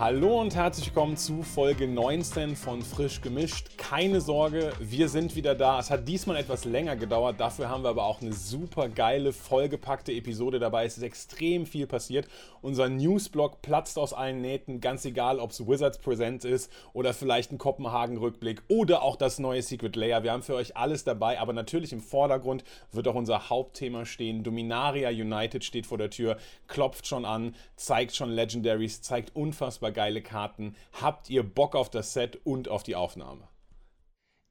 Hallo 0.00 0.40
und 0.40 0.54
herzlich 0.54 0.86
willkommen 0.86 1.16
zu 1.16 1.42
Folge 1.42 1.88
19 1.88 2.54
von 2.54 2.82
Frisch 2.82 3.20
gemischt. 3.20 3.66
Keine 3.88 4.20
Sorge, 4.20 4.74
wir 4.80 5.08
sind 5.08 5.34
wieder 5.34 5.54
da. 5.54 5.80
Es 5.80 5.90
hat 5.90 6.06
diesmal 6.06 6.36
etwas 6.36 6.66
länger 6.66 6.94
gedauert, 6.94 7.40
dafür 7.40 7.70
haben 7.70 7.84
wir 7.84 7.88
aber 7.88 8.04
auch 8.04 8.20
eine 8.20 8.34
super 8.34 8.90
geile, 8.90 9.32
vollgepackte 9.32 10.12
Episode 10.12 10.58
dabei. 10.58 10.84
Es 10.84 10.98
ist 10.98 11.02
extrem 11.02 11.64
viel 11.64 11.86
passiert. 11.86 12.28
Unser 12.60 12.90
Newsblog 12.90 13.62
platzt 13.62 13.98
aus 13.98 14.12
allen 14.12 14.42
Nähten, 14.42 14.82
ganz 14.82 15.06
egal, 15.06 15.38
ob 15.38 15.52
es 15.52 15.66
Wizards 15.66 15.96
Present 15.96 16.44
ist 16.44 16.70
oder 16.92 17.14
vielleicht 17.14 17.50
ein 17.50 17.56
Kopenhagen-Rückblick 17.56 18.60
oder 18.68 19.00
auch 19.00 19.16
das 19.16 19.38
neue 19.38 19.62
Secret 19.62 19.96
Layer. 19.96 20.22
Wir 20.22 20.32
haben 20.32 20.42
für 20.42 20.56
euch 20.56 20.76
alles 20.76 21.04
dabei, 21.04 21.40
aber 21.40 21.54
natürlich 21.54 21.94
im 21.94 22.00
Vordergrund 22.00 22.64
wird 22.92 23.08
auch 23.08 23.14
unser 23.14 23.48
Hauptthema 23.48 24.04
stehen. 24.04 24.42
Dominaria 24.44 25.08
United 25.08 25.64
steht 25.64 25.86
vor 25.86 25.96
der 25.96 26.10
Tür, 26.10 26.36
klopft 26.66 27.06
schon 27.06 27.24
an, 27.24 27.54
zeigt 27.76 28.14
schon 28.14 28.28
Legendaries, 28.28 29.00
zeigt 29.00 29.34
unfassbar 29.34 29.48
unfassbar 29.58 29.92
geile 29.92 30.20
Karten. 30.20 30.74
Habt 31.00 31.30
ihr 31.30 31.42
Bock 31.42 31.74
auf 31.74 31.88
das 31.88 32.12
Set 32.12 32.38
und 32.44 32.68
auf 32.68 32.82
die 32.82 32.94
Aufnahme? 32.94 33.48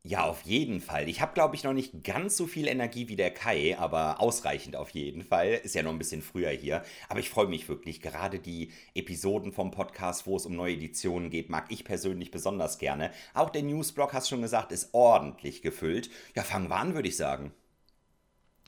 Ja, 0.08 0.24
auf 0.24 0.44
jeden 0.44 0.80
Fall. 0.80 1.10
Ich 1.10 1.20
habe, 1.20 1.34
glaube 1.34 1.58
ich, 1.58 1.66
noch 1.66 1.74
nicht 1.74 2.06
ganz 2.06 2.38
so 2.38 2.48
viel 2.48 2.70
Energie 2.70 3.10
wie 3.10 3.18
der 3.18 3.30
Kai, 3.30 3.78
aber 3.78 4.22
ausreichend 4.22 4.78
auf 4.78 4.92
jeden 4.92 5.22
Fall. 5.22 5.60
Ist 5.62 5.76
ja 5.76 5.84
noch 5.84 5.92
ein 5.92 5.98
bisschen 5.98 6.22
früher 6.22 6.50
hier. 6.50 6.82
Aber 7.10 7.20
ich 7.20 7.30
freue 7.30 7.48
mich 7.48 7.68
wirklich. 7.68 8.00
Gerade 8.00 8.40
die 8.40 8.72
Episoden 8.96 9.52
vom 9.52 9.70
Podcast, 9.70 10.26
wo 10.26 10.38
es 10.38 10.46
um 10.46 10.56
neue 10.56 10.76
Editionen 10.76 11.30
geht, 11.30 11.50
mag 11.50 11.66
ich 11.74 11.84
persönlich 11.84 12.32
besonders 12.32 12.78
gerne. 12.78 13.12
Auch 13.34 13.50
der 13.50 13.64
Newsblog, 13.64 14.14
hast 14.14 14.30
schon 14.30 14.42
gesagt, 14.42 14.72
ist 14.72 14.94
ordentlich 14.94 15.62
gefüllt. 15.62 16.10
Ja, 16.38 16.44
fangen 16.44 16.70
wir 16.70 16.78
an, 16.78 16.94
würde 16.94 17.10
ich 17.10 17.18
sagen. 17.18 17.52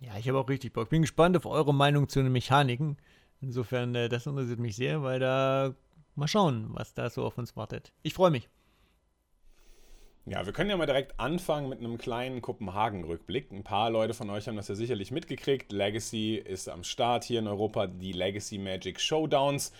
Ja, 0.02 0.18
ich 0.18 0.28
habe 0.28 0.40
auch 0.40 0.50
richtig 0.50 0.74
Bock. 0.74 0.90
Bin 0.90 1.04
gespannt 1.04 1.38
auf 1.38 1.46
eure 1.46 1.74
Meinung 1.74 2.10
zu 2.10 2.22
den 2.22 2.34
Mechaniken. 2.34 2.98
Insofern, 3.40 3.96
äh, 3.96 4.10
das 4.10 4.26
interessiert 4.26 4.60
mich 4.60 4.76
sehr, 4.76 5.04
weil 5.04 5.22
da 5.22 5.74
mal 6.16 6.28
schauen, 6.28 6.68
was 6.72 6.94
da 6.94 7.10
so 7.10 7.24
auf 7.24 7.38
uns 7.38 7.56
wartet. 7.56 7.94
Ich 8.04 8.14
freue 8.14 8.32
mich. 8.32 8.50
Ja, 10.30 10.46
wir 10.46 10.54
können 10.54 10.70
ja 10.70 10.78
mal 10.78 10.86
direkt 10.86 11.20
anfangen 11.20 11.70
mit 11.70 11.80
einem 11.80 11.98
kleinen 11.98 12.44
Kopenhagen-Rückblick. 12.44 13.52
Ein 13.52 13.64
paar 13.64 13.90
Leute 13.90 14.14
von 14.14 14.30
euch 14.30 14.48
haben 14.48 14.58
das 14.58 14.68
ja 14.68 14.76
sicherlich 14.76 15.10
mitgekriegt. 15.10 15.72
Legacy 15.72 16.36
ist 16.36 16.70
am 16.70 16.84
Start 16.84 17.24
hier 17.24 17.40
in 17.40 17.48
Europa, 17.48 17.88
die 17.88 18.12
Legacy 18.12 18.60
Magic 18.60 19.00
Showdowns. 19.00 19.74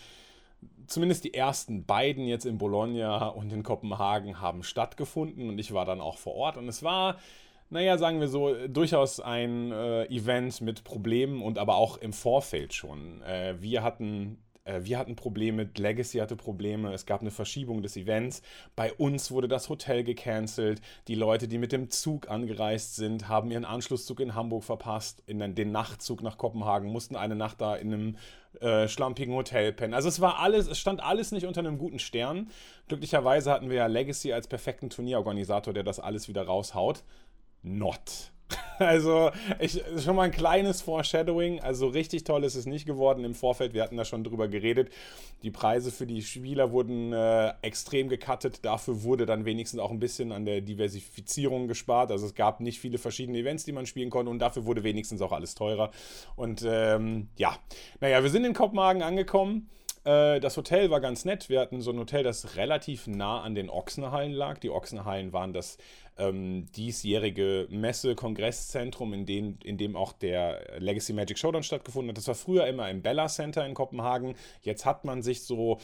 Zumindest 0.88 1.24
die 1.24 1.36
ersten 1.36 1.86
beiden 1.86 2.26
jetzt 2.26 2.46
in 2.46 2.58
Bologna 2.58 3.28
und 3.28 3.54
in 3.54 3.62
Kopenhagen 3.62 4.42
haben 4.42 4.64
stattgefunden 4.64 5.50
und 5.50 5.60
ich 5.60 5.72
war 5.72 5.86
dann 5.86 6.02
auch 6.02 6.18
vor 6.18 6.34
Ort 6.34 6.58
und 6.58 6.68
es 6.68 6.82
war 6.82 7.20
naja, 7.72 8.00
sagen 8.00 8.20
wir 8.20 8.28
so, 8.28 8.56
durchaus 8.68 9.20
ein 9.20 9.72
äh, 9.72 10.06
Event 10.06 10.60
mit 10.62 10.84
Problemen 10.84 11.44
und 11.44 11.60
aber 11.60 11.76
auch 11.76 11.98
im 11.98 12.14
Vorfeld 12.14 12.74
schon. 12.74 13.22
Äh, 13.22 13.62
wir 13.62 13.84
hatten 13.84 14.40
wir 14.82 14.98
hatten 14.98 15.16
Probleme, 15.16 15.70
Legacy 15.78 16.20
hatte 16.20 16.36
Probleme, 16.36 16.94
es 16.94 17.06
gab 17.06 17.22
eine 17.22 17.32
Verschiebung 17.32 17.82
des 17.82 17.98
Events. 17.98 18.42
Bei 18.76 18.94
uns 18.94 19.32
wurde 19.32 19.48
das 19.48 19.70
Hotel 19.70 20.04
gecancelt. 20.04 20.82
Die 21.08 21.16
Leute, 21.16 21.48
die 21.48 21.58
mit 21.58 21.72
dem 21.72 21.90
Zug 21.90 22.30
angereist 22.30 22.96
sind, 22.96 23.28
haben 23.28 23.52
ihren 23.52 23.66
Anschlusszug 23.66 24.20
in 24.20 24.36
Hamburg 24.36 24.64
verpasst, 24.64 25.24
in 25.28 25.56
den 25.56 25.72
Nachtzug 25.72 26.22
nach 26.24 26.38
Kopenhagen, 26.38 26.92
mussten 26.92 27.16
eine 27.16 27.36
Nacht 27.36 27.62
da 27.62 27.76
in 27.76 27.94
einem 27.94 28.18
äh, 28.62 28.88
schlampigen 28.88 29.34
Hotel 29.34 29.74
pennen. 29.74 29.94
Also 29.94 30.10
es 30.10 30.22
war 30.22 30.40
alles, 30.40 30.68
es 30.68 30.80
stand 30.80 31.04
alles 31.04 31.32
nicht 31.32 31.46
unter 31.46 31.60
einem 31.60 31.78
guten 31.78 32.00
Stern. 32.00 32.50
Glücklicherweise 32.88 33.52
hatten 33.52 33.70
wir 33.70 33.78
ja 33.78 33.88
Legacy 33.88 34.34
als 34.34 34.48
perfekten 34.48 34.90
Turnierorganisator, 34.90 35.74
der 35.74 35.84
das 35.84 36.00
alles 36.00 36.28
wieder 36.28 36.44
raushaut. 36.44 37.04
Not. 37.62 38.32
Also, 38.80 39.32
ich, 39.60 39.84
schon 40.02 40.16
mal 40.16 40.24
ein 40.24 40.32
kleines 40.32 40.82
Foreshadowing. 40.82 41.60
Also, 41.60 41.88
richtig 41.88 42.24
toll 42.24 42.46
ist 42.46 42.56
es 42.56 42.66
nicht 42.66 42.86
geworden 42.86 43.26
im 43.26 43.36
Vorfeld. 43.36 43.74
Wir 43.74 43.84
hatten 43.84 43.98
da 43.98 44.06
schon 44.06 44.24
drüber 44.24 44.48
geredet. 44.48 44.90
Die 45.44 45.52
Preise 45.52 45.92
für 45.92 46.08
die 46.08 46.22
Spieler 46.22 46.72
wurden 46.72 47.12
äh, 47.12 47.54
extrem 47.62 48.08
gecuttet. 48.08 48.64
Dafür 48.64 49.04
wurde 49.04 49.26
dann 49.26 49.44
wenigstens 49.44 49.82
auch 49.82 49.92
ein 49.92 50.00
bisschen 50.00 50.32
an 50.32 50.46
der 50.46 50.62
Diversifizierung 50.62 51.68
gespart. 51.68 52.10
Also, 52.12 52.26
es 52.26 52.36
gab 52.36 52.62
nicht 52.62 52.80
viele 52.80 52.98
verschiedene 52.98 53.40
Events, 53.40 53.66
die 53.66 53.74
man 53.74 53.86
spielen 53.86 54.10
konnte. 54.10 54.32
Und 54.32 54.40
dafür 54.40 54.66
wurde 54.66 54.84
wenigstens 54.84 55.22
auch 55.22 55.34
alles 55.34 55.56
teurer. 55.56 55.92
Und 56.38 56.64
ähm, 56.66 57.28
ja, 57.38 57.58
naja, 58.00 58.24
wir 58.24 58.30
sind 58.30 58.46
in 58.46 58.54
Kopenhagen 58.54 59.04
angekommen. 59.04 59.70
Äh, 60.06 60.40
das 60.40 60.58
Hotel 60.58 60.90
war 60.90 61.02
ganz 61.02 61.26
nett. 61.26 61.50
Wir 61.50 61.60
hatten 61.60 61.82
so 61.82 61.92
ein 61.92 62.00
Hotel, 62.00 62.24
das 62.24 62.56
relativ 62.56 63.08
nah 63.08 63.42
an 63.42 63.56
den 63.56 63.70
Ochsenhallen 63.70 64.32
lag. 64.32 64.58
Die 64.60 64.70
Ochsenhallen 64.70 65.34
waren 65.34 65.54
das 65.54 65.78
ähm, 66.20 66.66
diesjährige 66.74 67.68
Messe-Kongresszentrum, 67.70 69.14
in, 69.14 69.58
in 69.64 69.78
dem 69.78 69.96
auch 69.96 70.14
der 70.14 70.80
Legacy 70.80 71.14
Magic 71.14 71.40
Showdown 71.40 71.64
stattgefunden 71.64 72.10
hat. 72.10 72.18
Das 72.18 72.28
war 72.28 72.36
früher 72.36 72.68
immer 72.68 72.90
im 72.90 73.02
Bella 73.02 73.28
Center 73.28 73.66
in 73.66 73.74
Kopenhagen. 73.74 74.36
Jetzt 74.62 74.86
hat 74.86 75.06
man 75.06 75.22
sich 75.22 75.44
so 75.44 75.80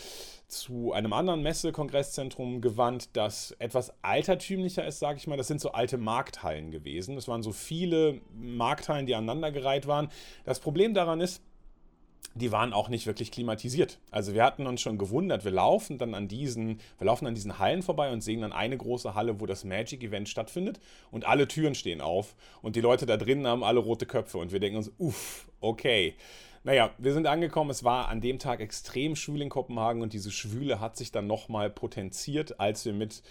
zu 0.47 0.91
einem 0.93 1.13
anderen 1.13 1.41
Messe-Kongresszentrum 1.41 2.61
gewandt, 2.61 3.09
das 3.13 3.51
etwas 3.59 3.93
altertümlicher 4.03 4.85
ist, 4.85 4.99
sage 4.99 5.17
ich 5.17 5.27
mal. 5.27 5.37
Das 5.37 5.47
sind 5.47 5.61
so 5.61 5.71
alte 5.71 5.97
Markthallen 5.97 6.71
gewesen. 6.71 7.15
Das 7.15 7.27
waren 7.27 7.41
so 7.41 7.51
viele 7.51 8.21
Markthallen, 8.33 9.05
die 9.05 9.15
aneinandergereiht 9.15 9.87
waren. 9.87 10.09
Das 10.43 10.59
Problem 10.59 10.93
daran 10.93 11.21
ist, 11.21 11.41
die 12.35 12.51
waren 12.51 12.73
auch 12.73 12.89
nicht 12.89 13.07
wirklich 13.07 13.31
klimatisiert. 13.31 13.97
Also 14.11 14.33
wir 14.33 14.43
hatten 14.43 14.67
uns 14.67 14.81
schon 14.81 14.97
gewundert, 14.97 15.45
wir 15.45 15.51
laufen 15.51 15.97
dann 15.97 16.13
an 16.13 16.27
diesen, 16.27 16.81
wir 16.97 17.05
laufen 17.05 17.25
an 17.25 17.33
diesen 17.33 17.59
Hallen 17.59 17.81
vorbei 17.81 18.11
und 18.11 18.21
sehen 18.21 18.41
dann 18.41 18.51
eine 18.51 18.77
große 18.77 19.15
Halle, 19.15 19.39
wo 19.39 19.45
das 19.45 19.63
Magic 19.63 20.03
Event 20.03 20.27
stattfindet 20.27 20.79
und 21.11 21.25
alle 21.25 21.47
Türen 21.47 21.75
stehen 21.75 22.01
auf 22.01 22.35
und 22.61 22.75
die 22.75 22.81
Leute 22.81 23.05
da 23.05 23.15
drinnen 23.15 23.47
haben 23.47 23.63
alle 23.63 23.79
rote 23.79 24.05
Köpfe 24.05 24.37
und 24.37 24.51
wir 24.51 24.59
denken 24.59 24.77
uns, 24.77 24.91
uff, 24.97 25.47
okay. 25.61 26.13
Naja, 26.65 26.91
wir 26.97 27.13
sind 27.13 27.27
angekommen, 27.27 27.69
es 27.69 27.83
war 27.83 28.09
an 28.09 28.21
dem 28.21 28.39
Tag 28.39 28.59
extrem 28.59 29.15
schwül 29.15 29.41
in 29.41 29.49
Kopenhagen 29.49 30.01
und 30.01 30.13
diese 30.13 30.31
Schwüle 30.31 30.79
hat 30.79 30.97
sich 30.97 31.11
dann 31.11 31.27
nochmal 31.27 31.69
potenziert, 31.69 32.59
als 32.59 32.83
wir 32.85 32.93
mit, 32.93 33.21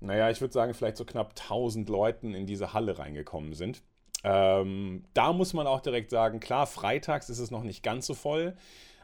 naja, 0.00 0.30
ich 0.30 0.40
würde 0.40 0.54
sagen, 0.54 0.74
vielleicht 0.74 0.96
so 0.96 1.04
knapp 1.04 1.34
1000 1.38 1.88
Leuten 1.88 2.34
in 2.34 2.46
diese 2.46 2.72
Halle 2.72 2.98
reingekommen 2.98 3.52
sind. 3.52 3.82
Ähm, 4.24 5.04
da 5.12 5.32
muss 5.34 5.52
man 5.52 5.66
auch 5.66 5.80
direkt 5.80 6.10
sagen, 6.10 6.40
klar, 6.40 6.66
freitags 6.66 7.28
ist 7.28 7.38
es 7.38 7.50
noch 7.50 7.62
nicht 7.62 7.82
ganz 7.82 8.06
so 8.06 8.14
voll, 8.14 8.56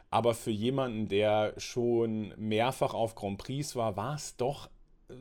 aber 0.09 0.33
für 0.33 0.51
jemanden, 0.51 1.07
der 1.07 1.53
schon 1.57 2.33
mehrfach 2.37 2.95
auf 2.95 3.13
Grand 3.13 3.37
Prix 3.37 3.75
war, 3.75 3.95
war 3.95 4.15
es 4.15 4.35
doch 4.35 4.67
äh, 5.09 5.13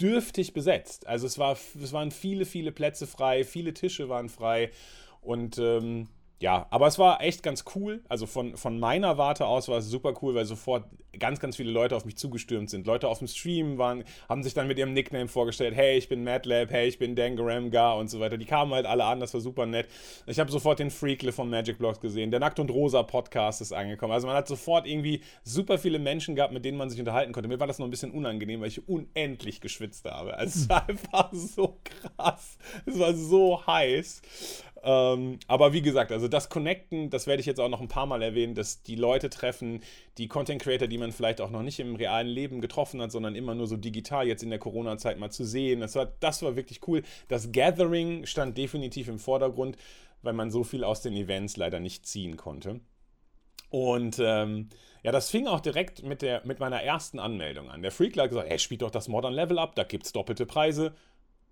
dürftig 0.00 0.52
besetzt. 0.52 1.06
Also 1.06 1.26
es, 1.26 1.38
war, 1.38 1.56
es 1.80 1.92
waren 1.92 2.10
viele, 2.10 2.44
viele 2.44 2.72
Plätze 2.72 3.06
frei, 3.06 3.44
viele 3.44 3.72
Tische 3.72 4.08
waren 4.08 4.28
frei 4.28 4.72
und 5.20 5.58
ähm, 5.58 6.08
ja, 6.38 6.66
aber 6.68 6.86
es 6.86 6.98
war 6.98 7.22
echt 7.22 7.42
ganz 7.42 7.64
cool. 7.74 8.02
Also 8.10 8.26
von, 8.26 8.56
von 8.58 8.78
meiner 8.78 9.16
Warte 9.16 9.46
aus 9.46 9.68
war 9.68 9.78
es 9.78 9.86
super 9.88 10.12
cool, 10.20 10.34
weil 10.34 10.44
sofort 10.44 10.84
ganz, 11.18 11.40
ganz 11.40 11.56
viele 11.56 11.70
Leute 11.70 11.96
auf 11.96 12.04
mich 12.04 12.18
zugestürmt 12.18 12.68
sind. 12.68 12.86
Leute 12.86 13.08
auf 13.08 13.20
dem 13.20 13.28
Stream 13.28 13.78
waren, 13.78 14.04
haben 14.28 14.42
sich 14.42 14.52
dann 14.52 14.68
mit 14.68 14.78
ihrem 14.78 14.92
Nickname 14.92 15.28
vorgestellt, 15.28 15.74
hey, 15.74 15.96
ich 15.96 16.10
bin 16.10 16.24
MadLab, 16.24 16.70
hey, 16.70 16.88
ich 16.88 16.98
bin 16.98 17.16
Dangaramga 17.16 17.94
und 17.94 18.08
so 18.08 18.20
weiter. 18.20 18.36
Die 18.36 18.44
kamen 18.44 18.74
halt 18.74 18.84
alle 18.84 19.04
an, 19.04 19.20
das 19.20 19.32
war 19.32 19.40
super 19.40 19.64
nett. 19.64 19.88
Ich 20.26 20.38
habe 20.38 20.50
sofort 20.50 20.78
den 20.78 20.90
Freakle 20.90 21.32
von 21.32 21.48
Magic 21.48 21.78
Blocks 21.78 22.00
gesehen. 22.00 22.30
Der 22.30 22.40
Nackt 22.40 22.60
und 22.60 22.70
Rosa 22.70 23.02
Podcast 23.02 23.62
ist 23.62 23.72
angekommen. 23.72 24.12
Also 24.12 24.26
man 24.26 24.36
hat 24.36 24.46
sofort 24.46 24.86
irgendwie 24.86 25.22
super 25.42 25.78
viele 25.78 25.98
Menschen 25.98 26.36
gehabt, 26.36 26.52
mit 26.52 26.66
denen 26.66 26.76
man 26.76 26.90
sich 26.90 27.00
unterhalten 27.00 27.32
konnte. 27.32 27.48
Mir 27.48 27.60
war 27.60 27.66
das 27.66 27.78
noch 27.78 27.86
ein 27.86 27.90
bisschen 27.90 28.10
unangenehm, 28.10 28.60
weil 28.60 28.68
ich 28.68 28.86
unendlich 28.86 29.62
geschwitzt 29.62 30.04
habe. 30.04 30.36
Also 30.36 30.60
es 30.60 30.68
war 30.68 30.86
einfach 30.88 31.30
so 31.32 31.78
krass. 31.82 32.58
Es 32.84 32.98
war 32.98 33.14
so 33.14 33.66
heiß. 33.66 34.20
Ähm, 34.88 35.40
aber 35.48 35.72
wie 35.72 35.82
gesagt, 35.82 36.12
also 36.12 36.28
das 36.28 36.48
Connecten, 36.48 37.10
das 37.10 37.26
werde 37.26 37.40
ich 37.40 37.46
jetzt 37.46 37.58
auch 37.58 37.68
noch 37.68 37.80
ein 37.80 37.88
paar 37.88 38.06
Mal 38.06 38.22
erwähnen, 38.22 38.54
dass 38.54 38.84
die 38.84 38.94
Leute 38.94 39.28
treffen, 39.30 39.80
die 40.16 40.28
Content 40.28 40.62
Creator, 40.62 40.86
die 40.86 40.96
man 40.96 41.10
vielleicht 41.10 41.40
auch 41.40 41.50
noch 41.50 41.62
nicht 41.62 41.80
im 41.80 41.96
realen 41.96 42.28
Leben 42.28 42.60
getroffen 42.60 43.02
hat, 43.02 43.10
sondern 43.10 43.34
immer 43.34 43.56
nur 43.56 43.66
so 43.66 43.76
digital 43.76 44.28
jetzt 44.28 44.44
in 44.44 44.50
der 44.50 44.60
Corona-Zeit 44.60 45.18
mal 45.18 45.32
zu 45.32 45.44
sehen. 45.44 45.80
Das 45.80 45.96
war, 45.96 46.06
das 46.20 46.40
war 46.42 46.54
wirklich 46.54 46.86
cool. 46.86 47.02
Das 47.26 47.50
Gathering 47.50 48.26
stand 48.26 48.56
definitiv 48.56 49.08
im 49.08 49.18
Vordergrund, 49.18 49.76
weil 50.22 50.34
man 50.34 50.52
so 50.52 50.62
viel 50.62 50.84
aus 50.84 51.02
den 51.02 51.14
Events 51.14 51.56
leider 51.56 51.80
nicht 51.80 52.06
ziehen 52.06 52.36
konnte. 52.36 52.78
Und 53.70 54.20
ähm, 54.20 54.68
ja, 55.02 55.10
das 55.10 55.30
fing 55.30 55.48
auch 55.48 55.60
direkt 55.60 56.04
mit, 56.04 56.22
der, 56.22 56.46
mit 56.46 56.60
meiner 56.60 56.80
ersten 56.80 57.18
Anmeldung 57.18 57.70
an. 57.70 57.82
Der 57.82 57.90
Freak 57.90 58.16
hat 58.18 58.28
gesagt, 58.28 58.48
ey, 58.48 58.58
spielt 58.60 58.82
doch 58.82 58.92
das 58.92 59.08
Modern 59.08 59.34
Level 59.34 59.58
Up, 59.58 59.74
da 59.74 59.82
gibt 59.82 60.06
es 60.06 60.12
doppelte 60.12 60.46
Preise. 60.46 60.94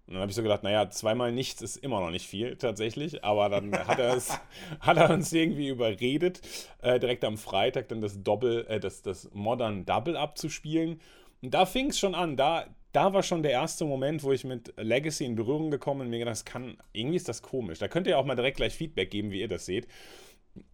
Und 0.06 0.14
dann 0.14 0.20
habe 0.20 0.30
ich 0.30 0.36
so 0.36 0.42
gedacht, 0.42 0.62
naja, 0.62 0.90
zweimal 0.90 1.32
nichts 1.32 1.62
ist 1.62 1.76
immer 1.76 2.00
noch 2.00 2.10
nicht 2.10 2.26
viel 2.26 2.56
tatsächlich, 2.56 3.24
aber 3.24 3.48
dann 3.48 3.72
hat 3.86 3.98
er, 3.98 4.14
es, 4.14 4.38
hat 4.80 4.98
er 4.98 5.10
uns 5.10 5.32
irgendwie 5.32 5.68
überredet, 5.68 6.40
äh, 6.82 7.00
direkt 7.00 7.24
am 7.24 7.38
Freitag 7.38 7.88
dann 7.88 8.02
das 8.02 8.22
Doppel, 8.22 8.66
äh, 8.68 8.80
das, 8.80 9.00
das 9.00 9.30
Modern 9.32 9.86
Double 9.86 10.16
abzuspielen. 10.16 11.00
Und 11.40 11.54
da 11.54 11.64
fing 11.64 11.88
es 11.88 11.98
schon 11.98 12.14
an, 12.14 12.36
da, 12.36 12.66
da 12.92 13.14
war 13.14 13.22
schon 13.22 13.42
der 13.42 13.52
erste 13.52 13.86
Moment, 13.86 14.22
wo 14.22 14.32
ich 14.32 14.44
mit 14.44 14.74
Legacy 14.76 15.24
in 15.24 15.36
Berührung 15.36 15.70
gekommen 15.70 16.00
bin 16.00 16.06
und 16.06 16.10
mir 16.10 16.18
gedacht, 16.18 16.32
das 16.32 16.44
kann, 16.44 16.76
irgendwie 16.92 17.16
ist 17.16 17.28
das 17.28 17.40
komisch. 17.40 17.78
Da 17.78 17.88
könnt 17.88 18.06
ihr 18.06 18.18
auch 18.18 18.26
mal 18.26 18.36
direkt 18.36 18.58
gleich 18.58 18.74
Feedback 18.74 19.10
geben, 19.10 19.30
wie 19.30 19.40
ihr 19.40 19.48
das 19.48 19.64
seht 19.64 19.86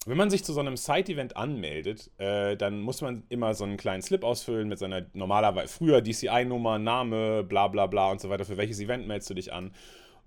wenn 0.06 0.16
man 0.16 0.30
sich 0.30 0.44
zu 0.44 0.52
so 0.52 0.60
einem 0.60 0.76
Side-Event 0.76 1.36
anmeldet, 1.36 2.10
äh, 2.18 2.56
dann 2.56 2.80
muss 2.80 3.00
man 3.00 3.22
immer 3.28 3.54
so 3.54 3.64
einen 3.64 3.76
kleinen 3.76 4.02
Slip 4.02 4.24
ausfüllen 4.24 4.68
mit 4.68 4.78
seiner 4.78 5.06
normalerweise 5.14 5.72
früher 5.72 6.02
DCI-Nummer, 6.02 6.78
Name, 6.78 7.44
bla 7.44 7.68
bla 7.68 7.86
bla 7.86 8.10
und 8.10 8.20
so 8.20 8.28
weiter. 8.28 8.44
Für 8.44 8.56
welches 8.56 8.80
Event 8.80 9.06
meldest 9.06 9.30
du 9.30 9.34
dich 9.34 9.52
an? 9.52 9.72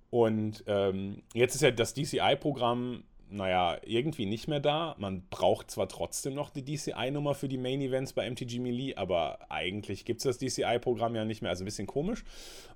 Und 0.09 0.63
ähm, 0.67 1.23
jetzt 1.33 1.55
ist 1.55 1.61
ja 1.61 1.71
das 1.71 1.93
DCI-Programm 1.93 3.03
naja, 3.33 3.77
irgendwie 3.83 4.27
nicht 4.27 4.47
mehr 4.47 4.59
da. 4.59 4.95
Man 4.99 5.23
braucht 5.29 5.71
zwar 5.71 5.89
trotzdem 5.89 6.35
noch 6.35 6.51
die 6.51 6.63
DCI-Nummer 6.63 7.33
für 7.33 7.47
die 7.47 7.57
Main 7.57 7.81
Events 7.81 8.13
bei 8.13 8.29
MTG 8.29 8.59
Melee, 8.59 8.93
aber 8.95 9.39
eigentlich 9.49 10.05
gibt 10.05 10.19
es 10.19 10.23
das 10.23 10.37
DCI-Programm 10.37 11.15
ja 11.15 11.25
nicht 11.25 11.41
mehr. 11.41 11.49
Also 11.49 11.63
ein 11.63 11.65
bisschen 11.65 11.87
komisch. 11.87 12.23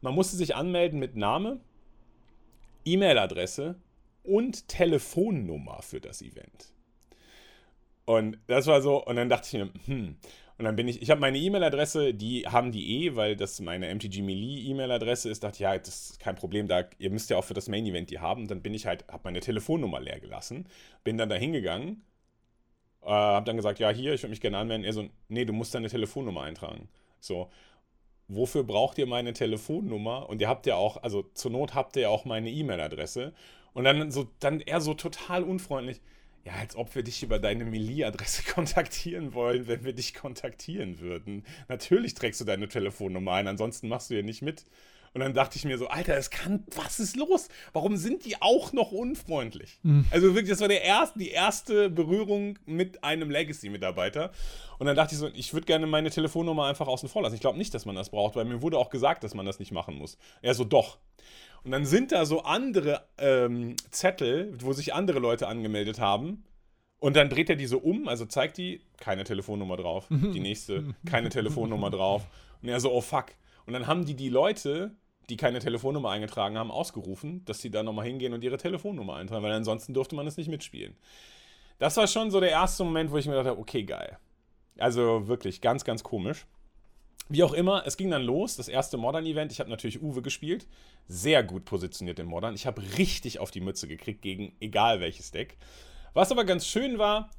Man 0.01 0.15
musste 0.15 0.35
sich 0.35 0.55
anmelden 0.55 0.99
mit 0.99 1.15
Name, 1.15 1.59
E-Mail-Adresse 2.85 3.75
und 4.27 4.67
Telefonnummer 4.67 5.81
für 5.81 5.99
das 5.99 6.21
Event. 6.21 6.73
Und 8.05 8.37
das 8.47 8.67
war 8.67 8.81
so, 8.81 9.03
und 9.03 9.15
dann 9.15 9.29
dachte 9.29 9.47
ich 9.47 9.53
mir, 9.63 9.69
hm, 9.85 10.15
und 10.57 10.65
dann 10.65 10.75
bin 10.75 10.87
ich, 10.87 11.01
ich 11.01 11.11
habe 11.11 11.21
meine 11.21 11.37
E-Mail-Adresse, 11.37 12.15
die 12.15 12.47
haben 12.47 12.71
die 12.71 13.05
eh, 13.05 13.15
weil 13.15 13.35
das 13.35 13.59
meine 13.59 13.93
MTG 13.93 14.23
Melee 14.23 14.61
E-Mail-Adresse 14.71 15.29
ist. 15.29 15.43
Dachte 15.43 15.55
ich, 15.55 15.59
ja, 15.59 15.77
das 15.77 16.09
ist 16.09 16.19
kein 16.19 16.35
Problem, 16.35 16.67
da, 16.67 16.85
ihr 16.97 17.11
müsst 17.11 17.29
ja 17.29 17.37
auch 17.37 17.43
für 17.43 17.53
das 17.53 17.67
Main-Event 17.69 18.09
die 18.09 18.19
haben. 18.19 18.47
Dann 18.47 18.61
bin 18.63 18.73
ich 18.73 18.87
halt, 18.87 19.05
habe 19.07 19.21
meine 19.25 19.39
Telefonnummer 19.39 19.99
leer 19.99 20.19
gelassen, 20.19 20.67
bin 21.03 21.17
dann 21.17 21.29
da 21.29 21.35
hingegangen, 21.35 22.01
äh, 23.03 23.09
habe 23.09 23.45
dann 23.45 23.55
gesagt, 23.55 23.77
ja, 23.79 23.89
hier, 23.91 24.13
ich 24.13 24.23
würde 24.23 24.31
mich 24.31 24.41
gerne 24.41 24.57
anmelden. 24.57 24.83
Er 24.83 24.93
so, 24.93 25.07
nee, 25.27 25.45
du 25.45 25.53
musst 25.53 25.75
deine 25.75 25.89
Telefonnummer 25.89 26.41
eintragen. 26.41 26.89
So, 27.19 27.51
wofür 28.27 28.63
braucht 28.63 28.97
ihr 28.97 29.05
meine 29.05 29.33
Telefonnummer? 29.33 30.27
Und 30.27 30.41
ihr 30.41 30.47
habt 30.47 30.65
ja 30.65 30.75
auch, 30.75 31.03
also 31.03 31.23
zur 31.33 31.51
Not 31.51 31.75
habt 31.75 31.95
ihr 31.97 32.03
ja 32.03 32.09
auch 32.09 32.25
meine 32.25 32.49
E-Mail-Adresse. 32.49 33.33
Und 33.77 33.83
dann 33.83 34.09
so, 34.09 34.27
dann 34.39 34.59
er 34.59 34.81
so 34.81 34.95
total 34.95 35.43
unfreundlich 35.43 36.01
ja, 36.45 36.53
als 36.53 36.75
ob 36.75 36.95
wir 36.95 37.03
dich 37.03 37.21
über 37.21 37.37
deine 37.37 37.63
Melee-Adresse 37.63 38.41
kontaktieren 38.53 39.35
wollen, 39.35 39.67
wenn 39.67 39.83
wir 39.83 39.93
dich 39.93 40.15
kontaktieren 40.15 40.99
würden. 40.99 41.45
Natürlich 41.67 42.15
trägst 42.15 42.41
du 42.41 42.45
deine 42.45 42.67
Telefonnummer 42.67 43.33
ein, 43.33 43.47
ansonsten 43.47 43.87
machst 43.87 44.09
du 44.09 44.15
ja 44.15 44.23
nicht 44.23 44.41
mit. 44.41 44.65
Und 45.13 45.21
dann 45.21 45.33
dachte 45.35 45.57
ich 45.57 45.65
mir 45.65 45.77
so, 45.77 45.87
Alter, 45.87 46.17
es 46.17 46.31
kann, 46.31 46.63
was 46.75 46.99
ist 46.99 47.15
los? 47.15 47.49
Warum 47.73 47.97
sind 47.97 48.25
die 48.25 48.41
auch 48.41 48.73
noch 48.73 48.91
unfreundlich? 48.91 49.79
Mhm. 49.83 50.05
Also 50.09 50.33
wirklich, 50.33 50.49
das 50.49 50.59
war 50.59 50.67
der 50.67 50.83
erste, 50.83 51.19
die 51.19 51.29
erste 51.29 51.89
Berührung 51.91 52.57
mit 52.65 53.03
einem 53.03 53.29
Legacy-Mitarbeiter. 53.29 54.31
Und 54.79 54.87
dann 54.87 54.95
dachte 54.95 55.13
ich 55.13 55.19
so, 55.19 55.27
ich 55.27 55.53
würde 55.53 55.65
gerne 55.65 55.85
meine 55.85 56.09
Telefonnummer 56.09 56.65
einfach 56.65 56.87
außen 56.87 57.09
vor 57.09 57.21
lassen. 57.21 57.35
Ich 57.35 57.41
glaube 57.41 57.57
nicht, 57.59 57.73
dass 57.73 57.85
man 57.85 57.95
das 57.95 58.09
braucht, 58.09 58.35
weil 58.35 58.45
mir 58.45 58.61
wurde 58.61 58.77
auch 58.77 58.89
gesagt, 58.89 59.23
dass 59.23 59.33
man 59.33 59.45
das 59.45 59.59
nicht 59.59 59.71
machen 59.71 59.95
muss. 59.95 60.17
Er 60.41 60.53
so, 60.53 60.63
doch. 60.63 60.97
Und 61.67 61.71
dann 61.71 61.85
sind 61.85 62.13
da 62.13 62.25
so 62.25 62.43
andere 62.43 63.03
ähm, 63.17 63.75
Zettel, 63.91 64.53
wo 64.61 64.71
sich 64.71 64.93
andere 64.93 65.19
Leute 65.19 65.49
angemeldet 65.49 65.99
haben. 65.99 66.45
Und 66.97 67.17
dann 67.17 67.27
dreht 67.27 67.49
er 67.49 67.57
die 67.57 67.65
so 67.65 67.79
um, 67.79 68.07
also 68.07 68.25
zeigt 68.25 68.57
die, 68.57 68.79
keine 69.01 69.25
Telefonnummer 69.25 69.75
drauf. 69.75 70.07
Die 70.09 70.39
nächste, 70.39 70.95
keine 71.05 71.27
Telefonnummer 71.27 71.89
drauf. 71.89 72.25
Und 72.61 72.69
er 72.69 72.79
so, 72.79 72.93
oh 72.93 73.01
fuck. 73.01 73.33
Und 73.65 73.73
dann 73.73 73.85
haben 73.85 74.05
die 74.05 74.15
die 74.15 74.29
Leute, 74.29 74.95
die 75.27 75.35
keine 75.35 75.59
Telefonnummer 75.59 76.09
eingetragen 76.09 76.57
haben, 76.57 76.71
ausgerufen, 76.71 77.43
dass 77.43 77.59
sie 77.59 77.69
da 77.69 77.83
nochmal 77.83 78.05
hingehen 78.05 78.31
und 78.31 78.45
ihre 78.45 78.57
Telefonnummer 78.57 79.17
eintragen, 79.17 79.43
weil 79.43 79.51
ansonsten 79.51 79.93
durfte 79.93 80.15
man 80.15 80.25
es 80.25 80.37
nicht 80.37 80.47
mitspielen. 80.47 80.95
Das 81.79 81.97
war 81.97 82.07
schon 82.07 82.31
so 82.31 82.39
der 82.39 82.51
erste 82.51 82.85
Moment, 82.85 83.11
wo 83.11 83.17
ich 83.17 83.27
mir 83.27 83.35
dachte, 83.35 83.59
okay, 83.59 83.83
geil. 83.83 84.17
Also 84.77 85.27
wirklich 85.27 85.59
ganz, 85.59 85.83
ganz 85.83 86.01
komisch. 86.01 86.45
Wie 87.29 87.43
auch 87.43 87.53
immer, 87.53 87.83
es 87.85 87.97
ging 87.97 88.09
dann 88.09 88.23
los, 88.23 88.55
das 88.55 88.69
erste 88.69 88.97
Modern-Event. 88.97 89.51
Ich 89.51 89.59
habe 89.59 89.69
natürlich 89.69 90.01
Uwe 90.01 90.21
gespielt, 90.21 90.65
sehr 91.07 91.43
gut 91.43 91.65
positioniert 91.65 92.19
im 92.19 92.27
Modern. 92.27 92.55
Ich 92.55 92.65
habe 92.65 92.81
richtig 92.97 93.39
auf 93.39 93.51
die 93.51 93.59
Mütze 93.59 93.87
gekriegt 93.87 94.21
gegen 94.21 94.55
egal 94.61 95.01
welches 95.01 95.31
Deck. 95.31 95.57
Was 96.13 96.31
aber 96.31 96.45
ganz 96.45 96.65
schön 96.65 96.97
war, 96.97 97.29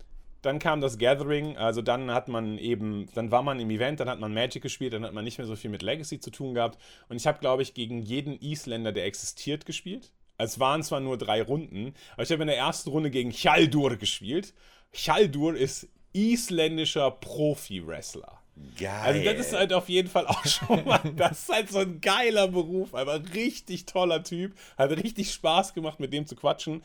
dann 0.42 0.58
kam 0.58 0.80
das 0.80 0.98
Gathering, 0.98 1.56
also 1.56 1.82
dann 1.82 2.12
hat 2.12 2.28
man 2.28 2.58
eben, 2.58 3.06
dann 3.14 3.30
war 3.30 3.42
man 3.42 3.58
im 3.58 3.70
Event, 3.70 4.00
dann 4.00 4.08
hat 4.08 4.20
man 4.20 4.32
Magic 4.32 4.62
gespielt, 4.62 4.92
dann 4.92 5.04
hat 5.04 5.12
man 5.12 5.24
nicht 5.24 5.38
mehr 5.38 5.46
so 5.46 5.56
viel 5.56 5.70
mit 5.70 5.82
Legacy 5.82 6.20
zu 6.20 6.30
tun 6.30 6.54
gehabt. 6.54 6.78
Und 7.08 7.16
ich 7.16 7.26
habe, 7.26 7.40
glaube 7.40 7.62
ich, 7.62 7.74
gegen 7.74 8.00
jeden 8.02 8.38
Isländer, 8.40 8.92
der 8.92 9.06
existiert, 9.06 9.66
gespielt. 9.66 10.12
Es 10.36 10.60
waren 10.60 10.84
zwar 10.84 11.00
nur 11.00 11.18
drei 11.18 11.42
Runden, 11.42 11.94
aber 12.12 12.22
ich 12.22 12.30
habe 12.30 12.42
in 12.42 12.48
der 12.48 12.56
ersten 12.56 12.90
Runde 12.90 13.10
gegen 13.10 13.32
Chaldur 13.32 13.96
gespielt. 13.96 14.54
Chaldur 14.92 15.56
ist 15.56 15.88
isländischer 16.12 17.10
Profi-Wrestler. 17.10 18.37
Geil. 18.78 19.00
Also 19.02 19.24
das 19.24 19.46
ist 19.46 19.52
halt 19.52 19.72
auf 19.72 19.88
jeden 19.88 20.08
Fall 20.08 20.26
auch 20.26 20.44
schon 20.46 20.84
mal, 20.84 21.00
das 21.16 21.40
ist 21.40 21.48
halt 21.48 21.70
so 21.70 21.78
ein 21.78 22.00
geiler 22.00 22.48
Beruf, 22.48 22.94
aber 22.94 23.22
richtig 23.34 23.86
toller 23.86 24.22
Typ, 24.22 24.54
hat 24.76 24.90
richtig 24.90 25.32
Spaß 25.32 25.74
gemacht, 25.74 26.00
mit 26.00 26.12
dem 26.12 26.26
zu 26.26 26.36
quatschen. 26.36 26.82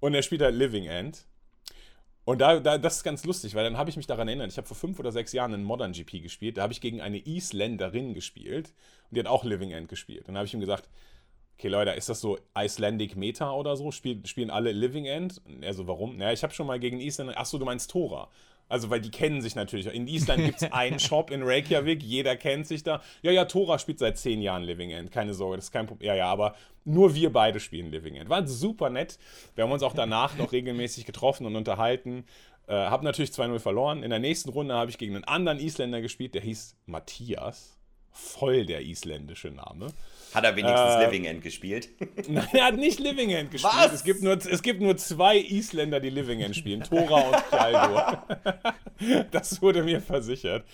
Und 0.00 0.14
er 0.14 0.22
spielt 0.22 0.42
halt 0.42 0.54
Living 0.54 0.86
End. 0.86 1.26
Und 2.24 2.40
da, 2.40 2.60
da, 2.60 2.78
das 2.78 2.98
ist 2.98 3.04
ganz 3.04 3.24
lustig, 3.24 3.54
weil 3.54 3.64
dann 3.64 3.76
habe 3.76 3.90
ich 3.90 3.96
mich 3.96 4.06
daran 4.06 4.28
erinnert, 4.28 4.50
ich 4.52 4.56
habe 4.56 4.66
vor 4.66 4.76
fünf 4.76 4.98
oder 4.98 5.10
sechs 5.10 5.32
Jahren 5.32 5.54
einen 5.54 5.64
Modern 5.64 5.92
GP 5.92 6.20
gespielt, 6.22 6.58
da 6.58 6.62
habe 6.62 6.72
ich 6.72 6.80
gegen 6.80 7.00
eine 7.00 7.18
Isländerin 7.18 8.14
gespielt 8.14 8.72
und 9.08 9.16
die 9.16 9.20
hat 9.20 9.26
auch 9.26 9.44
Living 9.44 9.70
End 9.70 9.88
gespielt. 9.88 10.20
Und 10.20 10.28
dann 10.28 10.36
habe 10.36 10.46
ich 10.46 10.54
ihm 10.54 10.60
gesagt, 10.60 10.88
okay 11.58 11.68
Leute, 11.68 11.90
ist 11.90 12.08
das 12.08 12.20
so 12.20 12.38
Icelandic 12.56 13.16
Meta 13.16 13.52
oder 13.52 13.76
so? 13.76 13.90
Spiel, 13.90 14.24
spielen 14.26 14.50
alle 14.50 14.72
Living 14.72 15.06
End? 15.06 15.42
Und 15.44 15.62
er 15.62 15.74
so, 15.74 15.86
warum? 15.86 16.16
Naja, 16.16 16.32
ich 16.32 16.42
habe 16.42 16.54
schon 16.54 16.66
mal 16.66 16.78
gegen 16.78 17.00
Isländer, 17.00 17.38
achso, 17.38 17.58
du 17.58 17.64
meinst 17.64 17.90
Tora. 17.90 18.30
Also, 18.70 18.88
weil 18.88 19.00
die 19.00 19.10
kennen 19.10 19.42
sich 19.42 19.56
natürlich. 19.56 19.86
In 19.86 20.06
Island 20.06 20.44
gibt 20.44 20.62
es 20.62 20.72
einen 20.72 20.98
Shop 20.98 21.30
in 21.30 21.42
Reykjavik, 21.42 22.02
jeder 22.02 22.36
kennt 22.36 22.66
sich 22.66 22.82
da. 22.82 23.02
Ja, 23.20 23.32
ja, 23.32 23.44
Tora 23.44 23.78
spielt 23.78 23.98
seit 23.98 24.16
zehn 24.16 24.40
Jahren 24.40 24.62
Living 24.62 24.90
End, 24.90 25.10
keine 25.10 25.34
Sorge, 25.34 25.56
das 25.56 25.66
ist 25.66 25.72
kein 25.72 25.86
Problem. 25.86 26.08
Ja, 26.08 26.14
ja, 26.14 26.26
aber 26.26 26.54
nur 26.84 27.14
wir 27.14 27.32
beide 27.32 27.60
spielen 27.60 27.90
Living 27.90 28.14
End. 28.14 28.30
War 28.30 28.46
super 28.46 28.88
nett. 28.88 29.18
Wir 29.56 29.64
haben 29.64 29.72
uns 29.72 29.82
auch 29.82 29.92
danach 29.92 30.38
noch 30.38 30.52
regelmäßig 30.52 31.04
getroffen 31.04 31.46
und 31.46 31.56
unterhalten. 31.56 32.24
Äh, 32.68 32.74
hab 32.74 33.02
natürlich 33.02 33.30
2-0 33.30 33.58
verloren. 33.58 34.02
In 34.04 34.10
der 34.10 34.20
nächsten 34.20 34.50
Runde 34.50 34.74
habe 34.74 34.90
ich 34.90 34.98
gegen 34.98 35.16
einen 35.16 35.24
anderen 35.24 35.58
Isländer 35.58 36.00
gespielt, 36.00 36.34
der 36.34 36.42
hieß 36.42 36.76
Matthias. 36.86 37.79
Voll 38.12 38.66
der 38.66 38.82
isländische 38.82 39.50
Name. 39.50 39.92
Hat 40.34 40.44
er 40.44 40.54
wenigstens 40.54 40.94
äh, 40.94 41.04
Living 41.04 41.24
End 41.24 41.42
gespielt? 41.42 41.88
Nein, 42.28 42.46
er 42.52 42.66
hat 42.66 42.76
nicht 42.76 43.00
Living 43.00 43.30
End 43.30 43.50
gespielt. 43.50 43.74
Was? 43.76 43.92
Es 43.92 44.04
gibt, 44.04 44.22
nur, 44.22 44.34
es 44.34 44.62
gibt 44.62 44.80
nur 44.80 44.96
zwei 44.96 45.38
Isländer, 45.38 46.00
die 46.00 46.10
Living 46.10 46.40
End 46.40 46.54
spielen: 46.54 46.82
Tora 46.82 47.20
und 47.20 47.50
Kjaldur. 47.50 49.24
das 49.30 49.60
wurde 49.60 49.82
mir 49.82 50.00
versichert. 50.00 50.64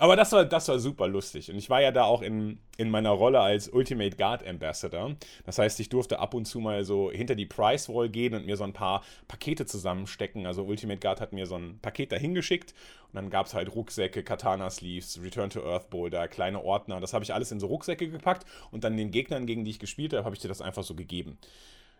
Aber 0.00 0.14
das 0.14 0.30
war, 0.30 0.44
das 0.44 0.68
war 0.68 0.78
super 0.78 1.08
lustig. 1.08 1.50
Und 1.50 1.58
ich 1.58 1.68
war 1.70 1.82
ja 1.82 1.90
da 1.90 2.04
auch 2.04 2.22
in, 2.22 2.60
in 2.76 2.88
meiner 2.88 3.10
Rolle 3.10 3.40
als 3.40 3.68
Ultimate 3.68 4.16
Guard 4.16 4.46
Ambassador. 4.46 5.16
Das 5.44 5.58
heißt, 5.58 5.80
ich 5.80 5.88
durfte 5.88 6.20
ab 6.20 6.34
und 6.34 6.44
zu 6.44 6.60
mal 6.60 6.84
so 6.84 7.10
hinter 7.10 7.34
die 7.34 7.46
Price 7.46 7.88
Wall 7.88 8.08
gehen 8.08 8.34
und 8.34 8.46
mir 8.46 8.56
so 8.56 8.62
ein 8.62 8.72
paar 8.72 9.02
Pakete 9.26 9.66
zusammenstecken. 9.66 10.46
Also 10.46 10.62
Ultimate 10.62 11.00
Guard 11.00 11.20
hat 11.20 11.32
mir 11.32 11.46
so 11.46 11.56
ein 11.56 11.80
Paket 11.82 12.12
dahin 12.12 12.34
geschickt 12.34 12.74
und 13.08 13.16
dann 13.16 13.28
gab 13.28 13.46
es 13.46 13.54
halt 13.54 13.74
Rucksäcke, 13.74 14.22
Katana 14.22 14.70
Sleeves, 14.70 15.20
Return 15.20 15.50
to 15.50 15.64
Earth 15.64 15.90
Boulder, 15.90 16.28
kleine 16.28 16.62
Ordner. 16.62 17.00
Das 17.00 17.12
habe 17.12 17.24
ich 17.24 17.34
alles 17.34 17.50
in 17.50 17.58
so 17.58 17.66
Rucksäcke 17.66 18.08
gepackt 18.08 18.46
und 18.70 18.84
dann 18.84 18.96
den 18.96 19.10
Gegnern, 19.10 19.46
gegen 19.46 19.64
die 19.64 19.72
ich 19.72 19.80
gespielt 19.80 20.12
habe, 20.12 20.24
habe 20.24 20.36
ich 20.36 20.40
dir 20.40 20.48
das 20.48 20.62
einfach 20.62 20.84
so 20.84 20.94
gegeben. 20.94 21.38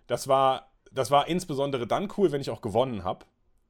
Das 0.07 0.29
war, 0.29 0.71
das 0.93 1.11
war 1.11 1.27
insbesondere 1.27 1.89
dann 1.89 2.09
cool, 2.17 2.31
wenn 2.31 2.41
ich 2.41 2.51
auch 2.51 2.63
gewonnen 2.63 3.03
habe 3.03 3.27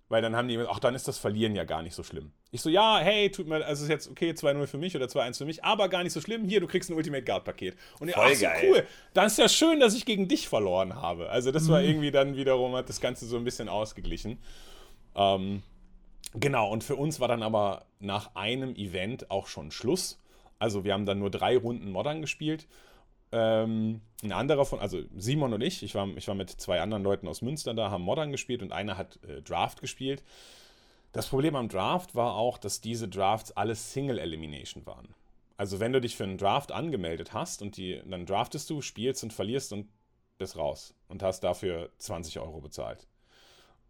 weil 0.08 0.22
dann 0.22 0.34
haben 0.34 0.48
die 0.48 0.54
immer, 0.54 0.68
ach, 0.70 0.78
dann 0.78 0.94
ist 0.94 1.06
das 1.06 1.18
Verlieren 1.18 1.54
ja 1.54 1.64
gar 1.64 1.82
nicht 1.82 1.94
so 1.94 2.02
schlimm. 2.02 2.32
Ich 2.50 2.62
so, 2.62 2.70
ja, 2.70 2.98
hey, 2.98 3.30
tut 3.30 3.46
mir, 3.46 3.64
also 3.64 3.84
ist 3.84 3.90
jetzt 3.90 4.10
okay, 4.10 4.30
2-0 4.30 4.66
für 4.66 4.78
mich 4.78 4.96
oder 4.96 5.06
2-1 5.06 5.38
für 5.38 5.44
mich, 5.44 5.64
aber 5.64 5.88
gar 5.88 6.02
nicht 6.02 6.12
so 6.12 6.20
schlimm. 6.20 6.44
Hier, 6.44 6.60
du 6.60 6.66
kriegst 6.66 6.90
ein 6.90 6.94
Ultimate 6.94 7.24
Guard 7.24 7.44
Paket. 7.44 7.76
Und 8.00 8.10
Voll 8.10 8.24
ach, 8.26 8.34
so 8.34 8.44
geil. 8.44 8.64
cool. 8.64 8.86
Dann 9.12 9.26
ist 9.26 9.38
ja 9.38 9.48
schön, 9.48 9.80
dass 9.80 9.94
ich 9.94 10.06
gegen 10.06 10.28
dich 10.28 10.48
verloren 10.48 10.94
habe. 10.94 11.28
Also 11.28 11.50
das 11.50 11.68
war 11.68 11.80
mhm. 11.80 11.88
irgendwie 11.88 12.10
dann 12.10 12.36
wiederum, 12.36 12.74
hat 12.74 12.88
das 12.88 13.00
Ganze 13.00 13.26
so 13.26 13.36
ein 13.36 13.44
bisschen 13.44 13.68
ausgeglichen. 13.68 14.38
Ähm, 15.14 15.62
genau, 16.34 16.70
und 16.70 16.84
für 16.84 16.96
uns 16.96 17.20
war 17.20 17.28
dann 17.28 17.42
aber 17.42 17.84
nach 18.00 18.34
einem 18.34 18.74
Event 18.76 19.30
auch 19.30 19.46
schon 19.46 19.70
Schluss. 19.70 20.18
Also 20.58 20.84
wir 20.84 20.94
haben 20.94 21.06
dann 21.06 21.18
nur 21.18 21.30
drei 21.30 21.56
Runden 21.56 21.90
Modern 21.90 22.22
gespielt 22.22 22.66
ähm, 23.32 24.00
ein 24.23 24.32
anderer 24.32 24.64
von, 24.64 24.80
also 24.80 25.02
Simon 25.16 25.52
und 25.52 25.61
ich, 25.62 25.82
ich 25.82 25.94
war, 25.94 26.08
ich 26.16 26.28
war 26.28 26.35
mit 26.35 26.50
zwei 26.50 26.80
anderen 26.80 27.02
Leuten 27.02 27.28
aus 27.28 27.42
Münster 27.42 27.75
da, 27.75 27.90
haben 27.90 28.02
Modern 28.02 28.32
gespielt 28.32 28.62
und 28.62 28.73
einer 28.73 28.97
hat 28.97 29.18
äh, 29.25 29.42
Draft 29.42 29.80
gespielt. 29.80 30.23
Das 31.12 31.28
Problem 31.28 31.56
am 31.56 31.68
Draft 31.68 32.14
war 32.14 32.35
auch, 32.35 32.58
dass 32.58 32.80
diese 32.80 33.08
Drafts 33.08 33.52
alles 33.52 33.92
Single 33.92 34.18
Elimination 34.18 34.85
waren. 34.87 35.14
Also 35.56 35.80
wenn 35.80 35.92
du 35.92 36.00
dich 36.00 36.16
für 36.16 36.25
einen 36.25 36.38
Draft 36.38 36.73
angemeldet 36.73 37.32
hast 37.32 37.62
und 37.62 37.76
die, 37.76 38.00
dann 38.06 38.26
draftest 38.26 38.70
du, 38.70 38.80
spielst 38.80 39.25
und 39.25 39.32
verlierst 39.32 39.73
und 39.73 39.88
bist 40.38 40.56
raus 40.56 40.94
und 41.08 41.23
hast 41.23 41.40
dafür 41.40 41.90
20 41.99 42.38
Euro 42.38 42.61
bezahlt. 42.61 43.08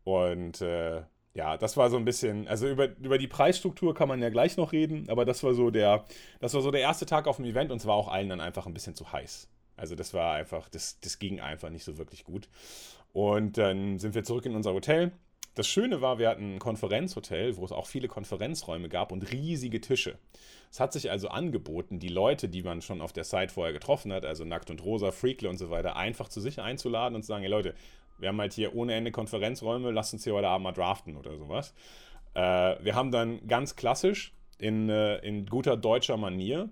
Und 0.04 0.62
äh, 0.62 1.02
ja, 1.38 1.56
das 1.56 1.76
war 1.76 1.88
so 1.88 1.96
ein 1.96 2.04
bisschen, 2.04 2.48
also 2.48 2.66
über, 2.66 2.88
über 2.98 3.16
die 3.16 3.28
Preisstruktur 3.28 3.94
kann 3.94 4.08
man 4.08 4.20
ja 4.20 4.28
gleich 4.28 4.56
noch 4.56 4.72
reden, 4.72 5.08
aber 5.08 5.24
das 5.24 5.44
war 5.44 5.54
so 5.54 5.70
der, 5.70 6.04
das 6.40 6.52
war 6.52 6.62
so 6.62 6.72
der 6.72 6.80
erste 6.80 7.06
Tag 7.06 7.28
auf 7.28 7.36
dem 7.36 7.44
Event 7.44 7.70
und 7.70 7.76
es 7.76 7.86
war 7.86 7.94
auch 7.94 8.08
allen 8.08 8.28
dann 8.28 8.40
einfach 8.40 8.66
ein 8.66 8.74
bisschen 8.74 8.96
zu 8.96 9.12
heiß. 9.12 9.46
Also 9.76 9.94
das 9.94 10.12
war 10.12 10.34
einfach, 10.34 10.68
das, 10.68 10.98
das 10.98 11.20
ging 11.20 11.38
einfach 11.38 11.70
nicht 11.70 11.84
so 11.84 11.96
wirklich 11.96 12.24
gut. 12.24 12.48
Und 13.12 13.56
dann 13.56 14.00
sind 14.00 14.16
wir 14.16 14.24
zurück 14.24 14.46
in 14.46 14.56
unser 14.56 14.72
Hotel. 14.72 15.12
Das 15.54 15.68
Schöne 15.68 16.00
war, 16.00 16.18
wir 16.18 16.28
hatten 16.28 16.56
ein 16.56 16.58
Konferenzhotel, 16.58 17.56
wo 17.56 17.64
es 17.64 17.70
auch 17.70 17.86
viele 17.86 18.08
Konferenzräume 18.08 18.88
gab 18.88 19.12
und 19.12 19.30
riesige 19.30 19.80
Tische. 19.80 20.18
Es 20.72 20.80
hat 20.80 20.92
sich 20.92 21.08
also 21.08 21.28
angeboten, 21.28 22.00
die 22.00 22.08
Leute, 22.08 22.48
die 22.48 22.64
man 22.64 22.82
schon 22.82 23.00
auf 23.00 23.12
der 23.12 23.24
Site 23.24 23.52
vorher 23.52 23.72
getroffen 23.72 24.12
hat, 24.12 24.24
also 24.24 24.44
Nackt 24.44 24.70
und 24.70 24.84
Rosa, 24.84 25.12
Freakle 25.12 25.48
und 25.48 25.56
so 25.56 25.70
weiter, 25.70 25.94
einfach 25.94 26.28
zu 26.28 26.40
sich 26.40 26.60
einzuladen 26.60 27.14
und 27.14 27.22
zu 27.22 27.28
sagen, 27.28 27.42
hey 27.42 27.50
Leute, 27.50 27.74
wir 28.18 28.28
haben 28.28 28.40
halt 28.40 28.52
hier 28.52 28.74
ohne 28.74 28.94
Ende 28.94 29.10
Konferenzräume, 29.10 29.90
lasst 29.90 30.12
uns 30.12 30.24
hier 30.24 30.34
heute 30.34 30.48
Abend 30.48 30.64
mal 30.64 30.72
draften 30.72 31.16
oder 31.16 31.36
sowas. 31.36 31.74
Äh, 32.34 32.76
wir 32.82 32.94
haben 32.94 33.10
dann 33.10 33.46
ganz 33.46 33.76
klassisch 33.76 34.32
in, 34.58 34.88
äh, 34.88 35.18
in 35.18 35.46
guter 35.46 35.76
deutscher 35.76 36.16
Manier 36.16 36.68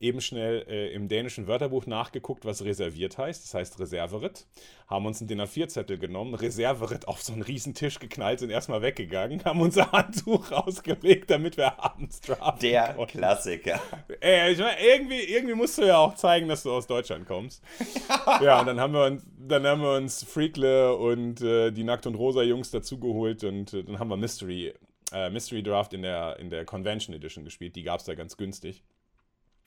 eben 0.00 0.22
schnell 0.22 0.64
äh, 0.66 0.92
im 0.94 1.08
dänischen 1.08 1.46
Wörterbuch 1.46 1.84
nachgeguckt, 1.86 2.46
was 2.46 2.64
reserviert 2.64 3.18
heißt. 3.18 3.44
Das 3.44 3.54
heißt 3.54 3.78
Reserveritt. 3.78 4.46
Haben 4.88 5.06
uns 5.06 5.20
einen 5.20 5.28
DIN 5.28 5.42
A4-Zettel 5.42 5.98
genommen, 5.98 6.34
Reserveritt 6.34 7.06
auf 7.06 7.22
so 7.22 7.34
einen 7.34 7.42
riesen 7.42 7.74
Tisch 7.74 8.00
geknallt, 8.00 8.40
sind 8.40 8.50
erstmal 8.50 8.82
weggegangen, 8.82 9.44
haben 9.44 9.60
unser 9.60 9.92
Handtuch 9.92 10.50
rausgelegt, 10.50 11.30
damit 11.30 11.58
wir 11.58 11.84
abends 11.84 12.22
draften 12.22 12.60
Der 12.60 12.94
konnten. 12.94 13.18
Klassiker. 13.18 13.80
Ey, 14.20 14.52
ich 14.52 14.58
meine, 14.58 14.80
irgendwie, 14.80 15.20
irgendwie 15.20 15.54
musst 15.54 15.76
du 15.78 15.82
ja 15.82 15.98
auch 15.98 16.14
zeigen, 16.14 16.48
dass 16.48 16.62
du 16.62 16.72
aus 16.72 16.86
Deutschland 16.86 17.26
kommst. 17.26 17.62
ja, 18.42 18.60
und 18.60 18.66
dann 18.66 18.80
haben 18.80 18.94
wir 18.94 19.04
uns, 19.04 19.22
dann 19.38 19.66
haben 19.66 19.82
wir 19.82 19.96
uns 19.96 20.24
Freakle 20.24 20.96
und 20.96 21.42
äh, 21.42 21.70
die 21.72 21.84
Nackt 21.84 22.06
und 22.06 22.14
Rosa 22.14 22.42
Jungs 22.42 22.70
dazugeholt 22.70 23.44
und 23.44 23.74
äh, 23.74 23.84
dann 23.84 23.98
haben 23.98 24.08
wir 24.08 24.16
Mystery, 24.16 24.72
äh, 25.12 25.28
Mystery 25.28 25.62
Draft 25.62 25.92
in 25.92 26.02
der, 26.02 26.38
in 26.38 26.48
der 26.48 26.64
Convention 26.64 27.14
Edition 27.14 27.44
gespielt. 27.44 27.76
Die 27.76 27.82
gab 27.82 28.00
es 28.00 28.06
da 28.06 28.14
ganz 28.14 28.38
günstig. 28.38 28.82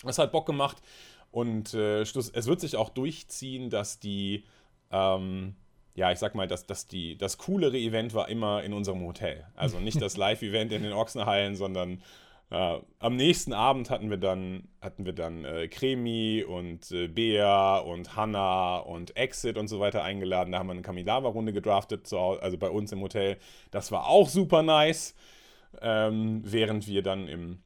Das 0.03 0.17
hat 0.17 0.31
Bock 0.31 0.45
gemacht 0.45 0.77
und 1.31 1.73
äh, 1.73 2.01
es 2.01 2.13
wird 2.15 2.59
sich 2.59 2.75
auch 2.75 2.89
durchziehen, 2.89 3.69
dass 3.69 3.99
die, 3.99 4.43
ähm, 4.91 5.55
ja, 5.95 6.11
ich 6.11 6.19
sag 6.19 6.35
mal, 6.35 6.47
dass, 6.47 6.67
dass 6.67 6.87
die, 6.87 7.17
das 7.17 7.39
coolere 7.39 7.77
Event 7.77 8.13
war 8.13 8.29
immer 8.29 8.63
in 8.63 8.73
unserem 8.73 9.03
Hotel. 9.03 9.45
Also 9.55 9.79
nicht 9.79 10.01
das 10.01 10.15
Live-Event 10.17 10.71
in 10.71 10.83
den 10.83 10.93
Ochsenhallen, 10.93 11.55
sondern 11.55 12.03
äh, 12.51 12.79
am 12.99 13.15
nächsten 13.15 13.51
Abend 13.51 13.89
hatten 13.89 14.11
wir 14.11 14.17
dann, 14.17 14.67
hatten 14.79 15.05
wir 15.07 15.13
dann 15.13 15.43
äh, 15.43 15.67
Kremi 15.67 16.43
und 16.47 16.91
äh, 16.91 17.07
Bea 17.07 17.77
und 17.77 18.15
Hanna 18.15 18.77
und 18.77 19.17
Exit 19.17 19.57
und 19.57 19.67
so 19.67 19.79
weiter 19.79 20.03
eingeladen. 20.03 20.51
Da 20.51 20.59
haben 20.59 20.67
wir 20.67 20.73
eine 20.73 20.83
Kamigawa-Runde 20.83 21.51
gedraftet, 21.51 22.13
also 22.13 22.57
bei 22.59 22.69
uns 22.69 22.91
im 22.91 23.01
Hotel. 23.01 23.37
Das 23.71 23.91
war 23.91 24.07
auch 24.07 24.29
super 24.29 24.61
nice. 24.61 25.15
Ähm, 25.81 26.41
während 26.45 26.87
wir 26.87 27.01
dann 27.01 27.27
im, 27.27 27.63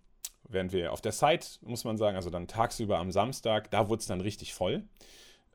während 0.50 0.74
wir 0.74 0.92
auf 0.94 1.02
der 1.02 1.12
Site, 1.12 1.48
muss 1.62 1.84
man 1.84 1.98
sagen, 1.98 2.16
also 2.16 2.30
dann 2.30 2.48
tagsüber 2.48 3.00
am 3.00 3.12
Samstag, 3.12 3.72
da 3.72 3.90
wurde 3.90 4.02
es 4.02 4.08
dann 4.08 4.22
richtig 4.22 4.54
voll. 4.54 4.84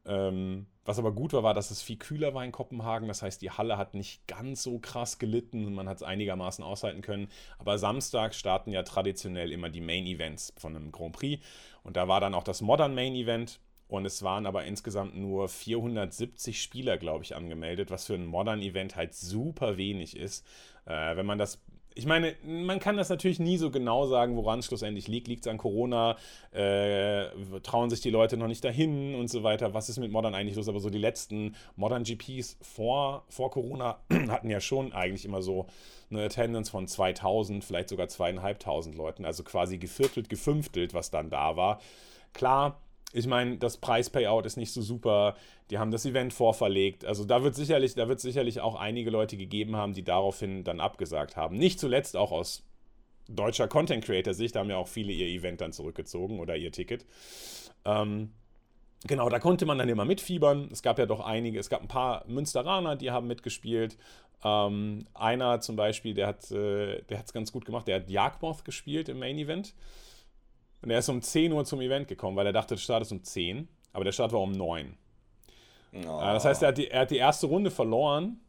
Ähm, 0.05 0.67
was 0.85 0.99
aber 0.99 1.13
gut 1.13 1.33
war, 1.33 1.45
war, 1.45 1.55
dass 1.55 1.71
es 1.71 1.81
viel 1.81 1.97
kühler 1.97 2.35
war 2.35 2.45
in 2.45 2.51
Kopenhagen. 2.51 3.07
Das 3.07 3.23
heißt, 3.23 3.41
die 3.41 3.53
Halle 3.53 3.79
hat 3.79 3.95
nicht 3.95 4.27
ganz 4.27 4.63
so 4.65 4.81
krass 4.81 5.19
gelitten 5.19 5.65
und 5.65 5.75
man 5.75 5.89
hat 5.89 5.99
es 5.99 6.03
einigermaßen 6.03 6.65
aushalten 6.65 7.03
können. 7.03 7.29
Aber 7.59 7.79
Samstag 7.79 8.35
starten 8.35 8.73
ja 8.73 8.83
traditionell 8.83 9.53
immer 9.53 9.71
die 9.71 9.81
Main 9.81 10.07
Events 10.07 10.53
von 10.57 10.75
einem 10.75 10.91
Grand 10.91 11.13
Prix. 11.13 11.45
Und 11.85 11.97
da 11.97 12.09
war 12.09 12.21
dann 12.21 12.35
auch 12.35 12.43
das 12.43 12.63
Modern 12.63 12.95
Main 12.95 13.15
Event. 13.15 13.61
Und 13.87 14.07
es 14.07 14.23
waren 14.23 14.47
aber 14.47 14.65
insgesamt 14.65 15.17
nur 15.17 15.49
470 15.49 16.63
Spieler, 16.63 16.97
glaube 16.97 17.25
ich, 17.25 17.37
angemeldet, 17.37 17.91
was 17.91 18.07
für 18.07 18.15
ein 18.15 18.27
Modern 18.27 18.63
Event 18.63 18.97
halt 18.97 19.15
super 19.15 19.77
wenig 19.77 20.17
ist. 20.17 20.47
Äh, 20.87 21.15
wenn 21.15 21.27
man 21.27 21.39
das 21.39 21.61
ich 21.95 22.07
meine, 22.07 22.35
man 22.45 22.79
kann 22.79 22.97
das 22.97 23.09
natürlich 23.09 23.39
nie 23.39 23.57
so 23.57 23.71
genau 23.71 24.07
sagen, 24.07 24.37
woran 24.37 24.59
es 24.61 24.67
schlussendlich 24.67 25.09
liegt. 25.09 25.29
Liegt 25.29 25.47
es 25.47 25.51
an 25.51 25.59
Corona? 25.59 26.17
Äh, 26.53 27.27
trauen 27.63 27.91
sich 27.91 28.01
die 28.01 28.11
Leute 28.11 28.37
noch 28.37 28.47
nicht 28.47 28.65
dahin 28.65 29.15
und 29.15 29.29
so 29.29 29.43
weiter? 29.43 29.75
Was 29.75 29.89
ist 29.89 29.99
mit 29.99 30.11
Modern 30.11 30.35
eigentlich 30.35 30.57
los? 30.57 30.69
Aber 30.69 30.81
so 30.81 30.91
die 30.91 30.99
letzten 30.99 31.55
Modern 31.77 32.05
GPs 32.05 32.57
vor, 32.61 33.25
vor 33.29 33.51
Corona 33.51 33.99
hatten 34.29 34.51
ja 34.51 34.61
schon 34.61 34.93
eigentlich 34.93 35.25
immer 35.25 35.43
so 35.43 35.67
eine 36.11 36.25
Attendance 36.25 36.71
von 36.71 36.87
2000, 36.87 37.65
vielleicht 37.65 37.89
sogar 37.89 38.09
zweieinhalbtausend 38.09 38.95
Leuten. 38.95 39.25
Also 39.25 39.43
quasi 39.43 39.79
geviertelt, 39.79 40.29
gefünftelt, 40.29 40.95
was 40.95 41.11
dann 41.11 41.31
da 41.31 41.57
war. 41.57 41.81
Klar, 42.33 42.81
ich 43.12 43.26
meine, 43.26 43.59
das 43.59 43.76
Preis-Payout 43.76 44.47
ist 44.47 44.57
nicht 44.57 44.73
so 44.73 44.81
super. 44.81 45.37
Die 45.71 45.78
haben 45.78 45.90
das 45.90 46.07
Event 46.07 46.33
vorverlegt. 46.33 47.04
Also 47.04 47.25
da 47.25 47.42
wird 47.42 47.54
sicherlich, 47.54 47.95
da 47.95 48.09
wird 48.09 48.21
sicherlich 48.21 48.61
auch 48.61 48.75
einige 48.75 49.11
Leute 49.11 49.37
gegeben 49.37 49.76
haben, 49.76 49.92
die 49.92 50.02
daraufhin 50.02 50.64
dann 50.64 50.81
abgesagt 50.81 51.37
haben. 51.37 51.59
Nicht 51.59 51.78
zuletzt 51.78 52.16
auch 52.16 52.33
aus 52.33 52.64
deutscher 53.28 53.69
Content 53.69 54.04
Creator 54.04 54.35
Sicht 54.35 54.57
haben 54.57 54.71
ja 54.71 54.76
auch 54.76 54.88
viele 54.88 55.12
ihr 55.12 55.26
Event 55.26 55.61
dann 55.61 55.73
zurückgezogen 55.73 56.40
oder 56.40 56.57
ihr 56.57 56.73
Ticket. 56.73 57.04
Ähm, 57.85 58.33
genau, 59.07 59.28
da 59.28 59.38
konnte 59.38 59.66
man 59.66 59.78
dann 59.78 59.88
immer 59.88 60.04
mitfiebern. 60.04 60.69
Es 60.73 60.83
gab 60.83 60.99
ja 60.99 61.07
doch 61.07 61.21
einige, 61.21 61.59
es 61.59 61.71
gab 61.71 61.83
ein 61.83 61.88
paar 61.88 62.25
Münsteraner, 62.26 62.97
die 62.97 63.11
haben 63.11 63.26
mitgespielt. 63.26 63.99
Ähm, 64.45 65.07
einer 65.14 65.61
zum 65.61 65.76
Beispiel, 65.76 66.14
der 66.14 66.26
hat 66.26 66.50
äh, 66.50 67.02
es 67.09 67.33
ganz 67.33 67.52
gut 67.52 67.64
gemacht, 67.64 67.87
der 67.87 67.97
hat 67.97 68.11
Jagdmoth 68.11 68.64
gespielt 68.64 69.09
im 69.09 69.19
Main 69.19 69.38
Event. 69.38 69.75
Und 70.83 70.91
er 70.91 70.99
ist 70.99 71.09
um 71.09 71.23
10 71.23 71.53
Uhr 71.53 71.65
zum 71.65 71.81
Event 71.81 72.09
gekommen, 72.09 72.37
weil 72.37 72.47
er 72.47 72.53
dachte, 72.53 72.75
der 72.75 72.81
Start 72.81 73.03
ist 73.03 73.12
um 73.12 73.23
10. 73.23 73.69
Aber 73.93 74.05
der 74.05 74.12
Start 74.12 74.33
war 74.33 74.41
um 74.41 74.53
9. 74.53 74.97
Oh. 75.95 76.21
Das 76.21 76.45
heißt, 76.45 76.62
er 76.62 76.69
hat, 76.69 76.79
die, 76.79 76.89
er 76.89 77.01
hat 77.03 77.11
die 77.11 77.19
erste 77.19 77.47
Runde 77.47 77.71
verloren. 77.71 78.41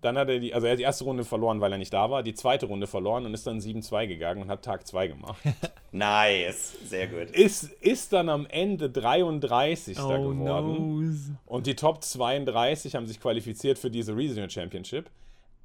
Dann 0.00 0.16
hat 0.18 0.28
er 0.28 0.38
die, 0.38 0.54
also 0.54 0.66
er 0.66 0.72
hat 0.72 0.78
die 0.78 0.84
erste 0.84 1.04
Runde 1.04 1.24
verloren, 1.24 1.60
weil 1.60 1.72
er 1.72 1.78
nicht 1.78 1.92
da 1.92 2.10
war, 2.10 2.22
die 2.22 2.34
zweite 2.34 2.66
Runde 2.66 2.86
verloren 2.86 3.26
und 3.26 3.34
ist 3.34 3.46
dann 3.46 3.58
7-2 3.58 4.06
gegangen 4.06 4.42
und 4.42 4.48
hat 4.48 4.62
Tag 4.62 4.86
2 4.86 5.08
gemacht. 5.08 5.42
nice, 5.90 6.76
sehr 6.84 7.08
gut. 7.08 7.30
Ist, 7.34 7.64
ist 7.80 8.12
dann 8.12 8.28
am 8.28 8.46
Ende 8.46 8.88
33. 8.90 9.98
Oh, 9.98 10.08
geworden. 10.08 10.44
No. 10.44 11.42
Und 11.46 11.66
die 11.66 11.74
Top 11.74 12.04
32 12.04 12.94
haben 12.94 13.06
sich 13.06 13.20
qualifiziert 13.20 13.78
für 13.78 13.90
diese 13.90 14.16
Regional 14.16 14.50
Championship. 14.50 15.10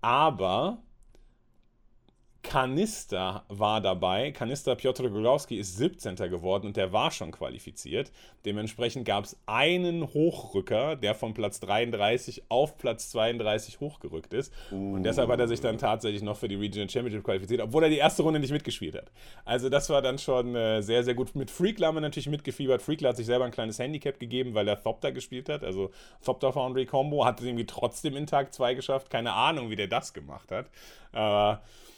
Aber 0.01 0.79
Kanister 2.43 3.43
war 3.49 3.81
dabei. 3.81 4.31
Kanister 4.31 4.75
Piotr 4.75 5.09
Gulowski 5.09 5.57
ist 5.57 5.77
17. 5.77 6.15
geworden 6.15 6.67
und 6.67 6.77
der 6.77 6.91
war 6.91 7.11
schon 7.11 7.31
qualifiziert. 7.31 8.11
Dementsprechend 8.45 9.05
gab 9.05 9.25
es 9.25 9.37
einen 9.45 10.13
Hochrücker, 10.13 10.95
der 10.95 11.13
von 11.13 11.33
Platz 11.33 11.59
33 11.59 12.43
auf 12.49 12.77
Platz 12.77 13.09
32 13.11 13.79
hochgerückt 13.79 14.33
ist. 14.33 14.51
Uh. 14.71 14.95
Und 14.95 15.03
deshalb 15.03 15.29
hat 15.29 15.39
er 15.39 15.47
sich 15.47 15.61
dann 15.61 15.77
tatsächlich 15.77 16.23
noch 16.23 16.35
für 16.35 16.47
die 16.47 16.55
Regional 16.55 16.89
Championship 16.89 17.23
qualifiziert, 17.23 17.61
obwohl 17.61 17.83
er 17.83 17.89
die 17.89 17.97
erste 17.97 18.23
Runde 18.23 18.39
nicht 18.39 18.51
mitgespielt 18.51 18.95
hat. 18.95 19.11
Also 19.45 19.69
das 19.69 19.89
war 19.89 20.01
dann 20.01 20.17
schon 20.17 20.55
äh, 20.55 20.81
sehr, 20.81 21.03
sehr 21.03 21.13
gut. 21.13 21.35
Mit 21.35 21.51
Freakler 21.51 21.87
haben 21.87 21.95
wir 21.95 22.01
natürlich 22.01 22.29
mitgefiebert. 22.29 22.81
Freakler 22.81 23.09
hat 23.09 23.17
sich 23.17 23.27
selber 23.27 23.45
ein 23.45 23.51
kleines 23.51 23.77
Handicap 23.77 24.19
gegeben, 24.19 24.55
weil 24.55 24.67
er 24.67 24.81
Thopter 24.81 25.11
gespielt 25.11 25.47
hat. 25.47 25.63
Also 25.63 25.91
Thopter 26.25 26.51
Foundry 26.51 26.85
Combo 26.85 27.23
hat 27.23 27.39
es 27.39 27.45
irgendwie 27.45 27.67
trotzdem 27.67 28.15
in 28.15 28.25
Tag 28.25 28.53
2 28.53 28.73
geschafft. 28.73 29.11
Keine 29.11 29.33
Ahnung, 29.33 29.69
wie 29.69 29.75
der 29.75 29.87
das 29.87 30.13
gemacht 30.13 30.51
hat. 30.51 30.65
Aber... 31.11 31.61
Äh, 31.63 31.90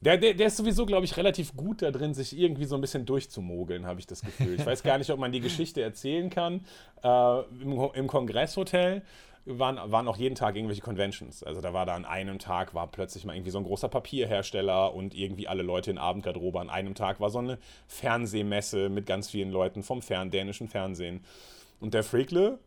der, 0.00 0.16
der, 0.16 0.34
der 0.34 0.46
ist 0.46 0.56
sowieso, 0.56 0.86
glaube 0.86 1.04
ich, 1.04 1.16
relativ 1.16 1.56
gut 1.56 1.82
da 1.82 1.90
drin, 1.90 2.14
sich 2.14 2.38
irgendwie 2.38 2.64
so 2.64 2.76
ein 2.76 2.80
bisschen 2.80 3.04
durchzumogeln, 3.04 3.86
habe 3.86 3.98
ich 3.98 4.06
das 4.06 4.22
Gefühl. 4.22 4.54
Ich 4.58 4.64
weiß 4.64 4.82
gar 4.82 4.98
nicht, 4.98 5.10
ob 5.10 5.18
man 5.18 5.32
die 5.32 5.40
Geschichte 5.40 5.82
erzählen 5.82 6.30
kann. 6.30 6.64
Äh, 7.02 7.40
im, 7.62 7.90
Im 7.94 8.06
Kongresshotel 8.06 9.02
waren, 9.44 9.90
waren 9.90 10.06
auch 10.06 10.16
jeden 10.16 10.34
Tag 10.34 10.56
irgendwelche 10.56 10.82
Conventions. 10.82 11.42
Also 11.42 11.60
da 11.60 11.72
war 11.72 11.86
da 11.86 11.94
an 11.94 12.04
einem 12.04 12.38
Tag 12.38 12.74
war 12.74 12.86
plötzlich 12.86 13.24
mal 13.24 13.34
irgendwie 13.34 13.50
so 13.50 13.58
ein 13.58 13.64
großer 13.64 13.88
Papierhersteller 13.88 14.94
und 14.94 15.14
irgendwie 15.14 15.48
alle 15.48 15.62
Leute 15.62 15.90
in 15.90 15.98
Abendgarderobe. 15.98 16.60
An 16.60 16.70
einem 16.70 16.94
Tag 16.94 17.18
war 17.20 17.30
so 17.30 17.38
eine 17.38 17.58
Fernsehmesse 17.86 18.88
mit 18.90 19.06
ganz 19.06 19.30
vielen 19.30 19.50
Leuten 19.50 19.82
vom 19.82 20.02
Fern 20.02 20.30
dänischen 20.30 20.68
Fernsehen. 20.68 21.24
Und 21.80 21.94
der 21.94 22.04
Freakle 22.04 22.58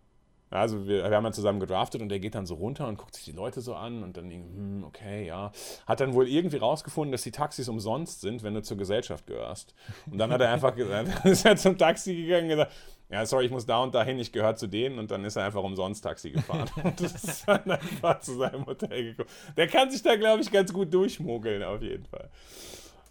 also 0.60 0.86
wir, 0.86 1.10
wir 1.10 1.16
haben 1.16 1.24
ja 1.24 1.32
zusammen 1.32 1.60
gedraftet 1.60 2.02
und 2.02 2.10
der 2.10 2.20
geht 2.20 2.36
dann 2.36 2.46
so 2.46 2.56
runter 2.56 2.88
und 2.88 2.98
guckt 2.98 3.16
sich 3.16 3.24
die 3.24 3.32
Leute 3.32 3.62
so 3.62 3.74
an 3.74 4.04
und 4.04 4.18
dann, 4.18 4.30
hm, 4.30 4.84
okay, 4.86 5.26
ja. 5.26 5.52
Hat 5.88 6.02
dann 6.02 6.14
wohl 6.14 6.28
irgendwie 6.28 6.58
rausgefunden, 6.58 7.14
dass 7.14 7.22
die 7.22 7.32
Taxis 7.32 7.70
umsonst 7.70 8.22
sind, 8.22 8.44
wenn 8.44 8.54
du 8.54 8.62
zur 8.62 8.78
Gesellschaft 8.78 9.26
gehörst. 9.28 9.74
Und 10.12 10.18
dann 10.18 10.32
hat 10.32 10.42
er 10.42 10.52
einfach 10.52 10.76
gesagt, 10.76 11.26
ist 11.26 11.46
er 11.46 11.56
zum 11.56 11.78
Taxi 11.78 12.16
gegangen 12.16 12.44
und 12.44 12.50
gesagt, 12.50 12.72
ja, 13.10 13.26
sorry, 13.26 13.46
ich 13.46 13.52
muss 13.52 13.66
da 13.66 13.80
und 13.80 13.96
dahin, 13.96 14.20
ich 14.20 14.32
gehöre 14.32 14.56
zu 14.56 14.68
denen 14.68 14.98
und 15.00 15.12
dann 15.12 15.26
ist 15.26 15.36
er 15.36 15.46
einfach 15.46 15.64
umsonst 15.64 16.04
Taxi 16.04 16.32
gefahren 16.32 16.70
und 16.84 17.00
ist 17.00 17.48
dann 17.48 17.72
einfach 17.72 18.20
zu 18.20 18.38
seinem 18.38 18.66
Hotel 18.66 19.04
gekommen. 19.04 19.30
Der 19.56 19.68
kann 19.68 19.90
sich 19.90 20.02
da, 20.02 20.16
glaube 20.16 20.42
ich, 20.42 20.52
ganz 20.52 20.72
gut 20.72 20.94
durchmogeln, 20.94 21.64
auf 21.64 21.82
jeden 21.82 22.06
Fall. 22.06 22.30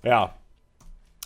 Ja. 0.03 0.35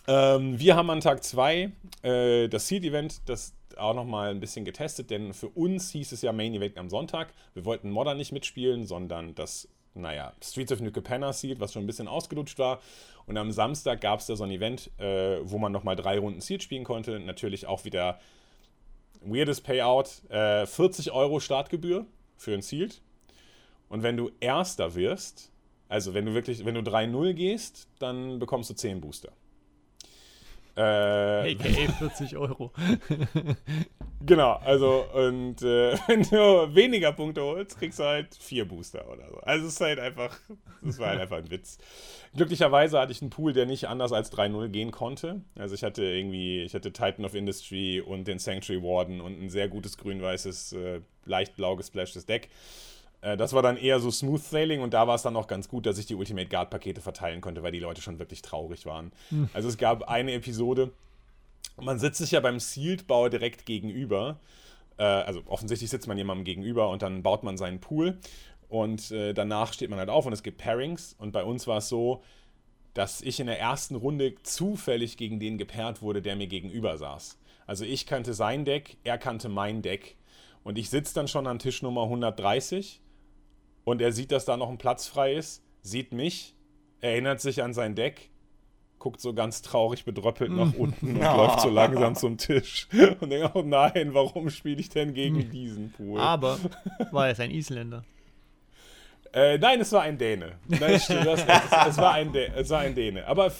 Ähm, 0.06 0.58
wir 0.58 0.76
haben 0.76 0.90
an 0.90 1.00
Tag 1.00 1.24
2 1.24 1.72
äh, 2.02 2.48
das 2.48 2.68
Seed-Event, 2.68 3.28
das 3.28 3.54
auch 3.78 3.94
nochmal 3.94 4.30
ein 4.30 4.40
bisschen 4.40 4.64
getestet, 4.64 5.10
denn 5.10 5.32
für 5.32 5.48
uns 5.48 5.90
hieß 5.90 6.12
es 6.12 6.22
ja 6.22 6.32
Main 6.32 6.54
Event 6.54 6.78
am 6.78 6.90
Sonntag. 6.90 7.32
Wir 7.54 7.64
wollten 7.64 7.90
Modern 7.90 8.16
nicht 8.16 8.32
mitspielen, 8.32 8.86
sondern 8.86 9.34
das, 9.34 9.68
naja, 9.94 10.32
Streets 10.42 10.72
of 10.72 10.80
New 10.80 10.90
Capenna 10.90 11.32
Seed, 11.32 11.60
was 11.60 11.72
schon 11.72 11.84
ein 11.84 11.86
bisschen 11.86 12.08
ausgelutscht 12.08 12.58
war. 12.58 12.80
Und 13.26 13.36
am 13.36 13.52
Samstag 13.52 14.00
gab 14.00 14.20
es 14.20 14.26
da 14.26 14.36
so 14.36 14.44
ein 14.44 14.50
Event, 14.50 14.90
äh, 14.98 15.38
wo 15.42 15.58
man 15.58 15.72
nochmal 15.72 15.96
drei 15.96 16.18
Runden 16.18 16.40
Seed 16.40 16.62
spielen 16.62 16.84
konnte. 16.84 17.20
Natürlich 17.20 17.66
auch 17.66 17.84
wieder 17.84 18.18
weirdes 19.20 19.60
Payout, 19.60 20.22
äh, 20.30 20.66
40 20.66 21.12
Euro 21.12 21.40
Startgebühr 21.40 22.06
für 22.36 22.52
ein 22.52 22.62
Seed. 22.62 23.00
Und 23.88 24.02
wenn 24.02 24.16
du 24.16 24.30
Erster 24.40 24.94
wirst, 24.94 25.50
also 25.88 26.14
wenn 26.14 26.26
du 26.26 26.34
wirklich, 26.34 26.64
wenn 26.64 26.74
du 26.74 26.82
3-0 26.82 27.34
gehst, 27.34 27.88
dann 27.98 28.38
bekommst 28.38 28.70
du 28.70 28.74
10 28.74 29.00
Booster. 29.00 29.32
Äh, 30.76 31.52
AKA 31.52 31.92
40 31.98 32.36
Euro. 32.36 32.72
genau, 34.26 34.54
also 34.54 35.04
und 35.14 35.62
äh, 35.62 35.96
wenn 36.08 36.22
du 36.22 36.74
weniger 36.74 37.12
Punkte 37.12 37.42
holst, 37.42 37.78
kriegst 37.78 38.00
du 38.00 38.04
halt 38.04 38.34
vier 38.34 38.66
Booster 38.66 39.08
oder 39.08 39.28
so. 39.28 39.36
Also 39.38 39.66
es 39.66 39.74
ist 39.74 39.80
halt 39.80 40.00
einfach, 40.00 40.36
das 40.82 40.98
war 40.98 41.08
halt 41.10 41.20
einfach 41.20 41.38
ein 41.38 41.50
Witz. 41.50 41.78
Glücklicherweise 42.34 42.98
hatte 42.98 43.12
ich 43.12 43.22
einen 43.22 43.30
Pool, 43.30 43.52
der 43.52 43.66
nicht 43.66 43.86
anders 43.86 44.12
als 44.12 44.32
3-0 44.32 44.68
gehen 44.68 44.90
konnte. 44.90 45.42
Also 45.56 45.76
ich 45.76 45.84
hatte 45.84 46.02
irgendwie, 46.02 46.62
ich 46.62 46.74
hatte 46.74 46.92
Titan 46.92 47.24
of 47.24 47.34
Industry 47.34 48.00
und 48.00 48.26
den 48.26 48.40
Sanctuary 48.40 48.82
Warden 48.82 49.20
und 49.20 49.40
ein 49.40 49.50
sehr 49.50 49.68
gutes 49.68 49.96
grün-weißes, 49.96 50.72
äh, 50.72 51.00
leicht 51.24 51.54
blau 51.54 51.76
gesplashtes 51.76 52.26
Deck. 52.26 52.48
Äh, 53.24 53.36
das 53.36 53.52
war 53.52 53.62
dann 53.62 53.76
eher 53.76 53.98
so 53.98 54.10
Smooth 54.10 54.42
Sailing 54.42 54.80
und 54.80 54.94
da 54.94 55.06
war 55.06 55.14
es 55.14 55.22
dann 55.22 55.36
auch 55.36 55.46
ganz 55.46 55.68
gut, 55.68 55.86
dass 55.86 55.98
ich 55.98 56.06
die 56.06 56.14
Ultimate 56.14 56.48
Guard 56.48 56.70
Pakete 56.70 57.00
verteilen 57.00 57.40
konnte, 57.40 57.62
weil 57.62 57.72
die 57.72 57.80
Leute 57.80 58.02
schon 58.02 58.18
wirklich 58.18 58.42
traurig 58.42 58.86
waren. 58.86 59.12
Mhm. 59.30 59.48
Also 59.54 59.68
es 59.68 59.78
gab 59.78 60.08
eine 60.08 60.32
Episode, 60.32 60.92
man 61.80 61.98
sitzt 61.98 62.18
sich 62.18 62.32
ja 62.32 62.40
beim 62.40 62.60
Sealed-Bau 62.60 63.28
direkt 63.30 63.66
gegenüber. 63.66 64.38
Äh, 64.98 65.04
also 65.04 65.42
offensichtlich 65.46 65.90
sitzt 65.90 66.06
man 66.06 66.18
jemandem 66.18 66.44
gegenüber 66.44 66.90
und 66.90 67.02
dann 67.02 67.22
baut 67.22 67.42
man 67.42 67.56
seinen 67.56 67.80
Pool. 67.80 68.18
Und 68.68 69.10
äh, 69.10 69.32
danach 69.32 69.72
steht 69.72 69.90
man 69.90 69.98
halt 69.98 70.10
auf 70.10 70.26
und 70.26 70.32
es 70.32 70.42
gibt 70.42 70.58
Pairings. 70.58 71.16
Und 71.18 71.32
bei 71.32 71.44
uns 71.44 71.66
war 71.66 71.78
es 71.78 71.88
so, 71.88 72.22
dass 72.92 73.22
ich 73.22 73.40
in 73.40 73.46
der 73.46 73.58
ersten 73.58 73.96
Runde 73.96 74.34
zufällig 74.42 75.16
gegen 75.16 75.40
den 75.40 75.58
gepaart 75.58 76.00
wurde, 76.02 76.22
der 76.22 76.36
mir 76.36 76.46
gegenüber 76.46 76.96
saß. 76.96 77.38
Also 77.66 77.84
ich 77.84 78.06
kannte 78.06 78.34
sein 78.34 78.64
Deck, 78.64 78.98
er 79.02 79.18
kannte 79.18 79.48
mein 79.48 79.82
Deck. 79.82 80.16
Und 80.62 80.78
ich 80.78 80.90
sitze 80.90 81.14
dann 81.14 81.28
schon 81.28 81.46
an 81.46 81.58
Tisch 81.58 81.82
Nummer 81.82 82.04
130 82.04 83.00
und 83.84 84.00
er 84.00 84.12
sieht, 84.12 84.32
dass 84.32 84.44
da 84.44 84.56
noch 84.56 84.70
ein 84.70 84.78
Platz 84.78 85.06
frei 85.06 85.34
ist, 85.34 85.62
sieht 85.82 86.12
mich, 86.12 86.54
erinnert 87.00 87.40
sich 87.40 87.62
an 87.62 87.74
sein 87.74 87.94
Deck, 87.94 88.30
guckt 88.98 89.20
so 89.20 89.34
ganz 89.34 89.60
traurig 89.60 90.04
bedröppelt 90.04 90.50
nach 90.50 90.72
unten 90.78 91.16
und 91.16 91.22
läuft 91.22 91.60
so 91.60 91.68
langsam 91.68 92.14
zum 92.14 92.38
Tisch 92.38 92.88
und 93.20 93.30
denkt, 93.30 93.50
oh 93.54 93.62
nein, 93.62 94.14
warum 94.14 94.50
spiele 94.50 94.80
ich 94.80 94.88
denn 94.88 95.12
gegen 95.12 95.42
hm. 95.42 95.50
diesen 95.50 95.92
Pool? 95.92 96.18
Aber 96.18 96.58
war 97.10 97.28
es 97.28 97.38
ein 97.40 97.50
Isländer? 97.50 98.04
Äh, 99.34 99.58
nein, 99.58 99.80
es 99.80 99.90
war 99.90 100.02
ein 100.02 100.16
Däne. 100.16 100.52
Nein, 100.68 101.00
stimmt, 101.00 101.26
das, 101.26 101.40
es, 101.42 101.88
es, 101.88 101.98
war 101.98 102.12
ein 102.12 102.32
es 102.34 102.70
war 102.70 102.78
ein 102.78 102.94
Däne. 102.94 103.26
Aber, 103.26 103.50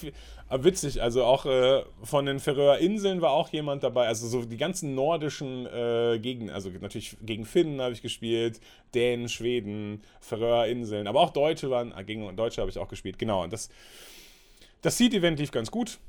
aber 0.47 0.63
witzig, 0.63 1.01
also 1.01 1.25
auch 1.25 1.45
äh, 1.45 1.83
von 2.01 2.25
den 2.25 2.39
Färöer 2.39 2.77
Inseln 2.77 3.19
war 3.21 3.31
auch 3.31 3.49
jemand 3.49 3.83
dabei. 3.83 4.07
Also 4.07 4.25
so 4.29 4.45
die 4.45 4.55
ganzen 4.55 4.95
nordischen 4.95 5.65
äh, 5.65 6.17
Gegenden, 6.19 6.55
also 6.55 6.69
natürlich 6.69 7.17
gegen 7.21 7.43
Finnen 7.43 7.81
habe 7.81 7.91
ich 7.91 8.01
gespielt, 8.01 8.61
Dänen, 8.93 9.27
Schweden, 9.27 10.01
Färöer 10.21 10.67
Inseln, 10.67 11.07
aber 11.07 11.19
auch 11.19 11.31
Deutsche 11.31 11.69
waren, 11.69 11.93
äh, 11.97 12.05
gegen 12.05 12.33
Deutsche 12.37 12.61
habe 12.61 12.71
ich 12.71 12.77
auch 12.77 12.87
gespielt. 12.87 13.19
Genau, 13.19 13.43
und 13.43 13.51
das, 13.51 13.69
das 14.81 14.97
Seed-Event 14.97 15.39
lief 15.39 15.51
ganz 15.51 15.71
gut. 15.71 15.99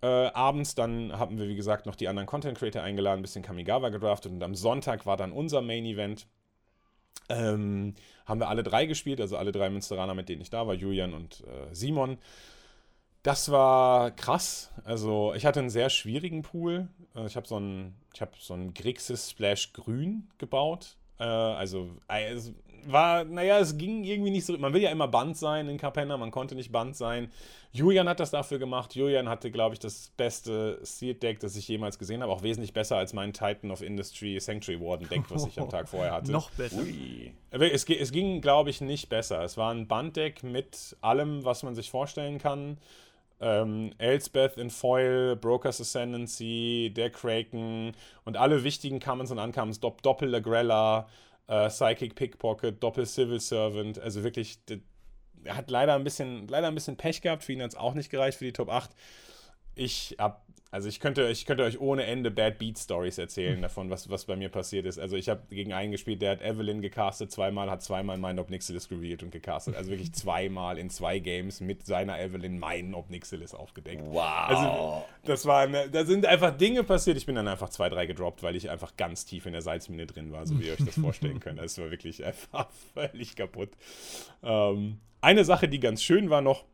Äh, 0.00 0.06
abends 0.06 0.74
dann 0.74 1.16
haben 1.16 1.38
wir, 1.38 1.46
wie 1.46 1.54
gesagt, 1.54 1.86
noch 1.86 1.94
die 1.94 2.08
anderen 2.08 2.26
Content 2.26 2.58
Creator 2.58 2.82
eingeladen, 2.82 3.20
ein 3.20 3.22
bisschen 3.22 3.44
Kamigawa 3.44 3.90
gedraftet 3.90 4.32
und 4.32 4.42
am 4.42 4.56
Sonntag 4.56 5.06
war 5.06 5.16
dann 5.16 5.30
unser 5.30 5.62
Main 5.62 5.84
Event. 5.84 6.26
Ähm, 7.28 7.94
haben 8.26 8.40
wir 8.40 8.48
alle 8.48 8.62
drei 8.62 8.86
gespielt, 8.86 9.20
also 9.20 9.36
alle 9.36 9.52
drei 9.52 9.70
Münsteraner, 9.70 10.14
mit 10.14 10.28
denen 10.28 10.42
ich 10.42 10.50
da 10.50 10.66
war, 10.66 10.74
Julian 10.74 11.14
und 11.14 11.42
äh, 11.42 11.74
Simon. 11.74 12.18
Das 13.22 13.50
war 13.50 14.10
krass. 14.10 14.72
Also 14.84 15.32
ich 15.34 15.46
hatte 15.46 15.60
einen 15.60 15.70
sehr 15.70 15.90
schwierigen 15.90 16.42
Pool. 16.42 16.88
Äh, 17.14 17.26
ich 17.26 17.36
habe 17.36 17.46
so 17.46 17.56
einen, 17.56 17.94
ich 18.14 18.22
so 18.38 18.54
einen 18.54 18.74
Grixis 18.74 19.30
Splash 19.30 19.72
Grün 19.72 20.28
gebaut. 20.38 20.96
Äh, 21.18 21.24
also, 21.24 21.88
also 22.08 22.52
war, 22.86 23.24
naja, 23.24 23.58
es 23.58 23.76
ging 23.76 24.04
irgendwie 24.04 24.30
nicht 24.30 24.44
so. 24.44 24.56
Man 24.58 24.72
will 24.72 24.82
ja 24.82 24.90
immer 24.90 25.08
Band 25.08 25.36
sein 25.36 25.68
in 25.68 25.78
Capenna, 25.78 26.16
man 26.16 26.30
konnte 26.30 26.54
nicht 26.54 26.72
Band 26.72 26.96
sein. 26.96 27.30
Julian 27.72 28.08
hat 28.08 28.20
das 28.20 28.30
dafür 28.30 28.58
gemacht. 28.58 28.94
Julian 28.94 29.28
hatte, 29.28 29.50
glaube 29.50 29.74
ich, 29.74 29.78
das 29.78 30.12
beste 30.16 30.78
Seed 30.82 31.22
Deck, 31.22 31.40
das 31.40 31.56
ich 31.56 31.66
jemals 31.68 31.98
gesehen 31.98 32.22
habe. 32.22 32.30
Auch 32.30 32.42
wesentlich 32.42 32.72
besser 32.72 32.96
als 32.96 33.14
mein 33.14 33.32
Titan 33.32 33.70
of 33.70 33.80
Industry 33.80 34.38
Sanctuary 34.38 34.80
Warden 34.80 35.08
Deck, 35.08 35.22
was 35.30 35.46
ich 35.46 35.58
am 35.58 35.70
Tag 35.70 35.88
vorher 35.88 36.12
hatte. 36.12 36.32
Noch 36.32 36.50
besser. 36.50 36.82
Ui. 36.82 37.32
Es, 37.50 37.84
es 37.84 38.12
ging, 38.12 38.40
glaube 38.42 38.70
ich, 38.70 38.80
nicht 38.80 39.08
besser. 39.08 39.42
Es 39.42 39.56
war 39.56 39.72
ein 39.72 39.88
Banddeck 39.88 40.42
mit 40.42 40.96
allem, 41.00 41.44
was 41.44 41.62
man 41.62 41.74
sich 41.74 41.90
vorstellen 41.90 42.38
kann. 42.38 42.78
Ähm, 43.40 43.92
Elspeth 43.98 44.56
in 44.56 44.70
Foil, 44.70 45.34
Broker's 45.34 45.80
Ascendancy, 45.80 46.92
der 46.94 47.10
Kraken 47.10 47.92
und 48.24 48.36
alle 48.36 48.62
wichtigen 48.62 49.00
Commons 49.00 49.32
und 49.32 49.40
Uncommons, 49.40 49.80
Doppel-Lagrella, 49.80 51.08
äh, 51.48 51.68
Psychic 51.68 52.14
Pickpocket, 52.14 52.82
Doppel 52.82 53.06
Civil 53.06 53.40
Servant. 53.40 53.98
Also 53.98 54.22
wirklich, 54.22 54.58
er 55.44 55.56
hat 55.56 55.70
leider 55.70 55.94
ein 55.94 56.04
bisschen, 56.04 56.46
leider 56.48 56.68
ein 56.68 56.74
bisschen 56.74 56.96
Pech 56.96 57.20
gehabt. 57.20 57.44
Für 57.44 57.52
ihn 57.52 57.62
hat 57.62 57.72
es 57.72 57.76
auch 57.76 57.94
nicht 57.94 58.10
gereicht 58.10 58.38
für 58.38 58.44
die 58.44 58.52
Top 58.52 58.68
8. 58.68 58.90
Ich 59.74 60.16
habe 60.18 60.36
also 60.72 60.88
ich 60.88 61.00
könnte, 61.00 61.28
ich 61.28 61.44
könnte 61.44 61.64
euch 61.64 61.78
ohne 61.80 62.06
Ende 62.06 62.30
Bad 62.30 62.58
Beat 62.58 62.78
Stories 62.78 63.18
erzählen 63.18 63.60
davon, 63.62 63.90
was, 63.90 64.08
was 64.08 64.24
bei 64.24 64.36
mir 64.36 64.48
passiert 64.48 64.86
ist. 64.86 64.98
Also 64.98 65.16
ich 65.16 65.28
habe 65.28 65.42
gegen 65.50 65.74
einen 65.74 65.92
gespielt, 65.92 66.22
der 66.22 66.30
hat 66.30 66.40
Evelyn 66.40 66.80
gecastet 66.80 67.30
zweimal, 67.30 67.70
hat 67.70 67.82
zweimal 67.82 68.16
meinen 68.16 68.38
Obnixilis 68.38 68.90
revealed 68.90 69.22
und 69.22 69.32
gecastet. 69.32 69.76
Also 69.76 69.90
wirklich 69.90 70.12
zweimal 70.14 70.78
in 70.78 70.88
zwei 70.88 71.18
Games 71.18 71.60
mit 71.60 71.84
seiner 71.84 72.18
Evelyn 72.18 72.58
meinen 72.58 72.94
Obnixilis 72.94 73.52
aufgedeckt. 73.52 74.02
Wow. 74.06 74.24
Also 74.24 75.04
das 75.26 75.44
war 75.44 75.60
eine, 75.60 75.90
da 75.90 76.06
sind 76.06 76.24
einfach 76.24 76.56
Dinge 76.56 76.84
passiert. 76.84 77.18
Ich 77.18 77.26
bin 77.26 77.34
dann 77.34 77.48
einfach 77.48 77.68
zwei, 77.68 77.90
drei 77.90 78.06
gedroppt, 78.06 78.42
weil 78.42 78.56
ich 78.56 78.70
einfach 78.70 78.96
ganz 78.96 79.26
tief 79.26 79.44
in 79.44 79.52
der 79.52 79.60
Salzmine 79.60 80.06
drin 80.06 80.32
war, 80.32 80.46
so 80.46 80.58
wie 80.58 80.68
ihr 80.68 80.72
euch 80.72 80.86
das 80.86 80.94
vorstellen 81.00 81.38
könnt. 81.38 81.58
Das 81.58 81.76
war 81.76 81.90
wirklich 81.90 82.24
einfach 82.24 82.70
völlig 82.94 83.36
kaputt. 83.36 83.72
Ähm, 84.42 85.00
eine 85.20 85.44
Sache, 85.44 85.68
die 85.68 85.80
ganz 85.80 86.02
schön 86.02 86.30
war 86.30 86.40
noch, 86.40 86.64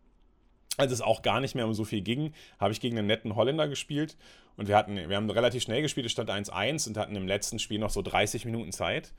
als 0.78 0.92
es 0.92 1.02
auch 1.02 1.22
gar 1.22 1.40
nicht 1.40 1.54
mehr 1.54 1.66
um 1.66 1.74
so 1.74 1.84
viel 1.84 2.00
ging, 2.00 2.32
habe 2.58 2.72
ich 2.72 2.80
gegen 2.80 2.96
einen 2.96 3.08
netten 3.08 3.36
Holländer 3.36 3.68
gespielt. 3.68 4.16
Und 4.56 4.68
wir 4.68 4.76
hatten, 4.76 4.96
wir 4.96 5.16
haben 5.16 5.28
relativ 5.28 5.62
schnell 5.62 5.82
gespielt, 5.82 6.06
es 6.06 6.12
stand 6.12 6.30
1-1 6.30 6.88
und 6.88 6.96
hatten 6.96 7.14
im 7.14 7.28
letzten 7.28 7.58
Spiel 7.58 7.78
noch 7.78 7.90
so 7.90 8.00
30 8.00 8.44
Minuten 8.44 8.72
Zeit 8.72 9.12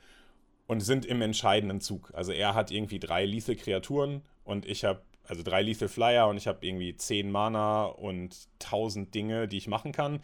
und 0.66 0.80
sind 0.80 1.04
im 1.04 1.22
entscheidenden 1.22 1.80
Zug. 1.80 2.12
Also 2.14 2.32
er 2.32 2.54
hat 2.54 2.70
irgendwie 2.70 2.98
drei 2.98 3.24
Lethal 3.24 3.56
Kreaturen 3.56 4.22
und 4.44 4.66
ich 4.66 4.84
habe, 4.84 5.02
also 5.24 5.42
drei 5.42 5.62
Lethal 5.62 5.88
Flyer 5.88 6.28
und 6.28 6.36
ich 6.36 6.46
habe 6.46 6.66
irgendwie 6.66 6.96
10 6.96 7.30
Mana 7.30 7.84
und 7.84 8.36
1000 8.62 9.14
Dinge, 9.14 9.48
die 9.48 9.58
ich 9.58 9.68
machen 9.68 9.92
kann. 9.92 10.20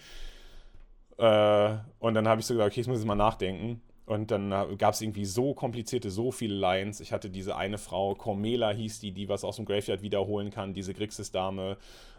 Äh, 1.18 1.76
und 1.98 2.14
dann 2.14 2.28
habe 2.28 2.40
ich 2.40 2.46
so 2.46 2.54
gesagt, 2.54 2.72
okay, 2.72 2.80
ich 2.80 2.86
muss 2.86 2.98
jetzt 2.98 3.06
mal 3.06 3.14
nachdenken. 3.14 3.80
Und 4.06 4.30
dann 4.30 4.50
gab 4.78 4.94
es 4.94 5.00
irgendwie 5.00 5.24
so 5.24 5.52
komplizierte, 5.52 6.10
so 6.10 6.30
viele 6.30 6.54
Lines. 6.54 7.00
Ich 7.00 7.12
hatte 7.12 7.28
diese 7.28 7.56
eine 7.56 7.76
Frau, 7.76 8.14
Cormela 8.14 8.70
hieß 8.70 9.00
die, 9.00 9.10
die 9.10 9.28
was 9.28 9.42
aus 9.42 9.56
dem 9.56 9.64
Graveyard 9.64 10.00
wiederholen 10.00 10.50
kann, 10.50 10.74
diese 10.74 10.94
Grixis-Dame 10.94 11.76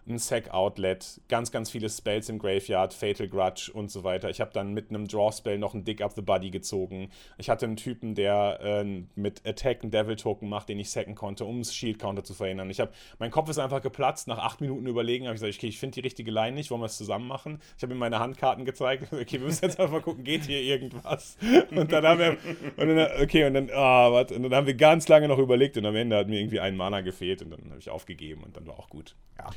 ein 0.08 0.18
Sack-Outlet, 0.18 1.22
ganz, 1.28 1.52
ganz 1.52 1.70
viele 1.70 1.90
Spells 1.90 2.30
im 2.30 2.40
Graveyard, 2.40 2.94
Fatal 2.94 3.28
Grudge 3.28 3.72
und 3.74 3.92
so 3.92 4.04
weiter. 4.04 4.30
Ich 4.30 4.42
habe 4.42 4.52
dann 4.54 4.74
mit 4.74 4.90
einem 4.90 5.08
Draw-Spell 5.08 5.58
noch 5.58 5.74
einen 5.74 5.84
Dig 5.84 6.02
Up 6.02 6.14
the 6.14 6.22
Body 6.22 6.50
gezogen. 6.50 7.10
Ich 7.38 7.50
hatte 7.50 7.66
einen 7.66 7.76
Typen, 7.76 8.16
der 8.16 8.60
äh, 8.62 9.04
mit 9.16 9.46
Attack 9.46 9.84
einen 9.84 9.92
Devil-Token 9.92 10.48
macht, 10.48 10.70
den 10.70 10.80
ich 10.80 10.90
sacken 10.90 11.16
konnte, 11.16 11.46
um 11.46 11.60
das 11.60 11.76
Shield-Counter 11.76 12.24
zu 12.24 12.34
verhindern. 12.34 12.70
Ich 12.70 12.80
hab, 12.80 12.94
mein 13.20 13.32
Kopf 13.32 13.50
ist 13.50 13.60
einfach 13.60 13.82
geplatzt. 13.82 14.28
Nach 14.28 14.40
acht 14.40 14.62
Minuten 14.62 14.88
überlegen 14.88 15.26
habe 15.26 15.36
ich 15.36 15.42
gesagt, 15.42 15.58
okay, 15.58 15.68
ich 15.68 15.80
finde 15.80 15.96
die 15.96 16.02
richtige 16.02 16.32
Line 16.32 16.56
nicht, 16.56 16.72
wollen 16.72 16.82
wir 16.82 16.86
es 16.86 16.98
zusammen 16.98 17.28
machen? 17.28 17.62
Ich 17.78 17.84
habe 17.84 17.94
ihm 17.94 18.00
meine 18.00 18.20
Handkarten 18.20 18.66
gezeigt. 18.66 19.12
Okay, 19.12 19.40
wir 19.40 19.48
müssen 19.48 19.66
jetzt 19.66 19.80
einfach 19.80 20.02
gucken, 20.02 20.24
geht 20.24 20.46
hier 20.46 20.62
irgendwas? 20.62 21.38
Und 21.72 21.92
dann 21.92 22.06
haben 22.06 22.20
wir, 22.20 22.38
und 22.78 22.96
dann, 22.96 23.22
okay, 23.22 23.46
und 23.46 23.54
dann, 23.54 23.70
warte, 23.70 24.36
und 24.36 24.44
dann 24.44 24.54
haben 24.54 24.68
wir 24.68 24.76
ganz 24.76 25.08
lange 25.08 25.28
noch 25.28 25.40
überlegt 25.40 25.78
und 25.78 25.86
am 25.86 25.96
Ende 25.96 26.16
hat 26.16 26.28
mir 26.28 26.40
irgendwie 26.40 26.60
ein 26.60 26.78
Mana 26.78 27.02
gefehlt 27.02 27.42
und 27.42 27.52
dann 27.52 27.70
habe 27.70 27.80
ich 27.80 27.90
aufgegeben 27.90 28.44
und 28.44 28.56
dann 28.56 28.68
war 28.68 28.80
auch 28.80 28.90
gut. 28.90 29.16
Ja. 29.38 29.50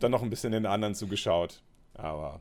Dann 0.00 0.10
noch 0.10 0.22
ein 0.22 0.30
bisschen 0.30 0.52
den 0.52 0.66
anderen 0.66 0.94
zugeschaut. 0.94 1.62
Aber. 1.94 2.40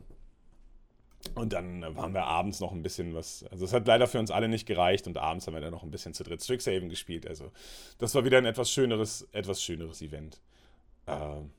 Und 1.36 1.52
dann 1.52 1.82
waren 1.98 2.14
wir 2.14 2.24
abends 2.24 2.62
noch 2.62 2.72
ein 2.72 2.82
bisschen 2.82 3.14
was. 3.14 3.44
Also, 3.52 3.66
es 3.66 3.74
hat 3.74 3.88
leider 3.88 4.08
für 4.08 4.20
uns 4.20 4.32
alle 4.32 4.48
nicht 4.48 4.66
gereicht 4.66 5.06
und 5.06 5.18
abends 5.18 5.48
haben 5.48 5.54
wir 5.54 5.62
dann 5.62 5.72
noch 5.72 5.84
ein 5.84 5.92
bisschen 5.92 6.14
zu 6.14 6.24
dritt 6.24 6.42
Strixhaven 6.42 6.88
gespielt. 6.88 7.28
Also, 7.28 7.52
das 7.98 8.16
war 8.16 8.24
wieder 8.24 8.38
ein 8.38 8.46
etwas 8.46 8.72
schöneres, 8.72 9.28
etwas 9.34 9.62
schöneres 9.62 10.02
Event. 10.02 10.40
Ähm, 11.08 11.52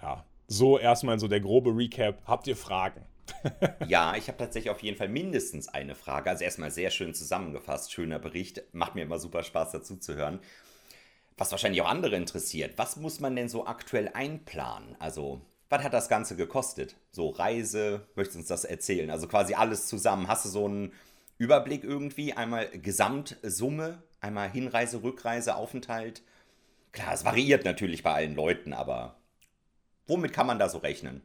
ja, 0.00 0.24
so 0.46 0.78
erstmal 0.78 1.18
so 1.18 1.28
der 1.28 1.40
grobe 1.40 1.76
Recap. 1.76 2.22
Habt 2.24 2.46
ihr 2.46 2.56
Fragen? 2.56 3.04
ja, 3.86 4.16
ich 4.16 4.28
habe 4.28 4.38
tatsächlich 4.38 4.70
auf 4.70 4.82
jeden 4.82 4.96
Fall 4.96 5.08
mindestens 5.08 5.68
eine 5.68 5.94
Frage. 5.94 6.30
Also 6.30 6.44
erstmal 6.44 6.70
sehr 6.70 6.90
schön 6.90 7.12
zusammengefasst, 7.14 7.92
schöner 7.92 8.18
Bericht. 8.18 8.62
Macht 8.72 8.94
mir 8.94 9.02
immer 9.02 9.18
super 9.18 9.42
Spaß 9.42 9.72
dazu 9.72 9.96
zu 9.96 10.14
hören 10.14 10.40
was 11.42 11.50
wahrscheinlich 11.50 11.82
auch 11.82 11.88
andere 11.88 12.14
interessiert, 12.14 12.78
was 12.78 12.96
muss 12.96 13.18
man 13.18 13.34
denn 13.34 13.48
so 13.48 13.66
aktuell 13.66 14.08
einplanen? 14.14 14.94
Also, 15.00 15.40
was 15.70 15.82
hat 15.82 15.92
das 15.92 16.08
Ganze 16.08 16.36
gekostet? 16.36 16.94
So 17.10 17.30
Reise, 17.30 18.06
möchtest 18.14 18.36
du 18.36 18.38
uns 18.40 18.48
das 18.48 18.64
erzählen? 18.64 19.10
Also 19.10 19.26
quasi 19.26 19.54
alles 19.54 19.88
zusammen. 19.88 20.28
Hast 20.28 20.44
du 20.44 20.50
so 20.50 20.66
einen 20.66 20.92
Überblick 21.38 21.82
irgendwie? 21.82 22.32
Einmal 22.32 22.68
Gesamtsumme, 22.68 24.04
einmal 24.20 24.52
Hinreise, 24.52 25.02
Rückreise, 25.02 25.56
Aufenthalt? 25.56 26.22
Klar, 26.92 27.12
es 27.12 27.24
variiert 27.24 27.64
natürlich 27.64 28.04
bei 28.04 28.12
allen 28.12 28.36
Leuten, 28.36 28.72
aber 28.72 29.16
womit 30.06 30.32
kann 30.32 30.46
man 30.46 30.60
da 30.60 30.68
so 30.68 30.78
rechnen? 30.78 31.22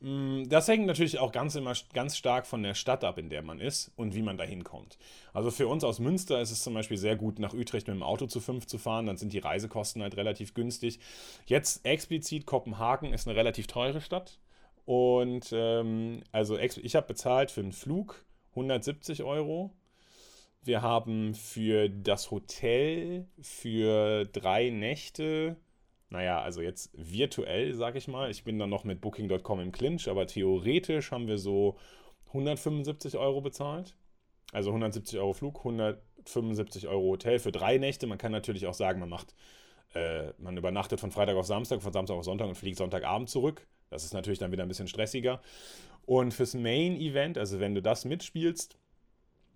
Mm, 0.00 0.44
das 0.48 0.66
hängt 0.66 0.86
natürlich 0.86 1.18
auch 1.18 1.30
ganz, 1.30 1.54
immer, 1.54 1.74
ganz 1.92 2.16
stark 2.16 2.46
von 2.46 2.62
der 2.62 2.74
Stadt 2.74 3.04
ab, 3.04 3.18
in 3.18 3.28
der 3.28 3.42
man 3.42 3.60
ist 3.60 3.92
und 3.96 4.14
wie 4.14 4.22
man 4.22 4.38
da 4.38 4.44
hinkommt. 4.44 4.98
Also 5.32 5.50
für 5.50 5.68
uns 5.68 5.84
aus 5.84 5.98
Münster 5.98 6.40
ist 6.40 6.50
es 6.50 6.62
zum 6.62 6.74
Beispiel 6.74 6.96
sehr 6.96 7.16
gut, 7.16 7.38
nach 7.38 7.52
Utrecht 7.52 7.86
mit 7.86 7.96
dem 7.96 8.02
Auto 8.02 8.26
zu 8.26 8.40
fünf 8.40 8.66
zu 8.66 8.78
fahren. 8.78 9.06
Dann 9.06 9.18
sind 9.18 9.32
die 9.32 9.38
Reisekosten 9.38 10.02
halt 10.02 10.16
relativ 10.16 10.54
günstig. 10.54 11.00
Jetzt 11.46 11.84
explizit 11.84 12.46
Kopenhagen 12.46 13.12
ist 13.12 13.28
eine 13.28 13.36
relativ 13.36 13.66
teure 13.66 14.00
Stadt. 14.00 14.38
Und 14.86 15.50
ähm, 15.52 16.22
also 16.32 16.58
ich 16.58 16.96
habe 16.96 17.06
bezahlt 17.06 17.50
für 17.50 17.60
einen 17.60 17.72
Flug 17.72 18.24
170 18.50 19.22
Euro. 19.22 19.72
Wir 20.62 20.82
haben 20.82 21.34
für 21.34 21.88
das 21.88 22.30
Hotel 22.30 23.28
für 23.40 24.24
drei 24.26 24.70
Nächte 24.70 25.56
naja, 26.10 26.42
also 26.42 26.60
jetzt 26.60 26.90
virtuell, 26.92 27.72
sag 27.74 27.94
ich 27.94 28.08
mal. 28.08 28.30
Ich 28.30 28.42
bin 28.44 28.58
dann 28.58 28.70
noch 28.70 28.84
mit 28.84 29.00
Booking.com 29.00 29.60
im 29.60 29.72
Clinch, 29.72 30.08
aber 30.08 30.26
theoretisch 30.26 31.12
haben 31.12 31.28
wir 31.28 31.38
so 31.38 31.76
175 32.28 33.16
Euro 33.16 33.40
bezahlt. 33.40 33.94
Also 34.52 34.70
170 34.70 35.20
Euro 35.20 35.32
Flug, 35.32 35.58
175 35.58 36.88
Euro 36.88 37.10
Hotel 37.10 37.38
für 37.38 37.52
drei 37.52 37.78
Nächte. 37.78 38.08
Man 38.08 38.18
kann 38.18 38.32
natürlich 38.32 38.66
auch 38.66 38.74
sagen, 38.74 38.98
man 38.98 39.08
macht, 39.08 39.34
äh, 39.94 40.32
man 40.38 40.56
übernachtet 40.56 40.98
von 40.98 41.12
Freitag 41.12 41.36
auf 41.36 41.46
Samstag, 41.46 41.80
von 41.80 41.92
Samstag 41.92 42.16
auf 42.16 42.24
Sonntag 42.24 42.48
und 42.48 42.56
fliegt 42.56 42.78
Sonntagabend 42.78 43.30
zurück. 43.30 43.66
Das 43.88 44.04
ist 44.04 44.12
natürlich 44.12 44.40
dann 44.40 44.50
wieder 44.50 44.64
ein 44.64 44.68
bisschen 44.68 44.88
stressiger. 44.88 45.40
Und 46.06 46.34
fürs 46.34 46.54
Main 46.54 46.96
Event, 46.96 47.38
also 47.38 47.60
wenn 47.60 47.76
du 47.76 47.82
das 47.82 48.04
mitspielst, 48.04 48.76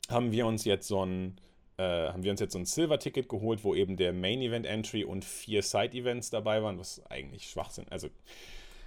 haben 0.09 0.31
wir 0.31 0.47
uns 0.47 0.65
jetzt 0.65 0.87
so 0.87 1.05
ein 1.05 1.41
äh, 1.77 2.09
haben 2.09 2.23
wir 2.23 2.31
uns 2.31 2.41
jetzt 2.41 2.53
so 2.53 2.59
ein 2.59 2.67
Silver-Ticket 2.67 3.29
geholt, 3.29 3.65
wo 3.65 3.75
eben 3.75 3.97
der 3.97 4.13
Main 4.13 4.41
Event 4.41 4.67
Entry 4.67 5.05
und 5.05 5.25
vier 5.25 5.63
Side-Events 5.63 6.31
dabei 6.31 6.63
waren, 6.63 6.79
was 6.79 7.03
eigentlich 7.11 7.49
Schwachsinn. 7.51 7.87
Also, 7.91 8.09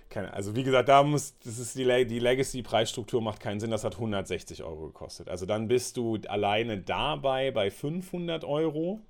keine, 0.09 0.33
also 0.33 0.55
wie 0.55 0.63
gesagt, 0.63 0.87
da 0.87 1.03
muss, 1.03 1.37
das 1.43 1.59
ist 1.59 1.77
die, 1.77 2.05
die 2.05 2.19
Legacy-Preisstruktur 2.19 3.21
macht 3.21 3.41
keinen 3.41 3.59
Sinn, 3.59 3.71
das 3.71 3.83
hat 3.83 3.95
160 3.95 4.63
Euro 4.63 4.87
gekostet. 4.87 5.27
Also 5.27 5.45
dann 5.45 5.67
bist 5.67 5.97
du 5.97 6.17
alleine 6.27 6.77
dabei 6.77 7.51
bei 7.51 7.69
500 7.69 8.45
Euro 8.45 9.01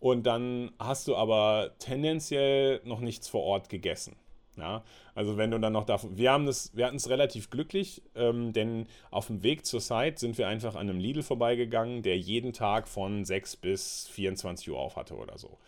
und 0.00 0.26
dann 0.26 0.72
hast 0.78 1.08
du 1.08 1.16
aber 1.16 1.72
tendenziell 1.78 2.80
noch 2.84 3.00
nichts 3.00 3.28
vor 3.28 3.42
Ort 3.42 3.68
gegessen. 3.68 4.16
Ja, 4.58 4.82
also 5.14 5.36
wenn 5.36 5.50
du 5.50 5.58
dann 5.58 5.72
noch 5.72 5.84
davon, 5.84 6.16
wir 6.18 6.32
haben 6.32 6.46
das, 6.46 6.76
wir 6.76 6.86
hatten 6.86 6.96
es 6.96 7.08
relativ 7.08 7.50
glücklich, 7.50 8.02
ähm, 8.16 8.52
denn 8.52 8.86
auf 9.10 9.28
dem 9.28 9.42
Weg 9.42 9.64
zur 9.64 9.80
Site 9.80 10.14
sind 10.16 10.36
wir 10.36 10.48
einfach 10.48 10.74
an 10.74 10.88
einem 10.88 10.98
Lidl 10.98 11.22
vorbeigegangen, 11.22 12.02
der 12.02 12.18
jeden 12.18 12.52
Tag 12.52 12.88
von 12.88 13.24
6 13.24 13.56
bis 13.56 14.08
24 14.08 14.70
Uhr 14.70 14.78
auf 14.78 14.96
hatte 14.96 15.14
oder 15.14 15.38
so. 15.38 15.58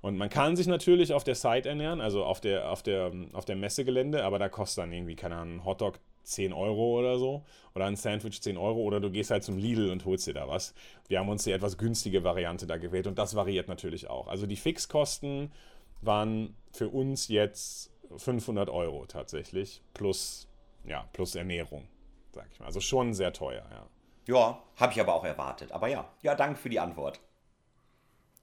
Und 0.00 0.16
man 0.16 0.28
kann 0.28 0.56
sich 0.56 0.66
natürlich 0.66 1.12
auf 1.12 1.22
der 1.22 1.36
Site 1.36 1.68
ernähren, 1.68 2.00
also 2.00 2.24
auf 2.24 2.40
der, 2.40 2.70
auf 2.70 2.82
der, 2.82 3.12
auf 3.32 3.44
der 3.44 3.54
Messegelände, 3.54 4.24
aber 4.24 4.40
da 4.40 4.48
kostet 4.48 4.82
dann 4.82 4.92
irgendwie, 4.92 5.14
keine 5.14 5.36
Ahnung, 5.36 5.58
ein 5.58 5.64
Hotdog 5.64 6.00
10 6.24 6.52
Euro 6.52 6.98
oder 6.98 7.18
so. 7.18 7.44
Oder 7.74 7.86
ein 7.86 7.96
Sandwich 7.96 8.40
10 8.40 8.56
Euro. 8.56 8.80
Oder 8.80 9.00
du 9.00 9.10
gehst 9.10 9.30
halt 9.30 9.44
zum 9.44 9.58
Lidl 9.58 9.90
und 9.90 10.04
holst 10.04 10.26
dir 10.26 10.34
da 10.34 10.48
was. 10.48 10.74
Wir 11.08 11.18
haben 11.18 11.28
uns 11.28 11.44
die 11.44 11.52
etwas 11.52 11.78
günstige 11.78 12.24
Variante 12.24 12.66
da 12.66 12.76
gewählt 12.76 13.06
und 13.06 13.18
das 13.18 13.34
variiert 13.34 13.68
natürlich 13.68 14.08
auch. 14.08 14.28
Also 14.28 14.46
die 14.46 14.56
Fixkosten 14.56 15.52
waren 16.00 16.56
für 16.72 16.88
uns 16.88 17.28
jetzt 17.28 17.91
500 18.18 18.70
Euro 18.70 19.06
tatsächlich, 19.06 19.82
plus, 19.94 20.48
ja, 20.84 21.08
plus 21.12 21.34
Ernährung, 21.34 21.88
sag 22.32 22.48
ich 22.52 22.60
mal. 22.60 22.66
Also 22.66 22.80
schon 22.80 23.14
sehr 23.14 23.32
teuer, 23.32 23.64
ja. 23.70 23.86
Ja, 24.26 24.62
habe 24.76 24.92
ich 24.92 25.00
aber 25.00 25.14
auch 25.14 25.24
erwartet. 25.24 25.72
Aber 25.72 25.88
ja, 25.88 26.08
ja, 26.22 26.34
danke 26.34 26.58
für 26.58 26.68
die 26.68 26.78
Antwort. 26.78 27.20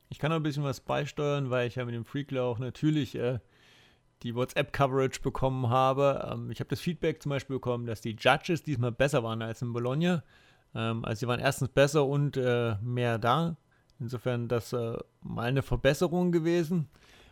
Ich 0.09 0.19
kann 0.19 0.29
noch 0.31 0.37
ein 0.37 0.43
bisschen 0.43 0.63
was 0.63 0.81
beisteuern, 0.81 1.49
weil 1.49 1.67
ich 1.67 1.75
ja 1.75 1.85
mit 1.85 1.95
dem 1.95 2.03
Freakler 2.03 2.43
auch 2.43 2.59
natürlich 2.59 3.15
äh, 3.15 3.39
die 4.23 4.35
WhatsApp-Coverage 4.35 5.21
bekommen 5.21 5.69
habe. 5.69 6.27
Ähm, 6.31 6.51
ich 6.51 6.59
habe 6.59 6.69
das 6.69 6.81
Feedback 6.81 7.21
zum 7.21 7.29
Beispiel 7.29 7.55
bekommen, 7.55 7.85
dass 7.85 8.01
die 8.01 8.15
Judges 8.19 8.63
diesmal 8.63 8.91
besser 8.91 9.23
waren 9.23 9.41
als 9.41 9.61
in 9.61 9.71
Bologna. 9.71 10.23
Ähm, 10.75 11.05
also 11.05 11.19
sie 11.19 11.27
waren 11.27 11.39
erstens 11.39 11.69
besser 11.69 12.05
und 12.05 12.37
äh, 12.37 12.75
mehr 12.81 13.17
da. 13.17 13.55
Insofern 13.99 14.47
das 14.47 14.73
äh, 14.73 14.97
mal 15.21 15.47
eine 15.47 15.61
Verbesserung 15.61 16.31
gewesen. 16.31 16.89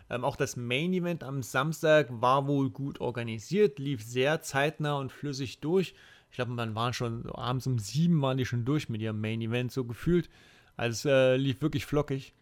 Ähm, 0.09 0.23
auch 0.23 0.35
das 0.35 0.55
Main 0.55 0.93
Event 0.93 1.23
am 1.23 1.43
Samstag 1.43 2.07
war 2.09 2.47
wohl 2.47 2.69
gut 2.69 3.01
organisiert, 3.01 3.79
lief 3.79 4.03
sehr 4.03 4.41
zeitnah 4.41 4.97
und 4.97 5.11
flüssig 5.11 5.59
durch. 5.59 5.93
Ich 6.29 6.35
glaube, 6.35 6.51
man 6.51 6.75
waren 6.75 6.93
schon 6.93 7.29
abends 7.31 7.67
um 7.67 7.79
sieben 7.79 8.21
waren 8.21 8.37
die 8.37 8.45
schon 8.45 8.65
durch 8.65 8.89
mit 8.89 9.01
ihrem 9.01 9.19
Main 9.19 9.41
Event, 9.41 9.71
so 9.71 9.83
gefühlt. 9.83 10.29
Also 10.75 11.09
es 11.09 11.13
äh, 11.13 11.35
lief 11.35 11.61
wirklich 11.61 11.85
flockig. 11.85 12.33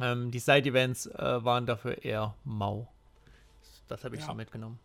Ähm, 0.00 0.30
die 0.30 0.38
Side-Events 0.38 1.06
äh, 1.06 1.44
waren 1.44 1.66
dafür 1.66 2.04
eher 2.04 2.34
mau. 2.44 2.88
Das 3.88 4.04
habe 4.04 4.14
ich 4.16 4.22
ja. 4.22 4.28
so 4.28 4.34
mitgenommen. 4.34 4.78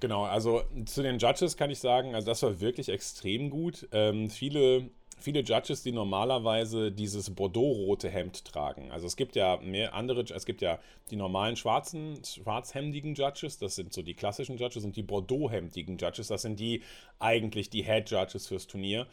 Genau, 0.00 0.24
also 0.24 0.62
zu 0.84 1.02
den 1.02 1.18
Judges 1.18 1.56
kann 1.56 1.70
ich 1.70 1.80
sagen, 1.80 2.14
also 2.14 2.26
das 2.26 2.42
war 2.42 2.60
wirklich 2.60 2.88
extrem 2.88 3.50
gut. 3.50 3.88
Ähm, 3.90 4.30
viele 4.30 4.90
viele 5.20 5.40
Judges, 5.40 5.82
die 5.82 5.92
normalerweise 5.92 6.92
dieses 6.92 7.30
Bordeaux-rote 7.30 8.08
Hemd 8.08 8.44
tragen. 8.44 8.90
Also 8.90 9.06
es 9.06 9.16
gibt 9.16 9.36
ja 9.36 9.58
mehr 9.58 9.94
andere, 9.94 10.22
es 10.22 10.46
gibt 10.46 10.60
ja 10.60 10.78
die 11.10 11.16
normalen 11.16 11.56
schwarzen, 11.56 12.22
schwarzhemdigen 12.24 13.14
Judges, 13.14 13.58
das 13.58 13.74
sind 13.74 13.92
so 13.92 14.02
die 14.02 14.14
klassischen 14.14 14.56
Judges 14.56 14.84
und 14.84 14.96
die 14.96 15.02
Bordeaux-hemdigen 15.02 15.98
Judges, 15.98 16.28
das 16.28 16.42
sind 16.42 16.60
die 16.60 16.82
eigentlich 17.18 17.70
die 17.70 17.82
Head 17.82 18.10
Judges 18.10 18.46
fürs 18.46 18.66
Turnier. 18.66 19.06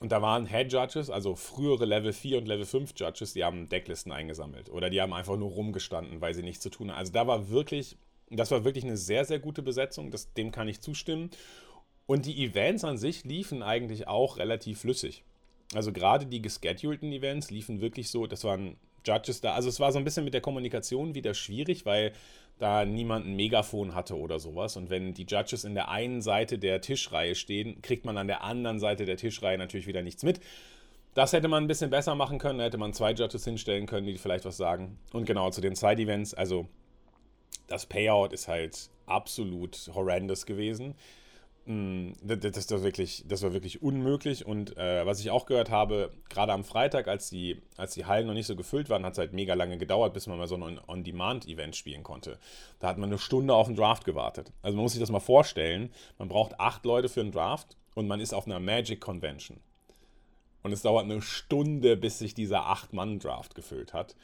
Und 0.00 0.12
da 0.12 0.22
waren 0.22 0.46
Head 0.46 0.72
Judges, 0.72 1.10
also 1.10 1.34
frühere 1.34 1.84
Level 1.84 2.12
4 2.12 2.38
und 2.38 2.46
Level 2.46 2.66
5 2.66 2.94
Judges, 2.96 3.32
die 3.32 3.42
haben 3.42 3.68
Decklisten 3.68 4.12
eingesammelt 4.12 4.68
oder 4.68 4.90
die 4.90 5.00
haben 5.00 5.12
einfach 5.12 5.36
nur 5.36 5.50
rumgestanden, 5.50 6.20
weil 6.20 6.34
sie 6.34 6.42
nichts 6.42 6.62
zu 6.62 6.70
tun 6.70 6.90
haben. 6.90 6.98
Also 6.98 7.12
da 7.12 7.26
war 7.26 7.48
wirklich, 7.48 7.96
das 8.30 8.50
war 8.50 8.64
wirklich 8.64 8.84
eine 8.84 8.96
sehr, 8.96 9.24
sehr 9.24 9.40
gute 9.40 9.62
Besetzung, 9.62 10.10
das, 10.12 10.32
dem 10.34 10.52
kann 10.52 10.68
ich 10.68 10.80
zustimmen. 10.80 11.30
Und 12.08 12.24
die 12.24 12.42
Events 12.42 12.84
an 12.84 12.96
sich 12.96 13.24
liefen 13.24 13.62
eigentlich 13.62 14.08
auch 14.08 14.38
relativ 14.38 14.80
flüssig. 14.80 15.24
Also 15.74 15.92
gerade 15.92 16.24
die 16.24 16.40
geschedulten 16.40 17.12
Events 17.12 17.50
liefen 17.50 17.82
wirklich 17.82 18.08
so, 18.08 18.26
das 18.26 18.44
waren 18.44 18.78
Judges 19.06 19.42
da. 19.42 19.52
Also 19.52 19.68
es 19.68 19.78
war 19.78 19.92
so 19.92 19.98
ein 19.98 20.04
bisschen 20.04 20.24
mit 20.24 20.32
der 20.32 20.40
Kommunikation 20.40 21.14
wieder 21.14 21.34
schwierig, 21.34 21.84
weil 21.84 22.12
da 22.58 22.86
niemand 22.86 23.26
ein 23.26 23.36
Megafon 23.36 23.94
hatte 23.94 24.16
oder 24.16 24.38
sowas. 24.38 24.78
Und 24.78 24.88
wenn 24.88 25.12
die 25.12 25.26
Judges 25.28 25.64
in 25.64 25.74
der 25.74 25.90
einen 25.90 26.22
Seite 26.22 26.58
der 26.58 26.80
Tischreihe 26.80 27.34
stehen, 27.34 27.82
kriegt 27.82 28.06
man 28.06 28.16
an 28.16 28.26
der 28.26 28.42
anderen 28.42 28.80
Seite 28.80 29.04
der 29.04 29.18
Tischreihe 29.18 29.58
natürlich 29.58 29.86
wieder 29.86 30.00
nichts 30.00 30.22
mit. 30.22 30.40
Das 31.12 31.34
hätte 31.34 31.48
man 31.48 31.64
ein 31.64 31.68
bisschen 31.68 31.90
besser 31.90 32.14
machen 32.14 32.38
können. 32.38 32.58
Da 32.58 32.64
hätte 32.64 32.78
man 32.78 32.94
zwei 32.94 33.12
Judges 33.12 33.44
hinstellen 33.44 33.84
können, 33.84 34.06
die 34.06 34.16
vielleicht 34.16 34.46
was 34.46 34.56
sagen. 34.56 34.98
Und 35.12 35.26
genau 35.26 35.50
zu 35.50 35.60
den 35.60 35.74
Side-Events. 35.74 36.32
Also 36.32 36.68
das 37.66 37.84
Payout 37.84 38.32
ist 38.32 38.48
halt 38.48 38.88
absolut 39.04 39.90
horrendous 39.92 40.46
gewesen. 40.46 40.94
Mm, 41.68 42.12
das, 42.22 42.38
das, 42.40 42.70
war 42.70 42.82
wirklich, 42.82 43.24
das 43.28 43.42
war 43.42 43.52
wirklich 43.52 43.82
unmöglich. 43.82 44.46
Und 44.46 44.78
äh, 44.78 45.04
was 45.04 45.20
ich 45.20 45.30
auch 45.30 45.44
gehört 45.44 45.70
habe, 45.70 46.10
gerade 46.30 46.54
am 46.54 46.64
Freitag, 46.64 47.08
als 47.08 47.28
die, 47.28 47.60
als 47.76 47.92
die 47.92 48.06
Hallen 48.06 48.26
noch 48.26 48.32
nicht 48.32 48.46
so 48.46 48.56
gefüllt 48.56 48.88
waren, 48.88 49.04
hat 49.04 49.12
es 49.12 49.18
halt 49.18 49.34
mega 49.34 49.52
lange 49.52 49.76
gedauert, 49.76 50.14
bis 50.14 50.26
man 50.26 50.38
mal 50.38 50.48
so 50.48 50.56
ein 50.56 50.80
On-Demand-Event 50.88 51.76
spielen 51.76 52.02
konnte. 52.02 52.38
Da 52.78 52.88
hat 52.88 52.96
man 52.96 53.10
eine 53.10 53.18
Stunde 53.18 53.52
auf 53.52 53.66
den 53.66 53.76
Draft 53.76 54.06
gewartet. 54.06 54.50
Also 54.62 54.76
man 54.76 54.84
muss 54.84 54.92
sich 54.92 55.00
das 55.00 55.10
mal 55.10 55.20
vorstellen, 55.20 55.90
man 56.16 56.28
braucht 56.28 56.58
acht 56.58 56.86
Leute 56.86 57.10
für 57.10 57.20
einen 57.20 57.32
Draft 57.32 57.76
und 57.94 58.08
man 58.08 58.20
ist 58.20 58.32
auf 58.32 58.46
einer 58.46 58.60
Magic 58.60 59.02
Convention. 59.02 59.58
Und 60.62 60.72
es 60.72 60.80
dauert 60.80 61.04
eine 61.04 61.20
Stunde, 61.20 61.98
bis 61.98 62.18
sich 62.18 62.32
dieser 62.32 62.64
Acht-Mann-Draft 62.64 63.54
gefüllt 63.54 63.92
hat. 63.92 64.16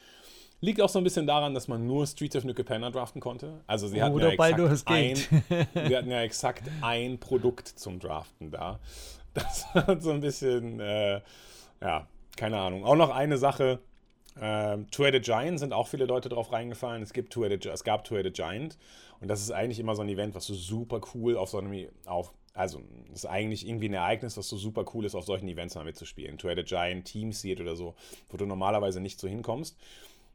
Liegt 0.65 0.81
auch 0.81 0.89
so 0.89 0.97
ein 0.97 1.03
bisschen 1.03 1.27
daran, 1.27 1.53
dass 1.53 1.67
man 1.67 1.85
nur 1.85 2.07
Streets 2.07 2.35
of 2.35 2.43
Nuke 2.43 2.63
Penna 2.63 2.89
draften 2.89 3.21
konnte. 3.21 3.61
Also 3.67 3.87
sie 3.87 4.01
hatten, 4.01 4.17
ja 4.17 4.29
exakt 4.29 4.87
ein, 4.87 5.15
sie 5.87 5.95
hatten 5.95 6.09
ja 6.09 6.21
exakt 6.23 6.63
ein 6.81 7.19
Produkt 7.19 7.67
zum 7.67 7.99
Draften 7.99 8.49
da. 8.49 8.79
Das 9.35 9.67
hat 9.75 10.01
so 10.01 10.09
ein 10.09 10.21
bisschen, 10.21 10.79
äh, 10.79 11.21
ja, 11.81 12.07
keine 12.35 12.57
Ahnung. 12.57 12.83
Auch 12.83 12.95
noch 12.95 13.11
eine 13.11 13.37
Sache. 13.37 13.77
Äh, 14.41 14.79
Two-Headed 14.89 15.23
Giant 15.23 15.59
sind 15.59 15.71
auch 15.71 15.87
viele 15.87 16.05
Leute 16.05 16.29
drauf 16.29 16.51
reingefallen. 16.51 17.03
Es, 17.03 17.13
gibt 17.13 17.37
es 17.37 17.83
gab 17.83 18.03
Two-Headed 18.03 18.33
Giant. 18.33 18.79
Und 19.21 19.27
das 19.27 19.41
ist 19.41 19.51
eigentlich 19.51 19.77
immer 19.77 19.93
so 19.95 20.01
ein 20.01 20.09
Event, 20.09 20.33
was 20.33 20.45
so 20.45 20.55
super 20.55 20.99
cool 21.13 21.37
auf 21.37 21.49
so 21.49 21.59
einem, 21.59 21.89
auf, 22.07 22.33
also 22.55 22.81
ist 23.13 23.27
eigentlich 23.27 23.67
irgendwie 23.67 23.89
ein 23.89 23.93
Ereignis, 23.93 24.35
was 24.35 24.49
so 24.49 24.57
super 24.57 24.83
cool 24.95 25.05
ist, 25.05 25.13
auf 25.13 25.25
solchen 25.25 25.47
Events 25.47 25.75
mal 25.75 25.85
mitzuspielen. 25.85 26.39
Two-Headed 26.39 26.65
Giant, 26.65 27.05
Team 27.05 27.33
Seed 27.33 27.61
oder 27.61 27.75
so, 27.75 27.93
wo 28.29 28.37
du 28.37 28.47
normalerweise 28.47 28.99
nicht 28.99 29.19
so 29.19 29.27
hinkommst. 29.27 29.77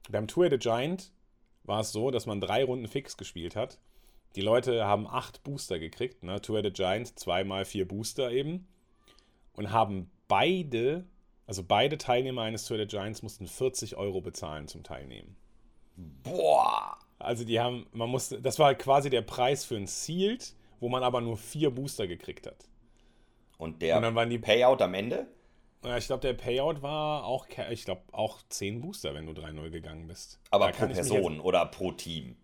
Beim 0.08 0.26
Tour 0.26 0.50
the 0.50 0.58
Giant 0.58 1.12
war 1.64 1.80
es 1.80 1.92
so, 1.92 2.10
dass 2.10 2.26
man 2.26 2.40
drei 2.40 2.64
Runden 2.64 2.88
fix 2.88 3.16
gespielt 3.16 3.56
hat. 3.56 3.78
Die 4.36 4.40
Leute 4.40 4.84
haben 4.84 5.06
acht 5.06 5.42
Booster 5.42 5.78
gekriegt, 5.78 6.22
ne? 6.22 6.40
Tour 6.40 6.62
the 6.62 6.70
Giant, 6.70 7.18
zweimal 7.18 7.64
vier 7.64 7.86
Booster 7.86 8.30
eben. 8.30 8.66
Und 9.54 9.72
haben 9.72 10.10
beide, 10.28 11.04
also 11.46 11.62
beide 11.64 11.98
Teilnehmer 11.98 12.42
eines 12.42 12.64
Tour 12.64 12.78
the 12.78 12.86
Giants 12.86 13.22
mussten 13.22 13.46
40 13.46 13.96
Euro 13.96 14.20
bezahlen 14.20 14.68
zum 14.68 14.84
Teilnehmen. 14.84 15.36
Boah! 15.96 16.96
Also 17.18 17.44
die 17.44 17.60
haben, 17.60 17.86
man 17.92 18.08
musste, 18.08 18.40
das 18.40 18.58
war 18.58 18.74
quasi 18.74 19.10
der 19.10 19.22
Preis 19.22 19.64
für 19.64 19.76
ein 19.76 19.86
Sealed, 19.86 20.54
wo 20.78 20.88
man 20.88 21.02
aber 21.02 21.20
nur 21.20 21.36
vier 21.36 21.70
Booster 21.70 22.06
gekriegt 22.06 22.46
hat. 22.46 22.68
Und 23.58 23.82
der 23.82 23.96
Und 23.96 24.02
dann 24.02 24.14
waren 24.14 24.30
die 24.30 24.38
Payout 24.38 24.80
am 24.80 24.94
Ende? 24.94 25.26
Ja, 25.82 25.96
ich 25.96 26.06
glaube, 26.06 26.20
der 26.20 26.34
Payout 26.34 26.82
war 26.82 27.24
auch, 27.24 27.46
ich 27.70 27.84
glaube, 27.84 28.02
auch 28.12 28.40
10 28.48 28.80
Booster, 28.80 29.14
wenn 29.14 29.26
du 29.26 29.32
3-0 29.32 29.70
gegangen 29.70 30.08
bist. 30.08 30.38
Aber 30.50 30.66
da 30.66 30.72
pro 30.72 30.92
Person 30.92 31.40
oder 31.40 31.64
pro 31.66 31.92
Team? 31.92 32.36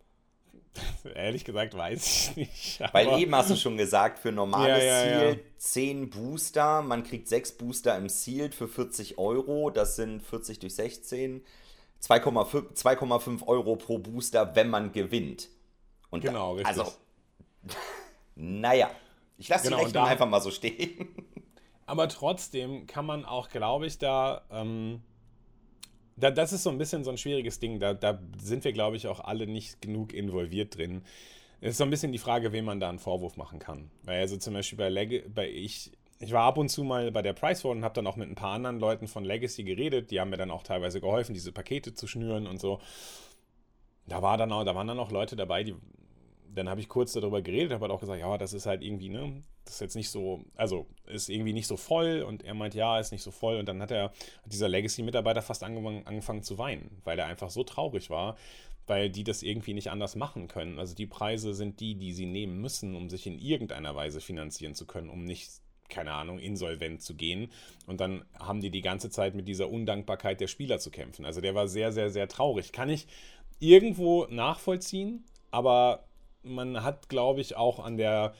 Ehrlich 1.14 1.44
gesagt 1.44 1.74
weiß 1.74 2.30
ich 2.30 2.36
nicht. 2.36 2.80
Weil 2.92 3.18
eben 3.20 3.34
hast 3.34 3.50
du 3.50 3.56
schon 3.56 3.76
gesagt, 3.76 4.18
für 4.18 4.32
normales 4.32 4.82
ja, 4.82 5.04
ja, 5.04 5.18
Ziel 5.20 5.38
ja. 5.38 5.58
10 5.58 6.10
Booster, 6.10 6.82
man 6.82 7.04
kriegt 7.04 7.28
6 7.28 7.52
Booster 7.58 7.96
im 7.96 8.08
Sealed 8.08 8.54
für 8.54 8.68
40 8.68 9.18
Euro, 9.18 9.70
das 9.70 9.96
sind 9.96 10.22
40 10.22 10.58
durch 10.58 10.74
16, 10.74 11.44
2,5 12.02 13.46
Euro 13.46 13.76
pro 13.76 13.98
Booster, 13.98 14.54
wenn 14.54 14.68
man 14.68 14.92
gewinnt. 14.92 15.48
Und 16.10 16.22
genau, 16.22 16.56
da, 16.56 16.68
richtig. 16.68 16.84
Also, 16.84 16.92
naja, 18.34 18.90
ich 19.38 19.48
lasse 19.48 19.64
genau, 19.64 19.78
die 19.78 19.84
Rechnung 19.84 20.04
einfach 20.04 20.28
mal 20.28 20.40
so 20.40 20.50
stehen. 20.50 21.08
Aber 21.86 22.08
trotzdem 22.08 22.86
kann 22.86 23.06
man 23.06 23.24
auch, 23.24 23.48
glaube 23.48 23.86
ich, 23.86 23.98
da, 23.98 24.42
ähm, 24.50 25.00
da, 26.16 26.32
das 26.32 26.52
ist 26.52 26.64
so 26.64 26.70
ein 26.70 26.78
bisschen 26.78 27.04
so 27.04 27.10
ein 27.10 27.18
schwieriges 27.18 27.60
Ding. 27.60 27.78
Da, 27.78 27.94
da 27.94 28.20
sind 28.38 28.64
wir, 28.64 28.72
glaube 28.72 28.96
ich, 28.96 29.06
auch 29.06 29.20
alle 29.20 29.46
nicht 29.46 29.80
genug 29.80 30.12
involviert 30.12 30.76
drin. 30.76 31.02
Es 31.60 31.70
ist 31.70 31.78
so 31.78 31.84
ein 31.84 31.90
bisschen 31.90 32.12
die 32.12 32.18
Frage, 32.18 32.52
wem 32.52 32.64
man 32.64 32.80
da 32.80 32.88
einen 32.88 32.98
Vorwurf 32.98 33.36
machen 33.36 33.60
kann. 33.60 33.90
Weil 34.02 34.20
also 34.20 34.36
zum 34.36 34.54
Beispiel 34.54 34.78
bei, 34.78 34.88
Leg 34.88 35.32
bei 35.32 35.48
ich, 35.48 35.92
ich 36.18 36.32
war 36.32 36.44
ab 36.44 36.58
und 36.58 36.68
zu 36.68 36.82
mal 36.82 37.10
bei 37.12 37.22
der 37.22 37.32
Priceford 37.32 37.76
und 37.76 37.84
habe 37.84 37.94
dann 37.94 38.06
auch 38.06 38.16
mit 38.16 38.28
ein 38.28 38.34
paar 38.34 38.54
anderen 38.54 38.80
Leuten 38.80 39.06
von 39.06 39.24
Legacy 39.24 39.62
geredet. 39.62 40.10
Die 40.10 40.20
haben 40.20 40.30
mir 40.30 40.36
dann 40.36 40.50
auch 40.50 40.64
teilweise 40.64 41.00
geholfen, 41.00 41.34
diese 41.34 41.52
Pakete 41.52 41.94
zu 41.94 42.06
schnüren 42.06 42.46
und 42.46 42.60
so. 42.60 42.80
Da, 44.06 44.22
war 44.22 44.36
dann 44.36 44.52
auch, 44.52 44.64
da 44.64 44.74
waren 44.74 44.86
dann 44.86 44.98
auch 44.98 45.10
Leute 45.10 45.36
dabei, 45.36 45.64
die 45.64 45.74
dann 46.56 46.68
habe 46.68 46.80
ich 46.80 46.88
kurz 46.88 47.12
darüber 47.12 47.42
geredet, 47.42 47.72
habe 47.72 47.82
halt 47.82 47.92
auch 47.92 48.00
gesagt, 48.00 48.20
ja, 48.20 48.38
das 48.38 48.52
ist 48.52 48.66
halt 48.66 48.82
irgendwie, 48.82 49.10
ne, 49.10 49.42
das 49.64 49.74
ist 49.74 49.80
jetzt 49.80 49.96
nicht 49.96 50.10
so, 50.10 50.44
also 50.56 50.86
ist 51.06 51.28
irgendwie 51.28 51.52
nicht 51.52 51.66
so 51.66 51.76
voll 51.76 52.22
und 52.22 52.44
er 52.44 52.54
meint, 52.54 52.74
ja, 52.74 52.98
ist 52.98 53.12
nicht 53.12 53.22
so 53.22 53.30
voll 53.30 53.56
und 53.56 53.68
dann 53.68 53.82
hat 53.82 53.90
er, 53.90 54.12
dieser 54.46 54.68
Legacy-Mitarbeiter 54.68 55.42
fast 55.42 55.62
angefangen, 55.62 56.06
angefangen 56.06 56.42
zu 56.42 56.58
weinen, 56.58 57.02
weil 57.04 57.18
er 57.18 57.26
einfach 57.26 57.50
so 57.50 57.62
traurig 57.62 58.10
war, 58.10 58.36
weil 58.86 59.10
die 59.10 59.24
das 59.24 59.42
irgendwie 59.42 59.74
nicht 59.74 59.90
anders 59.90 60.16
machen 60.16 60.48
können. 60.48 60.78
Also 60.78 60.94
die 60.94 61.06
Preise 61.06 61.54
sind 61.54 61.80
die, 61.80 61.94
die 61.94 62.12
sie 62.12 62.26
nehmen 62.26 62.60
müssen, 62.60 62.96
um 62.96 63.10
sich 63.10 63.26
in 63.26 63.38
irgendeiner 63.38 63.94
Weise 63.94 64.20
finanzieren 64.20 64.74
zu 64.74 64.86
können, 64.86 65.10
um 65.10 65.24
nicht 65.24 65.50
keine 65.88 66.12
Ahnung, 66.12 66.40
insolvent 66.40 67.00
zu 67.00 67.14
gehen. 67.14 67.50
Und 67.86 68.00
dann 68.00 68.24
haben 68.38 68.60
die 68.60 68.70
die 68.70 68.80
ganze 68.80 69.08
Zeit 69.08 69.36
mit 69.36 69.46
dieser 69.46 69.70
Undankbarkeit 69.70 70.40
der 70.40 70.48
Spieler 70.48 70.80
zu 70.80 70.90
kämpfen. 70.90 71.24
Also 71.24 71.40
der 71.40 71.54
war 71.54 71.68
sehr, 71.68 71.92
sehr, 71.92 72.10
sehr 72.10 72.26
traurig. 72.26 72.72
Kann 72.72 72.88
ich 72.88 73.06
irgendwo 73.60 74.26
nachvollziehen, 74.26 75.24
aber 75.52 76.04
man 76.46 76.82
hat, 76.82 77.08
glaube 77.08 77.40
ich, 77.40 77.56
auch 77.56 77.78
an 77.78 77.96
der 77.96 78.34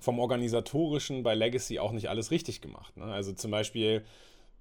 vom 0.00 0.18
organisatorischen 0.18 1.22
bei 1.22 1.34
Legacy 1.34 1.78
auch 1.78 1.92
nicht 1.92 2.08
alles 2.08 2.30
richtig 2.30 2.60
gemacht. 2.60 2.96
Ne? 2.96 3.04
Also 3.04 3.32
zum 3.32 3.50
Beispiel, 3.50 4.02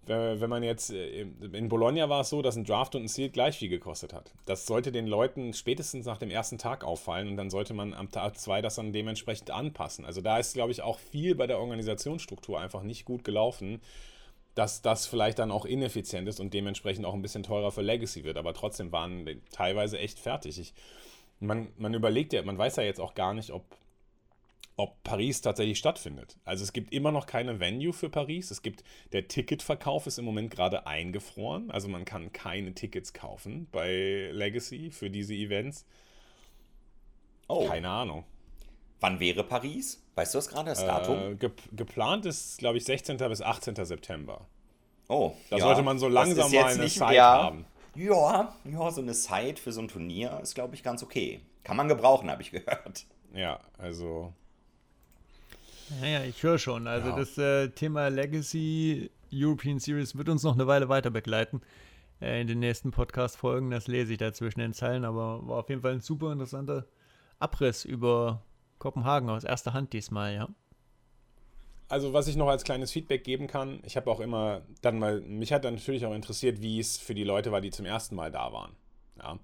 wenn 0.06 0.50
man 0.50 0.64
jetzt 0.64 0.92
äh, 0.92 1.22
in 1.22 1.70
Bologna 1.70 2.10
war 2.10 2.22
es 2.22 2.30
so, 2.30 2.42
dass 2.42 2.56
ein 2.56 2.66
Draft 2.66 2.96
und 2.96 3.04
ein 3.04 3.08
Seal 3.08 3.30
gleich 3.30 3.58
viel 3.58 3.70
gekostet 3.70 4.12
hat. 4.14 4.34
Das 4.46 4.66
sollte 4.66 4.92
den 4.92 5.08
Leuten 5.08 5.54
spätestens 5.54 6.06
nach 6.06 6.18
dem 6.18 6.32
ersten 6.32 6.58
Tag 6.58 6.84
auffallen 6.84 7.28
und 7.28 7.38
dann 7.38 7.50
sollte 7.50 7.74
man 7.74 7.94
am 7.94 8.12
Tag 8.12 8.38
zwei 8.38 8.62
das 8.62 8.76
dann 8.76 8.92
dementsprechend 8.92 9.52
anpassen. 9.52 10.06
Also 10.06 10.22
da 10.22 10.38
ist, 10.40 10.54
glaube 10.54 10.72
ich, 10.72 10.82
auch 10.82 11.00
viel 11.00 11.36
bei 11.36 11.48
der 11.48 11.60
Organisationsstruktur 11.60 12.60
einfach 12.60 12.84
nicht 12.84 13.06
gut 13.06 13.24
gelaufen, 13.24 13.82
dass 14.56 14.82
das 14.82 15.06
vielleicht 15.06 15.40
dann 15.40 15.52
auch 15.52 15.66
ineffizient 15.66 16.28
ist 16.28 16.40
und 16.40 16.54
dementsprechend 16.54 17.06
auch 17.06 17.14
ein 17.14 17.22
bisschen 17.22 17.44
teurer 17.44 17.72
für 17.72 17.82
Legacy 17.82 18.24
wird. 18.24 18.38
Aber 18.38 18.54
trotzdem 18.54 18.92
waren 18.92 19.26
teilweise 19.52 20.00
echt 20.00 20.20
fertig. 20.20 20.60
Ich, 20.60 20.74
man, 21.40 21.70
man 21.78 21.94
überlegt 21.94 22.34
ja, 22.34 22.42
man 22.44 22.58
weiß 22.58 22.78
ja 22.78 22.84
jetzt 22.84 23.00
auch 23.00 23.16
gar 23.16 23.34
nicht, 23.34 23.52
ob 23.52 23.64
ob 24.80 25.04
Paris 25.04 25.42
tatsächlich 25.42 25.78
stattfindet. 25.78 26.38
Also 26.46 26.64
es 26.64 26.72
gibt 26.72 26.94
immer 26.94 27.12
noch 27.12 27.26
keine 27.26 27.60
Venue 27.60 27.92
für 27.92 28.10
Paris. 28.10 28.50
Es 28.50 28.62
gibt 28.62 28.86
der 29.12 29.28
Ticketverkauf 29.28 30.08
ist 30.08 30.18
im 30.20 30.24
Moment 30.24 30.52
gerade 30.52 30.88
eingefroren. 30.88 31.70
Also 31.70 31.90
man 31.90 32.06
kann 32.06 32.32
keine 32.32 32.74
Tickets 32.74 33.12
kaufen 33.12 33.68
bei 33.74 34.30
Legacy 34.32 34.90
für 34.90 35.10
diese 35.10 35.34
Events. 35.34 35.86
Oh. 37.50 37.68
Keine 37.68 37.90
Ahnung. 37.90 38.24
Wann 39.02 39.20
wäre 39.20 39.44
Paris? 39.44 40.02
Weißt 40.16 40.34
du 40.34 40.38
das 40.38 40.48
gerade, 40.48 40.70
das 40.70 40.86
Datum? 40.86 41.34
Äh, 41.34 41.36
ge 41.36 41.52
geplant 41.74 42.26
ist, 42.26 42.60
glaube 42.60 42.78
ich, 42.78 42.86
16. 42.86 43.18
bis 43.18 43.42
18. 43.42 43.76
September. 43.84 44.48
Oh, 45.10 45.34
da 45.50 45.58
ja. 45.58 45.64
sollte 45.64 45.82
man 45.82 46.00
so 46.00 46.08
langsam 46.08 46.52
mal 46.52 46.66
eine 46.66 46.88
Zeit 46.88 47.16
ja, 47.16 47.44
haben. 47.44 47.66
Ja, 47.96 48.54
ja, 48.64 48.92
so 48.92 49.02
eine 49.02 49.14
Zeit 49.14 49.60
für 49.60 49.72
so 49.72 49.82
ein 49.82 49.88
Turnier 49.88 50.40
ist, 50.42 50.56
glaube 50.56 50.76
ich, 50.76 50.84
ganz 50.84 51.04
okay. 51.04 51.42
Kann 51.64 51.78
man 51.78 51.88
gebrauchen, 51.88 52.30
habe 52.30 52.42
ich 52.42 52.52
gehört. 52.52 53.06
Ja, 53.34 53.60
also 53.78 54.34
ja, 56.02 56.24
ich 56.24 56.42
höre 56.44 56.60
schon. 56.60 56.88
Also 56.88 57.10
ja. 57.10 57.16
das 57.16 57.38
äh, 57.38 57.70
Thema 57.70 58.10
Legacy 58.10 59.10
European 59.34 59.80
Series 59.80 60.16
wird 60.16 60.30
uns 60.30 60.44
noch 60.44 60.54
eine 60.54 60.68
Weile 60.68 60.88
weiter 60.88 61.10
begleiten 61.10 61.62
äh, 62.22 62.42
in 62.42 62.48
den 62.48 62.60
nächsten 62.60 62.92
Podcast-Folgen. 62.92 63.72
Das 63.72 63.88
lese 63.88 64.14
ich 64.14 64.20
da 64.20 64.32
zwischen 64.32 64.60
den 64.60 64.74
Zeilen, 64.74 65.04
aber 65.04 65.48
war 65.48 65.58
auf 65.58 65.70
jeden 65.70 65.82
Fall 65.82 65.94
ein 65.94 66.02
super 66.02 66.32
interessanter 66.32 66.86
Abriss 67.40 67.86
über 67.86 68.44
Kopenhagen 68.78 69.30
aus 69.30 69.44
erster 69.44 69.74
Hand 69.74 69.94
diesmal, 69.94 70.34
ja. 70.34 70.48
Also 71.90 72.14
was 72.14 72.28
ich 72.28 72.36
noch 72.36 72.48
als 72.48 72.64
kleines 72.64 72.92
Feedback 72.92 73.24
geben 73.24 73.48
kann, 73.48 73.80
ich 73.84 73.98
habe 73.98 74.10
auch 74.12 74.20
immer 74.20 74.62
dann 74.82 75.00
mal, 75.00 75.22
mich 75.22 75.52
hat 75.52 75.66
dann 75.66 75.76
natürlich 75.76 76.06
auch 76.06 76.14
interessiert, 76.14 76.62
wie 76.62 76.80
es 76.80 76.98
für 77.00 77.16
die 77.16 77.24
Leute 77.24 77.52
war, 77.52 77.62
die 77.62 77.72
zum 77.72 77.86
ersten 77.86 78.16
Mal 78.16 78.32
da 78.32 78.54
waren. 78.54 78.72
Ja. 79.18 79.40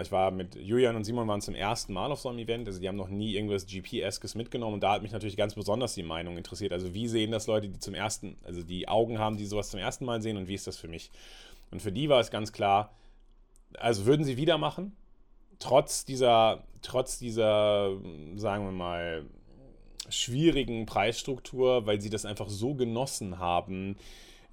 Ich 0.00 0.12
war 0.12 0.30
mit 0.30 0.54
Julian 0.54 0.94
und 0.94 1.02
Simon 1.02 1.26
waren 1.26 1.40
zum 1.40 1.56
ersten 1.56 1.92
Mal 1.92 2.12
auf 2.12 2.20
so 2.20 2.28
einem 2.28 2.38
Event, 2.38 2.68
also 2.68 2.80
die 2.80 2.86
haben 2.86 2.94
noch 2.94 3.08
nie 3.08 3.34
irgendwas 3.34 3.66
GP-eskes 3.66 4.36
mitgenommen 4.36 4.74
und 4.74 4.84
da 4.84 4.92
hat 4.92 5.02
mich 5.02 5.10
natürlich 5.10 5.36
ganz 5.36 5.56
besonders 5.56 5.94
die 5.94 6.04
Meinung 6.04 6.36
interessiert. 6.36 6.72
Also 6.72 6.94
wie 6.94 7.08
sehen 7.08 7.32
das 7.32 7.48
Leute, 7.48 7.68
die 7.68 7.80
zum 7.80 7.94
ersten, 7.94 8.36
also 8.44 8.62
die 8.62 8.86
Augen 8.86 9.18
haben, 9.18 9.36
die 9.36 9.46
sowas 9.46 9.70
zum 9.70 9.80
ersten 9.80 10.04
Mal 10.04 10.22
sehen 10.22 10.36
und 10.36 10.46
wie 10.46 10.54
ist 10.54 10.68
das 10.68 10.76
für 10.76 10.86
mich? 10.86 11.10
Und 11.72 11.82
für 11.82 11.90
die 11.90 12.08
war 12.08 12.20
es 12.20 12.30
ganz 12.30 12.52
klar, 12.52 12.94
also 13.78 14.06
würden 14.06 14.24
sie 14.24 14.36
wieder 14.36 14.58
machen, 14.58 14.96
trotz 15.58 16.04
dieser, 16.04 16.62
trotz 16.82 17.18
dieser, 17.18 17.90
sagen 18.36 18.66
wir 18.66 18.72
mal, 18.72 19.26
schwierigen 20.08 20.86
Preisstruktur, 20.86 21.86
weil 21.86 22.00
sie 22.00 22.10
das 22.10 22.24
einfach 22.24 22.48
so 22.48 22.74
genossen 22.74 23.38
haben, 23.38 23.96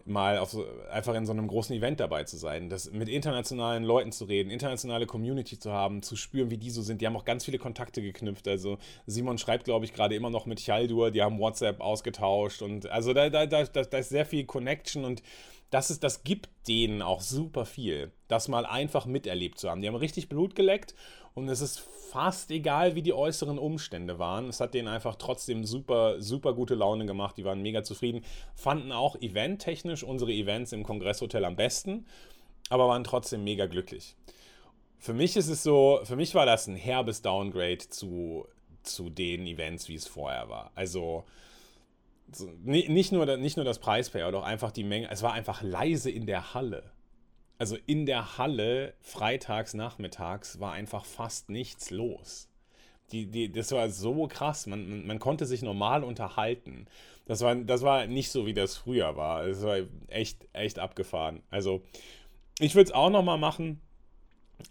mal 0.07 0.37
auf 0.37 0.55
einfach 0.89 1.13
in 1.15 1.25
so 1.25 1.33
einem 1.33 1.47
großen 1.47 1.75
Event 1.75 1.99
dabei 1.99 2.23
zu 2.23 2.37
sein, 2.37 2.69
das 2.69 2.91
mit 2.91 3.09
internationalen 3.09 3.83
Leuten 3.83 4.11
zu 4.11 4.25
reden, 4.25 4.49
internationale 4.49 5.05
Community 5.05 5.59
zu 5.59 5.71
haben, 5.71 6.01
zu 6.01 6.15
spüren, 6.15 6.49
wie 6.49 6.57
die 6.57 6.69
so 6.69 6.81
sind. 6.81 7.01
Die 7.01 7.05
haben 7.05 7.17
auch 7.17 7.25
ganz 7.25 7.45
viele 7.45 7.57
Kontakte 7.57 8.01
geknüpft. 8.01 8.47
Also 8.47 8.77
Simon 9.05 9.37
schreibt, 9.37 9.65
glaube 9.65 9.85
ich, 9.85 9.93
gerade 9.93 10.15
immer 10.15 10.29
noch 10.29 10.45
mit 10.45 10.59
Chaldur, 10.59 11.11
die 11.11 11.21
haben 11.21 11.39
WhatsApp 11.39 11.81
ausgetauscht 11.81 12.61
und 12.61 12.87
also 12.87 13.13
da, 13.13 13.29
da, 13.29 13.45
da, 13.45 13.63
da 13.65 13.97
ist 13.97 14.09
sehr 14.09 14.25
viel 14.25 14.45
Connection 14.45 15.05
und 15.05 15.21
das, 15.69 15.89
ist, 15.89 16.03
das 16.03 16.23
gibt 16.23 16.49
denen 16.67 17.01
auch 17.01 17.19
super 17.19 17.65
viel, 17.65 18.11
das 18.29 18.47
mal 18.47 18.65
einfach 18.65 19.05
miterlebt 19.05 19.59
zu 19.59 19.69
haben. 19.69 19.81
Die 19.81 19.87
haben 19.87 19.95
richtig 19.95 20.29
Blut 20.29 20.55
geleckt 20.55 20.95
und 21.37 21.49
es 21.49 21.61
ist 21.61 21.77
fast 21.77 22.49
egal, 22.49 22.95
wie 22.95 23.03
die 23.03 23.13
äußeren 23.13 23.59
Umstände 23.59 24.17
waren. 24.17 24.49
Es 24.49 24.59
hat 24.59 24.73
denen 24.73 24.87
einfach 24.87 25.17
trotzdem 25.17 25.65
super, 25.65 26.19
super 26.19 26.55
gute 26.55 26.73
Laune 26.73 27.05
gemacht. 27.05 27.37
Die 27.37 27.45
waren 27.45 27.61
mega 27.61 27.83
zufrieden. 27.83 28.25
Fanden 28.55 28.91
auch 28.91 29.15
eventtechnisch 29.17 30.03
unsere 30.03 30.31
Events 30.31 30.71
im 30.71 30.81
Kongresshotel 30.81 31.45
am 31.45 31.55
besten, 31.55 32.07
aber 32.69 32.87
waren 32.87 33.03
trotzdem 33.03 33.43
mega 33.43 33.67
glücklich. 33.67 34.15
Für 34.97 35.13
mich 35.13 35.37
ist 35.37 35.47
es 35.47 35.61
so, 35.61 35.99
für 36.05 36.15
mich 36.15 36.33
war 36.33 36.47
das 36.47 36.65
ein 36.65 36.75
herbes 36.75 37.21
Downgrade 37.21 37.87
zu, 37.87 38.47
zu 38.81 39.11
den 39.11 39.45
Events, 39.45 39.89
wie 39.89 39.95
es 39.95 40.07
vorher 40.07 40.49
war. 40.49 40.71
Also 40.73 41.23
nicht, 42.63 43.11
nur, 43.11 43.37
nicht 43.37 43.57
nur 43.57 43.65
das 43.65 43.77
Preispayout, 43.77 44.33
auch 44.33 44.43
einfach 44.43 44.71
die 44.71 44.83
Menge. 44.83 45.11
Es 45.11 45.21
war 45.21 45.33
einfach 45.33 45.61
leise 45.61 46.09
in 46.09 46.25
der 46.25 46.55
Halle 46.55 46.96
also 47.57 47.77
in 47.85 48.05
der 48.05 48.37
Halle 48.37 48.93
freitags 48.99 49.73
nachmittags 49.73 50.59
war 50.59 50.73
einfach 50.73 51.05
fast 51.05 51.49
nichts 51.49 51.89
los. 51.89 52.49
Die, 53.11 53.25
die, 53.25 53.51
das 53.51 53.71
war 53.71 53.89
so 53.89 54.27
krass, 54.27 54.67
man, 54.67 54.89
man, 54.89 55.07
man, 55.07 55.19
konnte 55.19 55.45
sich 55.45 55.61
normal 55.61 56.03
unterhalten. 56.03 56.87
Das 57.25 57.41
war, 57.41 57.55
das 57.55 57.81
war 57.81 58.05
nicht 58.05 58.31
so, 58.31 58.45
wie 58.45 58.53
das 58.53 58.75
früher 58.75 59.15
war. 59.15 59.45
Es 59.45 59.63
war 59.63 59.77
echt, 60.07 60.47
echt 60.53 60.77
abgefahren. 60.79 61.41
Also, 61.49 61.81
ich 62.59 62.75
würde 62.75 62.89
es 62.89 62.95
auch 62.95 63.09
nochmal 63.09 63.37
machen, 63.37 63.81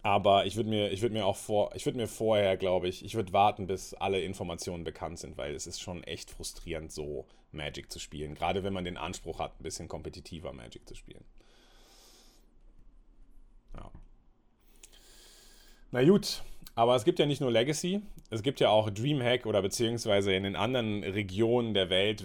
aber 0.03 0.47
ich 0.47 0.57
würde 0.57 0.69
mir, 0.69 1.01
würd 1.01 1.13
mir 1.13 1.25
auch 1.25 1.37
vor, 1.37 1.75
ich 1.75 1.87
würde 1.87 1.99
mir 1.99 2.09
vorher, 2.09 2.57
glaube 2.57 2.89
ich, 2.89 3.05
ich 3.05 3.15
würde 3.15 3.33
warten, 3.33 3.67
bis 3.67 3.95
alle 3.95 4.21
Informationen 4.21 4.85
bekannt 4.85 5.19
sind, 5.19 5.39
weil 5.39 5.55
es 5.55 5.67
ist 5.67 5.81
schon 5.81 6.03
echt 6.05 6.31
frustrierend, 6.31 6.93
so 6.93 7.27
Magic 7.53 7.91
zu 7.91 7.99
spielen. 7.99 8.35
Gerade 8.35 8.65
wenn 8.65 8.73
man 8.73 8.85
den 8.85 8.97
Anspruch 8.97 9.39
hat, 9.39 9.59
ein 9.59 9.63
bisschen 9.63 9.89
kompetitiver 9.89 10.53
Magic 10.53 10.87
zu 10.87 10.95
spielen. 10.95 11.25
Ja. 13.77 13.91
Na 15.93 16.05
gut, 16.05 16.43
aber 16.77 16.95
es 16.95 17.05
gibt 17.05 17.19
ja 17.19 17.25
nicht 17.25 17.41
nur 17.41 17.51
Legacy, 17.51 18.03
es 18.29 18.43
gibt 18.43 18.61
ja 18.61 18.69
auch 18.69 18.91
Dreamhack 18.91 19.47
oder 19.47 19.63
beziehungsweise 19.63 20.35
in 20.35 20.43
den 20.43 20.57
anderen 20.57 21.03
Regionen 21.05 21.73
der 21.73 21.89
Welt 21.89 22.23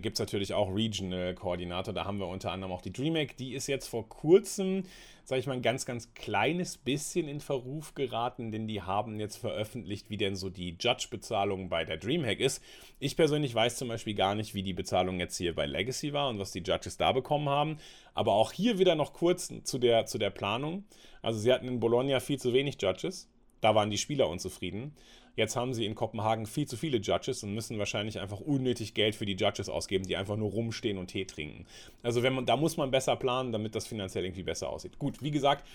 gibt 0.00 0.14
es 0.14 0.18
natürlich 0.18 0.54
auch 0.54 0.74
Regional 0.74 1.34
Koordinator. 1.34 1.92
Da 1.92 2.06
haben 2.06 2.18
wir 2.18 2.26
unter 2.26 2.52
anderem 2.52 2.72
auch 2.72 2.80
die 2.80 2.92
Dreamhack. 2.92 3.36
Die 3.36 3.52
ist 3.52 3.66
jetzt 3.66 3.88
vor 3.88 4.08
kurzem, 4.08 4.84
sage 5.24 5.40
ich 5.40 5.46
mal, 5.46 5.52
ein 5.52 5.62
ganz, 5.62 5.84
ganz 5.84 6.14
kleines 6.14 6.78
bisschen 6.78 7.28
in 7.28 7.40
Verruf 7.40 7.94
geraten, 7.94 8.50
denn 8.50 8.66
die 8.66 8.80
haben 8.80 9.20
jetzt 9.20 9.36
veröffentlicht, 9.36 10.08
wie 10.08 10.16
denn 10.16 10.36
so 10.36 10.48
die 10.48 10.74
Judge-Bezahlung 10.80 11.68
bei 11.68 11.84
der 11.84 11.98
Dreamhack 11.98 12.40
ist. 12.40 12.62
Ich 12.98 13.14
persönlich 13.14 13.54
weiß 13.54 13.76
zum 13.76 13.88
Beispiel 13.88 14.14
gar 14.14 14.34
nicht, 14.34 14.54
wie 14.54 14.62
die 14.62 14.72
Bezahlung 14.72 15.20
jetzt 15.20 15.36
hier 15.36 15.54
bei 15.54 15.66
Legacy 15.66 16.14
war 16.14 16.30
und 16.30 16.38
was 16.38 16.52
die 16.52 16.62
Judges 16.62 16.96
da 16.96 17.12
bekommen 17.12 17.50
haben. 17.50 17.76
Aber 18.14 18.32
auch 18.32 18.52
hier 18.52 18.78
wieder 18.78 18.94
noch 18.94 19.12
kurz 19.12 19.52
zu 19.64 19.76
der, 19.76 20.06
zu 20.06 20.16
der 20.16 20.30
Planung. 20.30 20.84
Also 21.20 21.40
sie 21.40 21.52
hatten 21.52 21.68
in 21.68 21.78
Bologna 21.78 22.20
viel 22.20 22.38
zu 22.38 22.54
wenig 22.54 22.80
Judges. 22.80 23.28
Da 23.62 23.74
waren 23.74 23.90
die 23.90 23.96
Spieler 23.96 24.28
unzufrieden. 24.28 24.92
Jetzt 25.34 25.56
haben 25.56 25.72
sie 25.72 25.86
in 25.86 25.94
Kopenhagen 25.94 26.44
viel 26.44 26.66
zu 26.66 26.76
viele 26.76 26.98
Judges 26.98 27.42
und 27.42 27.54
müssen 27.54 27.78
wahrscheinlich 27.78 28.20
einfach 28.20 28.40
unnötig 28.40 28.92
Geld 28.92 29.14
für 29.14 29.24
die 29.24 29.36
Judges 29.36 29.70
ausgeben, 29.70 30.06
die 30.06 30.16
einfach 30.16 30.36
nur 30.36 30.50
rumstehen 30.50 30.98
und 30.98 31.06
Tee 31.06 31.24
trinken. 31.24 31.64
Also 32.02 32.22
wenn 32.22 32.34
man, 32.34 32.44
da 32.44 32.56
muss 32.56 32.76
man 32.76 32.90
besser 32.90 33.16
planen, 33.16 33.50
damit 33.50 33.74
das 33.74 33.86
finanziell 33.86 34.24
irgendwie 34.24 34.42
besser 34.42 34.68
aussieht. 34.68 34.98
Gut, 34.98 35.22
wie 35.22 35.30
gesagt, 35.30 35.66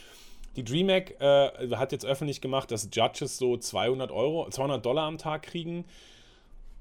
die 0.55 0.63
DreamHack 0.63 1.19
äh, 1.19 1.75
hat 1.75 1.91
jetzt 1.91 2.05
öffentlich 2.05 2.41
gemacht, 2.41 2.69
dass 2.69 2.89
Judges 2.91 3.37
so 3.37 3.57
200 3.57 4.11
Euro, 4.11 4.47
200 4.47 4.85
Dollar 4.85 5.05
am 5.05 5.17
Tag 5.17 5.43
kriegen. 5.43 5.85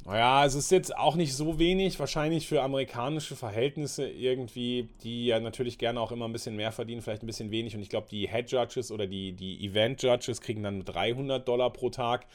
Naja, 0.06 0.44
es 0.44 0.54
ist 0.54 0.70
jetzt 0.70 0.96
auch 0.96 1.16
nicht 1.16 1.34
so 1.34 1.58
wenig, 1.58 1.98
wahrscheinlich 1.98 2.46
für 2.46 2.62
amerikanische 2.62 3.34
Verhältnisse 3.34 4.08
irgendwie, 4.08 4.88
die 5.02 5.26
ja 5.26 5.40
natürlich 5.40 5.78
gerne 5.78 6.00
auch 6.00 6.12
immer 6.12 6.26
ein 6.26 6.32
bisschen 6.32 6.54
mehr 6.54 6.70
verdienen, 6.70 7.02
vielleicht 7.02 7.24
ein 7.24 7.26
bisschen 7.26 7.50
wenig. 7.50 7.74
Und 7.74 7.82
ich 7.82 7.88
glaube, 7.88 8.06
die 8.08 8.28
Head 8.28 8.52
Judges 8.52 8.92
oder 8.92 9.08
die, 9.08 9.32
die 9.32 9.66
Event 9.66 10.00
Judges 10.04 10.40
kriegen 10.40 10.62
dann 10.62 10.84
300 10.84 11.46
Dollar 11.46 11.72
pro 11.72 11.90
Tag. 11.90 12.26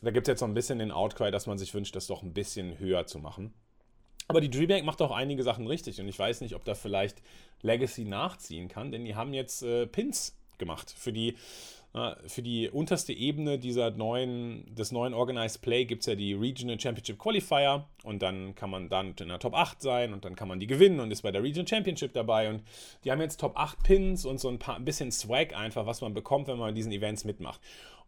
Da 0.00 0.10
gibt 0.10 0.26
es 0.26 0.32
jetzt 0.32 0.40
so 0.40 0.46
ein 0.46 0.54
bisschen 0.54 0.78
den 0.78 0.90
Outcry, 0.90 1.30
dass 1.30 1.46
man 1.46 1.58
sich 1.58 1.74
wünscht, 1.74 1.94
das 1.94 2.06
doch 2.06 2.22
ein 2.22 2.32
bisschen 2.32 2.78
höher 2.78 3.04
zu 3.06 3.18
machen. 3.18 3.52
Aber 4.28 4.40
die 4.40 4.48
Dreamhack 4.48 4.84
macht 4.84 5.02
auch 5.02 5.10
einige 5.10 5.42
Sachen 5.42 5.66
richtig 5.66 6.00
und 6.00 6.08
ich 6.08 6.18
weiß 6.18 6.40
nicht, 6.40 6.54
ob 6.54 6.64
da 6.64 6.74
vielleicht 6.74 7.20
Legacy 7.60 8.04
nachziehen 8.04 8.68
kann, 8.68 8.90
denn 8.90 9.04
die 9.04 9.16
haben 9.16 9.34
jetzt 9.34 9.62
äh, 9.62 9.86
Pins 9.86 10.34
gemacht 10.56 10.94
für 10.96 11.12
die 11.12 11.36
Für 12.26 12.40
die 12.40 12.70
unterste 12.70 13.12
Ebene 13.12 13.58
dieser 13.58 13.90
neuen, 13.90 14.74
des 14.74 14.92
neuen 14.92 15.12
Organized 15.12 15.60
Play 15.60 15.84
gibt 15.84 16.00
es 16.00 16.06
ja 16.06 16.14
die 16.14 16.32
Regional 16.32 16.80
Championship 16.80 17.18
Qualifier 17.18 17.86
und 18.02 18.22
dann 18.22 18.54
kann 18.54 18.70
man 18.70 18.88
dann 18.88 19.14
in 19.20 19.28
der 19.28 19.38
Top 19.38 19.54
8 19.54 19.82
sein 19.82 20.14
und 20.14 20.24
dann 20.24 20.34
kann 20.34 20.48
man 20.48 20.58
die 20.58 20.66
gewinnen 20.66 21.00
und 21.00 21.10
ist 21.10 21.20
bei 21.20 21.30
der 21.30 21.42
Regional 21.42 21.68
Championship 21.68 22.14
dabei 22.14 22.48
und 22.48 22.62
die 23.04 23.12
haben 23.12 23.20
jetzt 23.20 23.40
Top 23.40 23.58
8 23.58 23.82
Pins 23.82 24.24
und 24.24 24.40
so 24.40 24.48
ein 24.48 24.58
paar 24.58 24.76
ein 24.76 24.86
bisschen 24.86 25.12
Swag 25.12 25.54
einfach, 25.54 25.84
was 25.84 26.00
man 26.00 26.14
bekommt, 26.14 26.46
wenn 26.48 26.56
man 26.56 26.68
bei 26.68 26.72
diesen 26.72 26.92
Events 26.92 27.24
mitmacht. 27.24 27.60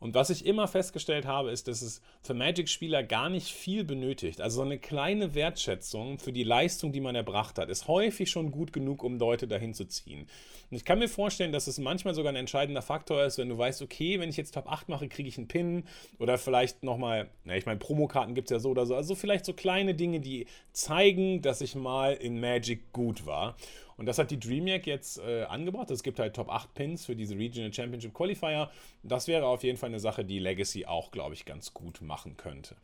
Und 0.05 0.15
was 0.15 0.29
ich 0.29 0.45
immer 0.45 0.69
festgestellt 0.69 1.25
habe, 1.25 1.51
ist, 1.51 1.67
dass 1.67 1.81
es 1.81 2.03
für 2.21 2.35
Magic-Spieler 2.35 3.03
gar 3.03 3.31
nicht 3.31 3.55
viel 3.55 3.85
benötigt. 3.85 4.43
Also 4.43 4.57
so 4.57 4.63
eine 4.63 4.79
kleine 4.79 5.35
Wertschätzung 5.35 6.19
für 6.19 6.31
die 6.31 6.43
Leistung, 6.43 6.93
die 6.93 7.01
man 7.01 7.15
erbracht 7.15 7.57
hat, 7.57 7.71
ist 7.71 7.89
häufig 7.89 8.31
schon 8.31 8.51
gut 8.51 8.75
genug, 8.75 9.03
um 9.03 9.19
Leute 9.19 9.49
dahin 9.49 9.73
zu 9.73 9.87
ziehen. 9.87 10.27
Und 10.71 10.77
ich 10.77 10.85
kann 10.85 10.99
mir 10.99 11.09
vorstellen, 11.09 11.53
dass 11.53 11.69
es 11.69 11.79
manchmal 11.79 12.13
sogar 12.13 12.33
ein 12.33 12.37
entscheidender 12.37 12.83
Faktor 12.83 13.25
ist, 13.25 13.39
wenn 13.39 13.49
du 13.49 13.57
weißt, 13.57 13.81
okay, 13.81 14.21
wenn 14.21 14.29
ich 14.29 14.37
jetzt 14.37 14.53
Top 14.53 14.71
8 14.71 14.91
mache, 14.91 15.09
kriege 15.09 15.27
ich 15.27 15.39
einen 15.39 15.49
Pin 15.49 15.85
oder 16.19 16.37
vielleicht 16.37 16.83
nochmal, 16.83 17.31
na, 17.45 17.57
ich 17.57 17.65
meine, 17.65 17.79
Promokarten 17.79 18.35
gibt 18.35 18.51
es 18.51 18.55
ja 18.55 18.59
so 18.59 18.69
oder 18.69 18.85
so. 18.85 18.95
Also 18.95 19.15
vielleicht 19.15 19.47
so 19.47 19.55
kleine 19.55 19.95
Dinge, 19.95 20.21
die 20.21 20.45
zeigen, 20.75 21.41
dass 21.41 21.63
ich 21.63 21.77
mal 21.77 22.13
in 22.13 22.41
Magic 22.41 22.93
gut 22.93 23.25
war. 23.25 23.57
Und 23.97 24.07
das 24.07 24.19
hat 24.19 24.31
die 24.31 24.41
DreamHack 24.41 24.87
jetzt 24.87 25.19
äh, 25.19 25.45
angebracht. 25.45 25.91
Es 25.91 26.03
gibt 26.03 26.19
halt 26.19 26.35
Top 26.35 26.49
8 26.49 26.75
Pins 26.75 27.07
für 27.07 27.15
diese 27.15 27.37
Regional 27.37 27.73
Championship 27.73 28.13
Qualifier. 28.15 28.71
Das 29.03 29.29
wäre 29.29 29.47
auf 29.47 29.63
jeden 29.63 29.79
Fall 29.79 29.91
eine 29.91 30.01
Sache, 30.01 30.25
die 30.25 30.39
Legacy 30.39 30.87
auch, 30.87 31.11
glaube 31.11 31.35
ich, 31.35 31.45
ganz 31.45 31.75
gut 31.75 32.01
machen 32.01 32.37
könnte. 32.37 32.77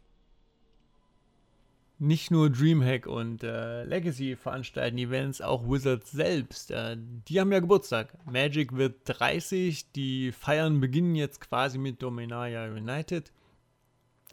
Nicht 2.02 2.30
nur 2.30 2.48
Dreamhack 2.48 3.06
und 3.06 3.42
äh, 3.42 3.84
Legacy 3.84 4.34
veranstalten 4.34 4.96
Events, 4.96 5.42
auch 5.42 5.68
Wizards 5.68 6.10
selbst. 6.10 6.70
Äh, 6.70 6.96
die 7.28 7.38
haben 7.38 7.52
ja 7.52 7.60
Geburtstag. 7.60 8.14
Magic 8.24 8.74
wird 8.74 9.00
30. 9.04 9.92
Die 9.92 10.32
Feiern 10.32 10.80
beginnen 10.80 11.14
jetzt 11.14 11.42
quasi 11.42 11.76
mit 11.76 12.02
Dominaria 12.02 12.64
United 12.70 13.30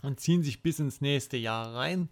und 0.01 0.21
ziehen 0.21 0.43
sich 0.43 0.61
bis 0.61 0.79
ins 0.79 1.01
nächste 1.01 1.35
Jahr 1.35 1.75
rein. 1.75 2.09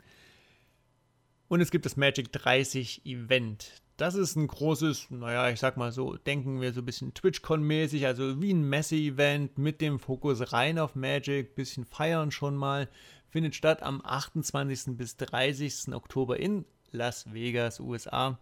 Und 1.48 1.62
es 1.62 1.72
gibt 1.72 1.86
das 1.86 1.96
Magic 1.96 2.34
30 2.34 3.06
Event. 3.06 3.82
Das 3.98 4.16
ist 4.16 4.36
ein 4.36 4.48
großes, 4.48 5.10
naja, 5.10 5.50
ich 5.50 5.60
sag 5.62 5.78
mal 5.78 5.94
so, 5.94 6.18
denken 6.18 6.60
wir 6.60 6.74
so 6.74 6.82
ein 6.82 6.86
bisschen 6.86 7.14
TwitchCon-mäßig, 7.14 8.06
also 8.06 8.42
wie 8.42 8.52
ein 8.54 8.68
Messe-Event 8.68 9.58
mit 9.58 9.80
dem 9.80 10.00
Fokus 10.00 10.52
rein 10.52 10.80
auf 10.80 10.96
Magic, 10.96 11.56
bisschen 11.56 11.86
feiern 11.86 12.30
schon 12.32 12.58
mal. 12.58 12.90
Findet 13.30 13.56
statt 13.56 13.82
am 13.82 14.02
28. 14.04 14.98
bis 14.98 15.16
30. 15.16 15.94
Oktober 15.94 16.38
in 16.38 16.66
Las 16.92 17.34
Vegas, 17.34 17.80
USA. 17.80 18.38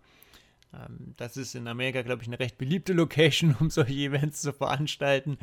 Ähm, 0.74 1.14
das 1.18 1.38
ist 1.38 1.56
in 1.56 1.68
Amerika, 1.68 2.02
glaube 2.02 2.22
ich, 2.22 2.28
eine 2.28 2.40
recht 2.40 2.58
beliebte 2.58 2.94
Location, 2.94 3.56
um 3.60 3.70
solche 3.70 3.94
Events 3.94 4.42
zu 4.42 4.54
veranstalten. 4.54 5.38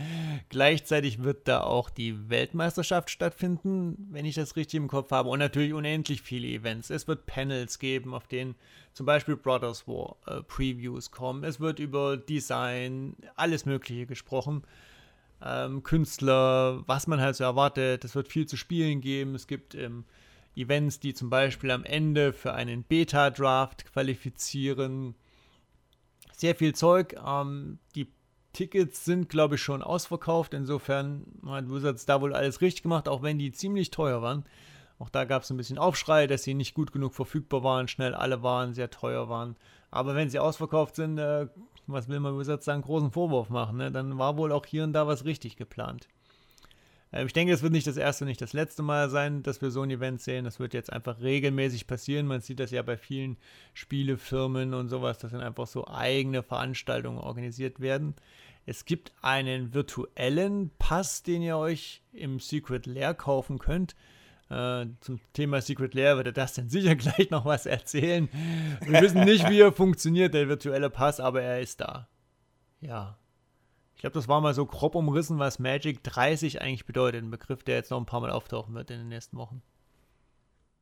Gleichzeitig 0.49 1.23
wird 1.23 1.49
da 1.49 1.63
auch 1.63 1.91
die 1.91 2.29
Weltmeisterschaft 2.29 3.11
stattfinden, 3.11 4.09
wenn 4.11 4.25
ich 4.25 4.35
das 4.35 4.57
richtig 4.57 4.79
im 4.79 4.89
Kopf 4.89 5.11
habe. 5.11 5.29
Und 5.29 5.39
natürlich 5.39 5.73
unendlich 5.73 6.23
viele 6.23 6.49
Events. 6.49 6.91
Es 6.91 7.09
wird 7.09 7.27
Panels 7.27 7.79
geben, 7.79 8.15
auf 8.15 8.27
denen 8.27 8.55
zum 8.93 9.07
Beispiel 9.07 9.37
Brothers 9.37 9.87
War 9.87 10.17
äh, 10.27 10.43
Previews 10.43 11.11
kommen. 11.11 11.45
Es 11.45 11.61
wird 11.61 11.79
über 11.79 12.17
Design, 12.17 13.17
alles 13.37 13.67
Mögliche 13.67 14.07
gesprochen. 14.07 14.65
Ähm, 15.43 15.83
Künstler, 15.83 16.83
was 16.87 17.07
man 17.07 17.21
halt 17.21 17.37
so 17.37 17.45
erwartet. 17.45 18.05
Es 18.05 18.15
wird 18.15 18.29
viel 18.29 18.47
zu 18.47 18.57
spielen 18.57 19.01
geben. 19.01 19.35
Es 19.35 19.47
gibt 19.47 19.75
ähm, 19.75 20.05
Events, 20.61 21.01
die 21.01 21.15
zum 21.15 21.31
Beispiel 21.31 21.71
am 21.71 21.85
Ende 21.85 22.33
für 22.33 22.53
einen 22.53 22.83
Beta-Draft 22.83 23.87
qualifizieren. 23.87 25.15
Sehr 26.33 26.55
viel 26.55 26.75
Zeug. 26.75 27.17
Ähm, 27.27 27.79
die 27.95 28.09
Tickets 28.53 29.05
sind, 29.05 29.29
glaube 29.29 29.55
ich, 29.55 29.63
schon 29.63 29.83
ausverkauft. 29.83 30.55
Insofern 30.55 31.27
hat 31.47 31.71
Wizards 31.71 32.07
da 32.07 32.21
wohl 32.21 32.35
alles 32.35 32.61
richtig 32.61 32.83
gemacht, 32.83 33.09
auch 33.09 33.23
wenn 33.23 33.39
die 33.39 33.53
ziemlich 33.53 33.91
teuer 33.91 34.23
waren. 34.23 34.45
Auch 34.99 35.09
da 35.09 35.25
gab 35.25 35.43
es 35.43 35.51
ein 35.51 35.57
bisschen 35.57 35.79
Aufschrei, 35.79 36.27
dass 36.27 36.43
sie 36.43 36.55
nicht 36.55 36.75
gut 36.75 36.93
genug 36.93 37.15
verfügbar 37.15 37.65
waren, 37.65 37.89
schnell 37.89 38.15
alle 38.15 38.43
waren, 38.43 38.75
sehr 38.75 38.91
teuer 38.91 39.29
waren. 39.29 39.57
Aber 39.91 40.15
wenn 40.15 40.29
sie 40.29 40.39
ausverkauft 40.39 40.97
sind, 40.97 41.19
äh, 41.19 41.49
was 41.87 42.09
will 42.09 42.21
man 42.21 42.39
Wizards 42.39 42.67
da 42.67 42.75
einen 42.75 42.83
großen 42.83 43.11
Vorwurf 43.11 43.49
machen? 43.49 43.79
Ne? 43.79 43.91
Dann 43.91 44.19
war 44.19 44.37
wohl 44.37 44.53
auch 44.53 44.67
hier 44.67 44.85
und 44.85 44.93
da 44.93 45.07
was 45.07 45.25
richtig 45.25 45.57
geplant. 45.57 46.09
Ähm, 47.13 47.27
ich 47.27 47.33
denke, 47.33 47.53
es 47.53 47.63
wird 47.63 47.73
nicht 47.73 47.87
das 47.87 47.97
erste 47.97 48.25
und 48.25 48.29
nicht 48.29 48.41
das 48.41 48.53
letzte 48.53 48.83
Mal 48.83 49.11
sein, 49.11 49.43
dass 49.43 49.63
wir 49.63 49.71
so 49.71 49.83
ein 49.83 49.91
Event 49.91 50.21
sehen. 50.21 50.45
Das 50.45 50.61
wird 50.61 50.75
jetzt 50.75 50.93
einfach 50.93 51.21
regelmäßig 51.21 51.87
passieren. 51.87 52.27
Man 52.27 52.41
sieht 52.41 52.61
das 52.61 52.71
ja 52.71 52.83
bei 52.83 52.97
vielen 52.97 53.37
Spielefirmen 53.75 54.75
und 54.75 54.89
sowas, 54.89 55.19
dass 55.19 55.33
dann 55.33 55.41
einfach 55.41 55.67
so 55.67 55.87
eigene 55.87 56.43
Veranstaltungen 56.43 57.19
organisiert 57.19 57.81
werden. 57.81 58.15
Es 58.67 58.85
gibt 58.85 59.13
einen 59.23 59.75
virtuellen 59.75 60.71
Pass, 60.79 61.23
den 61.23 61.43
ihr 61.43 61.57
euch 61.57 62.03
im 62.13 62.39
Secret 62.41 62.87
Lair 62.87 63.15
kaufen 63.15 63.59
könnt. 63.59 63.97
Äh, 64.51 64.87
zum 65.01 65.21
Thema 65.33 65.61
Secret 65.61 65.95
Lair 65.95 66.17
wird 66.17 66.27
er 66.27 66.33
das 66.33 66.55
dann 66.55 66.69
sicher 66.69 66.95
gleich 66.97 67.31
noch 67.31 67.45
was 67.45 67.67
erzählen. 67.67 68.29
Wir 68.85 69.01
wissen 69.01 69.25
nicht, 69.25 69.49
wie 69.49 69.61
er 69.61 69.73
funktioniert, 69.73 70.35
der 70.35 70.49
virtuelle 70.49 70.91
Pass, 70.91 71.21
aber 71.21 71.43
er 71.43 71.61
ist 71.61 71.81
da. 71.81 72.09
Ja, 72.81 73.19
ich 74.01 74.03
glaube, 74.03 74.15
das 74.15 74.29
war 74.29 74.41
mal 74.41 74.55
so 74.55 74.65
grob 74.65 74.95
umrissen, 74.95 75.39
was 75.39 75.59
Magic 75.59 76.03
30 76.03 76.63
eigentlich 76.63 76.87
bedeutet. 76.87 77.23
Ein 77.23 77.31
Begriff, 77.31 77.63
der 77.65 77.75
jetzt 77.75 77.91
noch 77.91 77.99
ein 78.01 78.07
paar 78.07 78.23
Mal 78.23 78.31
auftauchen 78.31 78.75
wird 78.75 78.91
in 78.91 78.97
den 78.97 79.11
nächsten 79.11 79.37
Wochen. 79.37 79.61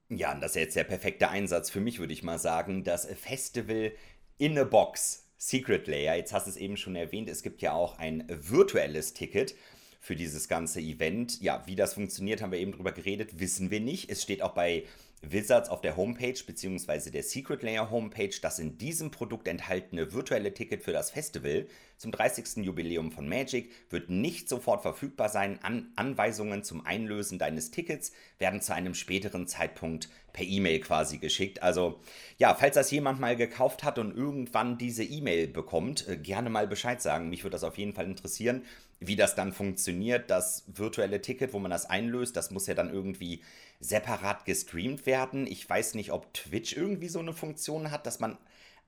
Ja, 0.08 0.32
und 0.32 0.40
das 0.40 0.52
ist 0.52 0.60
jetzt 0.62 0.76
der 0.76 0.84
perfekte 0.84 1.28
Einsatz 1.28 1.68
für 1.68 1.80
mich, 1.80 1.98
würde 1.98 2.12
ich 2.12 2.22
mal 2.22 2.38
sagen. 2.38 2.84
Das 2.84 3.06
Festival 3.06 3.90
in 4.36 4.56
a 4.56 4.62
Box 4.62 5.26
Secret 5.36 5.88
Layer. 5.88 6.14
Jetzt 6.14 6.32
hast 6.32 6.46
du 6.46 6.50
es 6.50 6.56
eben 6.56 6.76
schon 6.76 6.94
erwähnt, 6.94 7.28
es 7.28 7.42
gibt 7.42 7.60
ja 7.60 7.72
auch 7.72 7.98
ein 7.98 8.24
virtuelles 8.28 9.14
Ticket 9.14 9.56
für 10.00 10.14
dieses 10.14 10.46
ganze 10.46 10.80
Event. 10.80 11.40
Ja, 11.40 11.64
wie 11.66 11.74
das 11.74 11.94
funktioniert, 11.94 12.40
haben 12.40 12.52
wir 12.52 12.60
eben 12.60 12.70
drüber 12.70 12.92
geredet, 12.92 13.40
wissen 13.40 13.72
wir 13.72 13.80
nicht. 13.80 14.10
Es 14.10 14.22
steht 14.22 14.42
auch 14.42 14.54
bei 14.54 14.84
Wizards 15.22 15.68
auf 15.68 15.80
der 15.80 15.96
Homepage 15.96 16.38
bzw. 16.46 17.10
der 17.10 17.22
Secret 17.22 17.62
Layer 17.62 17.90
Homepage 17.90 18.34
das 18.40 18.58
in 18.58 18.78
diesem 18.78 19.10
Produkt 19.10 19.48
enthaltene 19.48 20.12
virtuelle 20.12 20.54
Ticket 20.54 20.82
für 20.82 20.92
das 20.92 21.10
Festival 21.10 21.66
zum 21.96 22.12
30. 22.12 22.64
Jubiläum 22.64 23.10
von 23.10 23.28
Magic 23.28 23.72
wird 23.90 24.08
nicht 24.08 24.48
sofort 24.48 24.82
verfügbar 24.82 25.28
sein. 25.28 25.58
An 25.62 25.88
Anweisungen 25.96 26.62
zum 26.62 26.86
Einlösen 26.86 27.40
deines 27.40 27.72
Tickets 27.72 28.12
werden 28.38 28.60
zu 28.60 28.72
einem 28.72 28.94
späteren 28.94 29.48
Zeitpunkt 29.48 30.08
per 30.32 30.44
E-Mail 30.44 30.78
quasi 30.78 31.18
geschickt. 31.18 31.60
Also 31.60 31.98
ja, 32.38 32.54
falls 32.54 32.76
das 32.76 32.92
jemand 32.92 33.18
mal 33.18 33.34
gekauft 33.34 33.82
hat 33.82 33.98
und 33.98 34.16
irgendwann 34.16 34.78
diese 34.78 35.02
E-Mail 35.02 35.48
bekommt, 35.48 36.06
äh, 36.06 36.16
gerne 36.16 36.50
mal 36.50 36.68
Bescheid 36.68 37.02
sagen. 37.02 37.28
Mich 37.28 37.42
würde 37.42 37.54
das 37.54 37.64
auf 37.64 37.78
jeden 37.78 37.94
Fall 37.94 38.06
interessieren, 38.06 38.62
wie 39.00 39.16
das 39.16 39.34
dann 39.34 39.52
funktioniert. 39.52 40.30
Das 40.30 40.64
virtuelle 40.66 41.20
Ticket, 41.20 41.52
wo 41.52 41.58
man 41.58 41.70
das 41.70 41.86
einlöst, 41.86 42.36
das 42.36 42.50
muss 42.50 42.66
ja 42.66 42.74
dann 42.74 42.92
irgendwie 42.92 43.42
separat 43.80 44.44
gestreamt 44.44 45.06
werden. 45.06 45.46
Ich 45.46 45.68
weiß 45.68 45.94
nicht, 45.94 46.12
ob 46.12 46.32
Twitch 46.34 46.76
irgendwie 46.76 47.08
so 47.08 47.20
eine 47.20 47.32
Funktion 47.32 47.90
hat, 47.90 48.06
dass 48.06 48.20
man 48.20 48.38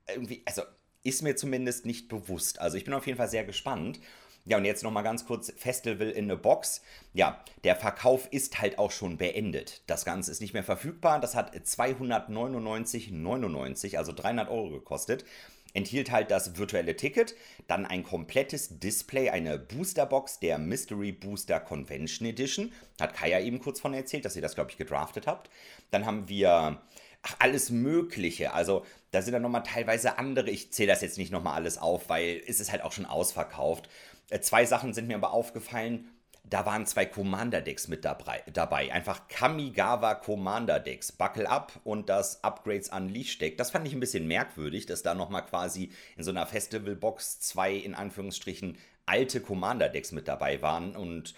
irgendwie, 0.07 0.43
also 0.45 0.63
ist 1.03 1.23
mir 1.23 1.35
zumindest 1.35 1.85
nicht 1.85 2.09
bewusst. 2.09 2.59
Also 2.59 2.77
ich 2.77 2.85
bin 2.85 2.93
auf 2.93 3.07
jeden 3.07 3.17
Fall 3.17 3.29
sehr 3.29 3.45
gespannt. 3.45 3.99
Ja, 4.43 4.57
und 4.57 4.65
jetzt 4.65 4.83
nochmal 4.83 5.03
ganz 5.03 5.27
kurz 5.27 5.53
Festival 5.55 6.09
in 6.09 6.31
a 6.31 6.35
Box. 6.35 6.81
Ja, 7.13 7.45
der 7.63 7.75
Verkauf 7.75 8.27
ist 8.31 8.59
halt 8.59 8.79
auch 8.79 8.89
schon 8.89 9.17
beendet. 9.17 9.83
Das 9.85 10.03
Ganze 10.03 10.31
ist 10.31 10.41
nicht 10.41 10.53
mehr 10.53 10.63
verfügbar. 10.63 11.19
Das 11.19 11.35
hat 11.35 11.55
299,99, 11.55 13.97
also 13.97 14.11
300 14.11 14.49
Euro 14.49 14.71
gekostet 14.71 15.25
enthielt 15.73 16.11
halt 16.11 16.31
das 16.31 16.57
virtuelle 16.57 16.95
Ticket, 16.95 17.35
dann 17.67 17.85
ein 17.85 18.03
komplettes 18.03 18.79
Display, 18.79 19.29
eine 19.29 19.57
Boosterbox 19.57 20.39
der 20.39 20.57
Mystery 20.57 21.11
Booster 21.11 21.59
Convention 21.59 22.27
Edition. 22.27 22.71
Hat 22.99 23.13
Kaya 23.13 23.39
eben 23.39 23.59
kurz 23.59 23.79
von 23.79 23.93
erzählt, 23.93 24.25
dass 24.25 24.35
ihr 24.35 24.41
das, 24.41 24.55
glaube 24.55 24.71
ich, 24.71 24.77
gedraftet 24.77 25.27
habt. 25.27 25.49
Dann 25.91 26.05
haben 26.05 26.27
wir 26.29 26.81
ach, 27.21 27.35
alles 27.39 27.69
Mögliche. 27.69 28.53
Also 28.53 28.85
da 29.11 29.21
sind 29.21 29.33
dann 29.33 29.41
nochmal 29.41 29.63
teilweise 29.63 30.17
andere. 30.17 30.49
Ich 30.49 30.71
zähle 30.71 30.89
das 30.89 31.01
jetzt 31.01 31.17
nicht 31.17 31.31
nochmal 31.31 31.55
alles 31.55 31.77
auf, 31.77 32.09
weil 32.09 32.41
es 32.47 32.59
ist 32.59 32.71
halt 32.71 32.83
auch 32.83 32.91
schon 32.91 33.05
ausverkauft. 33.05 33.89
Äh, 34.29 34.39
zwei 34.41 34.65
Sachen 34.65 34.93
sind 34.93 35.07
mir 35.07 35.15
aber 35.15 35.31
aufgefallen 35.31 36.09
da 36.51 36.65
waren 36.65 36.85
zwei 36.85 37.05
Commander-Decks 37.05 37.87
mit 37.87 38.03
dabei. 38.03 38.91
Einfach 38.91 39.29
Kamigawa 39.29 40.15
Commander-Decks. 40.15 41.13
Buckle 41.13 41.49
Up 41.49 41.79
und 41.85 42.09
das 42.09 42.43
Upgrades 42.43 42.89
Unleashed-Deck. 42.89 43.57
Das 43.57 43.71
fand 43.71 43.87
ich 43.87 43.93
ein 43.93 44.01
bisschen 44.01 44.27
merkwürdig, 44.27 44.85
dass 44.85 45.01
da 45.01 45.15
nochmal 45.15 45.45
quasi 45.45 45.93
in 46.17 46.25
so 46.25 46.31
einer 46.31 46.45
Festival-Box 46.45 47.39
zwei, 47.39 47.73
in 47.73 47.95
Anführungsstrichen, 47.95 48.77
alte 49.05 49.39
Commander-Decks 49.39 50.11
mit 50.11 50.27
dabei 50.27 50.61
waren. 50.61 50.97
Und 50.97 51.35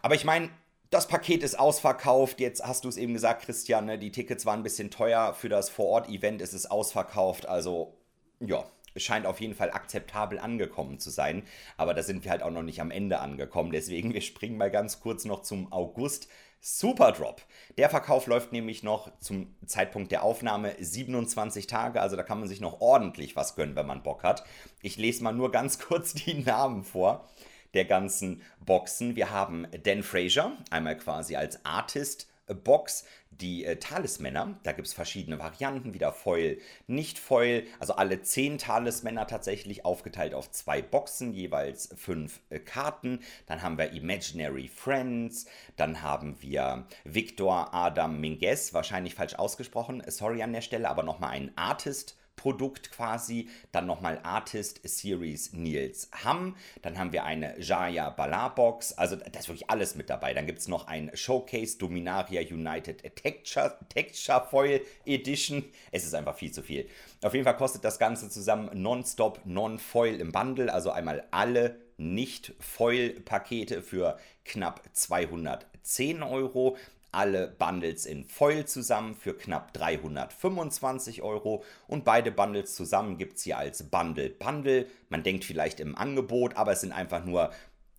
aber 0.00 0.14
ich 0.14 0.24
meine, 0.24 0.48
das 0.88 1.06
Paket 1.06 1.42
ist 1.42 1.58
ausverkauft. 1.58 2.40
Jetzt 2.40 2.64
hast 2.64 2.84
du 2.84 2.88
es 2.88 2.96
eben 2.96 3.12
gesagt, 3.12 3.42
Christian, 3.42 3.84
ne? 3.84 3.98
die 3.98 4.10
Tickets 4.10 4.46
waren 4.46 4.60
ein 4.60 4.64
bisschen 4.64 4.90
teuer 4.90 5.34
für 5.34 5.50
das 5.50 5.68
Vor-Ort-Event. 5.68 6.40
Es 6.40 6.54
ist 6.54 6.70
ausverkauft. 6.70 7.46
Also, 7.46 7.98
ja, 8.40 8.64
scheint 8.96 9.26
auf 9.26 9.40
jeden 9.40 9.54
Fall 9.54 9.70
akzeptabel 9.70 10.38
angekommen 10.38 10.98
zu 10.98 11.10
sein. 11.10 11.42
Aber 11.76 11.94
da 11.94 12.02
sind 12.02 12.24
wir 12.24 12.30
halt 12.30 12.42
auch 12.42 12.50
noch 12.50 12.62
nicht 12.62 12.80
am 12.80 12.90
Ende 12.90 13.20
angekommen. 13.20 13.72
Deswegen, 13.72 14.14
wir 14.14 14.20
springen 14.20 14.56
mal 14.56 14.70
ganz 14.70 15.00
kurz 15.00 15.24
noch 15.24 15.42
zum 15.42 15.72
August. 15.72 16.28
Superdrop. 16.66 17.42
Der 17.76 17.90
Verkauf 17.90 18.26
läuft 18.26 18.52
nämlich 18.52 18.82
noch 18.82 19.10
zum 19.18 19.54
Zeitpunkt 19.66 20.10
der 20.10 20.22
Aufnahme 20.22 20.74
27 20.80 21.66
Tage, 21.66 22.00
also 22.00 22.16
da 22.16 22.22
kann 22.22 22.40
man 22.40 22.48
sich 22.48 22.62
noch 22.62 22.80
ordentlich 22.80 23.36
was 23.36 23.54
gönnen, 23.54 23.76
wenn 23.76 23.86
man 23.86 24.02
Bock 24.02 24.22
hat. 24.22 24.44
Ich 24.80 24.96
lese 24.96 25.22
mal 25.22 25.32
nur 25.34 25.52
ganz 25.52 25.78
kurz 25.88 26.14
die 26.14 26.42
Namen 26.42 26.82
vor. 26.82 27.28
der 27.74 27.84
ganzen 27.84 28.40
Boxen. 28.64 29.14
Wir 29.16 29.30
haben 29.30 29.66
Dan 29.82 30.02
Fraser, 30.02 30.56
einmal 30.70 30.96
quasi 30.96 31.36
als 31.36 31.64
Artist 31.66 32.28
Box 32.52 33.04
die 33.40 33.64
äh, 33.64 33.76
Talismänner. 33.76 34.58
Da 34.62 34.72
gibt 34.72 34.86
es 34.86 34.94
verschiedene 34.94 35.38
Varianten, 35.38 35.94
wieder 35.94 36.12
Foil, 36.12 36.58
nicht 36.86 37.18
Foil. 37.18 37.64
Also 37.78 37.94
alle 37.94 38.22
zehn 38.22 38.58
Talismänner 38.58 39.26
tatsächlich 39.26 39.84
aufgeteilt 39.84 40.34
auf 40.34 40.50
zwei 40.50 40.82
Boxen, 40.82 41.32
jeweils 41.32 41.90
fünf 41.96 42.40
äh, 42.50 42.58
Karten. 42.58 43.20
Dann 43.46 43.62
haben 43.62 43.78
wir 43.78 43.92
Imaginary 43.92 44.68
Friends. 44.68 45.46
Dann 45.76 46.02
haben 46.02 46.40
wir 46.40 46.86
Victor 47.04 47.74
Adam 47.74 48.20
Minguez, 48.20 48.72
wahrscheinlich 48.72 49.14
falsch 49.14 49.34
ausgesprochen. 49.34 50.02
Sorry 50.06 50.42
an 50.42 50.52
der 50.52 50.60
Stelle, 50.60 50.88
aber 50.88 51.02
nochmal 51.02 51.30
ein 51.30 51.52
Artist. 51.56 52.16
Produkt 52.36 52.90
quasi. 52.90 53.48
Dann 53.72 53.86
nochmal 53.86 54.20
Artist 54.22 54.80
Series 54.82 55.52
Niels 55.52 56.08
Hamm. 56.24 56.56
Dann 56.82 56.98
haben 56.98 57.12
wir 57.12 57.24
eine 57.24 57.58
Jaya 57.60 58.10
Bala 58.10 58.48
Box. 58.48 58.92
Also 58.92 59.16
da 59.16 59.38
ist 59.38 59.48
wirklich 59.48 59.70
alles 59.70 59.94
mit 59.94 60.10
dabei. 60.10 60.34
Dann 60.34 60.46
gibt 60.46 60.58
es 60.58 60.68
noch 60.68 60.86
ein 60.86 61.10
Showcase 61.14 61.78
Dominaria 61.78 62.40
United 62.42 63.16
Texture, 63.16 63.78
Texture 63.88 64.46
Foil 64.50 64.80
Edition. 65.06 65.64
Es 65.90 66.04
ist 66.04 66.14
einfach 66.14 66.36
viel 66.36 66.52
zu 66.52 66.62
viel. 66.62 66.88
Auf 67.22 67.32
jeden 67.32 67.44
Fall 67.44 67.56
kostet 67.56 67.84
das 67.84 67.98
Ganze 67.98 68.28
zusammen 68.28 68.70
Nonstop 68.74 69.40
Non-Foil 69.44 70.20
im 70.20 70.32
Bundle. 70.32 70.72
Also 70.72 70.90
einmal 70.90 71.24
alle 71.30 71.78
nicht-Foil-Pakete 71.96 73.82
für 73.82 74.18
knapp 74.44 74.82
210 74.92 76.22
Euro 76.22 76.76
alle 77.14 77.48
Bundles 77.48 78.06
in 78.06 78.24
Foil 78.24 78.64
zusammen 78.66 79.14
für 79.14 79.34
knapp 79.34 79.72
325 79.72 81.22
Euro 81.22 81.64
und 81.86 82.04
beide 82.04 82.30
Bundles 82.30 82.74
zusammen 82.74 83.18
gibt 83.18 83.38
es 83.38 83.44
hier 83.44 83.58
als 83.58 83.90
Bundle 83.90 84.30
Bundle. 84.30 84.86
Man 85.08 85.22
denkt 85.22 85.44
vielleicht 85.44 85.80
im 85.80 85.96
Angebot, 85.96 86.56
aber 86.56 86.72
es 86.72 86.80
sind 86.80 86.92
einfach 86.92 87.24
nur 87.24 87.50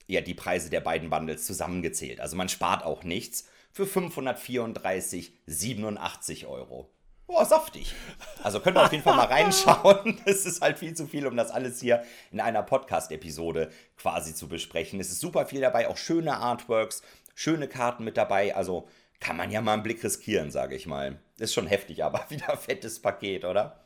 ja, 0.07 0.21
die 0.21 0.33
Preise 0.33 0.69
der 0.69 0.81
beiden 0.81 1.09
Bundles 1.09 1.45
zusammengezählt. 1.45 2.19
Also 2.19 2.35
man 2.35 2.49
spart 2.49 2.83
auch 2.83 3.03
nichts 3.03 3.47
für 3.71 3.85
534,87 3.85 6.45
Euro. 6.45 6.91
Boah, 7.27 7.43
saftig. 7.43 7.95
Also 8.43 8.59
könnt 8.59 8.77
ihr 8.77 8.85
auf 8.85 8.91
jeden 8.91 9.03
Fall 9.03 9.15
mal 9.15 9.25
reinschauen. 9.29 10.21
Es 10.25 10.45
ist 10.45 10.61
halt 10.61 10.77
viel 10.77 10.93
zu 10.93 11.07
viel, 11.07 11.25
um 11.25 11.35
das 11.35 11.49
alles 11.49 11.81
hier 11.81 12.03
in 12.31 12.39
einer 12.39 12.61
Podcast-Episode 12.61 13.71
quasi 13.97 14.35
zu 14.35 14.47
besprechen. 14.47 14.99
Es 14.99 15.09
ist 15.09 15.21
super 15.21 15.47
viel 15.47 15.61
dabei, 15.61 15.89
auch 15.89 15.97
schöne 15.97 16.37
Artworks, 16.37 17.01
schöne 17.33 17.67
Karten 17.67 18.03
mit 18.03 18.15
dabei. 18.15 18.55
Also 18.55 18.87
kann 19.19 19.37
man 19.37 19.51
ja 19.51 19.61
mal 19.61 19.73
einen 19.73 19.83
Blick 19.83 20.03
riskieren, 20.03 20.51
sage 20.51 20.75
ich 20.75 20.87
mal. 20.87 21.19
Ist 21.37 21.53
schon 21.53 21.67
heftig, 21.67 22.03
aber 22.03 22.25
wieder 22.29 22.51
ein 22.51 22.57
fettes 22.57 23.01
Paket, 23.01 23.45
oder? 23.45 23.81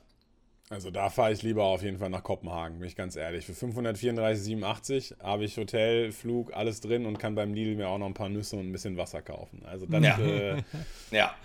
Also 0.69 0.91
da 0.91 1.09
fahre 1.09 1.31
ich 1.31 1.41
lieber 1.41 1.63
auf 1.63 1.81
jeden 1.81 1.97
Fall 1.97 2.11
nach 2.11 2.23
Kopenhagen, 2.23 2.77
bin 2.77 2.87
ich 2.87 2.95
ganz 2.95 3.15
ehrlich. 3.15 3.45
Für 3.45 3.53
534,87 3.53 5.19
habe 5.19 5.43
ich 5.43 5.57
Hotel, 5.57 6.11
Flug, 6.11 6.53
alles 6.53 6.79
drin 6.79 7.07
und 7.07 7.17
kann 7.17 7.33
beim 7.33 7.55
Lidl 7.55 7.75
mir 7.75 7.87
auch 7.89 7.97
noch 7.97 8.05
ein 8.05 8.13
paar 8.13 8.29
Nüsse 8.29 8.55
und 8.55 8.69
ein 8.69 8.71
bisschen 8.71 8.95
Wasser 8.95 9.23
kaufen. 9.23 9.63
Also 9.65 9.87
das, 9.87 10.03
ja. 10.03 10.19
Äh, 10.19 10.63
ja. 11.11 11.35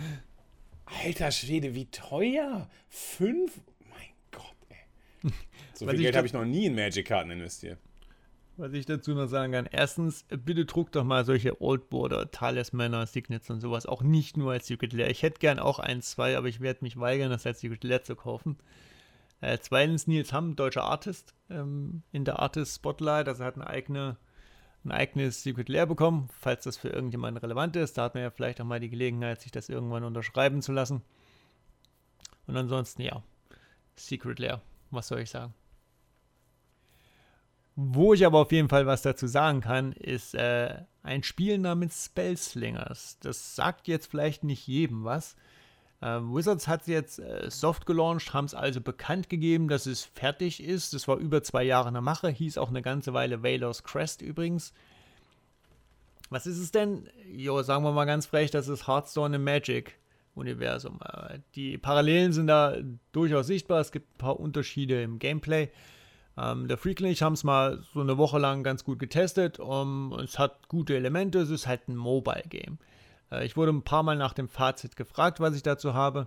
Alter 1.03 1.30
Schwede, 1.30 1.74
wie 1.74 1.87
teuer? 1.87 2.68
Fünf? 2.91 3.62
Mein 3.89 4.09
Gott, 4.30 4.55
ey. 4.68 5.30
So 5.72 5.87
viel 5.89 6.01
Geld 6.01 6.16
habe 6.16 6.26
ich 6.26 6.35
noch 6.35 6.45
nie 6.45 6.66
in 6.66 6.74
Magic-Karten 6.74 7.30
investiert. 7.30 7.78
Was 8.57 8.73
ich 8.73 8.87
dazu 8.87 9.15
noch 9.15 9.27
sagen 9.27 9.53
kann, 9.53 9.67
erstens, 9.67 10.25
bitte 10.29 10.65
druckt 10.65 10.95
doch 10.95 11.03
mal 11.03 11.25
solche 11.25 11.61
Old 11.61 11.91
Border, 11.91 12.31
Talismänner, 12.31 13.05
Signets 13.07 13.51
und 13.51 13.61
sowas, 13.61 13.85
auch 13.85 14.03
nicht 14.03 14.37
nur 14.37 14.53
als 14.53 14.69
Secret 14.69 14.93
Lair. 14.93 15.11
Ich 15.11 15.25
hätte 15.25 15.41
gern 15.41 15.59
auch 15.59 15.81
ein, 15.81 16.03
zwei, 16.03 16.37
aber 16.37 16.47
ich 16.47 16.61
werde 16.61 16.85
mich 16.85 16.99
weigern, 16.99 17.31
das 17.31 17.47
als 17.47 17.61
Secret 17.61 17.83
Lair 17.83 18.05
zu 18.05 18.15
kaufen. 18.15 18.57
Äh, 19.41 19.59
zweitens, 19.61 20.07
Nils 20.07 20.33
Hamm, 20.33 20.55
deutscher 20.55 20.85
Artist, 20.85 21.35
ähm, 21.51 22.03
in 22.13 22.25
der 22.25 22.39
Artist 22.39 22.77
Spotlight, 22.77 23.27
also 23.27 23.43
hat 23.43 23.57
eine 23.57 23.67
eigene, 23.67 24.17
ein 24.85 24.93
eigenes 24.93 25.43
Secret 25.43 25.69
Lair 25.69 25.87
bekommen, 25.87 26.29
falls 26.39 26.63
das 26.63 26.77
für 26.77 26.91
irgendjemanden 26.91 27.41
relevant 27.41 27.75
ist. 27.75 27.99
Da 27.99 28.05
hat 28.05 28.15
man 28.15 28.23
ja 28.23 28.31
vielleicht 28.31 28.61
auch 28.61 28.67
mal 28.67 28.79
die 28.79 28.91
Gelegenheit, 28.91 29.41
sich 29.41 29.51
das 29.51 29.69
irgendwann 29.69 30.05
unterschreiben 30.05 30.63
zu 30.63 30.71
lassen. 30.71 31.03
Und 32.47 32.57
ansonsten, 32.57 33.03
ja, 33.03 33.21
Secret 33.97 34.39
Lair, 34.39 34.61
was 34.93 35.09
soll 35.09 35.21
ich 35.21 35.31
sagen? 35.31 35.55
Wo 37.77 38.14
ich 38.14 38.25
aber 38.25 38.39
auf 38.39 38.53
jeden 38.53 38.68
Fall 38.68 38.87
was 38.87 39.03
dazu 39.03 39.27
sagen 39.27 39.61
kann, 39.61 39.93
ist 39.93 40.35
äh, 40.35 40.77
ein 41.03 41.22
Spiel 41.25 41.59
namens 41.59 42.07
Spellslingers. 42.07 43.18
Das 43.20 43.57
sagt 43.57 43.89
jetzt 43.89 44.07
vielleicht 44.07 44.45
nicht 44.45 44.66
jedem 44.68 45.05
was. 45.05 45.35
Äh, 46.01 46.20
Wizards 46.20 46.68
hat 46.68 46.83
es 46.83 46.87
jetzt 46.87 47.18
äh, 47.18 47.51
soft 47.51 47.85
gelauncht, 47.87 48.33
haben 48.33 48.45
es 48.45 48.55
also 48.55 48.81
bekannt 48.81 49.29
gegeben, 49.29 49.66
dass 49.68 49.87
es 49.87 50.05
fertig 50.05 50.62
ist. 50.62 50.95
Das 50.95 51.09
war 51.09 51.16
über 51.16 51.43
zwei 51.43 51.64
Jahre 51.64 51.89
in 51.89 51.95
der 51.95 52.03
Mache, 52.03 52.29
hieß 52.29 52.59
auch 52.59 52.68
eine 52.68 52.83
ganze 52.83 53.12
Weile 53.12 53.43
Valor's 53.43 53.83
Crest 53.83 54.22
übrigens. 54.22 54.72
Was 56.31 56.47
ist 56.47 56.59
es 56.59 56.70
denn? 56.70 57.09
Jo, 57.33 57.62
sagen 57.62 57.85
wir 57.85 57.93
mal 57.93 58.05
ganz 58.05 58.27
frech, 58.27 58.51
das 58.51 58.68
ist 58.68 58.87
Hearthstone 58.87 59.37
im 59.37 59.45
Magic-Universum. 59.45 61.01
Äh, 61.05 61.41
die 61.55 61.77
Parallelen 61.79 62.33
sind 62.33 62.47
da 62.47 62.77
durchaus 63.12 63.47
sichtbar. 63.47 63.81
Es 63.81 63.91
gibt 63.91 64.14
ein 64.14 64.18
paar 64.18 64.39
Unterschiede 64.39 65.03
im 65.03 65.18
Gameplay. 65.18 65.70
Ähm, 66.37 66.66
der 66.66 66.78
ich 66.85 67.22
haben 67.22 67.35
es 67.35 67.45
mal 67.45 67.82
so 67.93 68.01
eine 68.01 68.18
Woche 68.18 68.39
lang 68.39 68.64
ganz 68.64 68.85
gut 68.85 68.99
getestet. 68.99 69.61
Um, 69.61 70.12
es 70.18 70.39
hat 70.39 70.68
gute 70.68 70.97
Elemente, 70.97 71.39
es 71.39 71.51
ist 71.51 71.66
halt 71.66 71.89
ein 71.89 71.97
Mobile-Game. 71.97 72.78
Äh, 73.30 73.47
ich 73.47 73.57
wurde 73.57 73.72
ein 73.72 73.82
paar 73.82 74.03
Mal 74.03 74.16
nach 74.16 74.32
dem 74.32 74.49
Fazit 74.49 74.97
gefragt, 74.97 75.41
was 75.41 75.55
ich 75.55 75.62
dazu 75.62 75.95
habe. 75.95 76.26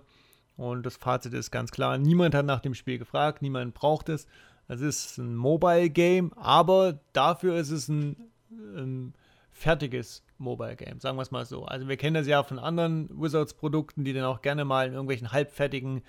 Und 0.56 0.84
das 0.84 0.96
Fazit 0.96 1.34
ist 1.34 1.50
ganz 1.50 1.70
klar, 1.70 1.98
niemand 1.98 2.34
hat 2.34 2.46
nach 2.46 2.60
dem 2.60 2.74
Spiel 2.74 2.98
gefragt, 2.98 3.42
niemand 3.42 3.74
braucht 3.74 4.08
es. 4.08 4.26
Es 4.66 4.80
ist 4.80 5.18
ein 5.18 5.36
Mobile-Game, 5.36 6.32
aber 6.34 6.98
dafür 7.12 7.56
ist 7.56 7.70
es 7.70 7.88
ein, 7.88 8.16
ein 8.50 9.14
fertiges 9.50 10.24
Mobile-Game, 10.38 11.00
sagen 11.00 11.16
wir 11.16 11.22
es 11.22 11.30
mal 11.30 11.46
so. 11.46 11.64
Also 11.64 11.88
wir 11.88 11.96
kennen 11.96 12.14
das 12.14 12.26
ja 12.26 12.42
von 12.42 12.58
anderen 12.58 13.08
Wizards-Produkten, 13.20 14.04
die 14.04 14.12
dann 14.12 14.24
auch 14.24 14.42
gerne 14.42 14.64
mal 14.64 14.86
in 14.86 14.94
irgendwelchen 14.94 15.32
halbfertigen 15.32 16.02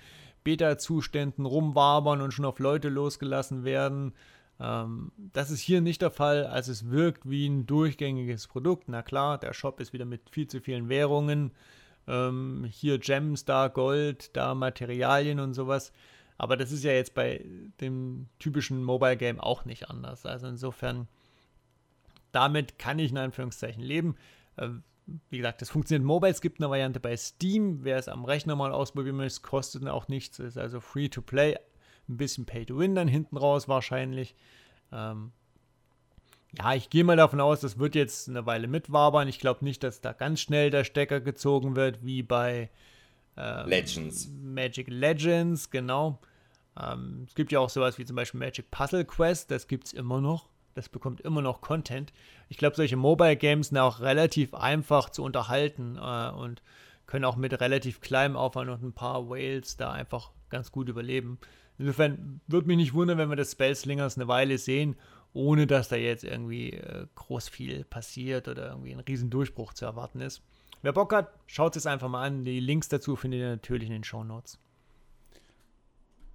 Beta-Zuständen 0.44 1.46
rumwabern 1.46 2.20
und 2.20 2.32
schon 2.32 2.44
auf 2.44 2.58
Leute 2.58 2.88
losgelassen 2.88 3.64
werden. 3.64 4.14
Ähm, 4.60 5.12
das 5.16 5.50
ist 5.50 5.60
hier 5.60 5.80
nicht 5.80 6.02
der 6.02 6.10
Fall. 6.10 6.46
Also 6.46 6.72
es 6.72 6.90
wirkt 6.90 7.28
wie 7.28 7.46
ein 7.48 7.66
durchgängiges 7.66 8.46
Produkt. 8.46 8.84
Na 8.88 9.02
klar, 9.02 9.38
der 9.38 9.52
Shop 9.52 9.80
ist 9.80 9.92
wieder 9.92 10.04
mit 10.04 10.30
viel 10.30 10.46
zu 10.46 10.60
vielen 10.60 10.88
Währungen. 10.88 11.52
Ähm, 12.06 12.66
hier 12.70 12.98
Gems, 12.98 13.44
da 13.44 13.68
Gold, 13.68 14.36
da 14.36 14.54
Materialien 14.54 15.40
und 15.40 15.54
sowas. 15.54 15.92
Aber 16.38 16.56
das 16.56 16.72
ist 16.72 16.84
ja 16.84 16.92
jetzt 16.92 17.14
bei 17.14 17.44
dem 17.80 18.28
typischen 18.38 18.82
Mobile 18.82 19.16
Game 19.16 19.40
auch 19.40 19.64
nicht 19.64 19.90
anders. 19.90 20.24
Also 20.24 20.46
insofern, 20.46 21.06
damit 22.32 22.78
kann 22.78 22.98
ich 22.98 23.10
in 23.10 23.18
Anführungszeichen 23.18 23.82
leben. 23.82 24.16
Wie 25.30 25.38
gesagt, 25.38 25.62
das 25.62 25.70
funktioniert 25.70 26.06
mobile. 26.06 26.30
Es 26.30 26.40
gibt 26.40 26.60
eine 26.60 26.70
Variante 26.70 27.00
bei 27.00 27.16
Steam. 27.16 27.84
Wer 27.84 27.96
es 27.96 28.08
am 28.08 28.24
Rechner 28.24 28.56
mal 28.56 28.72
ausprobieren 28.72 29.16
möchte, 29.16 29.40
kostet 29.40 29.86
auch 29.88 30.08
nichts. 30.08 30.38
Ist 30.38 30.58
also 30.58 30.80
free 30.80 31.08
to 31.08 31.22
play. 31.22 31.56
Ein 32.08 32.16
bisschen 32.16 32.46
pay 32.46 32.64
to 32.64 32.78
win 32.78 32.94
dann 32.94 33.08
hinten 33.08 33.36
raus 33.36 33.68
wahrscheinlich. 33.68 34.34
Ähm, 34.92 35.32
ja, 36.58 36.74
ich 36.74 36.90
gehe 36.90 37.04
mal 37.04 37.16
davon 37.16 37.40
aus, 37.40 37.60
das 37.60 37.78
wird 37.78 37.94
jetzt 37.94 38.28
eine 38.28 38.44
Weile 38.46 38.66
mitwabern. 38.66 39.28
Ich 39.28 39.38
glaube 39.38 39.64
nicht, 39.64 39.82
dass 39.84 40.00
da 40.00 40.12
ganz 40.12 40.40
schnell 40.40 40.70
der 40.70 40.84
Stecker 40.84 41.20
gezogen 41.20 41.76
wird, 41.76 42.04
wie 42.04 42.22
bei 42.22 42.70
ähm, 43.36 43.68
Legends. 43.68 44.28
Magic 44.42 44.88
Legends, 44.88 45.70
genau. 45.70 46.18
Ähm, 46.76 47.24
es 47.28 47.34
gibt 47.34 47.52
ja 47.52 47.60
auch 47.60 47.70
sowas 47.70 47.98
wie 47.98 48.04
zum 48.04 48.16
Beispiel 48.16 48.40
Magic 48.40 48.70
Puzzle 48.70 49.04
Quest, 49.04 49.50
das 49.52 49.68
gibt 49.68 49.86
es 49.86 49.92
immer 49.92 50.20
noch 50.20 50.49
das 50.74 50.88
bekommt 50.88 51.20
immer 51.20 51.42
noch 51.42 51.60
Content. 51.60 52.12
Ich 52.48 52.58
glaube, 52.58 52.76
solche 52.76 52.96
Mobile 52.96 53.36
Games 53.36 53.68
sind 53.68 53.78
auch 53.78 54.00
relativ 54.00 54.54
einfach 54.54 55.10
zu 55.10 55.22
unterhalten 55.22 55.96
äh, 55.96 56.30
und 56.30 56.62
können 57.06 57.24
auch 57.24 57.36
mit 57.36 57.58
relativ 57.60 58.00
kleinem 58.00 58.36
Aufwand 58.36 58.70
und 58.70 58.82
ein 58.82 58.92
paar 58.92 59.28
Whales 59.28 59.76
da 59.76 59.90
einfach 59.92 60.30
ganz 60.48 60.70
gut 60.70 60.88
überleben. 60.88 61.38
Insofern 61.78 62.40
würde 62.46 62.66
mich 62.66 62.76
nicht 62.76 62.94
wundern, 62.94 63.18
wenn 63.18 63.30
wir 63.30 63.36
das 63.36 63.52
Spellslingers 63.52 64.16
eine 64.16 64.28
Weile 64.28 64.58
sehen, 64.58 64.96
ohne 65.32 65.66
dass 65.66 65.88
da 65.88 65.96
jetzt 65.96 66.24
irgendwie 66.24 66.72
äh, 66.72 67.06
groß 67.14 67.48
viel 67.48 67.84
passiert 67.84 68.48
oder 68.48 68.68
irgendwie 68.68 68.92
ein 68.92 69.00
riesen 69.00 69.30
Durchbruch 69.30 69.72
zu 69.72 69.84
erwarten 69.84 70.20
ist. 70.20 70.42
Wer 70.82 70.92
Bock 70.92 71.12
hat, 71.12 71.32
schaut 71.46 71.76
es 71.76 71.86
einfach 71.86 72.08
mal 72.08 72.26
an. 72.26 72.44
Die 72.44 72.60
Links 72.60 72.88
dazu 72.88 73.16
findet 73.16 73.40
ihr 73.40 73.50
natürlich 73.50 73.88
in 73.88 73.92
den 73.92 74.04
Show 74.04 74.24
Notes. 74.24 74.58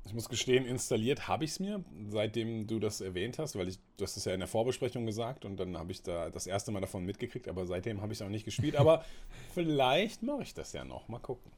Ich 0.05 0.13
muss 0.13 0.29
gestehen, 0.29 0.65
installiert 0.65 1.27
habe 1.27 1.45
ich 1.45 1.51
es 1.51 1.59
mir, 1.59 1.83
seitdem 2.09 2.67
du 2.67 2.79
das 2.79 3.01
erwähnt 3.01 3.39
hast, 3.39 3.57
weil 3.57 3.67
ich, 3.67 3.79
du 3.97 4.03
hast 4.03 4.15
es 4.17 4.25
ja 4.25 4.33
in 4.33 4.39
der 4.39 4.47
Vorbesprechung 4.47 5.07
gesagt 5.07 5.45
und 5.45 5.59
dann 5.59 5.75
habe 5.77 5.91
ich 5.91 6.03
da 6.03 6.29
das 6.29 6.45
erste 6.45 6.71
Mal 6.71 6.81
davon 6.81 7.05
mitgekriegt, 7.05 7.47
aber 7.47 7.65
seitdem 7.65 8.01
habe 8.01 8.13
ich 8.13 8.19
es 8.19 8.25
auch 8.25 8.29
nicht 8.29 8.45
gespielt. 8.45 8.75
Aber 8.75 9.03
vielleicht 9.55 10.21
mache 10.21 10.43
ich 10.43 10.53
das 10.53 10.73
ja 10.73 10.85
noch. 10.85 11.07
Mal 11.07 11.19
gucken. 11.19 11.51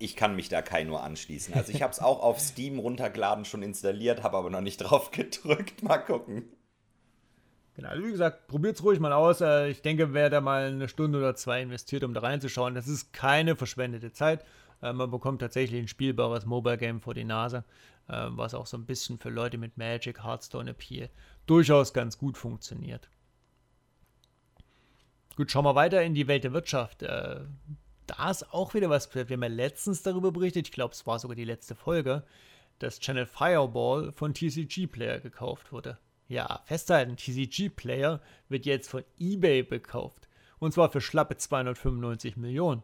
Ich 0.00 0.16
kann 0.16 0.34
mich 0.34 0.48
da 0.48 0.60
kein 0.60 0.88
nur 0.88 1.02
anschließen. 1.02 1.54
Also 1.54 1.72
ich 1.72 1.82
habe 1.82 1.92
es 1.92 2.00
auch 2.00 2.20
auf 2.20 2.40
Steam 2.40 2.80
runtergeladen, 2.80 3.44
schon 3.44 3.62
installiert, 3.62 4.24
habe 4.24 4.36
aber 4.36 4.50
noch 4.50 4.60
nicht 4.60 4.78
drauf 4.78 5.10
gedrückt. 5.12 5.82
Mal 5.82 5.98
gucken. 5.98 6.50
Genau, 7.78 7.90
also 7.90 8.04
wie 8.04 8.10
gesagt, 8.10 8.48
probiert 8.48 8.74
es 8.74 8.82
ruhig 8.82 8.98
mal 8.98 9.12
aus. 9.12 9.40
Äh, 9.40 9.68
ich 9.68 9.82
denke, 9.82 10.12
wer 10.12 10.30
da 10.30 10.40
mal 10.40 10.66
eine 10.66 10.88
Stunde 10.88 11.18
oder 11.18 11.36
zwei 11.36 11.62
investiert, 11.62 12.02
um 12.02 12.12
da 12.12 12.20
reinzuschauen, 12.20 12.74
das 12.74 12.88
ist 12.88 13.12
keine 13.12 13.54
verschwendete 13.54 14.12
Zeit. 14.12 14.44
Äh, 14.82 14.92
man 14.92 15.10
bekommt 15.10 15.40
tatsächlich 15.40 15.80
ein 15.80 15.88
spielbares 15.88 16.46
Mobile 16.46 16.78
Game 16.78 17.00
vor 17.00 17.14
die 17.14 17.24
Nase, 17.24 17.64
äh, 18.08 18.26
was 18.30 18.54
auch 18.54 18.66
so 18.66 18.76
ein 18.76 18.86
bisschen 18.86 19.18
für 19.18 19.30
Leute 19.30 19.58
mit 19.58 19.76
Magic, 19.76 20.22
Hearthstone 20.24 20.70
Appeal 20.70 21.10
durchaus 21.46 21.92
ganz 21.92 22.18
gut 22.18 22.36
funktioniert. 22.36 23.08
Gut, 25.36 25.50
schauen 25.50 25.64
wir 25.64 25.74
weiter 25.74 26.02
in 26.02 26.14
die 26.14 26.26
Welt 26.26 26.44
der 26.44 26.52
Wirtschaft. 26.52 27.02
Äh, 27.02 27.40
da 28.06 28.30
ist 28.30 28.52
auch 28.52 28.74
wieder 28.74 28.90
was, 28.90 29.14
wir 29.14 29.24
haben 29.24 29.42
ja 29.42 29.48
letztens 29.48 30.02
darüber 30.02 30.32
berichtet, 30.32 30.66
ich 30.66 30.72
glaube, 30.72 30.94
es 30.94 31.06
war 31.06 31.18
sogar 31.18 31.36
die 31.36 31.44
letzte 31.44 31.74
Folge, 31.74 32.24
dass 32.78 33.00
Channel 33.00 33.26
Fireball 33.26 34.12
von 34.12 34.34
TCG 34.34 34.86
Player 34.86 35.20
gekauft 35.20 35.72
wurde. 35.72 35.98
Ja, 36.28 36.62
festhalten, 36.64 37.16
TCG 37.16 37.70
Player 37.70 38.20
wird 38.48 38.66
jetzt 38.66 38.88
von 38.88 39.04
eBay 39.18 39.64
gekauft. 39.64 40.28
Und 40.58 40.72
zwar 40.74 40.90
für 40.90 41.00
schlappe 41.00 41.36
295 41.36 42.36
Millionen. 42.36 42.82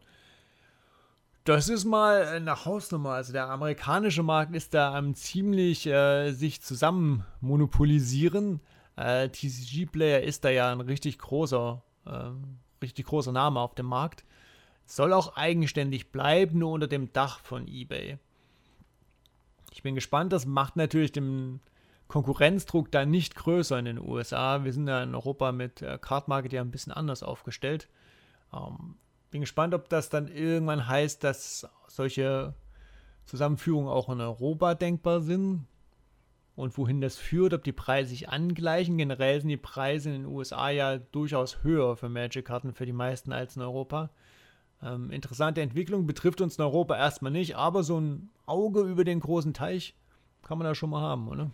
Das 1.44 1.68
ist 1.68 1.84
mal 1.84 2.24
eine 2.24 2.64
Hausnummer. 2.64 3.10
Also 3.10 3.34
der 3.34 3.50
amerikanische 3.50 4.22
Markt 4.22 4.56
ist 4.56 4.72
da 4.72 4.94
am 4.94 5.14
ziemlich 5.14 5.86
äh, 5.86 6.32
sich 6.32 6.62
zusammen 6.62 7.26
monopolisieren. 7.42 8.60
Äh, 8.96 9.28
TCG 9.28 9.84
Player 9.84 10.22
ist 10.22 10.44
da 10.44 10.48
ja 10.48 10.72
ein 10.72 10.80
richtig 10.80 11.18
großer, 11.18 11.82
äh, 12.06 12.30
richtig 12.82 13.06
großer 13.06 13.32
Name 13.32 13.60
auf 13.60 13.74
dem 13.74 13.86
Markt. 13.86 14.24
Soll 14.86 15.12
auch 15.12 15.36
eigenständig 15.36 16.12
bleiben, 16.12 16.60
nur 16.60 16.72
unter 16.72 16.86
dem 16.86 17.12
Dach 17.12 17.40
von 17.40 17.68
eBay. 17.68 18.18
Ich 19.70 19.82
bin 19.82 19.94
gespannt, 19.94 20.32
das 20.32 20.46
macht 20.46 20.76
natürlich 20.76 21.12
den 21.12 21.60
Konkurrenzdruck 22.08 22.90
da 22.90 23.04
nicht 23.04 23.34
größer 23.34 23.78
in 23.78 23.84
den 23.84 23.98
USA. 23.98 24.64
Wir 24.64 24.72
sind 24.72 24.88
ja 24.88 25.02
in 25.02 25.14
Europa 25.14 25.52
mit 25.52 25.82
äh, 25.82 25.98
Card 26.00 26.26
Market 26.26 26.54
ja 26.54 26.62
ein 26.62 26.70
bisschen 26.70 26.92
anders 26.92 27.22
aufgestellt. 27.22 27.90
Ähm, 28.50 28.96
bin 29.34 29.40
gespannt, 29.40 29.74
ob 29.74 29.88
das 29.88 30.10
dann 30.10 30.28
irgendwann 30.28 30.86
heißt, 30.86 31.24
dass 31.24 31.68
solche 31.88 32.54
Zusammenführungen 33.24 33.88
auch 33.88 34.08
in 34.08 34.20
Europa 34.20 34.76
denkbar 34.76 35.22
sind 35.22 35.66
und 36.54 36.78
wohin 36.78 37.00
das 37.00 37.16
führt, 37.16 37.52
ob 37.52 37.64
die 37.64 37.72
Preise 37.72 38.10
sich 38.10 38.28
angleichen. 38.28 38.96
Generell 38.96 39.40
sind 39.40 39.48
die 39.48 39.56
Preise 39.56 40.10
in 40.10 40.22
den 40.22 40.26
USA 40.26 40.70
ja 40.70 40.98
durchaus 40.98 41.64
höher 41.64 41.96
für 41.96 42.08
Magic-Karten 42.08 42.74
für 42.74 42.86
die 42.86 42.92
meisten 42.92 43.32
als 43.32 43.56
in 43.56 43.62
Europa. 43.62 44.10
Ähm, 44.80 45.10
interessante 45.10 45.62
Entwicklung 45.62 46.06
betrifft 46.06 46.40
uns 46.40 46.56
in 46.56 46.62
Europa 46.62 46.96
erstmal 46.96 47.32
nicht, 47.32 47.56
aber 47.56 47.82
so 47.82 48.00
ein 48.00 48.30
Auge 48.46 48.82
über 48.82 49.02
den 49.02 49.18
großen 49.18 49.52
Teich 49.52 49.96
kann 50.42 50.58
man 50.58 50.64
da 50.64 50.76
schon 50.76 50.90
mal 50.90 51.00
haben, 51.00 51.26
oder? 51.26 51.50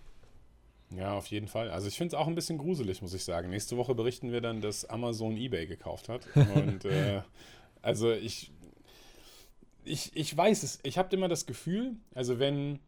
Ja, 0.95 1.15
auf 1.15 1.29
jeden 1.29 1.47
Fall. 1.47 1.71
Also 1.71 1.89
ich 1.89 1.97
finde 1.97 2.15
es 2.15 2.21
auch 2.21 2.27
ein 2.27 2.35
bisschen 2.35 2.59
gruselig, 2.59 3.01
muss 3.01 3.15
ich 3.15 3.25
sagen. 3.25 3.49
Nächste 3.49 3.79
Woche 3.79 3.95
berichten 3.95 4.33
wir 4.33 4.43
dann, 4.43 4.61
dass 4.61 4.85
Amazon 4.85 5.39
eBay 5.39 5.67
gekauft 5.67 6.11
hat. 6.11 6.27
Und 6.35 6.85
äh, 6.85 7.23
also 7.83 8.13
ich, 8.13 8.53
ich, 9.85 10.15
ich 10.15 10.37
weiß 10.37 10.63
es, 10.63 10.79
ich 10.83 10.99
habe 10.99 11.15
immer 11.15 11.29
das 11.29 11.47
Gefühl, 11.47 11.97
also 12.15 12.39
wenn, 12.39 12.79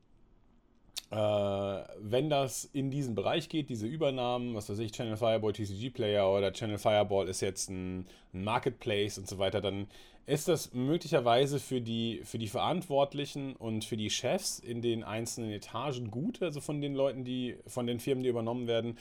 äh, 1.11 1.17
wenn 1.17 2.31
das 2.31 2.65
in 2.65 2.91
diesen 2.91 3.15
Bereich 3.15 3.49
geht, 3.49 3.69
diese 3.69 3.87
Übernahmen, 3.87 4.55
was 4.55 4.69
weiß 4.69 4.79
ich, 4.79 4.93
Channel 4.93 5.17
Fireball 5.17 5.53
TCG 5.53 5.91
Player 5.91 6.31
oder 6.31 6.53
Channel 6.53 6.79
Fireball 6.79 7.29
ist 7.29 7.41
jetzt 7.41 7.71
ein, 7.71 8.07
Marketplace 8.33 9.19
und 9.19 9.29
so 9.29 9.39
weiter, 9.39 9.61
dann 9.61 9.87
ist 10.25 10.49
das 10.49 10.73
möglicherweise 10.73 11.59
für 11.59 11.81
die, 11.81 12.23
für 12.25 12.39
die 12.39 12.47
Verantwortlichen 12.47 13.57
und 13.57 13.85
für 13.85 13.97
die 13.97 14.11
Chefs 14.11 14.59
in 14.59 14.81
den 14.81 15.03
einzelnen 15.03 15.51
Etagen 15.51 16.11
gut, 16.11 16.43
also 16.43 16.61
von 16.61 16.81
den 16.81 16.95
Leuten, 16.95 17.25
die, 17.25 17.57
von 17.67 17.87
den 17.87 17.99
Firmen, 17.99 18.23
die 18.23 18.31
übernommen 18.31 18.67
werden, 18.67 18.99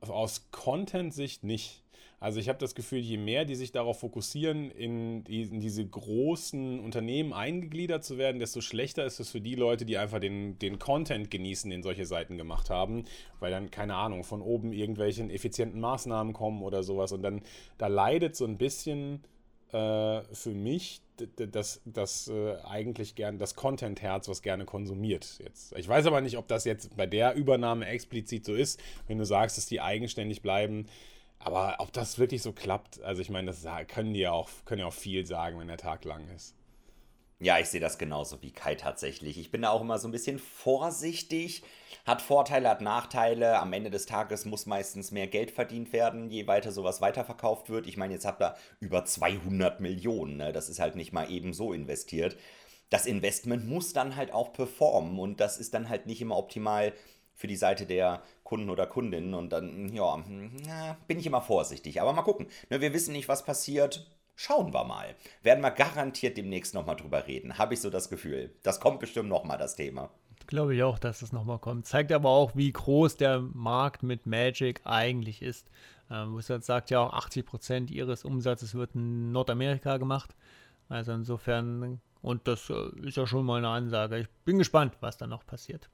aus 0.00 0.50
Content-Sicht 0.50 1.44
nicht. 1.44 1.83
Also 2.20 2.40
ich 2.40 2.48
habe 2.48 2.58
das 2.58 2.74
Gefühl, 2.74 3.00
je 3.00 3.16
mehr 3.16 3.44
die 3.44 3.54
sich 3.54 3.72
darauf 3.72 4.00
fokussieren, 4.00 4.70
in, 4.70 5.24
die, 5.24 5.42
in, 5.42 5.60
diese 5.60 5.86
großen 5.86 6.80
Unternehmen 6.80 7.32
eingegliedert 7.32 8.04
zu 8.04 8.18
werden, 8.18 8.38
desto 8.38 8.60
schlechter 8.60 9.04
ist 9.04 9.20
es 9.20 9.30
für 9.30 9.40
die 9.40 9.54
Leute, 9.54 9.84
die 9.84 9.98
einfach 9.98 10.20
den, 10.20 10.58
den 10.58 10.78
Content 10.78 11.30
genießen, 11.30 11.70
den 11.70 11.82
solche 11.82 12.06
Seiten 12.06 12.38
gemacht 12.38 12.70
haben, 12.70 13.04
weil 13.40 13.50
dann, 13.50 13.70
keine 13.70 13.96
Ahnung, 13.96 14.24
von 14.24 14.42
oben 14.42 14.72
irgendwelchen 14.72 15.30
effizienten 15.30 15.80
Maßnahmen 15.80 16.32
kommen 16.32 16.62
oder 16.62 16.82
sowas. 16.82 17.12
Und 17.12 17.22
dann, 17.22 17.42
da 17.78 17.88
leidet 17.88 18.36
so 18.36 18.44
ein 18.46 18.58
bisschen 18.58 19.22
äh, 19.72 20.22
für 20.32 20.54
mich 20.54 21.02
das, 21.36 21.80
das 21.84 22.28
äh, 22.28 22.56
eigentlich 22.64 23.14
gern 23.14 23.38
das 23.38 23.54
Content-Herz, 23.54 24.28
was 24.28 24.42
gerne 24.42 24.64
konsumiert. 24.64 25.38
Jetzt. 25.42 25.76
Ich 25.76 25.88
weiß 25.88 26.06
aber 26.06 26.20
nicht, 26.20 26.36
ob 26.38 26.48
das 26.48 26.64
jetzt 26.64 26.96
bei 26.96 27.06
der 27.06 27.34
Übernahme 27.34 27.86
explizit 27.86 28.44
so 28.44 28.54
ist, 28.54 28.80
wenn 29.06 29.18
du 29.18 29.24
sagst, 29.24 29.58
dass 29.58 29.66
die 29.66 29.80
eigenständig 29.80 30.42
bleiben. 30.42 30.86
Aber 31.44 31.76
ob 31.78 31.92
das 31.92 32.18
wirklich 32.18 32.40
so 32.40 32.52
klappt, 32.52 33.02
also 33.02 33.20
ich 33.20 33.28
meine, 33.28 33.48
das 33.48 33.66
können 33.88 34.14
die 34.14 34.20
ja 34.20 34.32
auch, 34.32 34.48
können 34.64 34.80
ja 34.80 34.86
auch 34.86 34.94
viel 34.94 35.26
sagen, 35.26 35.58
wenn 35.58 35.68
der 35.68 35.76
Tag 35.76 36.04
lang 36.06 36.26
ist. 36.34 36.54
Ja, 37.38 37.58
ich 37.58 37.66
sehe 37.66 37.80
das 37.80 37.98
genauso 37.98 38.40
wie 38.40 38.50
Kai 38.50 38.76
tatsächlich. 38.76 39.36
Ich 39.36 39.50
bin 39.50 39.60
da 39.60 39.68
auch 39.68 39.82
immer 39.82 39.98
so 39.98 40.08
ein 40.08 40.12
bisschen 40.12 40.38
vorsichtig. 40.38 41.62
Hat 42.06 42.22
Vorteile, 42.22 42.70
hat 42.70 42.80
Nachteile. 42.80 43.58
Am 43.58 43.74
Ende 43.74 43.90
des 43.90 44.06
Tages 44.06 44.46
muss 44.46 44.64
meistens 44.64 45.10
mehr 45.10 45.26
Geld 45.26 45.50
verdient 45.50 45.92
werden, 45.92 46.30
je 46.30 46.46
weiter 46.46 46.72
sowas 46.72 47.02
weiterverkauft 47.02 47.68
wird. 47.68 47.86
Ich 47.86 47.98
meine, 47.98 48.14
jetzt 48.14 48.24
habt 48.24 48.40
ihr 48.40 48.56
über 48.80 49.04
200 49.04 49.80
Millionen. 49.80 50.38
Ne? 50.38 50.50
Das 50.54 50.70
ist 50.70 50.80
halt 50.80 50.96
nicht 50.96 51.12
mal 51.12 51.30
eben 51.30 51.52
so 51.52 51.74
investiert. 51.74 52.38
Das 52.88 53.04
Investment 53.04 53.66
muss 53.66 53.92
dann 53.92 54.16
halt 54.16 54.32
auch 54.32 54.54
performen 54.54 55.18
und 55.18 55.40
das 55.40 55.58
ist 55.58 55.74
dann 55.74 55.90
halt 55.90 56.06
nicht 56.06 56.22
immer 56.22 56.38
optimal 56.38 56.94
für 57.34 57.48
die 57.48 57.56
Seite 57.56 57.84
der 57.84 58.22
Kunden 58.44 58.70
oder 58.70 58.86
Kundinnen 58.86 59.34
und 59.34 59.50
dann, 59.52 59.92
ja, 59.92 60.22
bin 61.08 61.18
ich 61.18 61.26
immer 61.26 61.40
vorsichtig. 61.40 62.00
Aber 62.00 62.12
mal 62.12 62.22
gucken. 62.22 62.46
Ne, 62.70 62.80
wir 62.80 62.92
wissen 62.92 63.12
nicht, 63.12 63.28
was 63.28 63.44
passiert. 63.44 64.06
Schauen 64.36 64.72
wir 64.74 64.84
mal. 64.84 65.14
Werden 65.42 65.62
wir 65.62 65.70
garantiert 65.70 66.36
demnächst 66.36 66.74
nochmal 66.74 66.96
drüber 66.96 67.26
reden. 67.26 67.56
Habe 67.56 67.74
ich 67.74 67.80
so 67.80 67.88
das 67.88 68.10
Gefühl. 68.10 68.54
Das 68.62 68.80
kommt 68.80 69.00
bestimmt 69.00 69.28
nochmal, 69.28 69.58
das 69.58 69.76
Thema. 69.76 70.10
Glaube 70.46 70.74
ich 70.74 70.82
auch, 70.82 70.98
dass 70.98 71.22
es 71.22 71.32
nochmal 71.32 71.58
kommt. 71.58 71.86
Zeigt 71.86 72.12
aber 72.12 72.28
auch, 72.28 72.54
wie 72.54 72.70
groß 72.70 73.16
der 73.16 73.40
Markt 73.40 74.02
mit 74.02 74.26
Magic 74.26 74.82
eigentlich 74.84 75.40
ist. 75.40 75.70
Ähm, 76.10 76.38
sagt 76.40 76.90
ja 76.90 77.00
auch, 77.00 77.14
80% 77.14 77.90
ihres 77.90 78.24
Umsatzes 78.24 78.74
wird 78.74 78.94
in 78.94 79.32
Nordamerika 79.32 79.96
gemacht. 79.96 80.34
Also 80.88 81.12
insofern, 81.12 82.00
und 82.20 82.46
das 82.46 82.68
äh, 82.68 83.06
ist 83.06 83.16
ja 83.16 83.26
schon 83.26 83.46
mal 83.46 83.58
eine 83.58 83.68
Ansage. 83.68 84.18
Ich 84.18 84.28
bin 84.44 84.58
gespannt, 84.58 84.96
was 85.00 85.16
da 85.16 85.26
noch 85.26 85.46
passiert. 85.46 85.88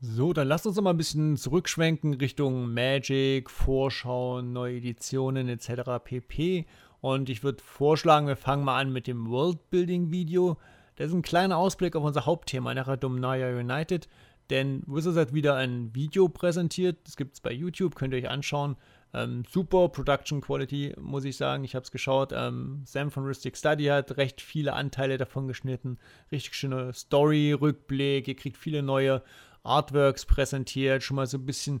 So, 0.00 0.32
dann 0.32 0.46
lasst 0.46 0.64
uns 0.64 0.76
noch 0.76 0.84
mal 0.84 0.90
ein 0.90 0.96
bisschen 0.96 1.36
zurückschwenken 1.36 2.14
Richtung 2.14 2.72
Magic, 2.72 3.50
Vorschauen, 3.50 4.52
neue 4.52 4.76
Editionen 4.76 5.48
etc. 5.48 5.98
pp. 6.04 6.66
Und 7.00 7.28
ich 7.28 7.42
würde 7.42 7.60
vorschlagen, 7.64 8.28
wir 8.28 8.36
fangen 8.36 8.62
mal 8.62 8.78
an 8.78 8.92
mit 8.92 9.08
dem 9.08 9.28
Worldbuilding-Video. 9.28 10.56
Das 10.94 11.08
ist 11.08 11.14
ein 11.14 11.22
kleiner 11.22 11.56
Ausblick 11.56 11.96
auf 11.96 12.04
unser 12.04 12.26
Hauptthema, 12.26 12.74
nachher 12.74 12.96
Dominaria 12.96 13.48
United. 13.58 14.08
Denn 14.50 14.84
Wizards 14.86 15.16
hat 15.16 15.34
wieder 15.34 15.56
ein 15.56 15.92
Video 15.96 16.28
präsentiert. 16.28 16.98
Das 17.04 17.16
gibt 17.16 17.34
es 17.34 17.40
bei 17.40 17.50
YouTube, 17.50 17.96
könnt 17.96 18.14
ihr 18.14 18.20
euch 18.20 18.30
anschauen. 18.30 18.76
Ähm, 19.14 19.42
super 19.50 19.88
Production 19.88 20.40
Quality, 20.40 20.94
muss 21.00 21.24
ich 21.24 21.36
sagen. 21.36 21.64
Ich 21.64 21.74
habe 21.74 21.82
es 21.82 21.90
geschaut. 21.90 22.32
Ähm, 22.32 22.82
Sam 22.84 23.10
von 23.10 23.24
Ristic 23.24 23.56
Study 23.56 23.86
hat 23.86 24.16
recht 24.16 24.40
viele 24.40 24.74
Anteile 24.74 25.18
davon 25.18 25.48
geschnitten. 25.48 25.98
Richtig 26.30 26.54
schöne 26.54 26.92
Story-Rückblick. 26.92 28.28
Ihr 28.28 28.36
kriegt 28.36 28.56
viele 28.56 28.82
neue 28.82 29.22
Artworks 29.62 30.26
präsentiert, 30.26 31.02
schon 31.02 31.16
mal 31.16 31.26
so 31.26 31.38
ein 31.38 31.46
bisschen 31.46 31.80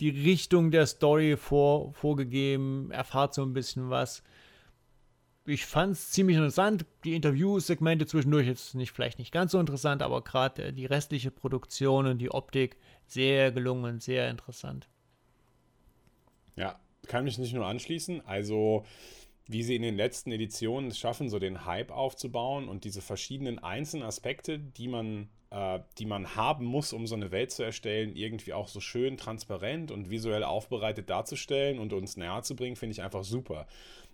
die 0.00 0.10
Richtung 0.10 0.70
der 0.70 0.86
Story 0.86 1.36
vor, 1.36 1.92
vorgegeben, 1.92 2.90
erfahrt 2.90 3.34
so 3.34 3.42
ein 3.42 3.52
bisschen 3.52 3.90
was. 3.90 4.22
Ich 5.44 5.64
fand 5.64 5.92
es 5.92 6.10
ziemlich 6.10 6.36
interessant. 6.36 6.84
Die 7.04 7.14
Interviewsegmente 7.14 8.06
zwischendurch 8.06 8.46
jetzt 8.46 8.74
nicht 8.74 8.92
vielleicht 8.92 9.18
nicht 9.18 9.32
ganz 9.32 9.52
so 9.52 9.60
interessant, 9.60 10.02
aber 10.02 10.22
gerade 10.22 10.72
die 10.72 10.86
restliche 10.86 11.30
Produktion 11.30 12.06
und 12.06 12.18
die 12.18 12.30
Optik 12.30 12.76
sehr 13.06 13.50
gelungen, 13.50 13.98
sehr 13.98 14.28
interessant. 14.28 14.88
Ja, 16.54 16.78
kann 17.06 17.24
mich 17.24 17.38
nicht 17.38 17.54
nur 17.54 17.66
anschließen. 17.66 18.26
Also 18.26 18.84
wie 19.46 19.62
sie 19.62 19.76
in 19.76 19.82
den 19.82 19.96
letzten 19.96 20.30
Editionen 20.30 20.90
es 20.90 20.98
schaffen, 20.98 21.30
so 21.30 21.38
den 21.38 21.64
Hype 21.64 21.90
aufzubauen 21.90 22.68
und 22.68 22.84
diese 22.84 23.00
verschiedenen 23.00 23.58
einzelnen 23.58 24.04
Aspekte, 24.04 24.58
die 24.58 24.88
man 24.88 25.30
äh, 25.50 25.80
die 25.98 26.06
man 26.06 26.36
haben 26.36 26.64
muss, 26.64 26.92
um 26.92 27.06
so 27.06 27.14
eine 27.14 27.30
Welt 27.30 27.50
zu 27.50 27.62
erstellen, 27.62 28.14
irgendwie 28.14 28.52
auch 28.52 28.68
so 28.68 28.80
schön 28.80 29.16
transparent 29.16 29.90
und 29.90 30.10
visuell 30.10 30.44
aufbereitet 30.44 31.10
darzustellen 31.10 31.78
und 31.78 31.92
uns 31.92 32.16
näher 32.16 32.42
zu 32.42 32.54
bringen, 32.54 32.76
finde 32.76 32.92
ich 32.92 33.02
einfach 33.02 33.24
super. 33.24 33.66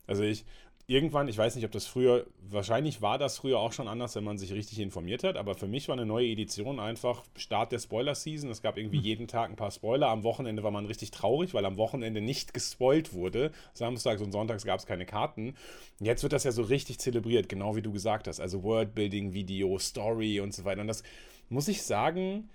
Also 0.07 0.22
ich, 0.22 0.45
irgendwann, 0.87 1.28
ich 1.28 1.39
weiß 1.39 1.55
nicht, 1.57 1.64
ob 1.64 1.72
das 1.72 1.87
früher, 1.87 2.26
wahrscheinlich 2.51 3.01
war 3.01 3.18
das 3.18 3.39
früher 3.39 3.59
auch 3.59 3.72
schon 3.72 3.89
anders, 3.89 4.14
wenn 4.16 4.24
man 4.24 4.39
sich 4.39 4.53
richtig 4.53 4.80
informiert 4.80 5.24
hat, 5.24 5.37
aber 5.37 5.55
für 5.55 5.66
mich 5.66 5.89
war 5.89 5.95
eine 5.95 6.05
neue 6.05 6.28
Edition 6.28 6.78
einfach 6.78 7.24
Start 7.37 7.72
der 7.72 7.78
Spoiler-Season. 7.78 8.51
Es 8.51 8.62
gab 8.62 8.76
irgendwie 8.76 8.99
hm. 8.99 9.05
jeden 9.05 9.28
Tag 9.28 9.51
ein 9.51 9.57
paar 9.57 9.70
Spoiler. 9.70 10.09
Am 10.09 10.24
Wochenende 10.24 10.62
war 10.62 10.70
man 10.70 10.87
richtig 10.87 11.11
traurig, 11.11 11.55
weil 11.55 11.64
am 11.64 11.76
Wochenende 11.76 12.20
nicht 12.20 12.53
gespoilt 12.53 13.14
wurde. 13.14 13.53
Samstags 13.72 14.20
und 14.20 14.32
Sonntags 14.32 14.64
gab 14.64 14.78
es 14.78 14.87
keine 14.87 15.07
Karten. 15.07 15.55
Jetzt 16.01 16.22
wird 16.22 16.32
das 16.32 16.45
ja 16.45 16.53
so 16.53 16.62
richtig 16.62 16.99
zelebriert, 16.99 17.49
genau 17.49 17.76
wie 17.76 17.82
du 17.82 17.93
gesagt 17.93 18.28
hast. 18.28 18.41
Also 18.41 18.62
Worldbuilding, 18.62 19.32
Video, 19.32 19.78
Story 19.78 20.41
und 20.41 20.53
so 20.53 20.64
weiter. 20.64 20.82
Und 20.82 20.89
das 20.89 21.03
muss 21.49 21.68
ich 21.68 21.82
sagen, 21.82 22.49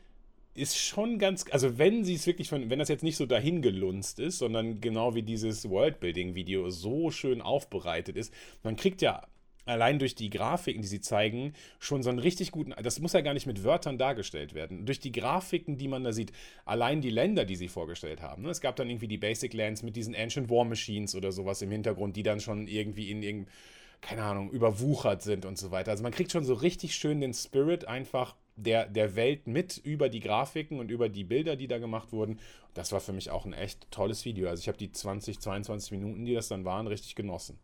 ist 0.54 0.78
schon 0.78 1.20
ganz, 1.20 1.46
also 1.52 1.78
wenn 1.78 2.04
sie 2.04 2.16
es 2.16 2.28
wirklich 2.28 2.50
von, 2.50 2.70
wenn 2.70 2.80
das 2.80 2.90
jetzt 2.90 3.04
nicht 3.04 3.18
so 3.18 3.26
dahingelunzt 3.26 4.20
ist, 4.20 4.40
sondern 4.40 4.82
genau 4.82 5.16
wie 5.16 5.24
dieses 5.24 5.70
Worldbuilding-Video 5.70 6.70
so 6.70 7.12
schön 7.12 7.42
aufbereitet 7.42 8.16
ist, 8.18 8.34
man 8.64 8.76
kriegt 8.76 9.02
ja 9.02 9.28
allein 9.70 10.00
durch 10.00 10.16
die 10.16 10.30
Grafiken, 10.30 10.82
die 10.82 10.88
sie 10.88 11.00
zeigen, 11.00 11.54
schon 11.80 12.04
so 12.04 12.10
einen 12.10 12.20
richtig 12.20 12.52
guten, 12.52 12.74
das 12.82 13.00
muss 13.00 13.14
ja 13.14 13.22
gar 13.22 13.34
nicht 13.34 13.46
mit 13.46 13.64
Wörtern 13.64 13.98
dargestellt 13.98 14.54
werden. 14.54 14.86
Durch 14.86 15.00
die 15.00 15.12
Grafiken, 15.12 15.78
die 15.78 15.88
man 15.88 16.04
da 16.04 16.12
sieht, 16.12 16.32
allein 16.66 17.02
die 17.02 17.12
Länder, 17.12 17.46
die 17.46 17.56
sie 17.56 17.68
vorgestellt 17.68 18.22
haben. 18.22 18.44
Ne? 18.44 18.50
Es 18.50 18.62
gab 18.62 18.76
dann 18.76 18.90
irgendwie 18.90 19.08
die 19.08 19.18
Basic 19.18 19.54
Lands 19.54 19.84
mit 19.84 19.96
diesen 19.96 20.16
Ancient 20.16 20.50
War 20.50 20.66
Machines 20.66 21.16
oder 21.16 21.32
sowas 21.32 21.62
im 21.62 21.72
Hintergrund, 21.72 22.16
die 22.16 22.24
dann 22.24 22.40
schon 22.40 22.68
irgendwie 22.68 23.12
in 23.12 23.22
irgendeinem, 23.22 23.54
keine 24.02 24.24
Ahnung, 24.24 24.50
überwuchert 24.50 25.22
sind 25.22 25.46
und 25.46 25.58
so 25.58 25.72
weiter. 25.72 25.92
Also 25.92 26.04
man 26.04 26.14
kriegt 26.14 26.32
schon 26.32 26.46
so 26.46 26.54
richtig 26.54 26.96
schön 26.96 27.22
den 27.22 27.34
Spirit 27.34 27.86
einfach 27.86 28.36
der, 28.64 28.88
der 28.88 29.16
Welt 29.16 29.48
mit 29.48 29.78
über 29.78 30.10
die 30.10 30.20
Grafiken 30.20 30.80
und 30.80 30.92
über 30.92 31.10
die 31.10 31.24
Bilder, 31.24 31.56
die 31.56 31.68
da 31.68 31.78
gemacht 31.78 32.12
wurden. 32.12 32.40
Das 32.74 32.92
war 32.92 33.00
für 33.00 33.14
mich 33.14 33.30
auch 33.30 33.46
ein 33.46 33.54
echt 33.54 33.90
tolles 33.92 34.26
Video. 34.26 34.50
Also 34.50 34.62
ich 34.62 34.68
habe 34.68 34.78
die 34.78 34.92
20, 34.92 35.40
22 35.40 35.92
Minuten, 35.92 36.26
die 36.26 36.34
das 36.34 36.48
dann 36.48 36.66
waren, 36.66 36.88
richtig 36.88 37.16
genossen. 37.16 37.58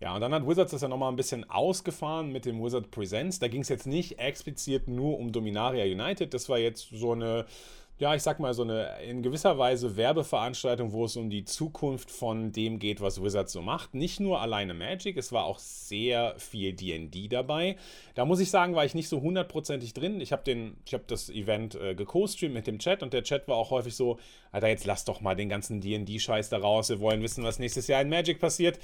Ja, 0.00 0.14
und 0.14 0.20
dann 0.20 0.34
hat 0.34 0.46
Wizards 0.46 0.72
das 0.72 0.82
ja 0.82 0.88
nochmal 0.88 1.10
ein 1.10 1.16
bisschen 1.16 1.48
ausgefahren 1.48 2.30
mit 2.30 2.44
dem 2.44 2.62
Wizard 2.62 2.90
Presents. 2.90 3.38
Da 3.38 3.48
ging 3.48 3.62
es 3.62 3.68
jetzt 3.68 3.86
nicht 3.86 4.18
explizit 4.18 4.88
nur 4.88 5.18
um 5.18 5.32
Dominaria 5.32 5.84
United. 5.84 6.34
Das 6.34 6.48
war 6.48 6.58
jetzt 6.58 6.88
so 6.90 7.12
eine 7.12 7.46
ja, 7.98 8.12
ich 8.12 8.22
sag 8.22 8.40
mal, 8.40 8.52
so 8.54 8.62
eine 8.62 9.00
in 9.02 9.22
gewisser 9.22 9.56
Weise 9.56 9.96
Werbeveranstaltung, 9.96 10.92
wo 10.92 11.04
es 11.04 11.16
um 11.16 11.30
die 11.30 11.44
Zukunft 11.44 12.10
von 12.10 12.50
dem 12.50 12.80
geht, 12.80 13.00
was 13.00 13.22
Wizards 13.22 13.52
so 13.52 13.62
macht. 13.62 13.94
Nicht 13.94 14.18
nur 14.18 14.40
alleine 14.40 14.74
Magic, 14.74 15.16
es 15.16 15.30
war 15.30 15.44
auch 15.44 15.60
sehr 15.60 16.34
viel 16.36 16.72
DD 16.72 17.28
dabei. 17.28 17.76
Da 18.16 18.24
muss 18.24 18.40
ich 18.40 18.50
sagen, 18.50 18.74
war 18.74 18.84
ich 18.84 18.96
nicht 18.96 19.08
so 19.08 19.20
hundertprozentig 19.20 19.94
drin. 19.94 20.20
Ich 20.20 20.32
habe 20.32 20.74
hab 20.92 21.06
das 21.06 21.30
Event 21.30 21.76
äh, 21.76 21.94
geco-streamt 21.94 22.54
mit 22.54 22.66
dem 22.66 22.80
Chat 22.80 23.04
und 23.04 23.12
der 23.12 23.22
Chat 23.22 23.46
war 23.46 23.56
auch 23.56 23.70
häufig 23.70 23.94
so, 23.94 24.18
Alter, 24.50 24.68
jetzt 24.68 24.86
lass 24.86 25.04
doch 25.04 25.20
mal 25.20 25.36
den 25.36 25.48
ganzen 25.48 25.80
DD-Scheiß 25.80 26.48
da 26.48 26.58
raus. 26.58 26.88
Wir 26.88 26.98
wollen 26.98 27.22
wissen, 27.22 27.44
was 27.44 27.60
nächstes 27.60 27.86
Jahr 27.86 28.02
in 28.02 28.08
Magic 28.08 28.40
passiert. 28.40 28.80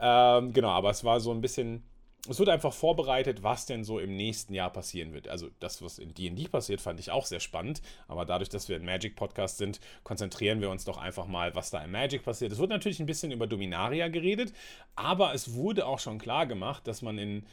Ähm, 0.00 0.54
genau, 0.54 0.70
aber 0.70 0.88
es 0.88 1.04
war 1.04 1.20
so 1.20 1.32
ein 1.32 1.42
bisschen 1.42 1.82
es 2.28 2.38
wird 2.38 2.48
einfach 2.48 2.72
vorbereitet, 2.72 3.42
was 3.42 3.66
denn 3.66 3.84
so 3.84 3.98
im 3.98 4.16
nächsten 4.16 4.54
Jahr 4.54 4.70
passieren 4.70 5.12
wird. 5.12 5.28
Also 5.28 5.50
das, 5.60 5.82
was 5.82 5.98
in 5.98 6.14
D&D 6.14 6.48
passiert, 6.48 6.80
fand 6.80 6.98
ich 6.98 7.10
auch 7.10 7.26
sehr 7.26 7.40
spannend. 7.40 7.82
Aber 8.08 8.24
dadurch, 8.24 8.48
dass 8.48 8.68
wir 8.68 8.76
ein 8.76 8.84
Magic-Podcast 8.84 9.58
sind, 9.58 9.80
konzentrieren 10.04 10.60
wir 10.60 10.70
uns 10.70 10.84
doch 10.84 10.96
einfach 10.96 11.26
mal, 11.26 11.54
was 11.54 11.70
da 11.70 11.82
im 11.84 11.90
Magic 11.90 12.24
passiert. 12.24 12.52
Es 12.52 12.58
wird 12.58 12.70
natürlich 12.70 13.00
ein 13.00 13.06
bisschen 13.06 13.30
über 13.30 13.46
Dominaria 13.46 14.08
geredet, 14.08 14.54
aber 14.96 15.34
es 15.34 15.54
wurde 15.54 15.86
auch 15.86 15.98
schon 15.98 16.18
klar 16.18 16.46
gemacht, 16.46 16.86
dass 16.86 17.02
man 17.02 17.18
in 17.18 17.44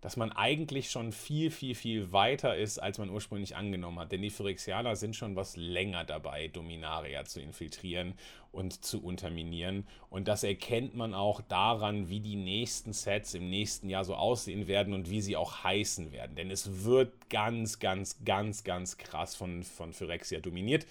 dass 0.00 0.16
man 0.16 0.30
eigentlich 0.32 0.90
schon 0.90 1.12
viel, 1.12 1.50
viel, 1.50 1.74
viel 1.74 2.12
weiter 2.12 2.56
ist, 2.56 2.78
als 2.78 2.98
man 2.98 3.10
ursprünglich 3.10 3.56
angenommen 3.56 3.98
hat. 3.98 4.12
Denn 4.12 4.22
die 4.22 4.30
Phyrexianer 4.30 4.94
sind 4.94 5.16
schon 5.16 5.34
was 5.34 5.56
länger 5.56 6.04
dabei, 6.04 6.48
Dominaria 6.48 7.24
zu 7.24 7.40
infiltrieren 7.40 8.14
und 8.52 8.84
zu 8.84 9.02
unterminieren. 9.02 9.86
Und 10.10 10.28
das 10.28 10.42
erkennt 10.42 10.96
man 10.96 11.14
auch 11.14 11.40
daran, 11.40 12.08
wie 12.08 12.20
die 12.20 12.36
nächsten 12.36 12.92
Sets 12.92 13.34
im 13.34 13.50
nächsten 13.50 13.88
Jahr 13.88 14.04
so 14.04 14.14
aussehen 14.14 14.66
werden 14.66 14.94
und 14.94 15.10
wie 15.10 15.20
sie 15.20 15.36
auch 15.36 15.64
heißen 15.64 16.12
werden. 16.12 16.36
Denn 16.36 16.50
es 16.50 16.84
wird 16.84 17.30
ganz, 17.30 17.78
ganz, 17.78 18.24
ganz, 18.24 18.64
ganz 18.64 18.96
krass 18.96 19.36
von, 19.36 19.62
von 19.62 19.92
Phyrexia 19.92 20.40
dominiert. 20.40 20.86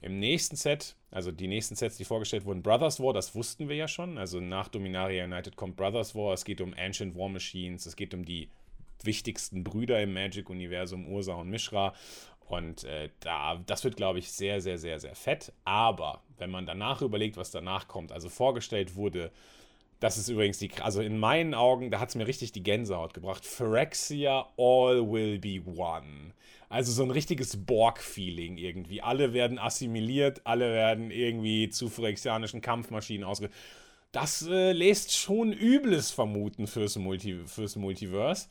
Im 0.00 0.18
nächsten 0.18 0.56
Set, 0.56 0.96
also 1.12 1.30
die 1.30 1.46
nächsten 1.46 1.76
Sets, 1.76 1.96
die 1.96 2.04
vorgestellt 2.04 2.44
wurden, 2.44 2.62
Brothers 2.62 2.98
War, 2.98 3.12
das 3.12 3.36
wussten 3.36 3.68
wir 3.68 3.76
ja 3.76 3.86
schon. 3.86 4.18
Also 4.18 4.40
nach 4.40 4.66
Dominaria 4.66 5.24
United 5.24 5.54
kommt 5.54 5.76
Brothers 5.76 6.16
War. 6.16 6.34
Es 6.34 6.44
geht 6.44 6.60
um 6.60 6.74
Ancient 6.76 7.16
War 7.16 7.28
Machines, 7.28 7.86
es 7.86 7.94
geht 7.94 8.12
um 8.12 8.24
die 8.24 8.48
wichtigsten 9.04 9.64
Brüder 9.64 10.02
im 10.02 10.12
Magic-Universum, 10.12 11.06
Ursa 11.06 11.34
und 11.34 11.50
Mishra. 11.50 11.94
Und 12.46 12.84
äh, 12.84 13.08
da, 13.20 13.60
das 13.66 13.84
wird, 13.84 13.96
glaube 13.96 14.18
ich, 14.18 14.30
sehr, 14.30 14.60
sehr, 14.60 14.78
sehr, 14.78 15.00
sehr 15.00 15.14
fett. 15.14 15.52
Aber 15.64 16.22
wenn 16.38 16.50
man 16.50 16.66
danach 16.66 17.00
überlegt, 17.02 17.36
was 17.36 17.50
danach 17.50 17.88
kommt, 17.88 18.12
also 18.12 18.28
vorgestellt 18.28 18.94
wurde, 18.96 19.30
das 20.00 20.18
ist 20.18 20.28
übrigens 20.28 20.58
die, 20.58 20.70
also 20.80 21.00
in 21.00 21.18
meinen 21.18 21.54
Augen, 21.54 21.90
da 21.90 22.00
hat 22.00 22.10
es 22.10 22.14
mir 22.14 22.26
richtig 22.26 22.52
die 22.52 22.62
Gänsehaut 22.62 23.14
gebracht. 23.14 23.44
Phyrexia, 23.44 24.48
all 24.56 25.10
will 25.10 25.38
be 25.38 25.62
one. 25.76 26.34
Also 26.68 26.92
so 26.92 27.02
ein 27.02 27.10
richtiges 27.10 27.56
Borg-Feeling 27.56 28.58
irgendwie. 28.58 29.00
Alle 29.00 29.32
werden 29.32 29.58
assimiliert, 29.58 30.40
alle 30.44 30.72
werden 30.72 31.10
irgendwie 31.10 31.68
zu 31.68 31.88
phyrexianischen 31.88 32.60
Kampfmaschinen 32.60 33.24
ausge... 33.24 33.50
Das 34.14 34.46
äh, 34.46 34.72
lässt 34.72 35.16
schon 35.16 35.54
Übles 35.54 36.10
vermuten 36.10 36.66
fürs, 36.66 36.96
Multi 36.96 37.46
fürs 37.46 37.76
Multiverse. 37.76 38.48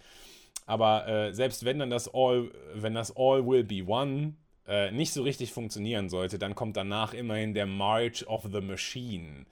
Aber 0.66 1.08
äh, 1.08 1.34
selbst 1.34 1.66
wenn 1.66 1.80
dann 1.80 1.90
das 1.90 2.14
All, 2.14 2.52
wenn 2.74 2.94
das 2.94 3.16
All 3.16 3.46
Will 3.46 3.64
Be 3.64 3.84
One 3.86 4.36
äh, 4.68 4.92
nicht 4.92 5.12
so 5.14 5.24
richtig 5.24 5.52
funktionieren 5.52 6.10
sollte, 6.10 6.40
dann 6.40 6.56
kommt 6.56 6.78
danach 6.78 7.14
immerhin 7.14 7.54
der 7.54 7.66
March 7.66 8.28
of 8.28 8.48
the 8.52 8.62
Machine. 8.62 9.46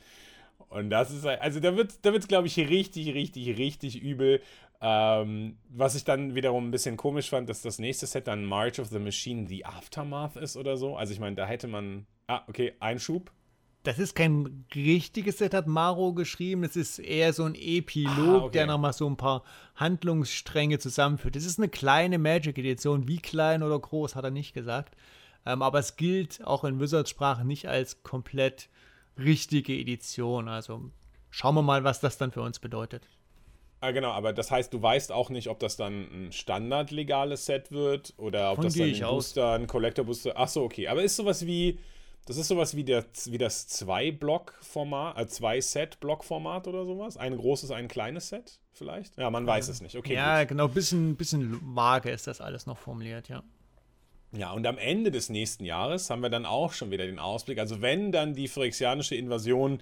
Und 0.70 0.92
das 0.92 1.12
ist, 1.12 1.26
also 1.26 1.60
da 1.60 1.76
wird 1.76 1.92
es, 1.92 2.02
da 2.02 2.12
glaube 2.12 2.48
ich, 2.48 2.58
richtig, 2.58 3.14
richtig, 3.14 3.58
richtig 3.58 4.02
übel. 4.02 4.42
Ähm, 4.82 5.58
was 5.68 5.96
ich 5.96 6.06
dann 6.06 6.36
wiederum 6.36 6.70
ein 6.70 6.72
bisschen 6.72 6.96
komisch 6.96 7.30
fand, 7.30 7.50
dass 7.50 7.62
das 7.62 7.80
nächste 7.80 8.08
Set 8.08 8.28
dann 8.28 8.46
March 8.46 8.80
of 8.80 8.88
the 8.88 9.00
Machine 9.00 9.48
The 9.48 9.66
Aftermath 9.66 10.38
ist 10.38 10.56
oder 10.56 10.78
so. 10.78 10.96
Also 10.96 11.12
ich 11.12 11.20
meine, 11.20 11.36
da 11.36 11.46
hätte 11.46 11.68
man. 11.68 12.06
Ah, 12.28 12.44
okay, 12.48 12.74
Einschub. 12.80 13.32
Das 13.90 13.98
ist 13.98 14.14
kein 14.14 14.66
richtiges 14.76 15.40
Set, 15.40 15.56
hat 15.56 15.66
Maro 15.66 16.14
geschrieben. 16.14 16.64
Es 16.64 16.76
ist 16.76 17.00
eher 17.00 17.34
so 17.34 17.46
ein 17.46 17.56
Epilog, 17.56 18.18
ah, 18.20 18.46
okay. 18.46 18.52
der 18.52 18.68
nochmal 18.68 18.94
so 18.94 19.10
ein 19.10 19.18
paar 19.18 19.42
Handlungsstränge 19.78 20.78
zusammenführt. 20.78 21.36
Es 21.36 21.44
ist 21.44 21.58
eine 21.58 21.70
kleine 21.70 22.20
Magic-Edition. 22.20 23.08
Wie 23.08 23.18
klein 23.18 23.64
oder 23.64 23.80
groß, 23.80 24.16
hat 24.16 24.26
er 24.26 24.30
nicht 24.30 24.54
gesagt. 24.54 24.96
Ähm, 25.44 25.64
aber 25.64 25.80
es 25.80 25.96
gilt 25.96 26.46
auch 26.46 26.66
in 26.66 26.80
Wizards-Sprache 26.80 27.44
nicht 27.44 27.68
als 27.68 28.04
komplett 28.04 28.70
richtige 29.18 29.74
Edition. 29.74 30.50
Also 30.50 30.92
schauen 31.32 31.56
wir 31.56 31.64
mal, 31.64 31.84
was 31.84 32.00
das 32.00 32.20
dann 32.20 32.30
für 32.30 32.44
uns 32.44 32.60
bedeutet. 32.60 33.10
Ah, 33.82 33.90
genau, 33.90 34.12
aber 34.12 34.34
das 34.34 34.52
heißt, 34.52 34.72
du 34.72 34.80
weißt 34.84 35.12
auch 35.12 35.32
nicht, 35.32 35.48
ob 35.48 35.58
das 35.58 35.78
dann 35.78 36.28
ein 36.28 36.32
standardlegales 36.32 37.48
Set 37.48 37.72
wird 37.72 38.14
oder 38.18 38.52
ob 38.52 38.58
Von 38.58 38.66
das 38.66 38.76
dann 38.76 38.94
ein 38.94 39.00
Booster, 39.02 39.54
ein 39.54 39.66
Collector 39.66 40.06
Booster. 40.06 40.38
Achso, 40.38 40.64
okay. 40.64 40.88
Aber 40.88 41.02
ist 41.02 41.16
sowas 41.16 41.44
wie. 41.48 41.80
Das 42.26 42.38
ist 42.38 42.48
sowas 42.48 42.76
wie, 42.76 42.84
der, 42.84 43.06
wie 43.26 43.38
das 43.38 43.68
Zwei-Block-Format, 43.68 45.18
äh, 45.18 45.28
Zwei-Set-Block-Format 45.28 46.68
oder 46.68 46.86
sowas? 46.86 47.18
Ein 47.18 47.36
großes, 47.36 47.72
ein 47.72 47.88
kleines 47.88 48.30
Set 48.30 48.60
vielleicht? 48.72 49.18
Ja, 49.18 49.30
man 49.30 49.48
weiß 49.48 49.68
es 49.68 49.82
nicht. 49.82 49.96
Okay. 49.96 50.14
Ja, 50.14 50.42
gut. 50.42 50.50
genau, 50.50 50.66
ein 50.66 50.74
bisschen, 50.74 51.16
bisschen 51.16 51.60
vage 51.76 52.12
ist 52.12 52.28
das 52.28 52.40
alles 52.40 52.66
noch 52.66 52.78
formuliert, 52.78 53.30
ja. 53.30 53.44
Ja, 54.32 54.52
und 54.52 54.68
am 54.68 54.78
Ende 54.78 55.10
des 55.10 55.30
nächsten 55.30 55.66
Jahres 55.66 56.12
haben 56.12 56.22
wir 56.22 56.30
dann 56.30 56.46
auch 56.46 56.74
schon 56.74 56.92
wieder 56.92 57.08
den 57.08 57.18
Ausblick. 57.18 57.58
Also, 57.58 57.82
wenn 57.82 58.12
dann 58.12 58.36
die 58.36 58.48
phyrexianische 58.48 59.16
Invasion 59.16 59.82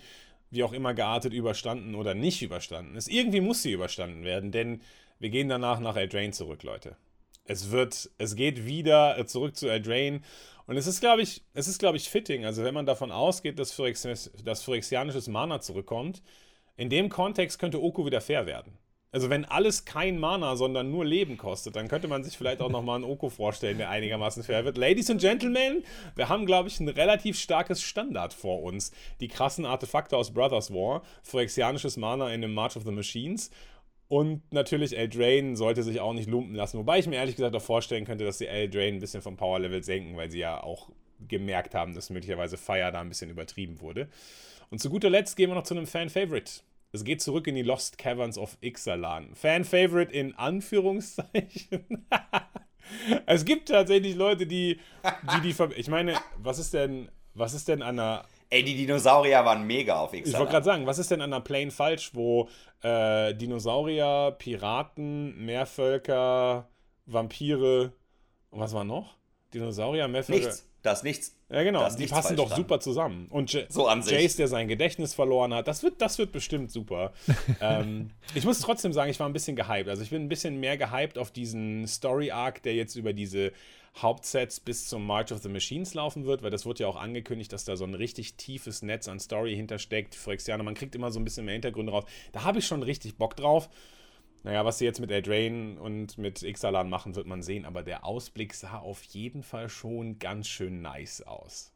wie 0.49 0.63
auch 0.63 0.73
immer 0.73 0.93
geartet, 0.93 1.33
überstanden 1.33 1.95
oder 1.95 2.13
nicht 2.13 2.41
überstanden 2.41 2.95
ist. 2.95 3.09
Irgendwie 3.09 3.41
muss 3.41 3.63
sie 3.63 3.71
überstanden 3.71 4.23
werden, 4.23 4.51
denn 4.51 4.81
wir 5.19 5.29
gehen 5.29 5.49
danach 5.49 5.79
nach 5.79 5.95
Eldraine 5.95 6.31
zurück, 6.31 6.63
Leute. 6.63 6.95
Es 7.45 7.71
wird, 7.71 8.09
es 8.17 8.35
geht 8.35 8.65
wieder 8.65 9.25
zurück 9.25 9.55
zu 9.55 9.67
Eldraine 9.67 10.21
und 10.68 10.78
es 10.78 10.86
ist, 10.86 10.99
glaube 10.99 11.22
ich, 11.22 11.43
es 11.53 11.68
ist, 11.68 11.80
glaube 11.80 11.97
ich, 11.97 12.09
fitting. 12.09 12.45
Also 12.45 12.63
wenn 12.63 12.74
man 12.74 12.86
davon 12.86 13.11
ausgeht, 13.11 13.57
dass, 13.57 13.72
Phyrex, 13.72 14.30
dass 14.43 14.63
phyrexianisches 14.63 15.28
Mana 15.28 15.61
zurückkommt, 15.61 16.22
in 16.76 16.89
dem 16.89 17.09
Kontext 17.09 17.57
könnte 17.57 17.82
Oku 17.82 18.05
wieder 18.05 18.22
fair 18.22 18.45
werden. 18.45 18.78
Also 19.09 19.30
wenn 19.30 19.45
alles 19.45 19.86
kein 19.86 20.20
Mana, 20.20 20.57
sondern 20.57 20.91
nur 20.91 21.05
Leben 21.05 21.38
kostet, 21.38 21.78
dann 21.78 21.88
könnte 21.88 22.09
man 22.09 22.26
sich 22.26 22.38
vielleicht 22.38 22.61
auch 22.61 22.70
nochmal 22.70 22.97
einen 22.97 23.05
Oko 23.05 23.30
vorstellen, 23.30 23.78
der 23.78 23.89
einigermaßen 23.89 24.43
fair 24.43 24.65
wird. 24.65 24.78
Ladies 24.78 25.09
and 25.09 25.22
Gentlemen, 25.22 25.84
wir 26.15 26.28
haben, 26.28 26.45
glaube 26.45 26.68
ich, 26.68 26.80
ein 26.82 26.89
relativ 26.89 27.39
starkes 27.39 27.82
Standard 27.82 28.34
vor 28.34 28.61
uns. 28.61 28.91
Die 29.22 29.30
krassen 29.30 29.65
Artefakte 29.65 30.18
aus 30.18 30.34
Brothers 30.34 30.74
War, 30.74 31.03
phyrexianisches 31.24 31.95
Mana 31.95 32.34
in 32.34 32.41
dem 32.41 32.53
March 32.53 32.76
of 32.76 32.84
the 32.84 32.91
Machines 32.91 33.49
und 34.08 34.41
natürlich 34.53 34.97
Eldraine 34.97 35.58
sollte 35.58 35.84
sich 35.84 35.99
auch 35.99 36.14
nicht 36.14 36.30
lumpen 36.30 36.55
lassen. 36.55 36.78
Wobei 36.80 36.99
ich 36.99 37.08
mir 37.08 37.18
ehrlich 37.18 37.36
gesagt 37.36 37.55
auch 37.55 37.62
vorstellen 37.62 38.05
könnte, 38.05 38.26
dass 38.26 38.38
sie 38.38 38.47
Eldraine 38.47 38.97
ein 38.97 39.01
bisschen 39.01 39.22
vom 39.22 39.38
Power-Level 39.38 39.84
senken, 39.84 40.16
weil 40.16 40.32
sie 40.32 40.39
ja 40.39 40.64
auch 40.64 40.89
gemerkt 41.28 41.76
haben, 41.76 41.93
dass 41.93 42.10
möglicherweise 42.10 42.58
Fire 42.58 42.91
da 42.91 43.01
ein 43.01 43.10
bisschen 43.10 43.30
übertrieben 43.30 43.82
wurde. 43.82 44.08
Und 44.70 44.80
zu 44.80 44.89
guter 44.89 45.10
Letzt 45.10 45.36
gehen 45.36 45.49
wir 45.49 45.55
noch 45.55 45.64
zu 45.64 45.76
einem 45.76 45.88
Fan-Favorite. 45.88 46.62
Es 46.91 47.03
geht 47.03 47.22
zurück 47.22 47.47
in 47.47 47.55
die 47.55 47.64
Lost 47.64 47.97
Caverns 47.97 48.38
of 48.38 48.58
Ixalan. 48.62 49.36
Fan-Favorite 49.36 50.12
in 50.12 50.36
Anführungszeichen. 50.36 52.08
es 53.26 53.45
gibt 53.45 53.70
tatsächlich 53.70 54.16
Leute, 54.16 54.47
die 54.47 54.80
die, 55.43 55.53
die 55.53 55.64
Ich 55.76 55.89
meine, 55.89 56.16
was 56.38 56.60
ist 56.60 56.74
denn, 56.74 57.10
was 57.34 57.53
ist 57.53 57.68
denn 57.68 57.82
an 57.82 57.99
einer. 57.99 58.26
Ey, 58.49 58.63
die 58.63 58.75
Dinosaurier 58.75 59.43
waren 59.43 59.67
mega 59.67 59.99
auf 59.99 60.13
Ixalan. 60.13 60.31
Ich 60.31 60.39
wollte 60.39 60.51
gerade 60.51 60.65
sagen, 60.65 60.85
was 60.85 60.99
ist 60.99 61.11
denn 61.11 61.21
an 61.21 61.33
einer 61.33 61.41
Plane 61.41 61.71
falsch, 61.71 62.11
wo 62.13 62.47
äh, 62.81 63.33
Dinosaurier, 63.33 64.35
Piraten, 64.37 65.45
Meervölker, 65.45 66.67
Vampire 67.05 67.91
und 68.51 68.59
was 68.59 68.73
war 68.73 68.83
noch? 68.83 69.15
Dinosaurier, 69.53 70.07
Meervölker. 70.07 70.45
Nichts. 70.45 70.67
Das 70.83 70.99
ist 70.99 71.03
nichts. 71.03 71.35
Ja, 71.49 71.63
genau. 71.63 71.89
Die 71.89 72.07
passen 72.07 72.37
doch 72.37 72.47
dran. 72.47 72.57
super 72.57 72.79
zusammen. 72.79 73.27
Und 73.29 73.51
J 73.51 73.71
so 73.71 73.87
an 73.87 74.01
Jace, 74.01 74.37
der 74.37 74.47
sein 74.47 74.67
Gedächtnis 74.67 75.13
verloren 75.13 75.53
hat, 75.53 75.67
das 75.67 75.83
wird, 75.83 76.01
das 76.01 76.17
wird 76.17 76.31
bestimmt 76.31 76.71
super. 76.71 77.11
ähm, 77.61 78.11
ich 78.35 78.45
muss 78.45 78.59
trotzdem 78.59 78.93
sagen, 78.93 79.09
ich 79.09 79.19
war 79.19 79.27
ein 79.27 79.33
bisschen 79.33 79.55
gehypt. 79.55 79.89
Also 79.89 80.01
ich 80.01 80.09
bin 80.09 80.23
ein 80.23 80.29
bisschen 80.29 80.59
mehr 80.59 80.77
gehypt 80.77 81.17
auf 81.17 81.31
diesen 81.31 81.87
Story-Arc, 81.87 82.63
der 82.63 82.75
jetzt 82.75 82.95
über 82.95 83.11
diese 83.11 83.51
Hauptsets 83.95 84.59
bis 84.59 84.88
zum 84.88 85.05
March 85.05 85.31
of 85.31 85.41
the 85.41 85.49
Machines 85.49 85.93
laufen 85.93 86.25
wird, 86.25 86.43
weil 86.43 86.51
das 86.51 86.65
wurde 86.65 86.83
ja 86.83 86.88
auch 86.88 86.95
angekündigt, 86.95 87.51
dass 87.53 87.65
da 87.65 87.75
so 87.75 87.85
ein 87.85 87.93
richtig 87.93 88.35
tiefes 88.35 88.81
Netz 88.81 89.07
an 89.07 89.19
Story 89.19 89.55
hintersteckt. 89.55 90.15
Phyrexianer, 90.15 90.63
man 90.63 90.75
kriegt 90.75 90.95
immer 90.95 91.11
so 91.11 91.19
ein 91.19 91.23
bisschen 91.23 91.45
mehr 91.45 91.53
Hintergründe 91.53 91.91
raus. 91.91 92.05
Da 92.31 92.43
habe 92.43 92.59
ich 92.59 92.67
schon 92.67 92.83
richtig 92.83 93.17
Bock 93.17 93.35
drauf. 93.35 93.69
Naja, 94.43 94.63
was 94.63 94.77
sie 94.77 94.85
jetzt 94.85 95.01
mit 95.01 95.11
Eldraine 95.11 95.79
und 95.79 96.17
mit 96.17 96.43
Ixalan 96.43 96.89
machen, 96.89 97.15
wird 97.15 97.27
man 97.27 97.41
sehen, 97.41 97.65
aber 97.65 97.83
der 97.83 98.05
Ausblick 98.05 98.53
sah 98.53 98.77
auf 98.77 99.03
jeden 99.03 99.43
Fall 99.43 99.67
schon 99.67 100.19
ganz 100.19 100.47
schön 100.47 100.81
nice 100.81 101.21
aus. 101.21 101.73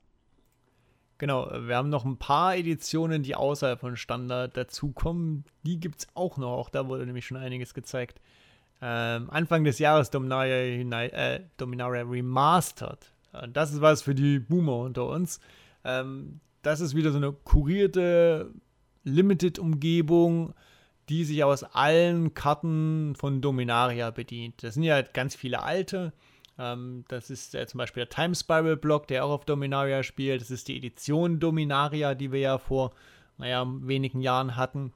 Genau, 1.18 1.52
wir 1.52 1.76
haben 1.76 1.90
noch 1.90 2.06
ein 2.06 2.18
paar 2.18 2.56
Editionen, 2.56 3.22
die 3.22 3.36
außerhalb 3.36 3.80
von 3.80 3.96
Standard 3.96 4.58
dazukommen. 4.58 5.46
Die 5.64 5.80
gibt 5.80 6.00
es 6.00 6.08
auch 6.16 6.38
noch. 6.38 6.58
Auch 6.58 6.70
da 6.70 6.88
wurde 6.88 7.06
nämlich 7.06 7.28
schon 7.28 7.38
einiges 7.38 7.76
gezeigt. 7.76 8.20
Ähm, 8.82 9.30
Anfang 9.30 9.64
des 9.64 9.80
Jahres 9.80 10.10
Dominaria, 10.10 11.04
äh, 11.04 11.42
Dominaria 11.58 12.02
Remastered. 12.04 13.12
Äh, 13.34 13.48
das 13.50 13.72
ist 13.72 13.82
was 13.82 14.02
für 14.02 14.16
die 14.16 14.40
Boomer 14.40 14.78
unter 14.78 15.08
uns. 15.08 15.40
Ähm, 15.84 16.40
das 16.62 16.80
ist 16.80 16.96
wieder 16.96 17.12
so 17.12 17.18
eine 17.18 17.32
kurierte 17.32 18.52
Limited-Umgebung, 19.04 20.54
die 21.10 21.26
sich 21.26 21.44
aus 21.44 21.64
allen 21.64 22.34
Karten 22.34 23.16
von 23.16 23.42
Dominaria 23.42 24.12
bedient. 24.12 24.64
Das 24.64 24.76
sind 24.76 24.84
ja 24.84 25.02
ganz 25.02 25.36
viele 25.36 25.62
alte. 25.62 26.14
Ähm, 26.58 27.06
das 27.08 27.30
ist 27.30 27.56
äh, 27.56 27.66
zum 27.68 27.80
Beispiel 27.80 28.06
der 28.06 28.10
Time 28.10 28.36
Spiral 28.36 28.78
Block, 28.78 29.08
der 29.08 29.26
auch 29.26 29.32
auf 29.32 29.46
Dominaria 29.46 30.04
spielt. 30.04 30.42
Das 30.42 30.52
ist 30.52 30.68
die 30.68 30.78
Edition 30.78 31.40
Dominaria, 31.40 32.16
die 32.16 32.32
wir 32.32 32.40
ja 32.40 32.58
vor 32.58 32.92
naja, 33.38 33.66
wenigen 33.68 34.22
Jahren 34.22 34.56
hatten. 34.56 34.94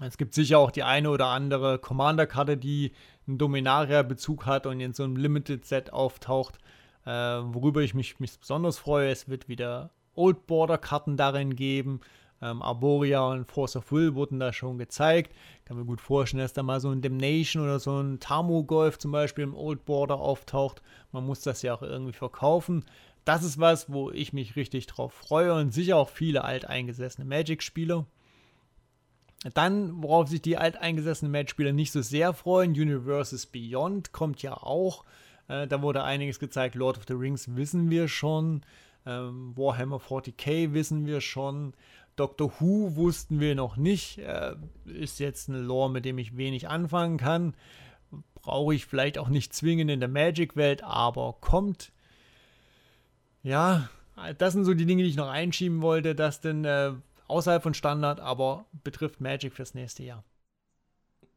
Es 0.00 0.16
gibt 0.16 0.34
sicher 0.34 0.58
auch 0.58 0.70
die 0.70 0.84
eine 0.84 1.10
oder 1.10 1.26
andere 1.26 1.78
Commander-Karte, 1.78 2.56
die 2.56 2.92
einen 3.26 3.38
Dominaria-Bezug 3.38 4.46
hat 4.46 4.66
und 4.66 4.80
in 4.80 4.92
so 4.92 5.04
einem 5.04 5.16
Limited-Set 5.16 5.92
auftaucht, 5.92 6.58
äh, 7.04 7.10
worüber 7.10 7.82
ich 7.82 7.94
mich, 7.94 8.20
mich 8.20 8.38
besonders 8.38 8.78
freue. 8.78 9.10
Es 9.10 9.28
wird 9.28 9.48
wieder 9.48 9.90
Old 10.14 10.46
Border-Karten 10.46 11.16
darin 11.16 11.56
geben. 11.56 12.00
Ähm, 12.40 12.62
Arboria 12.62 13.26
und 13.26 13.50
Force 13.50 13.74
of 13.74 13.90
Will 13.90 14.14
wurden 14.14 14.38
da 14.38 14.52
schon 14.52 14.78
gezeigt. 14.78 15.34
Kann 15.64 15.76
mir 15.76 15.84
gut 15.84 16.00
vorstellen, 16.00 16.42
dass 16.42 16.52
da 16.52 16.62
mal 16.62 16.80
so 16.80 16.90
ein 16.90 17.02
Damnation 17.02 17.64
oder 17.64 17.80
so 17.80 18.00
ein 18.00 18.20
Golf 18.66 18.98
zum 18.98 19.10
Beispiel 19.10 19.44
im 19.44 19.54
Old 19.54 19.84
Border 19.84 20.16
auftaucht. 20.20 20.82
Man 21.10 21.26
muss 21.26 21.40
das 21.40 21.62
ja 21.62 21.74
auch 21.74 21.82
irgendwie 21.82 22.12
verkaufen. 22.12 22.84
Das 23.24 23.42
ist 23.42 23.58
was, 23.58 23.92
wo 23.92 24.10
ich 24.10 24.32
mich 24.32 24.56
richtig 24.56 24.86
drauf 24.86 25.12
freue 25.12 25.52
und 25.54 25.72
sicher 25.72 25.96
auch 25.96 26.08
viele 26.08 26.44
alteingesessene 26.44 27.26
Magic-Spieler. 27.26 28.06
Dann, 29.54 30.02
worauf 30.02 30.28
sich 30.28 30.42
die 30.42 30.56
alteingesessenen 30.56 31.30
Magic-Spieler 31.30 31.72
nicht 31.72 31.92
so 31.92 32.02
sehr 32.02 32.32
freuen, 32.32 32.72
Universes 32.72 33.46
Beyond 33.46 34.12
kommt 34.12 34.42
ja 34.42 34.54
auch. 34.54 35.04
Äh, 35.46 35.66
da 35.68 35.80
wurde 35.80 36.02
einiges 36.02 36.38
gezeigt. 36.38 36.74
Lord 36.74 36.98
of 36.98 37.04
the 37.06 37.14
Rings 37.14 37.54
wissen 37.56 37.90
wir 37.90 38.08
schon. 38.08 38.62
Ähm, 39.06 39.56
Warhammer 39.56 39.98
40k 39.98 40.72
wissen 40.72 41.06
wir 41.06 41.20
schon. 41.20 41.72
Doctor 42.16 42.52
Who 42.58 42.96
wussten 42.96 43.38
wir 43.38 43.54
noch 43.54 43.76
nicht. 43.76 44.18
Äh, 44.18 44.56
ist 44.86 45.20
jetzt 45.20 45.48
ein 45.48 45.54
Lore, 45.54 45.90
mit 45.90 46.04
dem 46.04 46.18
ich 46.18 46.36
wenig 46.36 46.68
anfangen 46.68 47.16
kann. 47.16 47.54
Brauche 48.34 48.74
ich 48.74 48.86
vielleicht 48.86 49.18
auch 49.18 49.28
nicht 49.28 49.54
zwingend 49.54 49.90
in 49.90 50.00
der 50.00 50.08
Magic-Welt, 50.08 50.82
aber 50.82 51.36
kommt. 51.40 51.92
Ja, 53.44 53.88
das 54.38 54.52
sind 54.54 54.64
so 54.64 54.74
die 54.74 54.86
Dinge, 54.86 55.04
die 55.04 55.10
ich 55.10 55.16
noch 55.16 55.28
einschieben 55.28 55.80
wollte, 55.80 56.16
dass 56.16 56.40
denn 56.40 56.64
äh, 56.64 56.92
außerhalb 57.28 57.62
von 57.62 57.74
Standard, 57.74 58.20
aber 58.20 58.66
betrifft 58.84 59.20
Magic 59.20 59.54
fürs 59.54 59.74
nächste 59.74 60.02
Jahr. 60.02 60.24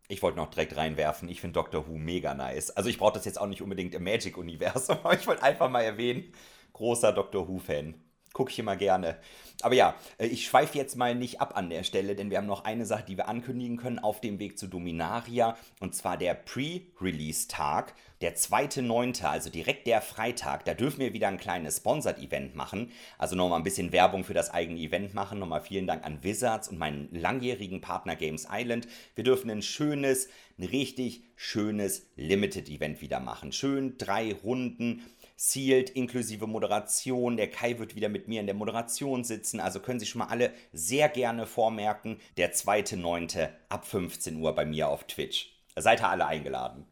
Ich 0.07 0.21
wollte 0.21 0.37
noch 0.37 0.49
direkt 0.49 0.75
reinwerfen, 0.75 1.29
ich 1.29 1.39
finde 1.39 1.53
Doctor 1.53 1.87
Who 1.87 1.97
mega 1.97 2.33
nice. 2.33 2.71
Also 2.71 2.89
ich 2.89 2.97
brauche 2.97 3.13
das 3.13 3.25
jetzt 3.25 3.39
auch 3.39 3.47
nicht 3.47 3.61
unbedingt 3.61 3.95
im 3.95 4.03
Magic-Universum, 4.03 4.97
aber 5.03 5.13
ich 5.13 5.25
wollte 5.27 5.43
einfach 5.43 5.69
mal 5.69 5.83
erwähnen, 5.83 6.33
großer 6.73 7.13
Doctor 7.13 7.47
Who-Fan 7.47 7.95
gucke 8.34 8.51
ich 8.51 8.59
immer 8.59 8.75
gerne. 8.75 9.17
Aber 9.61 9.75
ja, 9.75 9.95
äh, 10.17 10.27
ich 10.27 10.45
schweife 10.45 10.77
jetzt 10.77 10.95
mal 10.95 11.15
nicht 11.15 11.41
ab 11.41 11.55
an 11.55 11.69
der 11.69 11.84
Stelle, 11.84 12.15
denn 12.15 12.29
wir 12.29 12.38
haben 12.38 12.47
noch 12.47 12.63
eine 12.63 12.86
Sache, 12.86 13.03
die 13.07 13.17
wir 13.17 13.27
ankündigen 13.27 13.77
können 13.77 13.99
auf 13.99 14.21
dem 14.21 14.39
Weg 14.39 14.57
zu 14.57 14.67
Dominaria. 14.67 15.57
Und 15.79 15.95
zwar 15.95 16.17
der 16.17 16.34
Pre-Release-Tag, 16.34 17.93
der 18.21 18.36
2.9., 18.36 19.25
also 19.25 19.49
direkt 19.49 19.88
der 19.88 20.01
Freitag. 20.01 20.65
Da 20.65 20.73
dürfen 20.73 20.99
wir 20.99 21.13
wieder 21.13 21.27
ein 21.27 21.38
kleines 21.38 21.77
Sponsored-Event 21.77 22.55
machen. 22.55 22.91
Also 23.17 23.36
nochmal 23.36 23.59
ein 23.59 23.63
bisschen 23.63 23.91
Werbung 23.91 24.23
für 24.23 24.34
das 24.34 24.51
eigene 24.51 24.79
Event 24.79 25.13
machen. 25.13 25.39
Nochmal 25.39 25.61
vielen 25.61 25.88
Dank 25.88 26.05
an 26.05 26.23
Wizards 26.23 26.69
und 26.69 26.77
meinen 26.77 27.09
langjährigen 27.13 27.82
Partner 27.82 28.15
Games 28.15 28.47
Island. 28.51 28.88
Wir 29.15 29.23
dürfen 29.23 29.49
ein 29.49 29.61
schönes, 29.61 30.29
ein 30.57 30.65
richtig 30.65 31.23
schönes 31.36 32.07
Limited-Event 32.15 33.01
wieder 33.01 33.19
machen. 33.19 33.51
Schön 33.51 33.97
drei 33.97 34.34
Runden 34.34 35.03
Sealed 35.43 35.89
inklusive 35.89 36.45
Moderation. 36.45 37.35
Der 37.35 37.49
Kai 37.49 37.79
wird 37.79 37.95
wieder 37.95 38.09
mit 38.09 38.27
mir 38.27 38.41
in 38.41 38.45
der 38.45 38.53
Moderation 38.53 39.23
sitzen. 39.23 39.59
Also 39.59 39.79
können 39.79 39.99
Sie 39.99 40.05
schon 40.05 40.19
mal 40.19 40.27
alle 40.27 40.53
sehr 40.71 41.09
gerne 41.09 41.47
vormerken. 41.47 42.19
Der 42.37 42.53
2.9. 42.53 43.49
ab 43.67 43.87
15 43.87 44.39
Uhr 44.39 44.53
bei 44.53 44.65
mir 44.65 44.87
auf 44.87 45.05
Twitch. 45.05 45.51
Seid 45.75 46.01
ihr 46.01 46.09
alle 46.09 46.27
eingeladen. 46.27 46.85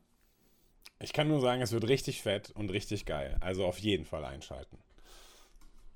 Ich 0.99 1.13
kann 1.13 1.27
nur 1.27 1.41
sagen, 1.41 1.61
es 1.61 1.73
wird 1.73 1.87
richtig 1.87 2.23
fett 2.23 2.49
und 2.49 2.71
richtig 2.71 3.05
geil. 3.05 3.37
Also 3.39 3.67
auf 3.67 3.77
jeden 3.77 4.05
Fall 4.05 4.25
einschalten. 4.25 4.79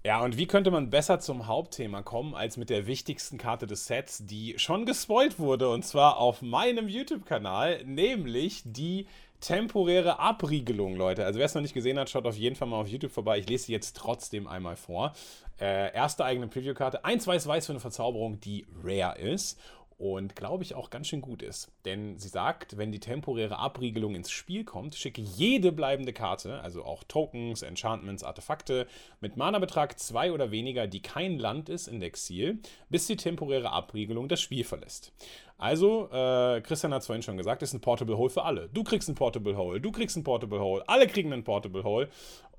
Ja, 0.06 0.22
und 0.22 0.38
wie 0.38 0.46
könnte 0.46 0.70
man 0.70 0.92
besser 0.92 1.20
zum 1.20 1.48
Hauptthema 1.48 2.04
kommen, 2.04 2.36
als 2.36 2.58
mit 2.58 2.70
der 2.70 2.86
wichtigsten 2.86 3.40
Karte 3.40 3.66
des 3.66 3.88
Sets, 3.88 4.28
die 4.28 4.60
schon 4.60 4.86
gespoilt 4.86 5.40
wurde, 5.40 5.70
und 5.70 5.84
zwar 5.86 6.18
auf 6.18 6.44
meinem 6.44 6.88
YouTube-Kanal, 6.88 7.84
nämlich 7.86 8.62
die 8.66 9.08
temporäre 9.44 10.20
Abriegelung, 10.20 10.96
Leute. 10.96 11.26
Also 11.26 11.38
wer 11.38 11.46
es 11.46 11.54
noch 11.54 11.62
nicht 11.62 11.74
gesehen 11.74 12.00
hat, 12.00 12.10
schaut 12.10 12.26
auf 12.26 12.38
jeden 12.38 12.56
Fall 12.56 12.68
mal 12.68 12.80
auf 12.80 12.88
YouTube 12.88 13.12
vorbei. 13.12 13.40
Ich 13.40 13.50
lese 13.50 13.66
sie 13.66 13.74
jetzt 13.74 13.98
trotzdem 13.98 14.48
einmal 14.48 14.78
vor. 14.78 15.14
Äh, 15.60 15.94
erste 15.94 16.24
eigene 16.24 16.48
Preview-Karte. 16.48 17.04
Eins 17.04 17.28
weiß-weiß 17.28 17.66
für 17.66 17.74
eine 17.74 17.82
Verzauberung, 17.82 18.40
die 18.40 18.66
rare 18.84 19.20
ist 19.20 19.60
und 20.04 20.36
glaube 20.36 20.64
ich 20.64 20.76
auch 20.76 20.90
ganz 20.90 21.08
schön 21.08 21.22
gut 21.22 21.42
ist. 21.42 21.72
Denn 21.86 22.18
sie 22.18 22.28
sagt, 22.28 22.76
wenn 22.78 22.92
die 22.92 23.00
temporäre 23.00 23.58
Abriegelung 23.58 24.16
ins 24.16 24.32
Spiel 24.32 24.66
kommt, 24.66 24.96
schicke 24.96 25.22
jede 25.22 25.72
bleibende 25.72 26.12
Karte, 26.12 26.60
also 26.60 26.84
auch 26.84 27.06
Tokens, 27.06 27.62
Enchantments, 27.62 28.22
Artefakte, 28.22 28.86
mit 29.22 29.38
Mana-Betrag 29.38 29.98
2 29.98 30.34
oder 30.34 30.52
weniger, 30.52 30.88
die 30.88 31.02
kein 31.02 31.40
Land 31.40 31.70
ist, 31.70 31.88
in 31.88 32.02
Exil, 32.02 32.60
bis 32.90 33.08
die 33.08 33.16
temporäre 33.16 33.72
Abriegelung 33.72 34.28
das 34.28 34.42
Spiel 34.42 34.66
verlässt. 34.66 35.14
Also, 35.58 36.10
äh, 36.12 36.60
Christian 36.60 36.94
hat 36.94 37.04
es 37.04 37.06
vorhin 37.06 37.24
schon 37.24 37.38
gesagt, 37.38 37.62
ist 37.62 37.74
ein 37.74 37.80
Portable 37.80 38.18
Hole 38.18 38.30
für 38.30 38.44
alle. 38.44 38.68
Du 38.74 38.84
kriegst 38.84 39.08
ein 39.08 39.16
Portable 39.16 39.56
Hole, 39.56 39.80
du 39.80 39.94
kriegst 39.94 40.18
ein 40.18 40.24
Portable 40.26 40.60
Hole, 40.60 40.84
alle 40.88 41.08
kriegen 41.08 41.32
ein 41.32 41.46
Portable 41.46 41.86
Hole. 41.86 42.10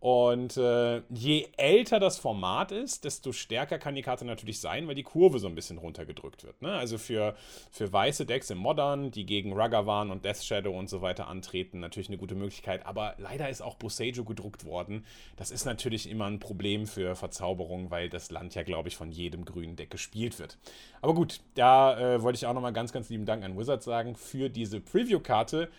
Und 0.04 0.58
äh, 0.58 1.00
je 1.08 1.48
älter 1.56 1.98
das 1.98 2.18
Format 2.18 2.72
ist, 2.72 3.06
desto 3.06 3.32
stärker 3.32 3.78
kann 3.78 3.94
die 3.94 4.02
Karte 4.02 4.26
natürlich 4.26 4.60
sein, 4.60 4.86
weil 4.86 4.94
die 4.94 5.02
Kurve 5.02 5.38
so 5.38 5.46
ein 5.46 5.54
bisschen 5.54 5.78
runtergedrückt 5.78 6.44
wird. 6.44 6.60
Ne? 6.60 6.70
Also 6.74 6.98
für, 6.98 7.34
für 7.70 7.90
weiße 7.90 8.26
Decks 8.26 8.50
im 8.50 8.58
Modern, 8.58 9.12
die 9.12 9.24
gegen 9.24 9.54
Ragavan 9.54 10.10
und 10.10 10.26
Death 10.26 10.44
Shadow 10.44 10.78
und 10.78 10.90
so 10.90 11.00
weiter 11.00 11.26
antreten, 11.28 11.80
natürlich 11.80 12.10
eine 12.10 12.18
gute 12.18 12.34
Möglichkeit. 12.34 12.84
Aber 12.84 13.14
leider 13.16 13.48
ist 13.48 13.62
auch 13.62 13.76
Bosejo 13.76 14.24
gedruckt 14.24 14.66
worden. 14.66 15.06
Das 15.36 15.50
ist 15.50 15.64
natürlich 15.64 16.10
immer 16.10 16.26
ein 16.26 16.38
Problem 16.38 16.86
für 16.86 17.16
Verzauberung, 17.16 17.90
weil 17.90 18.10
das 18.10 18.30
Land 18.30 18.54
ja, 18.54 18.62
glaube 18.62 18.90
ich, 18.90 18.98
von 18.98 19.10
jedem 19.10 19.46
grünen 19.46 19.74
Deck 19.74 19.88
gespielt 19.88 20.38
wird. 20.38 20.58
Aber 21.00 21.14
gut, 21.14 21.40
da 21.54 21.98
äh, 22.16 22.22
wollte 22.22 22.36
ich 22.36 22.44
auch 22.44 22.52
nochmal 22.52 22.74
ganz, 22.74 22.92
ganz 22.92 23.08
lieben 23.08 23.24
Dank 23.24 23.42
an 23.42 23.56
Wizards 23.56 23.86
sagen 23.86 24.16
für 24.16 24.50
diese 24.50 24.80
Preview-Karte. 24.80 25.70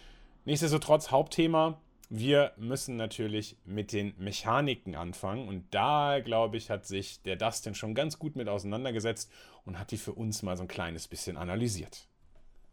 Nichtsdestotrotz, 0.45 1.11
Hauptthema 1.11 1.77
wir 2.09 2.53
müssen 2.57 2.97
natürlich 2.97 3.57
mit 3.65 3.91
den 3.91 4.13
Mechaniken 4.17 4.95
anfangen 4.95 5.47
und 5.47 5.73
da, 5.73 6.19
glaube 6.19 6.57
ich, 6.57 6.69
hat 6.69 6.85
sich 6.85 7.21
der 7.23 7.35
Dustin 7.35 7.75
schon 7.75 7.95
ganz 7.95 8.19
gut 8.19 8.35
mit 8.35 8.47
auseinandergesetzt 8.47 9.31
und 9.65 9.79
hat 9.79 9.91
die 9.91 9.97
für 9.97 10.13
uns 10.13 10.43
mal 10.43 10.57
so 10.57 10.63
ein 10.63 10.67
kleines 10.67 11.07
bisschen 11.07 11.37
analysiert. 11.37 12.07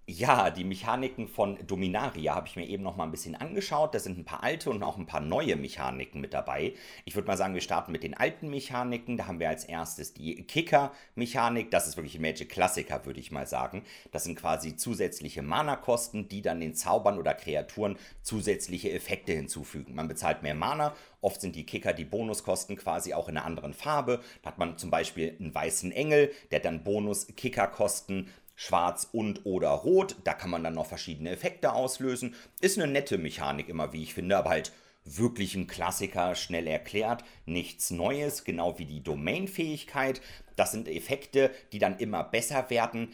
Ja, 0.09 0.51
die 0.51 0.65
Mechaniken 0.65 1.29
von 1.29 1.65
Dominaria 1.65 2.35
habe 2.35 2.49
ich 2.49 2.57
mir 2.57 2.67
eben 2.67 2.83
noch 2.83 2.97
mal 2.97 3.05
ein 3.05 3.13
bisschen 3.13 3.37
angeschaut. 3.37 3.95
Da 3.95 4.01
sind 4.01 4.19
ein 4.19 4.25
paar 4.25 4.43
alte 4.43 4.69
und 4.69 4.83
auch 4.83 4.99
ein 4.99 5.07
paar 5.07 5.21
neue 5.21 5.55
Mechaniken 5.55 6.21
mit 6.21 6.35
dabei. 6.35 6.75
Ich 7.05 7.15
würde 7.15 7.29
mal 7.29 7.37
sagen, 7.37 7.55
wir 7.55 7.61
starten 7.61 7.93
mit 7.93 8.03
den 8.03 8.15
alten 8.15 8.51
Mechaniken. 8.51 9.17
Da 9.17 9.29
haben 9.29 9.39
wir 9.39 9.49
als 9.49 9.65
erstes 9.65 10.13
die 10.13 10.43
Kicker-Mechanik. 10.43 11.71
Das 11.71 11.87
ist 11.87 11.97
wirklich 11.97 12.17
ein 12.17 12.23
Magic-Klassiker, 12.23 13.07
würde 13.07 13.21
ich 13.21 13.31
mal 13.31 13.47
sagen. 13.47 13.85
Das 14.11 14.25
sind 14.25 14.37
quasi 14.37 14.75
zusätzliche 14.75 15.43
Mana-Kosten, 15.43 16.29
die 16.29 16.43
dann 16.43 16.59
den 16.59 16.75
Zaubern 16.75 17.17
oder 17.17 17.35
Kreaturen 17.35 17.97
zusätzliche 18.23 18.91
Effekte 18.91 19.33
hinzufügen. 19.33 19.95
Man 19.95 20.09
bezahlt 20.09 20.43
mehr 20.43 20.57
Mana 20.57 20.97
Oft 21.23 21.41
sind 21.41 21.55
die 21.55 21.65
Kicker 21.65 21.93
die 21.93 22.05
Bonuskosten 22.05 22.77
quasi 22.77 23.15
auch 23.15 23.29
in 23.29 23.37
einer 23.37 23.47
anderen 23.47 23.75
Farbe. 23.75 24.21
Da 24.43 24.51
hat 24.51 24.59
man 24.59 24.77
zum 24.77 24.91
Beispiel 24.91 25.37
einen 25.39 25.55
weißen 25.55 25.93
Engel, 25.93 26.33
der 26.51 26.59
dann 26.59 26.83
Bonus-Kickerkosten 26.83 28.29
schwarz 28.55 29.09
und 29.13 29.45
oder 29.45 29.71
rot. 29.71 30.17
Da 30.25 30.35
kann 30.35 30.51
man 30.51 30.65
dann 30.65 30.75
noch 30.75 30.87
verschiedene 30.87 31.31
Effekte 31.31 31.73
auslösen. 31.73 32.35
Ist 32.61 32.79
eine 32.79 32.91
nette 32.91 33.19
Mechanik 33.19 33.69
immer, 33.69 33.93
wie 33.93 34.03
ich 34.03 34.15
finde, 34.15 34.37
aber 34.37 34.51
halt 34.51 34.73
wirklich 35.05 35.55
ein 35.55 35.67
Klassiker, 35.67 36.35
schnell 36.35 36.67
erklärt, 36.67 37.25
nichts 37.45 37.91
Neues, 37.91 38.45
genau 38.45 38.79
wie 38.79 38.87
die 38.87 39.03
Domain-Fähigkeit. 39.03 40.21
Das 40.57 40.73
sind 40.73 40.89
Effekte, 40.89 41.51
die 41.73 41.79
dann 41.79 41.99
immer 41.99 42.23
besser 42.23 42.71
werden. 42.71 43.13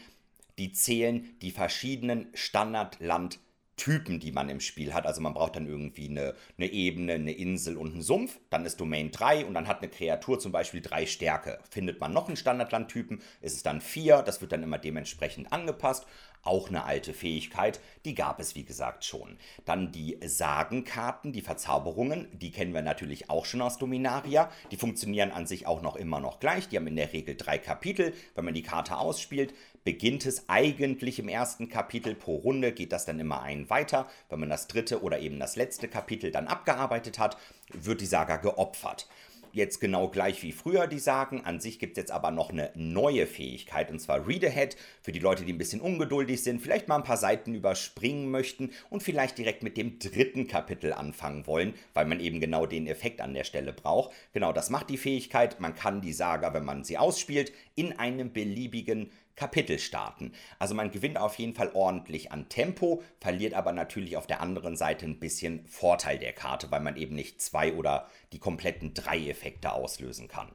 Die 0.59 0.71
zählen 0.71 1.35
die 1.41 1.51
verschiedenen 1.51 2.27
Standardland 2.33 3.39
Typen, 3.79 4.19
die 4.19 4.31
man 4.31 4.49
im 4.49 4.59
Spiel 4.59 4.93
hat. 4.93 5.07
Also 5.07 5.21
man 5.21 5.33
braucht 5.33 5.55
dann 5.55 5.65
irgendwie 5.65 6.09
eine, 6.09 6.35
eine 6.57 6.71
Ebene, 6.71 7.13
eine 7.13 7.31
Insel 7.31 7.77
und 7.77 7.93
einen 7.93 8.01
Sumpf. 8.03 8.39
Dann 8.49 8.65
ist 8.65 8.79
Domain 8.79 9.09
3 9.09 9.45
und 9.45 9.53
dann 9.55 9.67
hat 9.67 9.79
eine 9.79 9.89
Kreatur 9.89 10.39
zum 10.39 10.51
Beispiel 10.51 10.81
drei 10.81 11.05
Stärke. 11.05 11.59
Findet 11.71 11.99
man 11.99 12.13
noch 12.13 12.27
einen 12.27 12.37
Standardlandtypen, 12.37 13.21
ist 13.41 13.55
es 13.55 13.63
dann 13.63 13.81
4. 13.81 14.21
Das 14.21 14.41
wird 14.41 14.51
dann 14.51 14.61
immer 14.61 14.77
dementsprechend 14.77 15.51
angepasst. 15.51 16.05
Auch 16.43 16.69
eine 16.69 16.85
alte 16.85 17.13
Fähigkeit, 17.13 17.79
die 18.05 18.15
gab 18.15 18.39
es 18.39 18.55
wie 18.55 18.63
gesagt 18.63 19.03
schon. 19.03 19.37
Dann 19.65 19.91
die 19.91 20.17
Sagenkarten, 20.23 21.33
die 21.33 21.41
Verzauberungen, 21.41 22.27
die 22.31 22.51
kennen 22.51 22.73
wir 22.73 22.81
natürlich 22.81 23.29
auch 23.29 23.45
schon 23.45 23.61
aus 23.61 23.77
Dominaria. 23.77 24.49
Die 24.71 24.77
funktionieren 24.77 25.31
an 25.31 25.47
sich 25.47 25.67
auch 25.67 25.81
noch 25.81 25.97
immer 25.97 26.19
noch 26.19 26.39
gleich. 26.39 26.69
Die 26.69 26.77
haben 26.77 26.87
in 26.87 26.95
der 26.95 27.11
Regel 27.11 27.35
drei 27.35 27.57
Kapitel. 27.57 28.13
Wenn 28.35 28.45
man 28.45 28.53
die 28.53 28.63
Karte 28.63 28.97
ausspielt, 28.97 29.53
beginnt 29.83 30.25
es 30.25 30.47
eigentlich 30.47 31.19
im 31.19 31.27
ersten 31.27 31.67
Kapitel 31.67 32.15
pro 32.15 32.35
Runde, 32.35 32.71
geht 32.71 32.93
das 32.93 33.05
dann 33.05 33.19
immer 33.19 33.41
ein 33.41 33.69
weiter. 33.69 34.07
Wenn 34.29 34.39
man 34.39 34.49
das 34.49 34.67
dritte 34.67 35.01
oder 35.01 35.19
eben 35.19 35.39
das 35.39 35.55
letzte 35.55 35.87
Kapitel 35.87 36.31
dann 36.31 36.47
abgearbeitet 36.47 37.19
hat, 37.19 37.37
wird 37.73 38.01
die 38.01 38.05
Saga 38.05 38.37
geopfert 38.37 39.07
jetzt 39.53 39.79
genau 39.79 40.07
gleich 40.09 40.41
wie 40.43 40.51
früher, 40.51 40.87
die 40.87 40.99
sagen. 40.99 41.41
An 41.45 41.59
sich 41.59 41.79
gibt 41.79 41.97
es 41.97 42.03
jetzt 42.03 42.11
aber 42.11 42.31
noch 42.31 42.49
eine 42.49 42.71
neue 42.75 43.27
Fähigkeit, 43.27 43.91
und 43.91 43.99
zwar 43.99 44.27
Read 44.27 44.45
Ahead, 44.45 44.77
für 45.01 45.11
die 45.11 45.19
Leute, 45.19 45.45
die 45.45 45.53
ein 45.53 45.57
bisschen 45.57 45.81
ungeduldig 45.81 46.43
sind, 46.43 46.61
vielleicht 46.61 46.87
mal 46.87 46.97
ein 46.97 47.03
paar 47.03 47.17
Seiten 47.17 47.53
überspringen 47.53 48.29
möchten 48.29 48.71
und 48.89 49.03
vielleicht 49.03 49.37
direkt 49.37 49.63
mit 49.63 49.77
dem 49.77 49.99
dritten 49.99 50.47
Kapitel 50.47 50.93
anfangen 50.93 51.47
wollen, 51.47 51.73
weil 51.93 52.05
man 52.05 52.19
eben 52.19 52.39
genau 52.39 52.65
den 52.65 52.87
Effekt 52.87 53.21
an 53.21 53.33
der 53.33 53.43
Stelle 53.43 53.73
braucht. 53.73 54.11
Genau 54.33 54.53
das 54.53 54.69
macht 54.69 54.89
die 54.89 54.97
Fähigkeit. 54.97 55.59
Man 55.59 55.75
kann 55.75 56.01
die 56.01 56.13
Saga, 56.13 56.53
wenn 56.53 56.65
man 56.65 56.83
sie 56.83 56.97
ausspielt, 56.97 57.51
in 57.75 57.93
einem 57.97 58.33
beliebigen 58.33 59.11
Kapitel 59.39 59.79
starten. 59.79 60.33
Also 60.59 60.75
man 60.75 60.91
gewinnt 60.91 61.17
auf 61.17 61.35
jeden 61.35 61.55
Fall 61.55 61.71
ordentlich 61.73 62.33
an 62.33 62.49
Tempo, 62.49 63.01
verliert 63.21 63.53
aber 63.53 63.71
natürlich 63.71 64.17
auf 64.17 64.27
der 64.27 64.41
anderen 64.41 64.75
Seite 64.75 65.05
ein 65.05 65.19
bisschen 65.19 65.65
Vorteil 65.65 66.19
der 66.19 66.33
Karte, 66.33 66.69
weil 66.71 66.81
man 66.81 66.97
eben 66.97 67.15
nicht 67.15 67.41
zwei 67.41 67.73
oder 67.73 68.09
die 68.33 68.39
kompletten 68.39 68.93
drei 68.93 69.29
Effekte 69.29 69.71
auslösen 69.71 70.27
kann. 70.27 70.51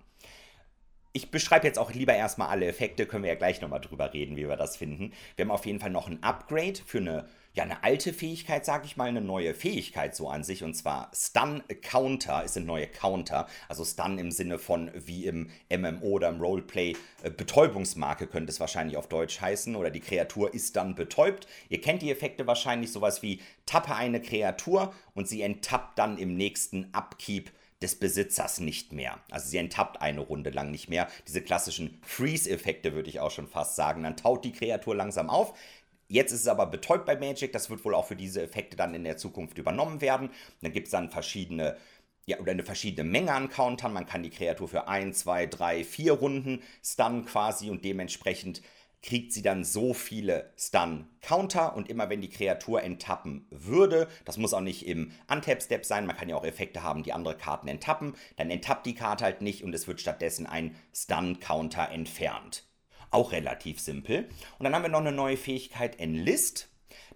Ich 1.15 1.31
beschreibe 1.31 1.67
jetzt 1.67 1.79
auch 1.79 1.93
lieber 1.93 2.15
erstmal 2.15 2.49
alle 2.49 2.67
Effekte, 2.67 3.07
können 3.07 3.23
wir 3.23 3.31
ja 3.31 3.39
gleich 3.39 3.61
nochmal 3.61 3.81
drüber 3.81 4.13
reden, 4.13 4.37
wie 4.37 4.49
wir 4.49 4.57
das 4.57 4.77
finden. 4.77 5.13
Wir 5.37 5.45
haben 5.45 5.53
auf 5.53 5.65
jeden 5.65 5.81
Fall 5.81 5.91
noch 5.91 6.09
ein 6.09 6.23
Upgrade 6.23 6.81
für 6.85 6.99
eine 6.99 7.29
ja, 7.55 7.63
eine 7.63 7.85
alte 7.85 8.13
Fähigkeit, 8.13 8.65
sage 8.65 8.85
ich 8.85 8.97
mal, 8.97 9.09
eine 9.09 9.21
neue 9.21 9.55
Fähigkeit 9.55 10.17
so 10.17 10.29
an 10.29 10.43
sich. 10.43 10.65
Und 10.65 10.75
zwar 10.75 11.11
Stun 11.15 11.63
Counter 11.83 12.43
ist 12.43 12.57
ein 12.57 12.67
neuer 12.67 12.87
Counter. 12.87 13.47
Also 13.69 13.85
Stun 13.85 14.19
im 14.19 14.33
Sinne 14.33 14.59
von 14.59 14.91
wie 14.95 15.27
im 15.27 15.51
MMO 15.71 16.07
oder 16.07 16.31
im 16.31 16.41
Roleplay 16.41 16.97
äh, 17.23 17.31
Betäubungsmarke 17.31 18.27
könnte 18.27 18.51
es 18.51 18.59
wahrscheinlich 18.59 18.97
auf 18.97 19.09
Deutsch 19.09 19.41
heißen. 19.41 19.77
Oder 19.77 19.91
die 19.91 20.01
Kreatur 20.01 20.53
ist 20.53 20.75
dann 20.75 20.97
betäubt. 20.97 21.47
Ihr 21.69 21.81
kennt 21.81 22.03
die 22.03 22.11
Effekte 22.11 22.49
wahrscheinlich 22.49 22.91
sowas 22.91 23.23
wie 23.23 23.41
tappe 23.67 23.95
eine 23.95 24.21
Kreatur 24.21 24.93
und 25.15 25.29
sie 25.29 25.43
enttappt 25.43 25.97
dann 25.99 26.19
im 26.19 26.37
nächsten 26.37 26.93
Upkeep 26.93 27.53
des 27.85 27.97
Besitzers 27.97 28.61
nicht 28.61 28.93
mehr. 28.93 29.19
Also 29.31 29.49
sie 29.49 29.59
enttappt 29.59 30.01
eine 30.01 30.21
Runde 30.21 30.51
lang 30.51 30.71
nicht 30.71 30.89
mehr. 30.89 31.07
Diese 31.29 31.43
klassischen 31.43 31.99
Freeze-Effekte 32.03 32.95
würde 32.95 33.11
ich 33.11 33.21
auch 33.21 33.31
schon 33.31 33.47
fast 33.47 33.77
sagen. 33.77 34.03
Dann 34.03 34.17
taut 34.17 34.45
die 34.45 34.53
Kreatur 34.53 34.97
langsam 34.97 35.29
auf, 35.29 35.53
Jetzt 36.09 36.33
ist 36.33 36.43
es 36.43 36.49
aber 36.49 36.67
betäubt 36.67 37.07
bei 37.07 37.17
Magic, 37.17 37.53
das 37.53 37.71
wird 37.71 37.85
wohl 37.85 37.95
auch 37.95 38.07
für 38.07 38.17
diese 38.17 38.43
Effekte 38.43 38.77
dann 38.77 38.95
in 38.95 39.05
der 39.05 39.17
Zukunft 39.17 39.59
übernommen 39.59 40.01
werden. 40.01 40.31
Dann 40.61 40.73
gibt 40.73 40.87
es 40.87 40.91
dann 40.91 41.11
verschiedene, 41.11 41.77
ja, 42.27 42.39
oder 42.39 42.53
eine 42.53 42.63
verschiedene 42.63 43.09
Menge 43.09 43.33
an 43.33 43.49
Countern. 43.49 43.93
Man 43.93 44.07
kann 44.07 44.23
die 44.23 44.31
Kreatur 44.31 44.69
für 44.69 44.87
1, 44.89 45.19
2, 45.21 45.47
3, 45.47 45.85
4 45.85 46.13
Runden 46.13 46.63
stunnen 46.83 47.25
quasi 47.25 47.71
und 47.71 47.85
dementsprechend 47.85 48.63
kriegt 49.05 49.33
sie 49.35 49.43
dann 49.43 49.65
so 49.65 49.93
viele 49.93 50.51
Stun-Counter 50.57 51.77
und 51.77 51.91
immer 51.91 52.09
wenn 52.09 52.23
die 52.23 52.31
Kreatur 52.31 52.83
enttappen 52.83 53.47
würde, 53.51 54.09
das 54.25 54.39
muss 54.39 54.55
auch 54.55 54.63
nicht 54.63 54.87
im 54.87 55.13
Untap-Step 55.31 55.85
sein, 55.85 56.07
man 56.07 56.17
kann 56.17 56.31
ja 56.31 56.37
auch 56.37 56.45
Effekte 56.45 56.83
haben, 56.83 57.03
die 57.03 57.13
andere 57.13 57.37
Karten 57.37 57.69
enttappen, 57.69 58.15
dann 58.37 58.51
enttappt 58.51 58.87
die 58.87 58.95
Karte 58.95 59.25
halt 59.25 59.43
nicht 59.43 59.63
und 59.63 59.75
es 59.75 59.87
wird 59.87 60.01
stattdessen 60.01 60.47
ein 60.47 60.75
Stun-Counter 60.95 61.91
entfernt. 61.91 62.65
Auch 63.15 63.31
relativ 63.31 63.79
simpel. 63.79 64.29
Und 64.59 64.65
dann 64.65 64.75
haben 64.75 64.83
wir 64.83 64.89
noch 64.89 64.99
eine 64.99 65.13
neue 65.13 65.37
Fähigkeit 65.37 66.01
Enlist. 66.01 66.69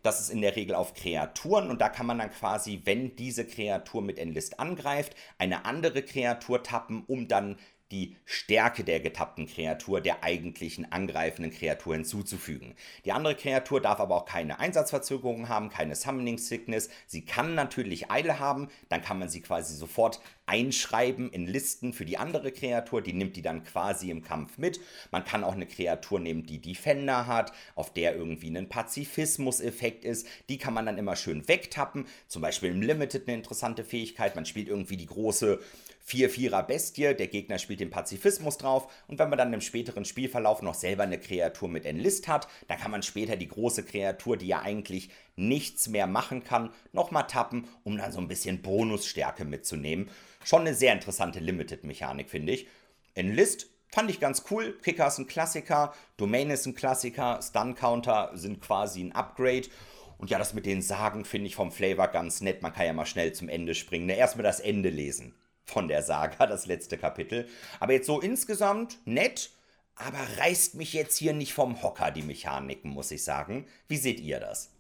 Das 0.05 0.21
ist 0.21 0.31
in 0.31 0.41
der 0.41 0.55
Regel 0.55 0.77
auf 0.77 0.95
Kreaturen 0.95 1.71
und 1.71 1.81
da 1.81 1.89
kann 1.89 2.07
man 2.07 2.19
dann 2.19 2.31
quasi, 2.31 2.83
wenn 2.85 3.17
diese 3.17 3.45
Kreatur 3.45 4.01
mit 4.01 4.17
Enlist 4.17 4.61
angreift, 4.61 5.17
eine 5.39 5.65
andere 5.65 6.05
Kreatur 6.05 6.63
tappen, 6.63 7.03
um 7.09 7.27
dann 7.27 7.57
die 7.91 8.17
Stärke 8.25 8.85
der 8.85 9.01
getappten 9.01 9.47
Kreatur 9.47 10.01
der 10.01 10.23
eigentlichen 10.23 10.91
angreifenden 10.93 11.53
Kreatur 11.53 11.95
hinzuzufügen. 11.95 12.75
Die 13.05 13.13
andere 13.13 13.35
Kreatur 13.35 13.81
darf 13.81 14.01
aber 14.01 14.17
auch 14.17 14.27
keine 14.27 14.59
Einsatzverzögerung 14.59 15.49
haben, 15.49 15.71
keine 15.71 15.95
Summoning 15.95 16.39
Sickness. 16.39 16.91
Sie 17.07 17.25
kann 17.25 17.55
natürlich 17.55 18.11
Eile 18.11 18.39
haben, 18.39 18.69
dann 18.89 19.03
kann 19.03 19.19
man 19.19 19.29
sie 19.29 19.41
quasi 19.41 19.75
sofort 19.75 20.21
einschreiben 20.49 21.31
in 21.31 21.47
Listen 21.47 21.93
für 21.93 22.05
die 22.05 22.17
andere 22.17 22.53
Kreatur, 22.53 23.03
die 23.03 23.13
nimmt 23.13 23.37
die 23.37 23.43
dann 23.43 23.65
quasi 23.65 24.11
im 24.11 24.23
Kampf 24.23 24.59
mit. 24.59 24.81
Man 25.11 25.25
kann 25.25 25.45
auch 25.45 25.53
eine 25.53 25.67
Kreatur 25.67 26.21
nehmen, 26.21 26.47
die 26.47 26.61
Defender 26.61 27.27
hat, 27.27 27.53
auf 27.75 27.93
der 27.93 28.17
irgendwie 28.17 28.49
ein 28.57 28.69
Pazifismus-Effekt 28.69 30.05
ist. 30.05 30.27
Die 30.49 30.59
kann 30.59 30.75
man 30.75 30.87
dann 30.87 30.99
immer 30.99 31.17
schön 31.17 31.47
wegtappen. 31.49 32.07
Zum 32.29 32.43
Beispiel 32.43 32.71
im 32.71 32.83
Limited 32.83 33.29
eine 33.29 33.37
interessante 33.37 33.85
Fähigkeit. 33.85 34.37
Man 34.37 34.47
spielt 34.47 34.69
irgendwie 34.69 34.97
die 34.97 35.07
große 35.07 35.61
4-4er 36.09 36.63
Bestie, 36.63 37.15
der 37.15 37.27
Gegner 37.27 37.59
spielt 37.59 37.81
den 37.81 37.91
Pazifismus 37.91 38.57
drauf 38.57 38.91
und 39.09 39.19
wenn 39.19 39.29
man 39.29 39.37
dann 39.39 39.53
im 39.53 39.61
späteren 39.61 40.07
Spielverlauf 40.07 40.63
noch 40.63 40.75
selber 40.75 41.03
eine 41.03 41.21
Kreatur 41.21 41.69
mit 41.69 41.85
Enlist 41.85 42.29
hat, 42.29 42.49
dann 42.67 42.79
kann 42.79 42.91
man 42.91 43.03
später 43.03 43.37
die 43.37 43.49
große 43.49 43.85
Kreatur, 43.85 44.39
die 44.39 44.47
ja 44.47 44.61
eigentlich 44.61 45.11
nichts 45.37 45.89
mehr 45.89 46.07
machen 46.07 46.45
kann, 46.45 46.71
nochmal 46.93 47.27
tappen, 47.27 47.69
um 47.85 47.99
dann 47.99 48.13
so 48.13 48.21
ein 48.21 48.29
bisschen 48.29 48.63
Bonusstärke 48.63 49.45
mitzunehmen. 49.45 50.09
Schon 50.45 50.63
eine 50.63 50.75
sehr 50.75 50.95
interessante 50.95 51.41
Limited-Mechanik, 51.41 52.31
finde 52.31 52.55
ich. 52.55 52.67
Enlist 53.15 53.67
fand 53.89 54.11
ich 54.11 54.19
ganz 54.19 54.45
cool. 54.51 54.79
Kicker 54.83 55.09
ist 55.09 55.19
ein 55.19 55.27
Klassiker, 55.27 55.93
Domain 56.17 56.49
ist 56.49 56.65
ein 56.65 56.75
Klassiker, 56.75 57.41
Stun 57.43 57.75
Counter 57.75 58.31
sind 58.33 58.63
quasi 58.63 59.03
ein 59.03 59.13
Upgrade. 59.13 59.69
Und 60.17 60.31
ja, 60.31 60.39
das 60.39 60.55
mit 60.55 60.65
den 60.65 60.81
Sagen 60.81 61.27
finde 61.27 61.49
ich 61.49 61.55
vom 61.55 61.71
Flavor 61.71 62.09
ganz 62.09 62.41
nett. 62.41 62.63
Man 62.63 62.73
kann 62.73 62.87
ja 62.87 62.93
mal 62.95 63.07
schnell 63.07 63.35
zum 63.35 63.49
Ende 63.49 63.75
springen. 63.75 64.09
Erstmal 64.09 64.43
das 64.43 64.59
Ende 64.59 64.89
lesen 64.89 65.35
von 65.69 65.87
der 65.87 66.03
Saga, 66.03 66.47
das 66.47 66.67
letzte 66.67 66.99
Kapitel. 66.99 67.47
Aber 67.79 67.93
jetzt 67.93 68.07
so 68.07 68.21
insgesamt 68.21 68.99
nett, 69.05 69.51
aber 69.95 70.19
reißt 70.39 70.75
mich 70.75 70.93
jetzt 70.93 71.17
hier 71.17 71.35
nicht 71.35 71.53
vom 71.53 71.83
Hocker, 71.83 72.11
die 72.11 72.23
Mechaniken, 72.23 72.91
muss 72.91 73.11
ich 73.11 73.23
sagen. 73.23 73.67
Wie 73.87 73.97
seht 73.97 74.21
ihr 74.21 74.41
das? 74.41 74.73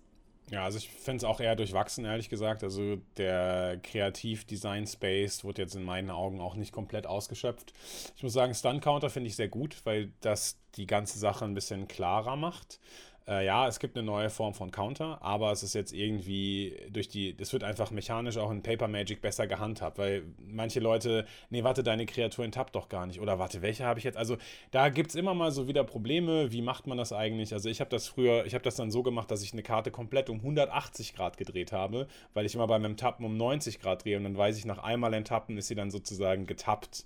Ja, 0.51 0.65
also 0.65 0.79
ich 0.79 0.89
finde 0.89 1.19
es 1.19 1.25
auch 1.25 1.41
eher 1.41 1.57
durchwachsen, 1.57 2.07
ehrlich 2.07 2.31
gesagt. 2.31 2.65
Also 2.65 2.97
der 3.19 3.79
Kreativ-Design-Space 3.83 5.45
wurde 5.45 5.61
jetzt 5.61 5.75
in 5.75 5.85
meinen 5.85 6.11
Augen 6.11 6.41
auch 6.41 6.55
nicht 6.55 6.73
komplett 6.73 7.07
ausgeschöpft. 7.07 7.75
Ich 8.17 8.23
muss 8.23 8.33
sagen, 8.33 8.55
Stun-Counter 8.55 9.11
finde 9.11 9.29
ich 9.29 9.37
sehr 9.37 9.49
gut, 9.49 9.77
weil 9.85 10.11
das 10.23 10.59
die 10.77 10.87
ganze 10.87 11.19
Sache 11.19 11.45
ein 11.45 11.55
bisschen 11.55 11.87
klarer 11.87 12.37
macht 12.37 12.81
äh, 13.29 13.45
ja, 13.45 13.69
es 13.69 13.79
gibt 13.79 13.97
eine 13.97 14.07
neue 14.07 14.31
Form 14.31 14.55
von 14.55 14.71
Counter, 14.71 15.19
aber 15.21 15.53
es 15.53 15.63
ist 15.63 15.75
jetzt 15.75 15.93
irgendwie 15.93 16.75
durch 16.91 17.09
die, 17.09 17.37
es 17.39 17.53
wird 17.53 17.63
einfach 17.63 17.91
mechanisch 17.91 18.39
auch 18.39 18.51
in 18.51 18.63
Paper 18.63 18.89
Magic 18.89 19.21
besser 19.21 19.47
gehandhabt, 19.47 19.99
weil 19.99 20.23
manche 20.39 20.81
Leute, 20.81 21.27
nee, 21.51 21.63
warte, 21.63 21.83
deine 21.83 22.07
Kreatur 22.07 22.45
enttappt 22.45 22.75
doch 22.75 22.89
gar 22.89 23.07
nicht. 23.07 23.21
Oder 23.21 23.39
warte, 23.39 23.61
welche 23.61 23.85
habe 23.85 23.99
ich 23.99 24.05
jetzt? 24.05 24.17
Also 24.17 24.39
da 24.71 24.89
gibt 24.89 25.11
es 25.11 25.15
immer 25.15 25.35
mal 25.35 25.51
so 25.51 25.69
wieder 25.69 25.85
Probleme. 25.85 26.53
Wie 26.53 26.63
macht 26.63 26.87
man 26.87 26.97
das 26.97 27.13
eigentlich? 27.13 27.53
Also 27.53 27.69
ich 27.69 27.81
habe 27.81 27.91
das 27.91 28.09
früher, 28.09 28.47
ich 28.47 28.55
habe 28.55 28.65
das 28.65 28.77
dann 28.77 28.91
so 28.91 29.03
gemacht, 29.03 29.31
dass 29.31 29.43
ich 29.43 29.53
eine 29.53 29.63
Karte 29.63 29.91
komplett 29.91 30.31
um 30.31 30.39
180 30.39 31.15
Grad 31.15 31.37
gedreht 31.37 31.73
habe, 31.73 32.09
weil 32.33 32.47
ich 32.47 32.55
immer 32.55 32.67
beim 32.67 32.85
Enttappen 32.85 33.27
um 33.27 33.37
90 33.37 33.81
Grad 33.81 34.05
drehe 34.05 34.17
und 34.17 34.25
dann 34.25 34.37
weiß 34.37 34.57
ich, 34.57 34.65
nach 34.65 34.79
einmal 34.79 35.13
Enttappen 35.13 35.59
ist 35.59 35.69
sie 35.69 35.75
dann 35.75 35.91
sozusagen 35.91 36.47
getappt. 36.47 37.05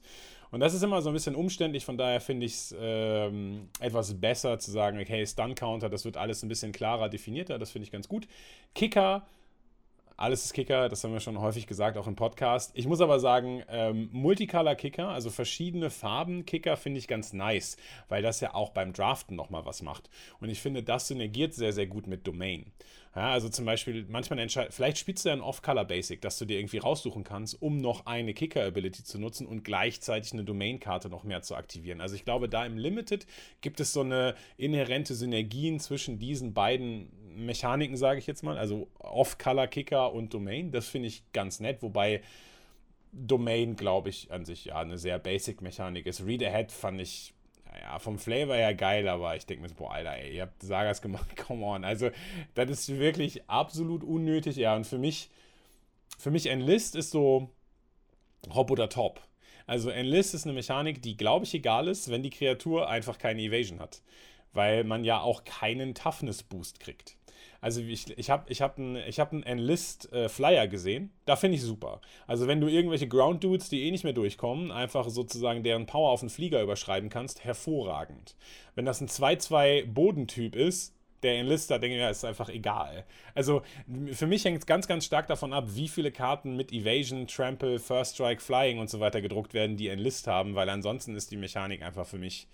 Und 0.53 0.61
das 0.61 0.75
ist 0.75 0.83
immer 0.83 1.01
so 1.01 1.09
ein 1.09 1.15
bisschen 1.15 1.35
umständlich, 1.35 1.85
von 1.85 1.97
daher 1.97 2.21
finde 2.21 2.45
ich 2.45 2.53
es 2.53 2.75
ähm, 2.79 3.71
etwas 3.81 4.15
besser 4.21 4.59
zu 4.59 4.71
sagen, 4.71 5.01
okay, 5.01 5.27
Stun 5.27 5.55
Counter, 5.55 5.89
das 5.89 6.05
wird 6.05 6.19
alles 6.19 6.43
ein 6.43 6.49
bisschen 6.49 6.73
klarer 6.73 7.09
definierter, 7.09 7.59
das 7.59 7.71
finde 7.71 7.87
ich 7.87 7.91
ganz 7.91 8.07
gut. 8.07 8.29
Kicker, 8.75 9.27
alles 10.19 10.45
ist 10.45 10.53
Kicker, 10.53 10.91
das 10.91 11.03
haben 11.03 11.15
wir 11.15 11.21
schon 11.21 11.41
häufig 11.41 11.67
gesagt, 11.67 11.97
auch 11.97 12.07
im 12.07 12.17
Podcast. 12.17 12.71
Ich 12.75 12.87
muss 12.87 13.01
aber 13.01 13.19
sagen, 13.19 13.63
ähm, 13.69 14.11
Multicolor 14.13 14.75
Kicker, 14.75 15.09
also 15.09 15.31
verschiedene 15.31 15.89
Farben 15.89 16.45
Kicker, 16.45 16.77
finde 16.77 16.99
ich 16.99 17.09
ganz 17.09 17.33
nice, 17.33 17.79
weil 18.09 18.23
das 18.23 18.41
ja 18.41 18.55
auch 18.55 18.71
beim 18.71 18.93
Draften 18.93 19.37
nochmal 19.37 19.65
was 19.65 19.81
macht. 19.81 20.11
Und 20.39 20.51
ich 20.51 20.61
finde, 20.61 20.83
das 20.83 21.09
synergiert 21.09 21.55
sehr, 21.55 21.73
sehr 21.73 21.87
gut 21.87 22.07
mit 22.07 22.27
Domain. 22.27 22.67
Ja, 23.15 23.31
also 23.31 23.51
zum 23.51 23.67
Beispiel, 23.67 24.07
manchmal 24.09 24.39
entscheidet, 24.39 24.73
vielleicht 24.73 24.97
spielst 24.97 25.25
du 25.25 25.29
ja 25.29 25.35
ein 25.35 25.43
Off-Color-Basic, 25.43 26.23
dass 26.23 26.39
du 26.39 26.47
dir 26.47 26.59
irgendwie 26.59 26.79
raussuchen 26.79 27.25
kannst, 27.25 27.61
um 27.61 27.77
noch 27.77 28.07
eine 28.07 28.33
Kicker-Ability 28.33 29.05
zu 29.05 29.19
nutzen 29.19 29.47
und 29.47 29.65
gleichzeitig 29.65 30.33
eine 30.33 30.45
Domain-Karte 30.45 31.11
noch 31.11 31.23
mehr 31.23 31.43
zu 31.43 31.55
aktivieren. 31.55 32.01
Also 32.01 32.15
ich 32.15 32.25
glaube, 32.25 32.49
da 32.49 32.65
im 32.65 32.79
Limited 32.79 33.27
gibt 33.61 33.81
es 33.81 33.93
so 33.93 34.01
eine 34.01 34.35
inhärente 34.57 35.15
Synergien 35.15 35.79
zwischen 35.79 36.19
diesen 36.19 36.55
beiden 36.55 37.11
Mechaniken, 37.37 37.99
sage 37.99 38.19
ich 38.19 38.27
jetzt 38.27 38.43
mal, 38.45 38.57
also 38.57 38.89
Off-Color-Kicker 38.99 40.11
und 40.11 40.33
Domain. 40.33 40.73
Das 40.73 40.89
finde 40.89 41.09
ich 41.09 41.23
ganz 41.33 41.61
nett, 41.61 41.83
wobei 41.83 42.23
Domain, 43.13 43.77
glaube 43.77 44.09
ich, 44.09 44.33
an 44.33 44.47
sich 44.47 44.65
ja 44.67 44.79
eine 44.79 44.97
sehr 44.97 45.19
Basic-Mechanik 45.19 46.07
ist. 46.07 46.25
Read 46.25 46.43
Ahead 46.43 46.73
fand 46.73 46.99
ich 46.99 47.35
ja, 47.81 47.99
vom 47.99 48.19
Flavor 48.19 48.55
her 48.55 48.75
geil, 48.75 49.09
aber 49.09 49.37
ich 49.37 49.47
denke 49.47 49.63
mir 49.63 49.69
so, 49.69 49.75
boah, 49.75 49.93
Alter, 49.93 50.17
ey, 50.17 50.37
ihr 50.37 50.43
habt 50.43 50.63
Sagas 50.63 51.03
gemacht, 51.03 51.37
come 51.47 51.65
on. 51.65 51.85
Also, 51.85 52.11
das 52.55 52.71
ist 52.71 52.99
wirklich 52.99 53.49
absolut 53.49 54.05
unnötig, 54.05 54.57
ja. 54.57 54.75
Und 54.77 54.87
für 54.87 54.99
mich, 54.99 55.31
für 56.19 56.31
mich 56.31 56.47
Enlist 56.47 56.97
ist 56.97 57.11
so 57.11 57.51
Hop 58.51 58.71
oder 58.71 58.89
Top. 58.89 59.21
Also 59.67 59.91
Enlist 59.91 60.35
ist 60.35 60.45
eine 60.45 60.55
Mechanik, 60.55 61.03
die, 61.03 61.17
glaube 61.17 61.45
ich, 61.45 61.55
egal 61.55 61.89
ist, 61.89 62.11
wenn 62.11 62.23
die 62.23 62.31
Kreatur 62.31 62.89
einfach 62.89 63.19
keine 63.19 63.43
Evasion 63.43 63.81
hat. 63.81 64.03
Weil 64.53 64.85
man 64.85 65.05
ja 65.05 65.21
auch 65.21 65.45
keinen 65.45 65.95
Toughness-Boost 65.95 66.81
kriegt. 66.81 67.17
Also 67.63 67.81
ich, 67.81 68.19
ich 68.19 68.29
habe 68.29 68.51
ich 68.51 68.61
hab 68.61 68.77
einen 68.77 68.97
hab 68.97 69.33
Enlist-Flyer 69.33 70.65
äh, 70.65 70.69
gesehen. 70.69 71.13
Da 71.27 71.37
finde 71.37 71.57
ich 71.57 71.63
super. 71.63 72.01
Also 72.27 72.49
wenn 72.49 72.61
du 72.61 72.67
irgendwelche 72.67 73.07
Ground-Dudes, 73.07 73.69
die 73.69 73.85
eh 73.85 73.91
nicht 73.93 74.03
mehr 74.03 74.13
durchkommen, 74.13 74.73
einfach 74.73 75.09
sozusagen 75.09 75.63
deren 75.63 75.87
Power 75.87 76.11
auf 76.11 76.23
einen 76.23 76.29
Flieger 76.29 76.61
überschreiben 76.61 77.09
kannst, 77.09 77.45
hervorragend. 77.45 78.35
Wenn 78.75 78.85
das 78.85 79.01
ein 79.01 79.07
2-2 79.07 79.87
Bodentyp 79.87 80.57
ist, 80.57 80.97
der 81.23 81.39
Enlister, 81.39 81.79
denke 81.79 81.97
ich 81.97 82.03
mir, 82.03 82.11
ist 82.11 82.25
einfach 82.25 82.49
egal. 82.49 83.05
Also 83.37 83.63
für 84.11 84.27
mich 84.27 84.45
hängt 84.45 84.59
es 84.59 84.67
ganz, 84.67 84.89
ganz 84.89 85.05
stark 85.05 85.29
davon 85.29 85.53
ab, 85.53 85.69
wie 85.69 85.87
viele 85.87 86.11
Karten 86.11 86.57
mit 86.57 86.73
Evasion, 86.73 87.29
Trample, 87.29 87.79
First 87.79 88.17
Strike, 88.17 88.43
Flying 88.43 88.81
und 88.81 88.91
so 88.91 88.99
weiter 88.99 89.21
gedruckt 89.21 89.55
werden, 89.55 89.77
die 89.77 89.87
Enlist 89.87 90.27
haben, 90.27 90.57
weil 90.57 90.69
ansonsten 90.69 91.15
ist 91.15 91.31
die 91.31 91.37
Mechanik 91.37 91.83
einfach 91.83 92.07
für 92.07 92.19
mich 92.19 92.49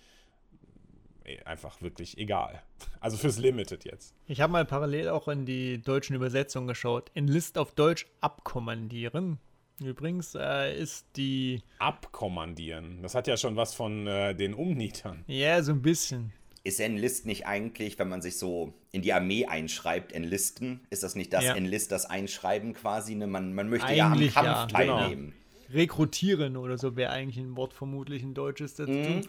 einfach 1.45 1.81
wirklich 1.81 2.17
egal. 2.17 2.61
Also 3.01 3.15
fürs 3.15 3.37
Limited 3.37 3.85
jetzt. 3.85 4.13
Ich 4.27 4.41
habe 4.41 4.51
mal 4.51 4.65
parallel 4.65 5.07
auch 5.07 5.29
in 5.29 5.45
die 5.45 5.81
deutschen 5.81 6.17
Übersetzungen 6.17 6.67
geschaut. 6.67 7.11
Enlist 7.13 7.57
auf 7.57 7.71
Deutsch 7.71 8.07
abkommandieren. 8.19 9.39
Übrigens 9.81 10.35
äh, 10.35 10.77
ist 10.77 11.05
die. 11.15 11.61
Abkommandieren. 11.79 13.01
Das 13.01 13.15
hat 13.15 13.27
ja 13.27 13.37
schon 13.37 13.55
was 13.55 13.73
von 13.73 14.05
äh, 14.05 14.35
den 14.35 14.53
Umnietern. 14.53 15.23
Ja, 15.27 15.63
so 15.63 15.71
ein 15.71 15.81
bisschen. 15.81 16.33
Ist 16.65 16.81
Enlist 16.81 17.25
nicht 17.25 17.47
eigentlich, 17.47 17.97
wenn 17.99 18.09
man 18.09 18.21
sich 18.21 18.37
so 18.37 18.73
in 18.91 19.01
die 19.01 19.13
Armee 19.13 19.45
einschreibt, 19.45 20.11
Enlisten? 20.11 20.81
Ist 20.89 21.03
das 21.03 21.15
nicht 21.15 21.31
das 21.31 21.45
ja. 21.45 21.55
Enlist, 21.55 21.91
das 21.93 22.05
Einschreiben 22.05 22.73
quasi? 22.73 23.15
Ne? 23.15 23.27
Man, 23.27 23.53
man 23.53 23.69
möchte 23.69 23.87
eigentlich, 23.87 24.35
ja 24.35 24.41
am 24.41 24.45
Kampf 24.45 24.73
ja, 24.73 24.79
genau. 24.81 24.97
teilnehmen. 24.99 25.33
Genau. 25.67 25.79
Rekrutieren 25.79 26.57
oder 26.57 26.77
so 26.77 26.97
wäre 26.97 27.11
eigentlich 27.11 27.37
ein 27.37 27.55
Wort 27.55 27.73
vermutlich 27.73 28.23
ein 28.23 28.33
deutsches 28.33 28.75
dazu. 28.75 28.91
Mhm. 28.91 29.21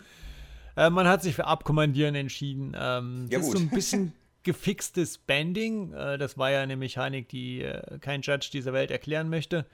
Äh, 0.77 0.91
man 0.91 1.07
hat 1.09 1.23
sich 1.23 1.35
für 1.35 1.47
Abkommandieren 1.47 2.15
entschieden. 2.15 2.77
Ähm, 2.79 3.29
ja, 3.31 3.39
das 3.39 3.47
gut. 3.47 3.55
ist 3.55 3.61
so 3.61 3.67
ein 3.67 3.71
bisschen 3.75 4.13
gefixtes 4.43 5.19
Banding. 5.19 5.93
Äh, 5.93 6.19
das 6.19 6.39
war 6.39 6.51
ja 6.51 6.63
eine 6.63 6.77
Mechanik, 6.77 7.29
die 7.29 7.63
äh, 7.63 7.99
kein 7.99 8.23
Judge 8.23 8.51
dieser 8.53 8.73
Welt 8.73 8.91
erklären 8.91 9.29
möchte. 9.29 9.67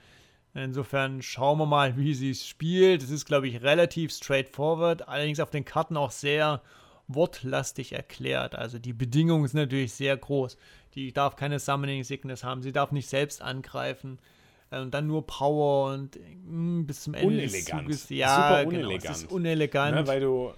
Insofern 0.53 1.21
schauen 1.21 1.59
wir 1.59 1.65
mal, 1.65 1.97
wie 1.97 2.13
sie 2.13 2.31
es 2.31 2.47
spielt. 2.47 3.03
Es 3.03 3.11
ist, 3.11 3.25
glaube 3.25 3.47
ich, 3.47 3.61
relativ 3.61 4.11
straightforward, 4.11 5.07
allerdings 5.07 5.39
auf 5.39 5.51
den 5.51 5.65
Karten 5.65 5.97
auch 5.97 6.11
sehr 6.11 6.61
wortlastig 7.07 7.93
erklärt. 7.93 8.55
Also 8.55 8.79
die 8.79 8.93
Bedingungen 8.93 9.47
sind 9.47 9.59
natürlich 9.59 9.93
sehr 9.93 10.17
groß. 10.17 10.57
Die 10.95 11.13
darf 11.13 11.35
keine 11.35 11.59
Summoning 11.59 12.03
Sickness 12.03 12.43
haben, 12.43 12.61
sie 12.63 12.71
darf 12.71 12.91
nicht 12.91 13.07
selbst 13.07 13.41
angreifen. 13.41 14.19
Äh, 14.71 14.81
und 14.81 14.93
dann 14.93 15.07
nur 15.07 15.25
Power 15.25 15.93
und 15.93 16.15
mh, 16.15 16.21
hm, 16.47 16.87
bis 16.87 17.03
zum 17.03 17.13
Ende 17.13 17.27
unelegant. 17.27 17.87
des 17.87 18.01
Zuges. 18.01 18.09
Ja, 18.09 18.35
Super 18.35 18.67
unelegant. 18.67 19.01
Genau, 19.01 19.13
es 19.13 19.23
ist 19.23 19.31
unelegant. 19.31 19.95
Ne, 19.95 20.07
weil 20.07 20.19
du 20.21 20.53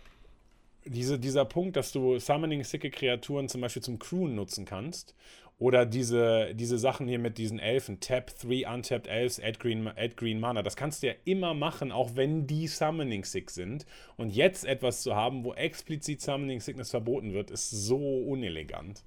diese, 0.89 1.19
dieser 1.19 1.45
Punkt, 1.45 1.75
dass 1.75 1.91
du 1.91 2.19
Summoning 2.19 2.63
sicke 2.63 2.89
Kreaturen 2.89 3.47
zum 3.47 3.61
Beispiel 3.61 3.81
zum 3.81 3.99
Crewen 3.99 4.35
nutzen 4.35 4.65
kannst. 4.65 5.15
Oder 5.59 5.85
diese, 5.85 6.55
diese 6.55 6.77
Sachen 6.77 7.05
hier 7.07 7.19
mit 7.19 7.37
diesen 7.37 7.59
Elfen, 7.59 7.99
Tap 7.99 8.31
3 8.39 8.65
Untapped 8.73 9.07
Elves, 9.07 9.41
Add 9.41 9.59
Green, 9.59 9.87
Add 9.87 10.15
Green 10.15 10.39
Mana, 10.39 10.63
das 10.63 10.77
kannst 10.77 11.03
du 11.03 11.07
ja 11.07 11.13
immer 11.25 11.53
machen, 11.53 11.91
auch 11.91 12.15
wenn 12.15 12.47
die 12.47 12.67
Summoning 12.67 13.25
Sick 13.25 13.49
sind. 13.51 13.85
Und 14.15 14.29
jetzt 14.29 14.63
etwas 14.65 15.03
zu 15.03 15.15
haben, 15.15 15.43
wo 15.43 15.53
explizit 15.53 16.21
Summoning 16.21 16.61
Sickness 16.61 16.91
verboten 16.91 17.33
wird, 17.33 17.51
ist 17.51 17.69
so 17.71 17.97
unelegant. 17.97 19.03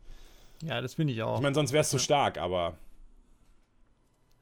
Ja, 0.62 0.82
das 0.82 0.94
finde 0.94 1.14
ich 1.14 1.22
auch. 1.22 1.36
Ich 1.36 1.42
meine, 1.42 1.54
sonst 1.54 1.72
wärst 1.72 1.92
du 1.94 1.96
ja. 1.96 2.02
stark, 2.02 2.36
aber 2.36 2.76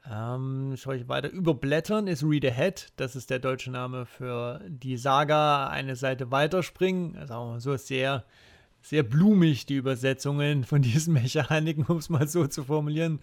ähm, 0.08 0.74
schaue 0.76 0.96
ich 0.96 1.08
weiter. 1.08 1.30
Überblättern 1.30 2.06
ist 2.06 2.22
Read 2.22 2.44
Ahead. 2.44 2.92
Das 2.96 3.16
ist 3.16 3.30
der 3.30 3.38
deutsche 3.38 3.70
Name 3.70 4.06
für 4.06 4.60
die 4.66 4.96
Saga 4.96 5.68
eine 5.68 5.96
Seite 5.96 6.30
weiterspringen. 6.30 7.16
Also 7.16 7.58
so 7.58 7.76
sehr, 7.76 8.24
sehr 8.80 9.02
blumig 9.02 9.66
die 9.66 9.76
Übersetzungen 9.76 10.64
von 10.64 10.80
diesen 10.80 11.12
Mechaniken, 11.22 11.84
um 11.84 11.98
es 11.98 12.08
mal 12.08 12.26
so 12.26 12.46
zu 12.46 12.64
formulieren. 12.64 13.20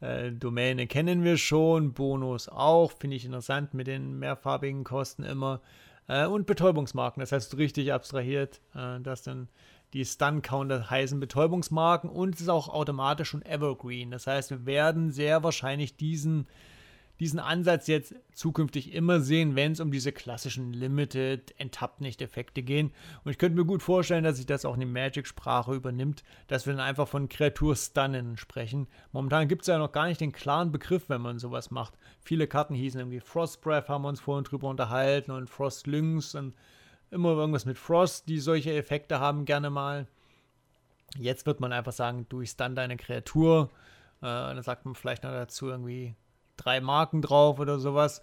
Äh, 0.00 0.32
Domäne 0.32 0.88
kennen 0.88 1.22
wir 1.22 1.36
schon, 1.36 1.92
Bonus 1.92 2.48
auch. 2.48 2.92
Finde 2.92 3.16
ich 3.16 3.24
interessant 3.24 3.72
mit 3.72 3.86
den 3.86 4.18
mehrfarbigen 4.18 4.82
Kosten 4.82 5.22
immer. 5.22 5.60
Äh, 6.08 6.26
und 6.26 6.46
Betäubungsmarken, 6.46 7.20
das 7.20 7.32
heißt 7.32 7.56
richtig 7.56 7.92
abstrahiert, 7.92 8.60
äh, 8.74 9.00
dass 9.00 9.22
dann 9.22 9.48
die 9.92 10.04
Stun-Counter 10.04 10.90
heißen 10.90 11.20
Betäubungsmarken 11.20 12.10
und 12.10 12.34
es 12.34 12.42
ist 12.42 12.48
auch 12.48 12.68
automatisch 12.68 13.30
schon 13.30 13.44
Evergreen. 13.44 14.10
Das 14.10 14.26
heißt, 14.26 14.50
wir 14.50 14.66
werden 14.66 15.10
sehr 15.10 15.42
wahrscheinlich 15.42 15.96
diesen, 15.96 16.46
diesen 17.20 17.38
Ansatz 17.38 17.86
jetzt 17.86 18.14
zukünftig 18.34 18.92
immer 18.92 19.20
sehen, 19.20 19.54
wenn 19.54 19.72
es 19.72 19.80
um 19.80 19.90
diese 19.90 20.12
klassischen 20.12 20.72
Limited 20.72 21.54
Enttapped 21.58 22.00
nicht 22.00 22.20
Effekte 22.20 22.62
gehen. 22.62 22.92
Und 23.24 23.30
ich 23.30 23.38
könnte 23.38 23.56
mir 23.56 23.64
gut 23.64 23.82
vorstellen, 23.82 24.24
dass 24.24 24.36
sich 24.36 24.46
das 24.46 24.64
auch 24.64 24.74
in 24.74 24.80
die 24.80 24.86
Magic-Sprache 24.86 25.72
übernimmt, 25.72 26.24
dass 26.48 26.66
wir 26.66 26.74
dann 26.74 26.84
einfach 26.84 27.08
von 27.08 27.28
Kreatur-Stunnen 27.28 28.36
sprechen. 28.36 28.88
Momentan 29.12 29.48
gibt 29.48 29.62
es 29.62 29.68
ja 29.68 29.78
noch 29.78 29.92
gar 29.92 30.08
nicht 30.08 30.20
den 30.20 30.32
klaren 30.32 30.72
Begriff, 30.72 31.08
wenn 31.08 31.22
man 31.22 31.38
sowas 31.38 31.70
macht. 31.70 31.94
Viele 32.20 32.48
Karten 32.48 32.74
hießen 32.74 33.00
irgendwie 33.00 33.20
Frost 33.20 33.62
Breath, 33.62 33.88
haben 33.88 34.02
wir 34.02 34.08
uns 34.08 34.20
vorhin 34.20 34.44
drüber 34.44 34.68
unterhalten 34.68 35.30
und 35.30 35.48
Frost 35.48 35.86
Lynx 35.86 36.34
und 36.34 36.54
immer 37.10 37.30
irgendwas 37.30 37.66
mit 37.66 37.78
Frost, 37.78 38.28
die 38.28 38.38
solche 38.38 38.74
Effekte 38.74 39.20
haben, 39.20 39.44
gerne 39.44 39.70
mal. 39.70 40.06
Jetzt 41.18 41.46
wird 41.46 41.60
man 41.60 41.72
einfach 41.72 41.92
sagen, 41.92 42.26
du 42.28 42.44
stun 42.44 42.74
deine 42.74 42.96
Kreatur. 42.96 43.70
Äh, 44.20 44.26
dann 44.26 44.62
sagt 44.62 44.84
man 44.84 44.94
vielleicht 44.94 45.22
noch 45.22 45.30
dazu 45.30 45.68
irgendwie 45.68 46.14
drei 46.56 46.80
Marken 46.80 47.22
drauf 47.22 47.58
oder 47.58 47.78
sowas. 47.78 48.22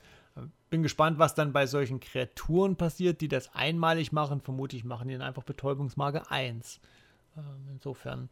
Bin 0.69 0.83
gespannt, 0.83 1.19
was 1.19 1.35
dann 1.35 1.53
bei 1.53 1.67
solchen 1.67 1.99
Kreaturen 1.99 2.75
passiert, 2.75 3.21
die 3.21 3.27
das 3.27 3.53
einmalig 3.53 4.11
machen. 4.11 4.41
Vermutlich 4.41 4.83
machen 4.83 5.07
die 5.07 5.13
dann 5.13 5.21
einfach 5.21 5.43
Betäubungsmarke 5.43 6.29
1. 6.31 6.79
Ähm, 7.37 7.43
insofern 7.71 8.29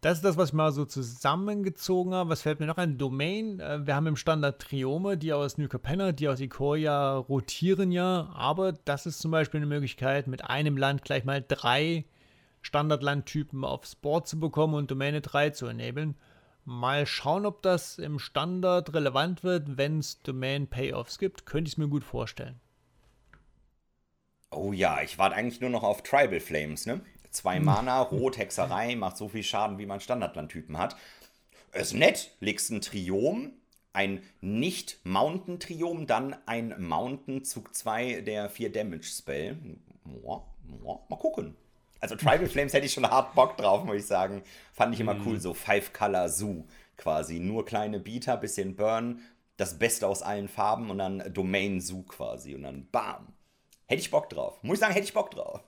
das 0.00 0.18
ist 0.18 0.24
das, 0.24 0.36
was 0.36 0.50
ich 0.50 0.54
mal 0.54 0.72
so 0.72 0.84
zusammengezogen 0.84 2.14
habe. 2.14 2.30
Was 2.30 2.42
fällt 2.42 2.60
mir 2.60 2.66
noch 2.66 2.76
ein? 2.76 2.98
Domain. 2.98 3.60
Äh, 3.60 3.86
wir 3.86 3.96
haben 3.96 4.06
im 4.06 4.16
Standard 4.16 4.60
Triome, 4.60 5.16
die 5.16 5.32
aus 5.32 5.58
New 5.58 5.68
Capenna, 5.68 6.12
die 6.12 6.28
aus 6.28 6.40
Ikoria 6.40 7.16
rotieren 7.16 7.92
ja. 7.92 8.30
Aber 8.34 8.72
das 8.72 9.06
ist 9.06 9.18
zum 9.18 9.30
Beispiel 9.30 9.58
eine 9.58 9.66
Möglichkeit, 9.66 10.26
mit 10.26 10.44
einem 10.44 10.76
Land 10.76 11.02
gleich 11.02 11.24
mal 11.24 11.44
drei 11.46 12.04
Standardlandtypen 12.62 13.64
aufs 13.64 13.94
Board 13.94 14.26
zu 14.26 14.40
bekommen 14.40 14.74
und 14.74 14.90
Domäne 14.90 15.20
3 15.20 15.50
zu 15.50 15.66
enablen. 15.66 16.16
Mal 16.64 17.06
schauen, 17.06 17.46
ob 17.46 17.62
das 17.62 17.96
im 17.98 18.18
Standard 18.18 18.92
relevant 18.92 19.44
wird, 19.44 19.76
wenn 19.76 20.00
es 20.00 20.20
Domain-Payoffs 20.22 21.18
gibt. 21.18 21.46
Könnte 21.46 21.68
ich 21.68 21.74
es 21.74 21.78
mir 21.78 21.88
gut 21.88 22.02
vorstellen. 22.02 22.60
Oh 24.50 24.72
ja, 24.72 25.00
ich 25.00 25.16
warte 25.18 25.36
eigentlich 25.36 25.60
nur 25.60 25.70
noch 25.70 25.84
auf 25.84 26.02
Tribal 26.02 26.40
Flames, 26.40 26.86
ne? 26.86 27.00
Zwei 27.36 27.60
Mana, 27.60 28.00
Rot, 28.00 28.38
Hexerei, 28.38 28.96
macht 28.96 29.18
so 29.18 29.28
viel 29.28 29.42
Schaden, 29.42 29.76
wie 29.76 29.84
man 29.84 30.00
Standardlandtypen 30.00 30.78
hat. 30.78 30.96
Ist 31.74 31.92
nett, 31.92 32.30
legst 32.40 32.70
ein 32.70 32.80
Triom, 32.80 33.52
ein 33.92 34.22
Nicht-Mountain-Triom, 34.40 36.06
dann 36.06 36.34
ein 36.46 36.74
Mountain 36.78 37.44
Zug 37.44 37.74
2 37.74 38.22
der 38.22 38.48
4 38.48 38.72
Damage 38.72 39.04
Spell. 39.04 39.58
Mal 40.24 41.16
gucken. 41.18 41.54
Also 42.00 42.16
Tribal 42.16 42.46
Flames 42.46 42.72
hätte 42.72 42.86
ich 42.86 42.94
schon 42.94 43.08
hart 43.08 43.34
Bock 43.34 43.58
drauf, 43.58 43.84
muss 43.84 43.96
ich 43.96 44.06
sagen. 44.06 44.42
Fand 44.72 44.94
ich 44.94 45.00
immer 45.00 45.14
mm. 45.14 45.26
cool, 45.26 45.38
so 45.38 45.52
Five 45.52 45.92
Color 45.92 46.30
Zoo 46.30 46.64
quasi. 46.96 47.38
Nur 47.38 47.66
kleine 47.66 48.00
Beater, 48.00 48.38
bisschen 48.38 48.76
Burn, 48.76 49.20
das 49.58 49.78
Beste 49.78 50.06
aus 50.06 50.22
allen 50.22 50.48
Farben 50.48 50.88
und 50.88 50.98
dann 50.98 51.22
Domain 51.34 51.82
Zoo 51.82 52.02
quasi. 52.02 52.54
Und 52.54 52.62
dann 52.62 52.88
bam. 52.90 53.34
Hätte 53.86 54.00
ich 54.00 54.10
Bock 54.10 54.30
drauf. 54.30 54.62
Muss 54.62 54.76
ich 54.76 54.80
sagen, 54.80 54.94
hätte 54.94 55.04
ich 55.04 55.12
Bock 55.12 55.30
drauf. 55.30 55.60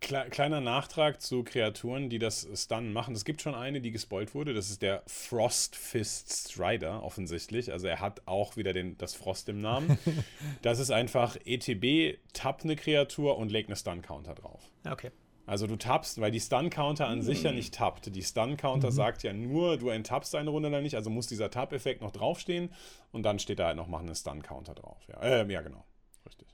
Kleiner 0.00 0.60
Nachtrag 0.60 1.20
zu 1.20 1.44
Kreaturen, 1.44 2.08
die 2.08 2.18
das 2.18 2.48
Stun 2.54 2.92
machen. 2.92 3.14
Es 3.14 3.26
gibt 3.26 3.42
schon 3.42 3.54
eine, 3.54 3.82
die 3.82 3.90
gespoilt 3.90 4.34
wurde. 4.34 4.54
Das 4.54 4.70
ist 4.70 4.80
der 4.80 5.02
Frost 5.06 5.76
Fist 5.76 6.32
Strider, 6.32 7.02
offensichtlich. 7.02 7.70
Also 7.70 7.86
er 7.86 8.00
hat 8.00 8.22
auch 8.26 8.56
wieder 8.56 8.72
den, 8.72 8.96
das 8.96 9.14
Frost 9.14 9.48
im 9.50 9.60
Namen. 9.60 9.98
das 10.62 10.78
ist 10.78 10.90
einfach 10.90 11.36
ETB, 11.44 12.18
tappt 12.32 12.64
eine 12.64 12.76
Kreatur 12.76 13.36
und 13.36 13.52
legt 13.52 13.68
eine 13.68 13.76
Stun-Counter 13.76 14.34
drauf. 14.34 14.62
Okay. 14.88 15.10
Also 15.46 15.66
du 15.66 15.76
tappst, 15.76 16.20
weil 16.20 16.30
die 16.30 16.40
Stun-Counter 16.40 17.06
an 17.06 17.18
mhm. 17.18 17.22
sich 17.22 17.42
ja 17.42 17.52
nicht 17.52 17.74
tappt. 17.74 18.14
Die 18.14 18.22
Stun-Counter 18.22 18.88
mhm. 18.90 18.94
sagt 18.94 19.22
ja 19.22 19.32
nur, 19.32 19.76
du 19.76 19.90
enttappst 19.90 20.34
eine 20.34 20.48
Runde 20.48 20.68
oder 20.68 20.80
nicht. 20.80 20.94
Also 20.94 21.10
muss 21.10 21.26
dieser 21.26 21.50
Tap-Effekt 21.50 22.00
noch 22.00 22.12
draufstehen 22.12 22.72
und 23.12 23.24
dann 23.24 23.38
steht 23.38 23.58
da 23.58 23.66
halt 23.66 23.76
noch, 23.76 23.86
machen 23.86 24.06
eine 24.06 24.14
Stun-Counter 24.14 24.74
drauf. 24.74 24.98
Ja, 25.08 25.20
äh, 25.20 25.52
ja 25.52 25.60
genau. 25.60 25.84
Richtig. 26.24 26.48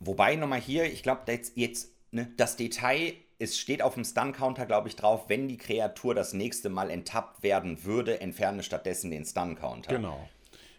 Wobei 0.00 0.36
nochmal 0.36 0.60
hier, 0.60 0.84
ich 0.84 1.02
glaube, 1.02 1.22
jetzt, 1.28 1.56
jetzt 1.56 1.91
ne, 2.12 2.30
das 2.36 2.56
Detail, 2.56 3.14
es 3.38 3.58
steht 3.58 3.82
auf 3.82 3.94
dem 3.94 4.04
Stun-Counter, 4.04 4.66
glaube 4.66 4.88
ich, 4.88 4.96
drauf, 4.96 5.28
wenn 5.28 5.48
die 5.48 5.56
Kreatur 5.56 6.14
das 6.14 6.32
nächste 6.32 6.68
Mal 6.68 6.90
enttappt 6.90 7.42
werden 7.42 7.84
würde, 7.84 8.20
entferne 8.20 8.62
stattdessen 8.62 9.10
den 9.10 9.24
Stun-Counter. 9.24 9.96
Genau. 9.96 10.28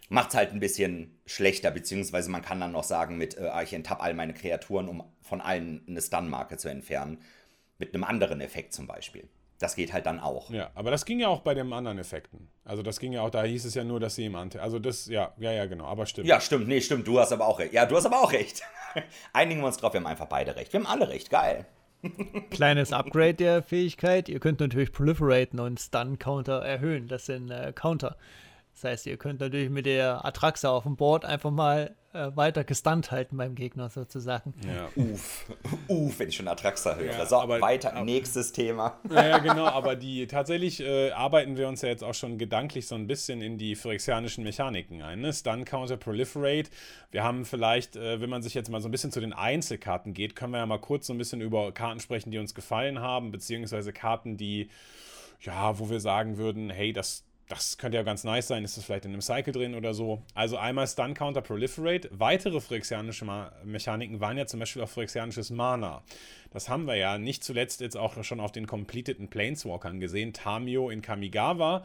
macht 0.08 0.30
es 0.30 0.36
halt 0.36 0.52
ein 0.52 0.60
bisschen 0.60 1.18
schlechter, 1.26 1.70
beziehungsweise 1.70 2.30
man 2.30 2.42
kann 2.42 2.60
dann 2.60 2.72
noch 2.72 2.84
sagen 2.84 3.18
mit, 3.18 3.36
äh, 3.36 3.62
ich 3.62 3.72
enttapp 3.72 4.02
all 4.02 4.14
meine 4.14 4.32
Kreaturen, 4.32 4.88
um 4.88 5.04
von 5.20 5.40
allen 5.40 5.82
eine 5.86 6.00
Stun-Marke 6.00 6.56
zu 6.56 6.68
entfernen. 6.68 7.18
Mit 7.78 7.94
einem 7.94 8.04
anderen 8.04 8.40
Effekt 8.40 8.72
zum 8.72 8.86
Beispiel. 8.86 9.28
Das 9.58 9.76
geht 9.76 9.92
halt 9.92 10.06
dann 10.06 10.20
auch. 10.20 10.50
Ja, 10.50 10.70
aber 10.74 10.90
das 10.90 11.04
ging 11.04 11.20
ja 11.20 11.28
auch 11.28 11.40
bei 11.40 11.54
den 11.54 11.72
anderen 11.72 11.98
Effekten. 11.98 12.48
Also 12.64 12.82
das 12.82 12.98
ging 12.98 13.12
ja 13.12 13.22
auch, 13.22 13.30
da 13.30 13.44
hieß 13.44 13.64
es 13.64 13.74
ja 13.74 13.84
nur, 13.84 14.00
dass 14.00 14.16
sie 14.16 14.24
ihm 14.24 14.34
ante. 14.34 14.60
Also 14.60 14.78
das, 14.78 15.06
ja, 15.06 15.32
ja, 15.38 15.52
ja, 15.52 15.66
genau, 15.66 15.84
aber 15.84 16.06
stimmt. 16.06 16.26
Ja, 16.26 16.40
stimmt, 16.40 16.66
nee, 16.66 16.80
stimmt, 16.80 17.06
du 17.06 17.20
hast 17.20 17.32
aber 17.32 17.46
auch 17.46 17.58
recht. 17.58 17.72
Ja, 17.72 17.86
du 17.86 17.96
hast 17.96 18.06
aber 18.06 18.20
auch 18.20 18.32
recht. 18.32 18.62
Einigen 19.32 19.60
wir 19.60 19.66
uns 19.66 19.76
drauf, 19.76 19.92
wir 19.92 20.00
haben 20.00 20.06
einfach 20.06 20.26
beide 20.26 20.56
recht. 20.56 20.72
Wir 20.72 20.80
haben 20.80 20.86
alle 20.86 21.08
recht, 21.08 21.30
geil. 21.30 21.66
Kleines 22.50 22.92
Upgrade 22.92 23.34
der 23.34 23.62
Fähigkeit. 23.62 24.28
Ihr 24.28 24.40
könnt 24.40 24.60
natürlich 24.60 24.92
Proliferaten 24.92 25.60
und 25.60 25.80
Stun-Counter 25.80 26.60
erhöhen. 26.60 27.08
Das 27.08 27.26
sind 27.26 27.50
äh, 27.50 27.72
Counter. 27.74 28.16
Das 28.74 28.84
heißt, 28.84 29.06
ihr 29.06 29.16
könnt 29.16 29.40
natürlich 29.40 29.70
mit 29.70 29.86
der 29.86 30.24
Atraxa 30.24 30.68
auf 30.68 30.82
dem 30.82 30.96
Board 30.96 31.24
einfach 31.24 31.52
mal 31.52 31.94
äh, 32.12 32.30
weiter 32.34 32.64
gestunt 32.64 33.12
halten 33.12 33.36
beim 33.36 33.54
Gegner 33.54 33.88
sozusagen. 33.88 34.52
Ja. 34.66 34.88
Uff, 34.96 35.46
uff, 35.86 36.18
wenn 36.18 36.28
ich 36.28 36.36
schon 36.36 36.48
Atraxa 36.48 36.96
höre. 36.96 37.12
Ja, 37.12 37.26
so, 37.26 37.36
aber, 37.36 37.60
weiter, 37.60 37.94
aber, 37.94 38.04
nächstes 38.04 38.52
Thema. 38.52 38.98
Ja, 39.08 39.38
genau, 39.38 39.66
aber 39.66 39.94
die 39.94 40.26
tatsächlich 40.26 40.80
äh, 40.80 41.12
arbeiten 41.12 41.56
wir 41.56 41.68
uns 41.68 41.82
ja 41.82 41.88
jetzt 41.88 42.02
auch 42.02 42.14
schon 42.14 42.36
gedanklich 42.36 42.88
so 42.88 42.96
ein 42.96 43.06
bisschen 43.06 43.42
in 43.42 43.58
die 43.58 43.76
phyrexianischen 43.76 44.42
Mechaniken 44.42 45.02
ein. 45.02 45.20
Ne? 45.20 45.32
Stun, 45.32 45.64
Counter, 45.64 45.96
Proliferate. 45.96 46.70
Wir 47.12 47.22
haben 47.22 47.44
vielleicht, 47.44 47.94
äh, 47.94 48.20
wenn 48.20 48.30
man 48.30 48.42
sich 48.42 48.54
jetzt 48.54 48.70
mal 48.70 48.80
so 48.80 48.88
ein 48.88 48.92
bisschen 48.92 49.12
zu 49.12 49.20
den 49.20 49.32
Einzelkarten 49.32 50.14
geht, 50.14 50.34
können 50.34 50.52
wir 50.52 50.58
ja 50.58 50.66
mal 50.66 50.78
kurz 50.78 51.06
so 51.06 51.12
ein 51.12 51.18
bisschen 51.18 51.40
über 51.40 51.70
Karten 51.70 52.00
sprechen, 52.00 52.32
die 52.32 52.38
uns 52.38 52.54
gefallen 52.54 52.98
haben, 52.98 53.30
beziehungsweise 53.30 53.92
Karten, 53.92 54.36
die, 54.36 54.68
ja, 55.40 55.78
wo 55.78 55.90
wir 55.90 56.00
sagen 56.00 56.38
würden, 56.38 56.70
hey, 56.70 56.92
das 56.92 57.24
das 57.54 57.78
könnte 57.78 57.96
ja 57.96 58.02
ganz 58.02 58.24
nice 58.24 58.48
sein, 58.48 58.64
ist 58.64 58.76
das 58.76 58.84
vielleicht 58.84 59.04
in 59.04 59.12
einem 59.12 59.20
Cycle 59.20 59.52
drin 59.52 59.74
oder 59.74 59.94
so. 59.94 60.22
Also 60.34 60.56
einmal 60.56 60.86
Stun 60.86 61.14
Counter 61.14 61.42
Proliferate. 61.42 62.08
Weitere 62.12 62.60
phyrexianische 62.60 63.24
Mechaniken 63.64 64.20
waren 64.20 64.36
ja 64.36 64.46
zum 64.46 64.60
Beispiel 64.60 64.82
auch 64.82 64.88
phyrexianisches 64.88 65.50
Mana. 65.50 66.02
Das 66.50 66.68
haben 66.68 66.86
wir 66.86 66.96
ja 66.96 67.18
nicht 67.18 67.42
zuletzt 67.42 67.80
jetzt 67.80 67.96
auch 67.96 68.22
schon 68.22 68.40
auf 68.40 68.52
den 68.52 68.66
completeden 68.66 69.28
Planeswalkern 69.28 70.00
gesehen. 70.00 70.32
Tamio 70.32 70.90
in 70.90 71.02
Kamigawa 71.02 71.84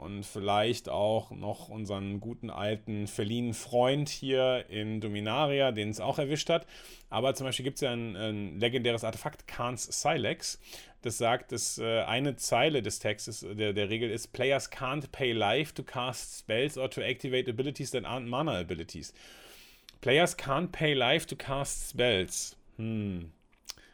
und 0.00 0.24
vielleicht 0.24 0.88
auch 0.88 1.30
noch 1.30 1.68
unseren 1.68 2.20
guten 2.20 2.48
alten 2.48 3.06
verliehenen 3.06 3.52
Freund 3.52 4.08
hier 4.08 4.64
in 4.70 5.00
Dominaria, 5.00 5.72
den 5.72 5.90
es 5.90 6.00
auch 6.00 6.18
erwischt 6.18 6.48
hat. 6.48 6.66
Aber 7.10 7.34
zum 7.34 7.46
Beispiel 7.46 7.64
gibt 7.64 7.76
es 7.76 7.82
ja 7.82 7.92
ein, 7.92 8.16
ein, 8.16 8.58
legendäres 8.58 9.04
Artefakt, 9.04 9.46
Khans 9.46 9.84
Silex. 10.00 10.58
Das 11.02 11.18
sagt, 11.18 11.52
dass 11.52 11.78
äh, 11.78 12.00
eine 12.02 12.36
Zeile 12.36 12.82
des 12.82 12.98
Textes 12.98 13.40
der, 13.40 13.72
der 13.72 13.88
Regel 13.88 14.10
ist: 14.10 14.32
Players 14.32 14.70
can't 14.70 15.10
pay 15.10 15.32
life 15.32 15.72
to 15.74 15.82
cast 15.82 16.38
spells 16.38 16.76
or 16.76 16.90
to 16.90 17.00
activate 17.00 17.48
abilities 17.48 17.90
that 17.92 18.04
aren't 18.04 18.28
mana 18.28 18.60
abilities. 18.60 19.14
Players 20.00 20.36
can't 20.36 20.72
pay 20.72 20.94
life 20.94 21.26
to 21.26 21.36
cast 21.36 21.88
spells. 21.88 22.56
Hm 22.76 23.32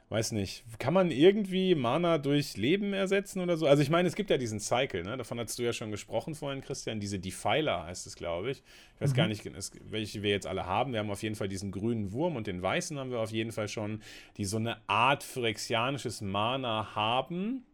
weiß 0.09 0.33
nicht, 0.33 0.65
kann 0.79 0.95
man 0.95 1.11
irgendwie 1.11 1.75
Mana 1.75 2.19
durch 2.19 2.57
Leben 2.57 2.93
ersetzen 2.93 3.41
oder 3.41 3.57
so? 3.57 3.67
Also 3.67 3.83
ich 3.83 3.91
meine, 3.91 4.07
es 4.07 4.15
gibt 4.15 4.31
ja 4.31 4.39
diesen 4.39 4.61
Cycle, 4.61 5.03
ne? 5.03 5.17
davon 5.17 5.41
hast 5.41 5.59
du 5.59 5.65
ja 5.65 5.73
schon 5.73 5.91
gesprochen 5.91 6.37
vorhin, 6.37 6.61
Christian, 6.61 7.01
diese 7.01 7.19
Defiler 7.19 7.85
heißt 7.85 8.07
es, 8.07 8.15
glaube 8.15 8.53
ich. 8.53 8.63
Ich 8.95 9.01
weiß 9.01 9.11
mhm. 9.13 9.17
gar 9.17 9.29
nicht, 9.29 9.51
welche 9.91 10.23
wir 10.23 10.31
jetzt 10.31 10.47
alle 10.47 10.67
haben. 10.67 10.93
Wir 10.93 11.01
haben 11.01 11.11
auf 11.11 11.23
jeden 11.23 11.35
Fall 11.35 11.49
diesen 11.49 11.73
grünen 11.73 12.13
Wurm 12.13 12.37
und 12.37 12.47
den 12.47 12.63
weißen 12.63 12.99
haben 12.99 13.11
wir 13.11 13.19
auf 13.19 13.33
jeden 13.33 13.51
Fall 13.51 13.69
schon, 13.69 14.01
die 14.37 14.45
so 14.45 14.59
eine 14.59 14.77
Art 14.87 15.25
phyrexianisches 15.25 16.21
Mana 16.21 16.95
haben. 16.95 17.65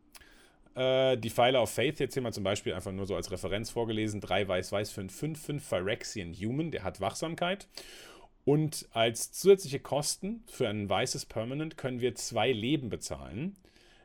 Äh, 0.74 1.18
Defiler 1.18 1.62
of 1.62 1.70
Faith, 1.70 2.00
jetzt 2.00 2.14
hier 2.14 2.22
mal 2.22 2.32
zum 2.32 2.44
Beispiel 2.44 2.72
einfach 2.72 2.92
nur 2.92 3.06
so 3.06 3.14
als 3.14 3.30
Referenz 3.30 3.68
vorgelesen, 3.68 4.22
3 4.22 4.48
weiß-weiß 4.48 4.90
für 4.90 5.02
einen 5.02 5.10
5-5 5.10 5.60
Phyrexian 5.60 6.32
Human, 6.32 6.70
der 6.70 6.82
hat 6.82 6.98
Wachsamkeit. 7.02 7.68
Und 8.44 8.88
als 8.92 9.32
zusätzliche 9.32 9.78
Kosten 9.78 10.42
für 10.46 10.68
ein 10.68 10.88
weißes 10.88 11.26
Permanent 11.26 11.76
können 11.76 12.00
wir 12.00 12.14
zwei 12.14 12.50
Leben 12.50 12.88
bezahlen. 12.88 13.56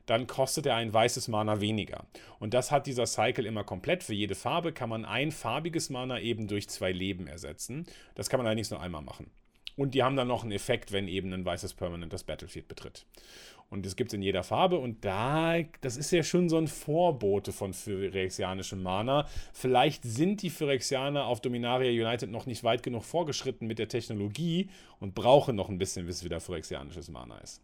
Dann 0.06 0.26
kostet 0.28 0.66
er 0.66 0.76
ein 0.76 0.94
weißes 0.94 1.28
Mana 1.28 1.60
weniger. 1.60 2.06
Und 2.40 2.54
das 2.54 2.72
hat 2.72 2.88
dieser 2.88 3.06
Cycle 3.06 3.46
immer 3.46 3.64
komplett. 3.64 4.04
Für 4.04 4.14
jede 4.14 4.36
Farbe 4.36 4.72
kann 4.72 4.90
man 4.90 5.06
ein 5.06 5.32
farbiges 5.32 5.90
Mana 5.90 6.22
eben 6.22 6.48
durch 6.48 6.70
zwei 6.70 6.92
Leben 6.92 7.28
ersetzen. 7.28 7.86
Das 8.16 8.30
kann 8.30 8.38
man 8.38 8.48
allerdings 8.48 8.72
nur 8.72 8.82
einmal 8.82 9.02
machen. 9.02 9.30
Und 9.78 9.94
die 9.94 10.04
haben 10.04 10.18
dann 10.18 10.28
noch 10.28 10.44
einen 10.44 10.52
Effekt, 10.52 10.92
wenn 10.92 11.08
eben 11.08 11.32
ein 11.32 11.46
weißes 11.46 11.76
Permanent 11.76 12.12
das 12.12 12.24
Battlefield 12.24 12.68
betritt. 12.68 13.06
Und 13.70 13.86
das 13.86 13.96
gibt 13.96 14.10
es 14.10 14.14
in 14.14 14.22
jeder 14.22 14.44
Farbe. 14.44 14.80
Und 14.80 15.04
da, 15.04 15.58
das 15.82 15.98
ist 15.98 16.12
ja 16.12 16.24
schon 16.24 16.50
so 16.50 16.58
ein 16.58 16.68
Vorbote 16.68 17.52
von 17.52 17.74
Phyrexianischem 17.74 18.82
Mana. 18.82 19.28
Vielleicht 19.54 20.04
sind 20.04 20.42
die 20.42 20.50
Phyrexianer 20.50 21.26
auf 21.26 21.42
Dominaria 21.42 21.92
United 21.92 22.32
noch 22.32 22.46
nicht 22.46 22.64
weit 22.64 22.82
genug 22.82 23.04
vorgeschritten 23.04 23.68
mit 23.68 23.78
der 23.78 23.90
Technologie 23.90 24.70
und 25.00 25.16
brauchen 25.16 25.56
noch 25.56 25.70
ein 25.70 25.78
bisschen, 25.78 26.06
bis 26.06 26.24
wieder 26.24 26.40
Phyrexianisches 26.40 27.10
Mana 27.10 27.38
ist. 27.40 27.62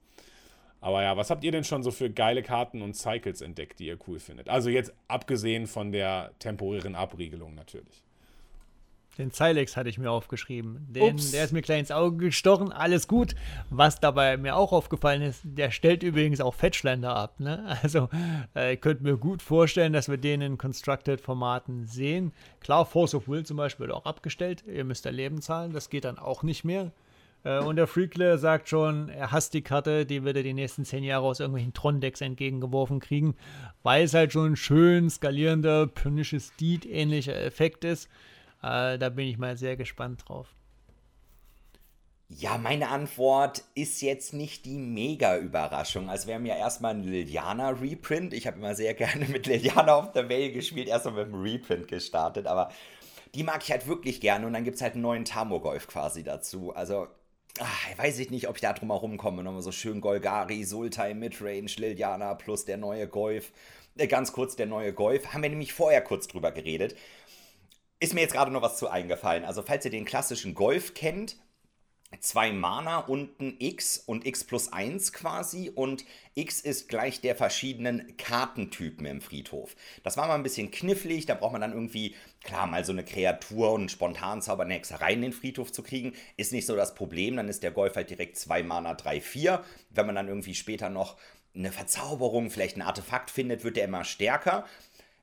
Aber 0.81 1.01
ja, 1.01 1.15
was 1.15 1.29
habt 1.29 1.45
ihr 1.45 1.51
denn 1.53 1.63
schon 1.63 1.81
so 1.81 1.91
für 1.91 2.09
geile 2.09 2.43
Karten 2.43 2.81
und 2.81 2.93
Cycles 2.93 3.39
entdeckt, 3.39 3.79
die 3.79 3.87
ihr 3.87 3.97
cool 4.05 4.19
findet? 4.19 4.49
Also 4.49 4.69
jetzt 4.69 4.93
abgesehen 5.07 5.65
von 5.65 5.93
der 5.93 6.31
temporären 6.39 6.95
Abriegelung 6.95 7.55
natürlich. 7.55 8.03
Den 9.17 9.29
Silex 9.29 9.77
hatte 9.77 9.89
ich 9.89 9.99
mir 9.99 10.09
aufgeschrieben. 10.09 10.87
Den, 10.89 11.17
der 11.31 11.43
ist 11.43 11.53
mir 11.53 11.61
gleich 11.61 11.79
ins 11.79 11.91
Auge 11.91 12.17
gestochen. 12.17 12.71
Alles 12.71 13.07
gut. 13.07 13.35
Was 13.69 13.99
dabei 13.99 14.37
mir 14.37 14.55
auch 14.55 14.71
aufgefallen 14.71 15.21
ist, 15.21 15.41
der 15.43 15.69
stellt 15.69 16.01
übrigens 16.01 16.41
auch 16.41 16.55
Fetchländer 16.55 17.15
ab. 17.15 17.39
Ne? 17.39 17.77
Also, 17.83 18.09
äh, 18.55 18.75
ich 18.75 18.81
könnte 18.81 19.03
mir 19.03 19.17
gut 19.17 19.41
vorstellen, 19.41 19.93
dass 19.93 20.07
wir 20.07 20.17
den 20.17 20.41
in 20.41 20.57
Constructed-Formaten 20.57 21.85
sehen. 21.85 22.31
Klar, 22.59 22.85
Force 22.85 23.13
of 23.13 23.27
Will 23.27 23.45
zum 23.45 23.57
Beispiel 23.57 23.87
wird 23.87 23.95
auch 23.95 24.05
abgestellt. 24.05 24.63
Ihr 24.65 24.85
müsst 24.85 25.05
da 25.05 25.09
Leben 25.09 25.41
zahlen. 25.41 25.73
Das 25.73 25.89
geht 25.89 26.05
dann 26.05 26.17
auch 26.17 26.43
nicht 26.43 26.63
mehr. 26.63 26.91
Äh, 27.43 27.59
und 27.59 27.75
der 27.75 27.87
Freakler 27.87 28.37
sagt 28.37 28.69
schon, 28.69 29.09
er 29.09 29.31
hasst 29.31 29.53
die 29.53 29.61
Karte, 29.61 30.05
die 30.05 30.23
wird 30.23 30.37
er 30.37 30.43
die 30.43 30.53
nächsten 30.53 30.85
zehn 30.85 31.03
Jahre 31.03 31.25
aus 31.25 31.39
irgendwelchen 31.39 31.73
Tron-Decks 31.73 32.21
entgegengeworfen 32.21 32.99
kriegen, 32.99 33.35
weil 33.83 34.05
es 34.05 34.13
halt 34.13 34.33
schon 34.33 34.53
ein 34.53 34.55
schön 34.55 35.09
skalierender, 35.09 35.87
Pernicious 35.87 36.53
Deed-ähnlicher 36.59 37.35
Effekt 37.35 37.83
ist. 37.83 38.09
Äh, 38.63 38.97
da 38.97 39.09
bin 39.09 39.27
ich 39.27 39.37
mal 39.37 39.57
sehr 39.57 39.75
gespannt 39.75 40.23
drauf. 40.27 40.55
Ja, 42.29 42.57
meine 42.57 42.87
Antwort 42.87 43.63
ist 43.75 44.01
jetzt 44.01 44.33
nicht 44.33 44.65
die 44.65 44.77
Mega-Überraschung. 44.77 46.09
Also 46.09 46.27
wir 46.27 46.35
haben 46.35 46.45
ja 46.45 46.55
erstmal 46.55 46.91
einen 46.91 47.03
Liliana-Reprint. 47.03 48.33
Ich 48.33 48.47
habe 48.47 48.57
immer 48.57 48.73
sehr 48.73 48.93
gerne 48.95 49.25
mit 49.25 49.45
Liliana 49.45 49.95
auf 49.95 50.11
der 50.13 50.29
Welle 50.29 50.51
gespielt, 50.51 50.87
erstmal 50.87 51.25
mit 51.25 51.27
dem 51.27 51.41
Reprint 51.41 51.87
gestartet, 51.87 52.47
aber 52.47 52.71
die 53.35 53.43
mag 53.43 53.61
ich 53.63 53.71
halt 53.71 53.87
wirklich 53.87 54.21
gerne 54.21 54.47
und 54.47 54.53
dann 54.53 54.63
gibt 54.63 54.75
es 54.75 54.81
halt 54.81 54.93
einen 54.93 55.01
neuen 55.01 55.25
Tamogolf 55.25 55.87
quasi 55.87 56.23
dazu. 56.23 56.73
Also, 56.73 57.07
ach, 57.59 57.97
weiß 57.97 58.19
ich 58.19 58.29
nicht, 58.29 58.47
ob 58.47 58.55
ich 58.55 58.61
da 58.61 58.73
drum 58.73 58.91
herum 58.91 59.17
komme. 59.17 59.43
Nochmal 59.43 59.61
so 59.61 59.71
schön 59.71 60.01
Golgari, 60.01 60.63
Sultai, 60.63 61.13
Midrange, 61.13 61.71
Liliana 61.77 62.35
plus 62.35 62.65
der 62.65 62.77
neue 62.77 63.07
Golf. 63.07 63.51
Äh, 63.97 64.07
ganz 64.07 64.31
kurz, 64.33 64.55
der 64.55 64.67
neue 64.67 64.93
Golf. 64.93 65.33
Haben 65.33 65.43
wir 65.43 65.49
nämlich 65.49 65.73
vorher 65.73 66.01
kurz 66.01 66.27
drüber 66.27 66.51
geredet 66.51 66.95
ist 68.03 68.13
mir 68.13 68.19
jetzt 68.19 68.33
gerade 68.33 68.51
noch 68.51 68.61
was 68.61 68.75
zu 68.75 68.89
eingefallen. 68.89 69.45
Also, 69.45 69.61
falls 69.61 69.85
ihr 69.85 69.91
den 69.91 70.03
klassischen 70.03 70.55
Golf 70.55 70.93
kennt, 70.93 71.37
zwei 72.19 72.51
Mana 72.51 72.99
und 72.99 73.39
ein 73.39 73.55
X 73.59 73.97
und 73.97 74.25
X 74.27 74.43
plus 74.43 74.73
1 74.73 75.13
quasi 75.13 75.71
und 75.73 76.03
X 76.35 76.59
ist 76.59 76.89
gleich 76.89 77.21
der 77.21 77.37
verschiedenen 77.37 78.17
Kartentypen 78.17 79.05
im 79.05 79.21
Friedhof. 79.21 79.77
Das 80.03 80.17
war 80.17 80.27
mal 80.27 80.35
ein 80.35 80.43
bisschen 80.43 80.69
knifflig, 80.69 81.27
da 81.27 81.35
braucht 81.35 81.53
man 81.53 81.61
dann 81.61 81.71
irgendwie, 81.71 82.13
klar, 82.43 82.67
mal 82.67 82.83
so 82.83 82.91
eine 82.91 83.05
Kreatur 83.05 83.71
und 83.71 83.89
Spontanzauber, 83.89 84.63
eine 84.63 84.73
Hexerei 84.73 85.13
in 85.13 85.21
den 85.21 85.33
Friedhof 85.33 85.71
zu 85.71 85.81
kriegen, 85.81 86.11
ist 86.35 86.51
nicht 86.51 86.65
so 86.65 86.75
das 86.75 86.95
Problem, 86.95 87.37
dann 87.37 87.47
ist 87.47 87.63
der 87.63 87.71
Golf 87.71 87.95
halt 87.95 88.09
direkt 88.09 88.37
zwei 88.37 88.63
Mana 88.63 88.95
3, 88.95 89.21
4. 89.21 89.63
Wenn 89.91 90.05
man 90.05 90.15
dann 90.15 90.27
irgendwie 90.27 90.55
später 90.55 90.89
noch 90.89 91.15
eine 91.55 91.71
Verzauberung, 91.71 92.49
vielleicht 92.49 92.75
ein 92.75 92.81
Artefakt 92.81 93.31
findet, 93.31 93.63
wird 93.63 93.77
der 93.77 93.85
immer 93.85 94.03
stärker. 94.03 94.65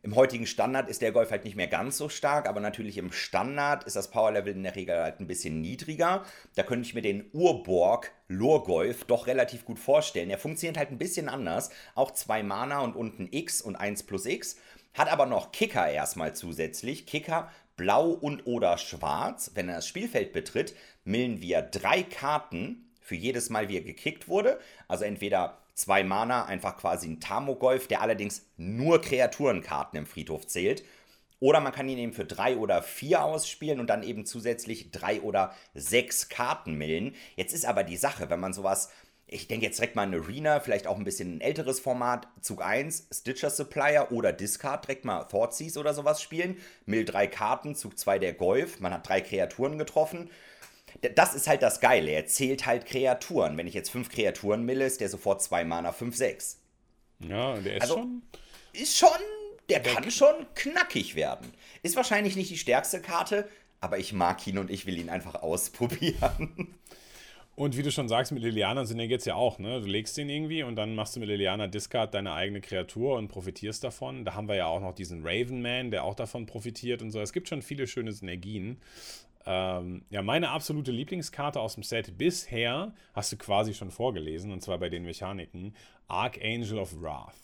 Im 0.02 0.16
heutigen 0.16 0.46
Standard 0.46 0.88
ist 0.88 1.02
der 1.02 1.12
Golf 1.12 1.30
halt 1.30 1.44
nicht 1.44 1.56
mehr 1.56 1.66
ganz 1.66 1.98
so 1.98 2.08
stark, 2.08 2.48
aber 2.48 2.60
natürlich 2.60 2.96
im 2.96 3.12
Standard 3.12 3.84
ist 3.84 3.96
das 3.96 4.10
Powerlevel 4.10 4.54
in 4.54 4.62
der 4.62 4.74
Regel 4.74 4.96
halt 4.96 5.20
ein 5.20 5.26
bisschen 5.26 5.60
niedriger. 5.60 6.24
Da 6.54 6.62
könnte 6.62 6.86
ich 6.86 6.94
mir 6.94 7.02
den 7.02 7.28
Urborg 7.32 8.10
Lorgolf 8.26 9.04
doch 9.04 9.26
relativ 9.26 9.66
gut 9.66 9.78
vorstellen. 9.78 10.30
Er 10.30 10.38
funktioniert 10.38 10.78
halt 10.78 10.90
ein 10.90 10.98
bisschen 10.98 11.28
anders. 11.28 11.70
Auch 11.94 12.12
zwei 12.12 12.42
Mana 12.42 12.80
und 12.80 12.96
unten 12.96 13.28
X 13.30 13.60
und 13.60 13.76
1 13.76 14.04
plus 14.04 14.24
X. 14.24 14.56
Hat 14.94 15.12
aber 15.12 15.26
noch 15.26 15.52
Kicker 15.52 15.90
erstmal 15.90 16.34
zusätzlich. 16.34 17.04
Kicker 17.04 17.50
blau 17.76 18.08
und 18.08 18.46
oder 18.46 18.78
schwarz. 18.78 19.50
Wenn 19.54 19.68
er 19.68 19.76
das 19.76 19.86
Spielfeld 19.86 20.32
betritt, 20.32 20.74
millen 21.04 21.42
wir 21.42 21.60
drei 21.60 22.02
Karten 22.02 22.90
für 23.00 23.16
jedes 23.16 23.50
Mal, 23.50 23.68
wie 23.68 23.76
er 23.76 23.82
gekickt 23.82 24.28
wurde. 24.28 24.60
Also 24.88 25.04
entweder 25.04 25.58
zwei 25.80 26.04
Mana, 26.04 26.44
einfach 26.44 26.76
quasi 26.76 27.08
ein 27.08 27.20
Tamogolf, 27.20 27.88
der 27.88 28.02
allerdings 28.02 28.46
nur 28.56 29.00
Kreaturenkarten 29.00 29.98
im 29.98 30.06
Friedhof 30.06 30.46
zählt. 30.46 30.84
Oder 31.40 31.60
man 31.60 31.72
kann 31.72 31.88
ihn 31.88 31.98
eben 31.98 32.12
für 32.12 32.26
drei 32.26 32.56
oder 32.56 32.82
vier 32.82 33.24
ausspielen 33.24 33.80
und 33.80 33.88
dann 33.88 34.02
eben 34.02 34.26
zusätzlich 34.26 34.90
drei 34.90 35.22
oder 35.22 35.54
sechs 35.74 36.28
Karten 36.28 36.74
millen. 36.74 37.14
Jetzt 37.34 37.54
ist 37.54 37.64
aber 37.64 37.82
die 37.82 37.96
Sache, 37.96 38.28
wenn 38.28 38.40
man 38.40 38.52
sowas 38.52 38.90
ich 39.32 39.46
denke 39.46 39.66
jetzt 39.66 39.78
direkt 39.78 39.94
mal 39.94 40.02
an 40.02 40.14
Arena, 40.14 40.58
vielleicht 40.58 40.88
auch 40.88 40.98
ein 40.98 41.04
bisschen 41.04 41.36
ein 41.36 41.40
älteres 41.40 41.78
Format, 41.78 42.26
Zug 42.40 42.64
1, 42.64 43.08
Stitcher 43.12 43.50
Supplier 43.50 44.10
oder 44.10 44.32
Discard, 44.32 44.84
direkt 44.84 45.04
mal 45.04 45.22
Thoughtseize 45.24 45.78
oder 45.78 45.94
sowas 45.94 46.20
spielen. 46.20 46.56
Mill 46.84 47.04
drei 47.04 47.28
Karten, 47.28 47.76
Zug 47.76 47.96
2 47.96 48.18
der 48.18 48.32
Golf, 48.32 48.80
man 48.80 48.92
hat 48.92 49.08
drei 49.08 49.20
Kreaturen 49.20 49.78
getroffen. 49.78 50.30
Das 51.14 51.34
ist 51.34 51.46
halt 51.46 51.62
das 51.62 51.80
Geile, 51.80 52.10
er 52.10 52.26
zählt 52.26 52.66
halt 52.66 52.86
Kreaturen. 52.86 53.56
Wenn 53.56 53.66
ich 53.66 53.74
jetzt 53.74 53.90
fünf 53.90 54.10
Kreaturen 54.10 54.64
mille, 54.64 54.84
ist 54.84 55.00
der 55.00 55.08
sofort 55.08 55.42
zwei 55.42 55.64
Mana 55.64 55.90
5-6. 55.90 56.56
Ja, 57.20 57.56
der 57.58 57.76
ist 57.76 57.82
also, 57.82 57.94
schon. 57.94 58.22
Ist 58.72 58.96
schon, 58.96 59.08
der, 59.68 59.80
kann 59.80 60.10
schon 60.10 60.46
knackig 60.54 61.14
werden. 61.14 61.52
Ist 61.82 61.96
wahrscheinlich 61.96 62.36
nicht 62.36 62.50
die 62.50 62.58
stärkste 62.58 63.00
Karte, 63.00 63.48
aber 63.80 63.98
ich 63.98 64.12
mag 64.12 64.46
ihn 64.46 64.58
und 64.58 64.70
ich 64.70 64.86
will 64.86 64.98
ihn 64.98 65.10
einfach 65.10 65.34
ausprobieren. 65.42 66.76
Und 67.56 67.76
wie 67.76 67.82
du 67.82 67.92
schon 67.92 68.08
sagst, 68.08 68.32
mit 68.32 68.42
Liliana 68.42 68.86
sind 68.86 69.00
jetzt 69.00 69.26
ja 69.26 69.34
auch, 69.34 69.58
ne? 69.58 69.82
Du 69.82 69.86
legst 69.86 70.16
den 70.16 70.30
irgendwie 70.30 70.62
und 70.62 70.76
dann 70.76 70.94
machst 70.94 71.14
du 71.14 71.20
mit 71.20 71.28
Liliana 71.28 71.66
Discard 71.66 72.14
deine 72.14 72.32
eigene 72.32 72.62
Kreatur 72.62 73.18
und 73.18 73.28
profitierst 73.28 73.84
davon. 73.84 74.24
Da 74.24 74.34
haben 74.34 74.48
wir 74.48 74.54
ja 74.54 74.66
auch 74.66 74.80
noch 74.80 74.94
diesen 74.94 75.20
Raven 75.22 75.60
Man, 75.60 75.90
der 75.90 76.04
auch 76.04 76.14
davon 76.14 76.46
profitiert 76.46 77.02
und 77.02 77.10
so. 77.10 77.20
Es 77.20 77.34
gibt 77.34 77.48
schon 77.48 77.60
viele 77.60 77.86
schöne 77.86 78.12
Synergien. 78.12 78.78
Ähm, 79.52 80.04
ja, 80.10 80.22
meine 80.22 80.50
absolute 80.50 80.92
Lieblingskarte 80.92 81.58
aus 81.58 81.74
dem 81.74 81.82
Set 81.82 82.16
bisher 82.16 82.94
hast 83.14 83.32
du 83.32 83.36
quasi 83.36 83.74
schon 83.74 83.90
vorgelesen, 83.90 84.52
und 84.52 84.62
zwar 84.62 84.78
bei 84.78 84.88
den 84.88 85.02
Mechaniken: 85.02 85.74
Archangel 86.06 86.78
of 86.78 87.02
Wrath. 87.02 87.34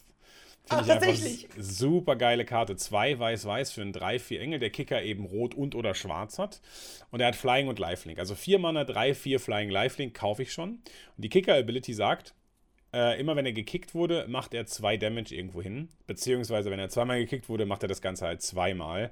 Finde 0.67 0.83
ich 0.83 0.89
tatsächlich. 0.89 1.49
super 1.59 2.15
geile 2.15 2.45
Karte. 2.45 2.77
Zwei 2.77 3.19
weiß-weiß 3.19 3.73
für 3.73 3.83
einen 3.83 3.93
3-4 3.93 4.39
Engel, 4.39 4.61
der 4.61 4.71
Kicker 4.71 5.03
eben 5.03 5.25
rot 5.25 5.57
und 5.57 5.75
oder 5.75 5.95
schwarz 5.95 6.39
hat. 6.39 6.61
Und 7.11 7.21
er 7.21 7.29
hat 7.29 7.37
Flying 7.37 7.67
und 7.67 7.81
Lifelink. 7.81 8.21
Also 8.21 8.37
4 8.37 8.61
Mana, 8.61 8.85
3, 8.85 9.15
4 9.15 9.41
Flying 9.41 9.71
Lifelink 9.71 10.15
kaufe 10.15 10.43
ich 10.43 10.53
schon. 10.53 10.71
Und 10.71 10.83
die 11.19 11.29
Kicker-Ability 11.29 11.93
sagt, 11.93 12.35
äh, 12.93 13.19
immer 13.21 13.35
wenn 13.35 13.47
er 13.47 13.53
gekickt 13.53 13.95
wurde, 13.95 14.27
macht 14.29 14.55
er 14.55 14.67
2 14.67 14.97
Damage 14.97 15.35
irgendwo 15.35 15.61
hin. 15.61 15.89
Beziehungsweise, 16.07 16.71
wenn 16.71 16.81
er 16.81 16.89
zweimal 16.89 17.19
gekickt 17.19 17.49
wurde, 17.49 17.67
macht 17.67 17.83
er 17.83 17.89
das 17.89 18.01
Ganze 18.01 18.27
halt 18.27 18.43
zweimal. 18.43 19.11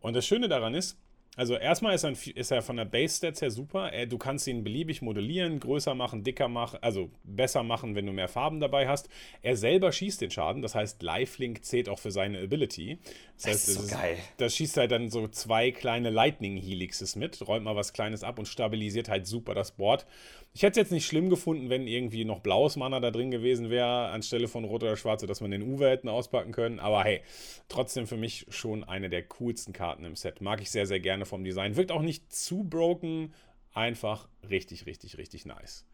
Und 0.00 0.14
das 0.14 0.26
Schöne 0.26 0.48
daran 0.48 0.74
ist, 0.74 0.98
also 1.36 1.54
erstmal 1.54 1.94
ist 1.94 2.04
er, 2.04 2.12
ist 2.34 2.50
er 2.50 2.60
von 2.60 2.76
der 2.76 2.84
Base-Stats 2.84 3.40
her 3.40 3.50
super. 3.50 3.90
du 4.06 4.18
kannst 4.18 4.46
ihn 4.46 4.64
beliebig 4.64 5.00
modellieren, 5.00 5.60
größer 5.60 5.94
machen, 5.94 6.24
dicker 6.24 6.48
machen, 6.48 6.78
also 6.82 7.10
besser 7.22 7.62
machen, 7.62 7.94
wenn 7.94 8.04
du 8.04 8.12
mehr 8.12 8.28
Farben 8.28 8.58
dabei 8.58 8.88
hast. 8.88 9.08
Er 9.40 9.56
selber 9.56 9.92
schießt 9.92 10.20
den 10.20 10.30
Schaden, 10.30 10.60
das 10.60 10.74
heißt, 10.74 11.02
Lifelink 11.02 11.64
zählt 11.64 11.88
auch 11.88 12.00
für 12.00 12.10
seine 12.10 12.40
Ability. 12.40 12.98
Das, 13.04 13.42
das 13.42 13.46
heißt, 13.46 13.68
ist 13.68 13.74
so 13.74 13.80
das, 13.82 13.90
geil. 13.90 14.16
das 14.38 14.56
schießt 14.56 14.76
halt 14.76 14.90
dann 14.90 15.08
so 15.08 15.28
zwei 15.28 15.70
kleine 15.70 16.10
Lightning 16.10 16.56
Helixes 16.56 17.14
mit, 17.14 17.46
räumt 17.46 17.64
mal 17.64 17.76
was 17.76 17.92
Kleines 17.92 18.24
ab 18.24 18.38
und 18.38 18.46
stabilisiert 18.46 19.08
halt 19.08 19.26
super 19.26 19.54
das 19.54 19.70
Board. 19.70 20.06
Ich 20.52 20.62
hätte 20.62 20.80
es 20.80 20.84
jetzt 20.84 20.92
nicht 20.92 21.06
schlimm 21.06 21.30
gefunden, 21.30 21.70
wenn 21.70 21.86
irgendwie 21.86 22.24
noch 22.24 22.40
blaues 22.40 22.74
Mana 22.74 22.98
da 22.98 23.12
drin 23.12 23.30
gewesen 23.30 23.70
wäre, 23.70 24.08
anstelle 24.08 24.48
von 24.48 24.64
rot 24.64 24.82
oder 24.82 24.96
schwarz, 24.96 25.20
sodass 25.20 25.40
man 25.40 25.52
den 25.52 25.62
Uwe 25.62 25.88
hätten 25.88 26.08
auspacken 26.08 26.50
können. 26.50 26.80
Aber 26.80 27.04
hey, 27.04 27.22
trotzdem 27.68 28.08
für 28.08 28.16
mich 28.16 28.46
schon 28.48 28.82
eine 28.82 29.08
der 29.08 29.22
coolsten 29.22 29.72
Karten 29.72 30.04
im 30.04 30.16
Set. 30.16 30.40
Mag 30.40 30.60
ich 30.60 30.70
sehr, 30.70 30.86
sehr 30.86 30.98
gerne 30.98 31.24
vom 31.24 31.44
Design. 31.44 31.76
Wirkt 31.76 31.92
auch 31.92 32.02
nicht 32.02 32.32
zu 32.32 32.64
broken, 32.64 33.32
einfach 33.72 34.28
richtig, 34.48 34.86
richtig, 34.86 35.18
richtig 35.18 35.46
nice. 35.46 35.86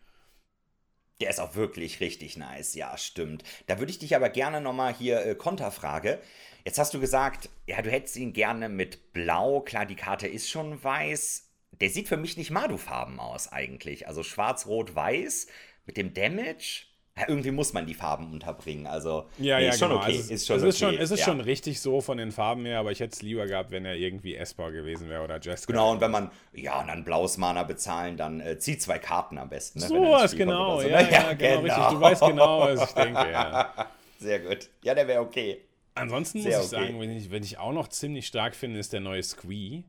Der 1.21 1.31
ist 1.31 1.41
auch 1.41 1.55
wirklich 1.55 2.01
richtig 2.01 2.37
nice, 2.39 2.75
ja, 2.75 2.97
stimmt. 2.97 3.43
Da 3.67 3.79
würde 3.79 3.91
ich 3.91 3.99
dich 3.99 4.17
aber 4.17 4.31
gerne 4.31 4.63
nochmal 4.63 4.95
hier 4.95 5.25
äh, 5.25 5.35
Konterfrage. 5.35 6.19
Jetzt 6.65 6.79
hast 6.79 6.95
du 6.95 7.01
gesagt, 7.01 7.51
ja, 7.67 7.81
du 7.83 7.91
hättest 7.91 8.17
ihn 8.17 8.33
gerne 8.33 8.71
mit 8.71 9.13
Blau. 9.13 9.61
Klar, 9.61 9.87
die 9.87 9.97
Karte 9.97 10.27
ist 10.27 10.49
schon 10.49 10.83
weiß 10.83 11.46
der 11.81 11.91
sieht 11.91 12.09
für 12.09 12.17
mich 12.17 12.37
nicht 12.37 12.51
Madu-Farben 12.51 13.21
aus 13.21 13.53
eigentlich. 13.53 14.09
Also 14.09 14.23
schwarz, 14.23 14.67
rot, 14.67 14.95
weiß 14.95 15.47
mit 15.87 15.97
dem 15.97 16.15
Damage. 16.15 16.87
Ja, 17.19 17.25
irgendwie 17.29 17.51
muss 17.51 17.73
man 17.73 17.87
die 17.87 17.95
Farben 17.95 18.31
unterbringen. 18.31 18.87
Also 18.87 19.25
ja, 19.39 19.57
nee, 19.57 19.65
ja, 19.65 19.71
ist 19.71 19.79
schon 19.79 19.89
genau. 19.89 20.03
okay. 20.03 20.17
Also, 20.19 20.35
ist 20.35 20.47
schon 20.47 20.57
es 20.57 20.63
ist, 20.63 20.83
okay. 20.83 20.93
schon, 20.93 21.03
es 21.03 21.11
ist 21.11 21.21
ja. 21.21 21.25
schon 21.25 21.41
richtig 21.41 21.81
so 21.81 22.03
von 22.03 22.19
den 22.19 22.31
Farben 22.31 22.67
her, 22.67 22.79
aber 22.79 22.93
ich 22.93 23.01
hätte 23.01 23.15
es 23.15 23.23
lieber 23.23 23.47
gehabt, 23.47 23.71
wenn 23.71 23.87
er 23.87 23.95
irgendwie 23.95 24.35
essbar 24.35 24.71
gewesen 24.71 25.09
wäre 25.09 25.25
oder 25.25 25.41
Jessica. 25.41 25.73
Genau, 25.73 25.93
und 25.93 26.03
wenn 26.03 26.11
man, 26.11 26.31
ja, 26.53 26.79
und 26.79 26.89
dann 26.89 27.05
blaues 27.05 27.39
Mana 27.39 27.63
bezahlen, 27.63 28.19
dann 28.19 28.41
äh, 28.41 28.59
zieh 28.59 28.77
zwei 28.77 28.99
Karten 28.99 29.39
am 29.39 29.49
besten. 29.49 29.79
Ne, 29.79 29.87
so 29.87 29.95
was, 29.95 30.37
genau. 30.37 30.83
So. 30.83 30.89
Ja, 30.89 31.01
ja, 31.01 31.09
ja, 31.11 31.33
genau, 31.33 31.37
genau, 31.39 31.61
richtig. 31.63 31.85
Du 31.85 32.01
weißt 32.03 32.23
genau, 32.23 32.61
was 32.61 32.89
ich 32.91 32.95
denke, 32.95 33.33
ja. 33.33 33.73
Sehr 34.19 34.41
gut. 34.41 34.69
Ja, 34.83 34.95
der 34.95 35.09
wäre 35.09 35.23
okay. 35.23 35.63
Ansonsten 35.95 36.43
Sehr 36.43 36.59
muss 36.59 36.67
ich 36.67 36.77
okay. 36.77 36.87
sagen, 36.87 37.01
wenn 37.01 37.17
ich, 37.17 37.31
wenn 37.31 37.43
ich 37.43 37.57
auch 37.57 37.73
noch 37.73 37.89
ziemlich 37.89 38.27
stark 38.27 38.55
finde, 38.55 38.79
ist 38.79 38.93
der 38.93 39.01
neue 39.01 39.23
Squee. 39.23 39.85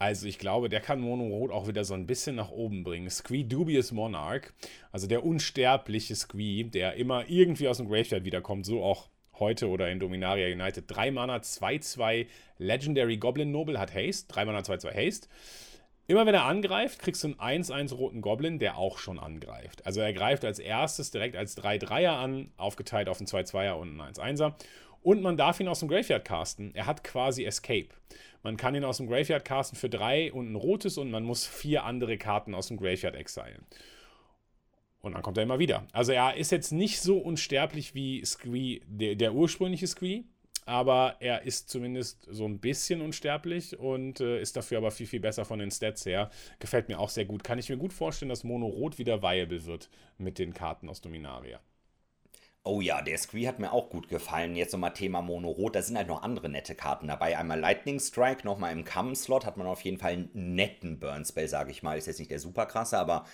Also 0.00 0.26
ich 0.26 0.38
glaube, 0.38 0.70
der 0.70 0.80
kann 0.80 0.98
Mono 0.98 1.24
Rot 1.24 1.50
auch 1.50 1.68
wieder 1.68 1.84
so 1.84 1.92
ein 1.92 2.06
bisschen 2.06 2.34
nach 2.34 2.50
oben 2.50 2.84
bringen. 2.84 3.10
Squee 3.10 3.44
Dubious 3.44 3.92
Monarch, 3.92 4.50
also 4.92 5.06
der 5.06 5.26
unsterbliche 5.26 6.14
Squee, 6.14 6.64
der 6.64 6.94
immer 6.94 7.28
irgendwie 7.28 7.68
aus 7.68 7.76
dem 7.76 7.86
Graveyard 7.86 8.24
wiederkommt, 8.24 8.64
so 8.64 8.82
auch 8.82 9.10
heute 9.38 9.68
oder 9.68 9.90
in 9.90 10.00
Dominaria 10.00 10.46
United. 10.46 10.84
3 10.86 11.10
Mana, 11.10 11.36
2-2 11.36 12.28
Legendary 12.56 13.18
Goblin 13.18 13.50
Noble 13.50 13.78
hat 13.78 13.94
Haste, 13.94 14.32
3 14.32 14.46
Mana, 14.46 14.60
2-2 14.60 14.94
Haste. 14.94 15.28
Immer 16.06 16.24
wenn 16.24 16.34
er 16.34 16.46
angreift, 16.46 17.00
kriegst 17.00 17.22
du 17.22 17.34
einen 17.38 17.62
1-1 17.62 17.94
roten 17.94 18.22
Goblin, 18.22 18.58
der 18.58 18.78
auch 18.78 18.96
schon 18.96 19.18
angreift. 19.18 19.84
Also 19.84 20.00
er 20.00 20.14
greift 20.14 20.46
als 20.46 20.58
erstes 20.58 21.10
direkt 21.10 21.36
als 21.36 21.58
3-3er 21.58 22.16
an, 22.16 22.52
aufgeteilt 22.56 23.10
auf 23.10 23.18
einen 23.18 23.26
2-2er 23.26 23.72
und 23.74 24.00
einen 24.00 24.14
1-1er. 24.14 24.54
Und 25.02 25.22
man 25.22 25.36
darf 25.36 25.60
ihn 25.60 25.68
aus 25.68 25.80
dem 25.80 25.88
Graveyard 25.88 26.24
casten. 26.24 26.74
Er 26.74 26.86
hat 26.86 27.04
quasi 27.04 27.44
Escape. 27.44 27.88
Man 28.42 28.56
kann 28.56 28.74
ihn 28.74 28.84
aus 28.84 28.98
dem 28.98 29.08
Graveyard 29.08 29.44
casten 29.44 29.78
für 29.78 29.88
drei 29.88 30.32
und 30.32 30.52
ein 30.52 30.56
rotes 30.56 30.98
und 30.98 31.10
man 31.10 31.24
muss 31.24 31.46
vier 31.46 31.84
andere 31.84 32.18
Karten 32.18 32.54
aus 32.54 32.68
dem 32.68 32.76
Graveyard 32.76 33.16
exilen. 33.16 33.66
Und 35.02 35.14
dann 35.14 35.22
kommt 35.22 35.38
er 35.38 35.44
immer 35.44 35.58
wieder. 35.58 35.86
Also 35.92 36.12
er 36.12 36.36
ist 36.36 36.52
jetzt 36.52 36.72
nicht 36.72 37.00
so 37.00 37.18
unsterblich 37.18 37.94
wie 37.94 38.24
Squee, 38.24 38.80
der, 38.86 39.14
der 39.14 39.34
ursprüngliche 39.34 39.86
Squee, 39.86 40.24
aber 40.66 41.16
er 41.20 41.42
ist 41.42 41.70
zumindest 41.70 42.26
so 42.30 42.44
ein 42.44 42.58
bisschen 42.58 43.00
unsterblich 43.00 43.78
und 43.78 44.20
äh, 44.20 44.40
ist 44.40 44.56
dafür 44.56 44.78
aber 44.78 44.90
viel, 44.90 45.06
viel 45.06 45.20
besser 45.20 45.44
von 45.44 45.58
den 45.58 45.70
Stats 45.70 46.04
her. 46.04 46.30
Gefällt 46.58 46.88
mir 46.88 46.98
auch 47.00 47.08
sehr 47.08 47.24
gut. 47.24 47.44
Kann 47.44 47.58
ich 47.58 47.70
mir 47.70 47.78
gut 47.78 47.92
vorstellen, 47.92 48.28
dass 48.28 48.44
Mono 48.44 48.66
Rot 48.66 48.98
wieder 48.98 49.22
viable 49.22 49.64
wird 49.64 49.88
mit 50.18 50.38
den 50.38 50.52
Karten 50.52 50.88
aus 50.88 51.00
Dominaria. 51.00 51.60
Oh 52.62 52.82
ja, 52.82 53.00
der 53.00 53.16
Scree 53.16 53.46
hat 53.46 53.58
mir 53.58 53.72
auch 53.72 53.88
gut 53.88 54.08
gefallen. 54.08 54.54
Jetzt 54.54 54.72
nochmal 54.72 54.92
Thema 54.92 55.22
Mono 55.22 55.48
Rot. 55.48 55.74
Da 55.74 55.80
sind 55.82 55.96
halt 55.96 56.08
noch 56.08 56.22
andere 56.22 56.50
nette 56.50 56.74
Karten 56.74 57.08
dabei. 57.08 57.38
Einmal 57.38 57.58
Lightning 57.58 57.98
Strike, 57.98 58.44
nochmal 58.44 58.72
im 58.72 58.84
Kamm-Slot 58.84 59.46
hat 59.46 59.56
man 59.56 59.66
auf 59.66 59.80
jeden 59.82 59.96
Fall 59.98 60.12
einen 60.12 60.30
netten 60.34 60.98
Burn-Spell, 61.00 61.48
sage 61.48 61.70
ich 61.70 61.82
mal. 61.82 61.96
Ist 61.96 62.06
jetzt 62.06 62.18
nicht 62.18 62.30
der 62.30 62.38
super 62.38 62.66
krasse, 62.66 62.98
aber 62.98 63.24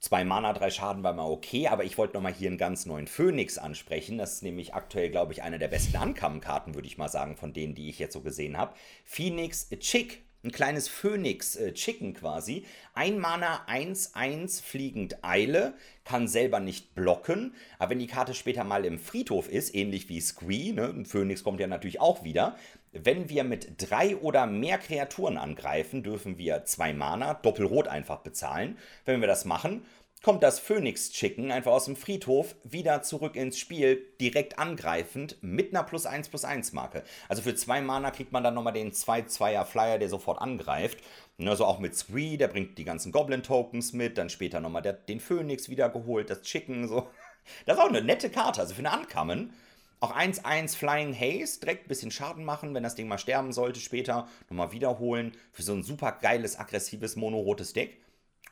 zwei 0.00 0.24
Mana, 0.24 0.52
drei 0.54 0.70
Schaden 0.70 1.04
war 1.04 1.12
mal 1.12 1.30
okay. 1.30 1.68
Aber 1.68 1.84
ich 1.84 1.98
wollte 1.98 2.14
nochmal 2.14 2.34
hier 2.34 2.48
einen 2.48 2.58
ganz 2.58 2.84
neuen 2.84 3.06
Phoenix 3.06 3.58
ansprechen. 3.58 4.18
Das 4.18 4.34
ist 4.34 4.42
nämlich 4.42 4.74
aktuell, 4.74 5.10
glaube 5.10 5.32
ich, 5.32 5.42
eine 5.44 5.60
der 5.60 5.68
besten 5.68 5.96
Ankamen-Karten, 5.96 6.74
würde 6.74 6.88
ich 6.88 6.98
mal 6.98 7.08
sagen, 7.08 7.36
von 7.36 7.52
denen, 7.52 7.76
die 7.76 7.88
ich 7.88 8.00
jetzt 8.00 8.12
so 8.12 8.22
gesehen 8.22 8.56
habe. 8.56 8.74
Phoenix 9.04 9.68
Chick 9.78 10.27
ein 10.48 10.52
kleines 10.52 10.88
Phönix-Chicken 10.88 12.10
äh, 12.10 12.18
quasi. 12.18 12.64
Ein 12.94 13.18
Mana 13.18 13.66
1-1 13.68 14.62
fliegend 14.62 15.22
Eile, 15.22 15.74
kann 16.04 16.26
selber 16.26 16.58
nicht 16.58 16.94
blocken, 16.94 17.54
aber 17.78 17.90
wenn 17.90 17.98
die 17.98 18.06
Karte 18.06 18.32
später 18.32 18.64
mal 18.64 18.86
im 18.86 18.98
Friedhof 18.98 19.48
ist, 19.48 19.74
ähnlich 19.74 20.08
wie 20.08 20.20
Squee, 20.20 20.72
ne, 20.72 20.86
ein 20.86 21.04
Phönix 21.04 21.44
kommt 21.44 21.60
ja 21.60 21.66
natürlich 21.66 22.00
auch 22.00 22.24
wieder, 22.24 22.56
wenn 22.92 23.28
wir 23.28 23.44
mit 23.44 23.90
drei 23.90 24.16
oder 24.16 24.46
mehr 24.46 24.78
Kreaturen 24.78 25.36
angreifen, 25.36 26.02
dürfen 26.02 26.38
wir 26.38 26.64
zwei 26.64 26.94
Mana, 26.94 27.34
Doppelrot 27.34 27.86
einfach 27.86 28.20
bezahlen. 28.20 28.78
Wenn 29.04 29.20
wir 29.20 29.28
das 29.28 29.44
machen, 29.44 29.84
kommt 30.22 30.42
das 30.42 30.58
Phoenix 30.58 31.10
Chicken 31.10 31.52
einfach 31.52 31.72
aus 31.72 31.84
dem 31.84 31.96
Friedhof 31.96 32.56
wieder 32.64 33.02
zurück 33.02 33.36
ins 33.36 33.58
Spiel, 33.58 34.04
direkt 34.20 34.58
angreifend 34.58 35.36
mit 35.42 35.74
einer 35.74 35.84
plus 35.84 36.06
1 36.06 36.28
plus 36.28 36.44
1 36.44 36.72
Marke. 36.72 37.04
Also 37.28 37.42
für 37.42 37.54
zwei 37.54 37.80
Mana 37.80 38.10
kriegt 38.10 38.32
man 38.32 38.42
dann 38.42 38.54
nochmal 38.54 38.72
den 38.72 38.92
2-2er 38.92 39.64
Flyer, 39.64 39.98
der 39.98 40.08
sofort 40.08 40.40
angreift. 40.40 40.98
Also 41.38 41.64
auch 41.64 41.78
mit 41.78 41.96
Spree, 41.96 42.36
der 42.36 42.48
bringt 42.48 42.78
die 42.78 42.84
ganzen 42.84 43.12
Goblin-Tokens 43.12 43.92
mit, 43.92 44.18
dann 44.18 44.28
später 44.28 44.60
nochmal 44.60 44.82
der, 44.82 44.94
den 44.94 45.20
Phoenix 45.20 45.68
wiedergeholt, 45.68 46.30
das 46.30 46.42
Chicken, 46.42 46.88
so. 46.88 47.08
Das 47.64 47.78
ist 47.78 47.82
auch 47.82 47.88
eine 47.88 48.02
nette 48.02 48.28
Karte, 48.28 48.60
also 48.60 48.74
für 48.74 48.80
eine 48.80 48.92
Ankommen. 48.92 49.54
Auch 50.00 50.14
1-1 50.14 50.76
Flying 50.76 51.14
Haze, 51.14 51.60
direkt 51.60 51.86
ein 51.86 51.88
bisschen 51.88 52.10
Schaden 52.10 52.44
machen, 52.44 52.74
wenn 52.74 52.82
das 52.82 52.94
Ding 52.94 53.08
mal 53.08 53.18
sterben 53.18 53.52
sollte 53.52 53.80
später. 53.80 54.28
Nochmal 54.50 54.72
wiederholen 54.72 55.32
für 55.50 55.62
so 55.62 55.72
ein 55.72 55.82
super 55.82 56.12
geiles, 56.12 56.58
aggressives, 56.58 57.16
monorotes 57.16 57.72
Deck. 57.72 57.98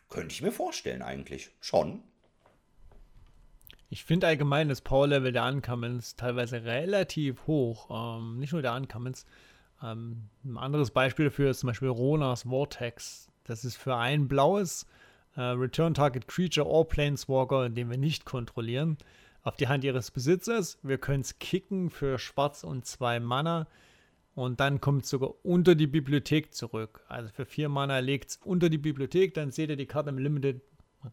Könnte 0.08 0.32
ich 0.32 0.42
mir 0.42 0.52
vorstellen, 0.52 1.02
eigentlich. 1.02 1.50
Schon. 1.60 2.02
Ich 3.88 4.04
finde 4.04 4.26
allgemein 4.26 4.68
das 4.68 4.80
Power-Level 4.80 5.32
der 5.32 5.44
Uncommons 5.44 6.16
teilweise 6.16 6.64
relativ 6.64 7.46
hoch. 7.46 7.88
Ähm, 7.90 8.38
nicht 8.38 8.52
nur 8.52 8.62
der 8.62 8.74
Uncommons. 8.74 9.26
Ähm, 9.82 10.28
ein 10.44 10.58
anderes 10.58 10.90
Beispiel 10.90 11.26
dafür 11.26 11.50
ist 11.50 11.60
zum 11.60 11.68
Beispiel 11.68 11.88
Ronas 11.88 12.42
Vortex. 12.42 13.30
Das 13.44 13.64
ist 13.64 13.76
für 13.76 13.96
ein 13.96 14.26
blaues 14.26 14.86
äh, 15.36 15.40
Return 15.42 15.94
Target 15.94 16.26
Creature 16.26 16.66
or 16.66 16.88
Planeswalker, 16.88 17.68
den 17.68 17.90
wir 17.90 17.98
nicht 17.98 18.24
kontrollieren, 18.24 18.98
auf 19.42 19.56
die 19.56 19.68
Hand 19.68 19.84
ihres 19.84 20.10
Besitzers. 20.10 20.78
Wir 20.82 20.98
können 20.98 21.20
es 21.20 21.38
kicken 21.38 21.90
für 21.90 22.18
schwarz 22.18 22.64
und 22.64 22.86
zwei 22.86 23.20
Mana. 23.20 23.68
Und 24.36 24.60
dann 24.60 24.82
kommt 24.82 25.04
es 25.04 25.08
sogar 25.08 25.30
unter 25.46 25.74
die 25.74 25.86
Bibliothek 25.86 26.52
zurück. 26.52 27.02
Also 27.08 27.30
für 27.30 27.46
vier 27.46 27.70
Mana 27.70 28.00
legt 28.00 28.28
es 28.28 28.36
unter 28.44 28.68
die 28.68 28.76
Bibliothek, 28.76 29.32
dann 29.32 29.50
seht 29.50 29.70
ihr 29.70 29.76
die 29.76 29.86
Karte 29.86 30.10
im 30.10 30.18
Limited 30.18 30.60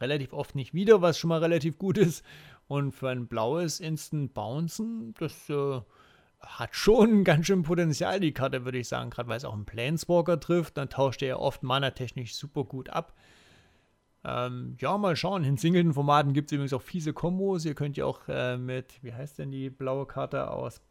relativ 0.02 0.34
oft 0.34 0.56
nicht 0.56 0.74
wieder, 0.74 1.02
was 1.02 1.18
schon 1.18 1.30
mal 1.30 1.40
relativ 1.40 1.78
gut 1.78 1.98
ist. 1.98 2.26
Und 2.68 2.91
für 2.91 3.08
ein 3.08 3.28
blaues 3.28 3.80
Instant 3.80 4.34
Bouncen, 4.34 5.14
das 5.20 5.50
äh, 5.50 5.80
hat 6.41 6.76
schon 6.76 7.24
ganz 7.24 7.48
schön 7.48 7.64
Potenzial, 7.64 8.20
die 8.20 8.34
Karte, 8.34 8.66
würde 8.66 8.80
ich 8.80 8.90
sagen. 8.90 9.10
Gerade 9.10 9.30
weil 9.30 9.38
es 9.38 9.45
auch 9.45 9.54
einen 9.54 9.66
Planeswalker 9.66 10.41
trifft, 10.41 10.76
dann 10.76 10.90
tauscht 10.90 11.22
er 11.22 11.30
ja 11.30 11.38
oft 11.38 11.64
mana-technisch 11.64 12.36
super 12.36 12.66
gut 12.66 12.90
ab. 12.90 13.14
Ähm, 14.26 14.76
ja, 14.82 14.98
mal 14.98 15.16
schauen. 15.16 15.45
In 15.45 15.56
Singleton-Formaten 15.56 16.34
gibt 16.34 16.50
es 16.50 16.52
übrigens 16.52 16.74
auch 16.74 16.82
fiese 16.82 17.14
Kombos. 17.14 17.64
Ihr 17.64 17.74
könnt 17.74 17.95
ja 17.95 18.04
auch 18.04 18.28
äh, 18.28 18.58
mit, 18.58 19.02
wie 19.02 19.14
heißt 19.14 19.40
denn 19.40 19.52
die 19.52 19.70
blaue 19.70 20.06
Karte 20.08 20.52
aus 20.52 20.82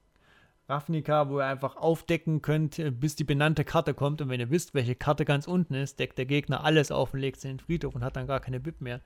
Ravnica, 0.73 1.29
wo 1.29 1.41
ihr 1.41 1.47
einfach 1.47 1.77
aufdecken 1.77 2.41
könnt, 2.41 2.79
äh, 2.79 2.91
bis 2.91 3.15
die 3.15 3.25
benannte 3.25 3.65
Karte 3.65 3.93
kommt. 3.93 4.23
Und 4.23 4.31
wenn 4.31 4.41
ihr 4.41 4.51
wisst, 4.51 4.73
welche 4.75 4.95
Karte 4.95 5.25
ganz 5.25 5.47
unten 5.47 5.75
ist, 5.75 5.99
deckt 5.99 6.17
der 6.17 6.27
Gegner 6.27 6.65
alles 6.65 6.91
auf 6.91 7.13
und 7.13 7.21
legt 7.21 7.41
sie 7.41 7.51
in 7.51 7.59
den 7.59 7.65
Friedhof 7.65 7.95
und 7.95 8.03
hat 8.03 8.17
dann 8.17 8.27
gar 8.27 8.41
keine 8.41 8.59
Bip 8.59 8.81
mehr. 8.81 9.01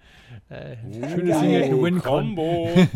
Äh, 0.49 0.77
uh, 0.87 1.09
schönes 1.09 1.41
Singleton-Win-Combo. 1.41 2.71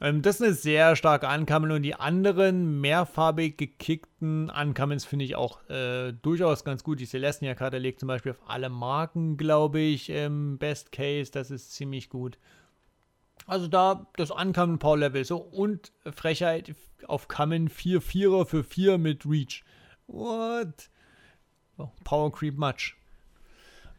Ähm, 0.00 0.22
das 0.22 0.36
ist 0.36 0.42
eine 0.42 0.54
sehr 0.54 0.96
starke 0.96 1.28
Ankamen 1.28 1.70
und 1.70 1.82
die 1.82 1.94
anderen 1.94 2.80
mehrfarbig 2.80 3.56
gekickten 3.56 4.50
Ankamens 4.50 5.04
finde 5.04 5.24
ich 5.24 5.36
auch 5.36 5.66
äh, 5.70 6.12
durchaus 6.12 6.64
ganz 6.64 6.82
gut. 6.82 6.98
Die 7.00 7.06
Celestia-Karte 7.06 7.78
legt 7.78 8.00
zum 8.00 8.08
Beispiel 8.08 8.32
auf 8.32 8.42
alle 8.46 8.68
Marken, 8.68 9.36
glaube 9.36 9.80
ich, 9.80 10.10
im 10.10 10.58
Best 10.58 10.90
Case. 10.90 11.30
Das 11.30 11.50
ist 11.50 11.72
ziemlich 11.72 12.10
gut. 12.10 12.38
Also 13.46 13.68
da 13.68 14.06
das 14.16 14.30
Ankamen 14.30 14.78
Power 14.78 14.98
Level 14.98 15.24
so 15.24 15.36
und 15.36 15.92
Frechheit 16.14 16.74
auf 17.06 17.28
Kamen 17.28 17.68
4 17.68 18.00
4er 18.00 18.46
für 18.46 18.64
4 18.64 18.98
mit 18.98 19.26
Reach. 19.26 19.64
What? 20.06 20.90
Oh, 21.76 21.90
Power 22.04 22.32
Creep 22.32 22.56
Much. 22.56 22.96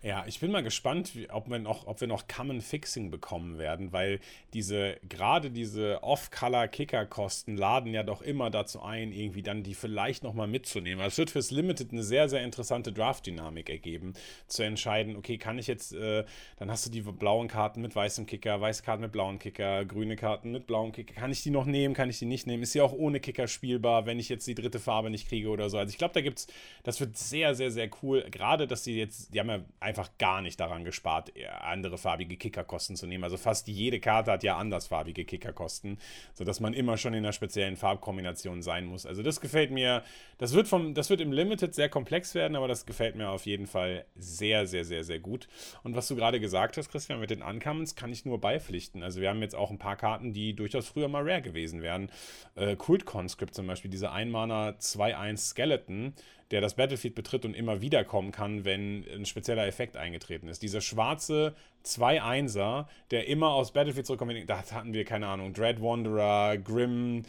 Ja, 0.06 0.24
ich 0.28 0.40
bin 0.40 0.52
mal 0.52 0.62
gespannt, 0.62 1.14
ob, 1.30 1.50
wir 1.50 1.58
noch, 1.58 1.88
ob 1.88 2.00
wir 2.00 2.08
noch 2.08 2.28
Common 2.28 2.62
Fixing 2.62 3.10
bekommen 3.10 3.58
werden, 3.58 3.92
weil 3.92 4.20
diese, 4.54 4.98
gerade 5.10 5.50
diese 5.50 6.04
Off-Color-Kicker-Kosten 6.04 7.58
laden 7.58 7.92
ja 7.92 8.04
doch 8.04 8.22
immer 8.22 8.52
dazu 8.52 8.84
ein, 8.84 9.12
irgendwie 9.12 9.42
dann 9.42 9.64
die 9.64 9.74
vielleicht 9.74 10.24
nochmal 10.24 10.46
mitzunehmen. 10.46 11.02
Also 11.02 11.14
es 11.14 11.18
wird 11.18 11.32
fürs 11.32 11.50
Limited 11.50 11.92
eine 11.92 12.04
sehr, 12.04 12.30
sehr 12.30 12.44
interessante 12.44 12.94
Draft-Dynamik 12.94 13.68
ergeben, 13.68 14.14
zu 14.46 14.62
entscheiden, 14.62 15.16
okay, 15.16 15.40
kann 15.40 15.58
ich 15.58 15.66
jetzt, 15.66 15.92
äh, 15.94 16.24
dann 16.58 16.70
hast 16.70 16.86
du 16.86 16.92
die 16.92 17.02
blauen 17.02 17.48
Karten 17.48 17.82
mit 17.82 17.96
weißem 17.96 18.28
Kicker, 18.28 18.62
weiße 18.62 18.84
Karten 18.84 19.02
mit 19.02 19.12
blauen 19.12 19.40
Kicker, 19.40 19.86
grüne 19.86 20.18
Karten 20.18 20.52
mit 20.52 20.68
blauem 20.68 20.92
Kicker, 20.92 21.16
kann 21.16 21.32
ich 21.32 21.42
die 21.42 21.50
noch 21.50 21.66
nehmen, 21.66 21.96
kann 21.96 22.12
ich 22.12 22.20
die 22.20 22.28
nicht 22.28 22.46
nehmen? 22.46 22.62
Ist 22.62 22.74
sie 22.74 22.82
auch 22.82 22.94
ohne 22.94 23.20
Kicker 23.20 23.48
spielbar, 23.48 24.06
wenn 24.06 24.20
ich 24.20 24.30
jetzt 24.30 24.46
die 24.46 24.54
dritte 24.54 24.80
Farbe 24.80 25.10
nicht 25.10 25.28
kriege 25.28 25.50
oder 25.50 25.72
so? 25.72 25.80
Also 25.80 25.90
ich 25.90 25.98
glaube, 25.98 26.14
da 26.14 26.22
gibt's, 26.22 26.46
das 26.84 27.00
wird 27.00 27.18
sehr, 27.18 27.56
sehr, 27.56 27.72
sehr 27.72 27.90
cool, 28.04 28.24
gerade, 28.30 28.68
dass 28.68 28.84
sie 28.84 29.00
jetzt, 29.00 29.34
die 29.34 29.40
haben 29.40 29.50
ja 29.50 29.66
einfach 29.80 29.95
einfach 29.96 30.12
gar 30.18 30.42
nicht 30.42 30.60
daran 30.60 30.84
gespart, 30.84 31.32
andere 31.62 31.98
farbige 31.98 32.36
Kickerkosten 32.36 32.96
zu 32.96 33.08
nehmen. 33.08 33.24
Also 33.24 33.38
fast 33.38 33.68
jede 33.68 34.00
Karte 34.00 34.32
hat 34.32 34.44
ja 34.44 34.58
andersfarbige 34.58 35.24
Kickerkosten, 35.24 35.98
sodass 36.34 36.60
man 36.60 36.74
immer 36.74 36.98
schon 36.98 37.14
in 37.14 37.24
einer 37.24 37.32
speziellen 37.32 37.78
Farbkombination 37.78 38.62
sein 38.62 38.86
muss. 38.86 39.06
Also 39.06 39.24
das 39.24 39.40
gefällt 39.40 39.72
mir, 39.72 40.04
das 40.38 40.54
wird, 40.54 40.68
vom, 40.68 40.94
das 40.94 41.10
wird 41.10 41.22
im 41.22 41.32
Limited 41.32 41.74
sehr 41.74 41.90
komplex 41.90 42.36
werden, 42.36 42.56
aber 42.56 42.68
das 42.68 42.86
gefällt 42.86 43.16
mir 43.16 43.30
auf 43.30 43.46
jeden 43.46 43.68
Fall 43.68 44.06
sehr, 44.16 44.68
sehr, 44.68 44.86
sehr, 44.86 45.04
sehr 45.04 45.20
gut. 45.20 45.48
Und 45.84 45.96
was 45.96 46.08
du 46.08 46.16
gerade 46.16 46.40
gesagt 46.40 46.78
hast, 46.78 46.90
Christian, 46.90 47.20
mit 47.20 47.30
den 47.30 47.42
Uncommons 47.42 47.96
kann 47.96 48.12
ich 48.12 48.26
nur 48.26 48.40
beipflichten. 48.40 49.04
Also 49.04 49.22
wir 49.22 49.30
haben 49.30 49.42
jetzt 49.42 49.56
auch 49.56 49.72
ein 49.72 49.80
paar 49.80 49.96
Karten, 49.96 50.34
die 50.34 50.56
durchaus 50.56 50.88
früher 50.88 51.08
mal 51.08 51.28
rare 51.28 51.42
gewesen 51.42 51.82
wären. 51.82 52.10
Äh, 52.56 52.76
Kult 52.76 53.06
Conscript 53.06 53.56
zum 53.56 53.68
Beispiel, 53.68 53.92
diese 53.92 54.12
Einmana 54.12 54.72
2-1 54.72 55.38
Skeleton, 55.38 56.14
der 56.52 56.62
das 56.62 56.76
Battlefield 56.76 57.16
betritt 57.16 57.46
und 57.46 57.56
immer 57.56 57.82
wieder 57.82 58.04
kommen 58.04 58.32
kann, 58.32 58.66
wenn 58.66 59.06
ein 59.12 59.26
spezieller 59.26 59.66
Effekt 59.66 59.98
eingetreten 59.98 60.48
ist. 60.48 60.62
Dieser 60.62 60.82
schwarze 60.82 61.56
2-1er, 61.86 62.86
der 63.12 63.28
immer 63.28 63.50
aus 63.50 63.74
Battlefield 63.74 64.06
zurückkommt, 64.06 64.34
da 64.48 64.64
hatten 64.72 64.94
wir, 64.94 65.06
keine 65.06 65.28
Ahnung, 65.28 65.54
Dread 65.54 65.82
Wanderer, 65.82 66.58
Grimm, 66.58 67.24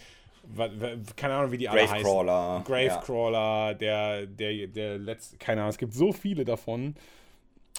keine 1.17 1.35
Ahnung, 1.35 1.53
wie 1.53 1.59
die 1.59 1.69
alle 1.69 1.83
heißen. 1.83 1.97
Gravecrawler. 1.97 2.65
Gravecrawler, 2.67 3.39
ja. 3.39 3.75
der, 3.75 4.27
der, 4.27 4.67
der 4.67 4.99
letzte, 4.99 5.37
keine 5.39 5.63
Ahnung, 5.63 5.71
es 5.71 5.79
gibt 5.79 5.95
so 5.95 6.13
viele 6.13 6.45
davon. 6.45 6.95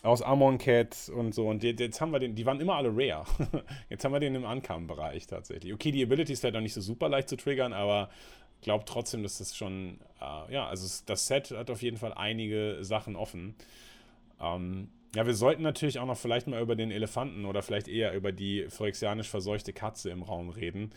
Aus 0.03 0.21
Amon 0.21 0.59
Cat 0.59 1.09
und 1.13 1.33
so. 1.33 1.47
Und 1.47 1.63
jetzt 1.63 1.99
haben 1.99 2.11
wir 2.11 2.19
den, 2.19 2.35
die 2.35 2.45
waren 2.45 2.61
immer 2.61 2.75
alle 2.75 2.89
rare. 2.93 3.25
Jetzt 3.89 4.05
haben 4.05 4.11
wir 4.11 4.19
den 4.19 4.35
im 4.35 4.45
Ankam-Bereich 4.45 5.25
tatsächlich. 5.25 5.73
Okay, 5.73 5.91
die 5.91 6.03
Ability 6.03 6.33
ist 6.33 6.41
vielleicht 6.41 6.55
auch 6.55 6.61
nicht 6.61 6.75
so 6.75 6.81
super 6.81 7.09
leicht 7.09 7.27
zu 7.27 7.35
triggern, 7.35 7.73
aber 7.73 8.09
glaube 8.61 8.85
trotzdem, 8.85 9.23
dass 9.23 9.37
das 9.37 9.55
schon, 9.55 9.99
äh, 10.21 10.53
ja, 10.53 10.67
also 10.67 11.03
das 11.05 11.27
Set 11.27 11.51
hat 11.51 11.69
auf 11.69 11.81
jeden 11.81 11.97
Fall 11.97 12.13
einige 12.13 12.77
Sachen 12.81 13.15
offen. 13.15 13.55
Ähm, 14.41 14.89
ja, 15.15 15.25
wir 15.25 15.33
sollten 15.33 15.63
natürlich 15.63 15.99
auch 15.99 16.05
noch 16.05 16.17
vielleicht 16.17 16.47
mal 16.47 16.61
über 16.61 16.75
den 16.75 16.91
Elefanten 16.91 17.45
oder 17.45 17.61
vielleicht 17.63 17.87
eher 17.87 18.13
über 18.13 18.31
die 18.31 18.67
phyrexianisch 18.69 19.29
verseuchte 19.29 19.73
Katze 19.73 20.09
im 20.09 20.21
Raum 20.21 20.49
reden. 20.49 20.91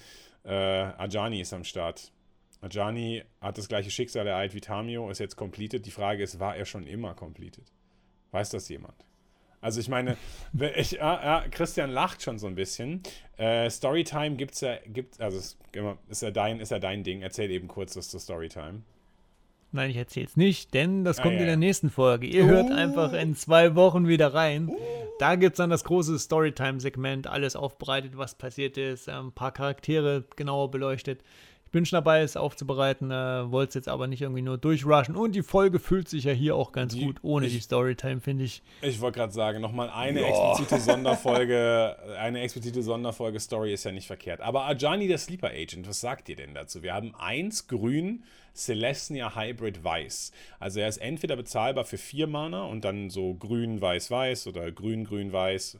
Äh, 0.45 0.53
Ajani 0.53 1.41
ist 1.41 1.53
am 1.53 1.65
Start. 1.65 2.13
Ajani 2.61 3.25
hat 3.41 3.59
das 3.59 3.69
gleiche 3.69 3.91
Schicksal 3.91 4.27
ereilt 4.27 4.55
wie 4.55 4.61
Tamio, 4.61 5.11
ist 5.11 5.19
jetzt 5.19 5.37
completed. 5.37 5.87
Die 5.87 5.91
Frage 5.91 6.23
ist, 6.23 6.41
war 6.41 6.57
er 6.57 6.67
schon 6.67 6.87
immer 6.87 7.15
completed? 7.15 7.65
Weiß 8.33 8.51
das 8.51 8.69
jemand? 8.69 8.95
Also 9.61 9.81
ich 9.81 9.89
meine, 9.89 10.17
ich, 10.77 10.93
ja, 10.93 11.43
ja, 11.43 11.49
Christian 11.49 11.91
lacht 11.91 12.23
schon 12.23 12.39
so 12.39 12.47
ein 12.47 12.55
bisschen. 12.55 13.03
Äh, 13.37 13.69
Storytime 13.71 14.37
gibt's 14.37 14.61
ja, 14.61 14.77
gibt, 14.87 15.21
also 15.21 15.39
ist, 15.39 15.59
ist 16.09 16.23
ja 16.23 16.31
dein, 16.31 16.61
ist 16.61 16.71
ja 16.71 16.79
dein 16.79 17.05
Ding. 17.05 17.23
Erzähl 17.23 17.51
eben 17.51 17.69
kurz 17.69 17.97
was 17.97 18.09
zur 18.09 18.21
Storytime. 18.21 18.83
Nein, 19.73 19.91
ich 19.91 19.97
erzähl's 19.97 20.37
nicht, 20.37 20.75
denn 20.75 21.05
das 21.05 21.21
ah, 21.21 21.23
kommt 21.23 21.35
ja, 21.37 21.41
in 21.41 21.47
der 21.47 21.57
nächsten 21.57 21.91
Folge. 21.91 22.27
Ihr 22.27 22.45
uh. 22.45 22.49
hört 22.49 22.73
einfach 22.73 23.13
in 23.13 23.37
zwei 23.37 23.75
Wochen 23.77 24.09
wieder 24.09 24.35
rein. 24.35 24.69
Uh. 24.69 24.77
Da 25.21 25.37
gibt's 25.37 25.59
dann 25.59 25.71
das 25.71 25.85
große 25.85 26.19
Storytime-Segment, 26.19 27.27
alles 27.27 27.55
aufbereitet, 27.55 28.17
was 28.17 28.35
passiert 28.35 28.79
ist, 28.79 29.09
ein 29.09 29.33
paar 29.33 29.53
Charaktere 29.53 30.25
genauer 30.35 30.71
beleuchtet 30.71 31.23
bin 31.71 31.87
schon 31.87 31.97
dabei, 31.97 32.23
es 32.23 32.37
aufzubereiten, 32.37 33.11
äh, 33.11 33.51
wollte 33.51 33.71
es 33.71 33.75
jetzt 33.75 33.89
aber 33.89 34.07
nicht 34.07 34.23
irgendwie 34.23 34.43
nur 34.43 34.59
durchrushen. 34.59 35.17
Und 35.17 35.35
die 35.35 35.43
Folge 35.43 35.79
fühlt 35.79 36.09
sich 36.09 36.25
ja 36.25 36.33
hier 36.33 36.57
auch 36.57 36.73
ganz 36.73 36.95
die, 36.95 37.05
gut 37.05 37.17
ohne 37.23 37.47
ich, 37.47 37.55
die 37.55 37.61
Storytime, 37.61 38.21
finde 38.21 38.45
ich. 38.45 38.63
Ich 38.83 39.01
wollte 39.01 39.19
gerade 39.19 39.33
sagen, 39.33 39.61
nochmal 39.61 39.91
eine 39.91 40.21
Joa. 40.21 40.51
explizite 40.51 40.81
Sonderfolge, 40.91 41.97
eine 42.19 42.41
explizite 42.41 42.83
Sonderfolge 42.83 43.39
Story 43.41 43.73
ist 43.73 43.85
ja 43.85 43.93
nicht 43.93 44.07
verkehrt. 44.07 44.41
Aber 44.41 44.67
Ajani, 44.67 45.07
der 45.09 45.19
Sleeper 45.19 45.51
Agent, 45.51 45.89
was 45.89 46.01
sagt 46.01 46.29
ihr 46.29 46.37
denn 46.37 46.55
dazu? 46.55 46.83
Wir 46.83 46.95
haben 46.95 47.15
eins 47.17 47.69
grün, 47.69 48.25
Celestia 48.55 49.37
Hybrid 49.37 49.85
Weiß. 49.85 50.33
Also 50.59 50.81
er 50.81 50.89
ist 50.89 50.99
entweder 50.99 51.37
bezahlbar 51.37 51.85
für 51.85 51.99
vier 51.99 52.27
Mana 52.27 52.65
und 52.65 52.85
dann 52.85 53.11
so 53.11 53.35
grün, 53.35 53.81
weiß, 53.81 54.11
weiß 54.11 54.49
oder 54.49 54.73
grün, 54.73 55.05
grün, 55.05 55.33
weiß 55.33 55.79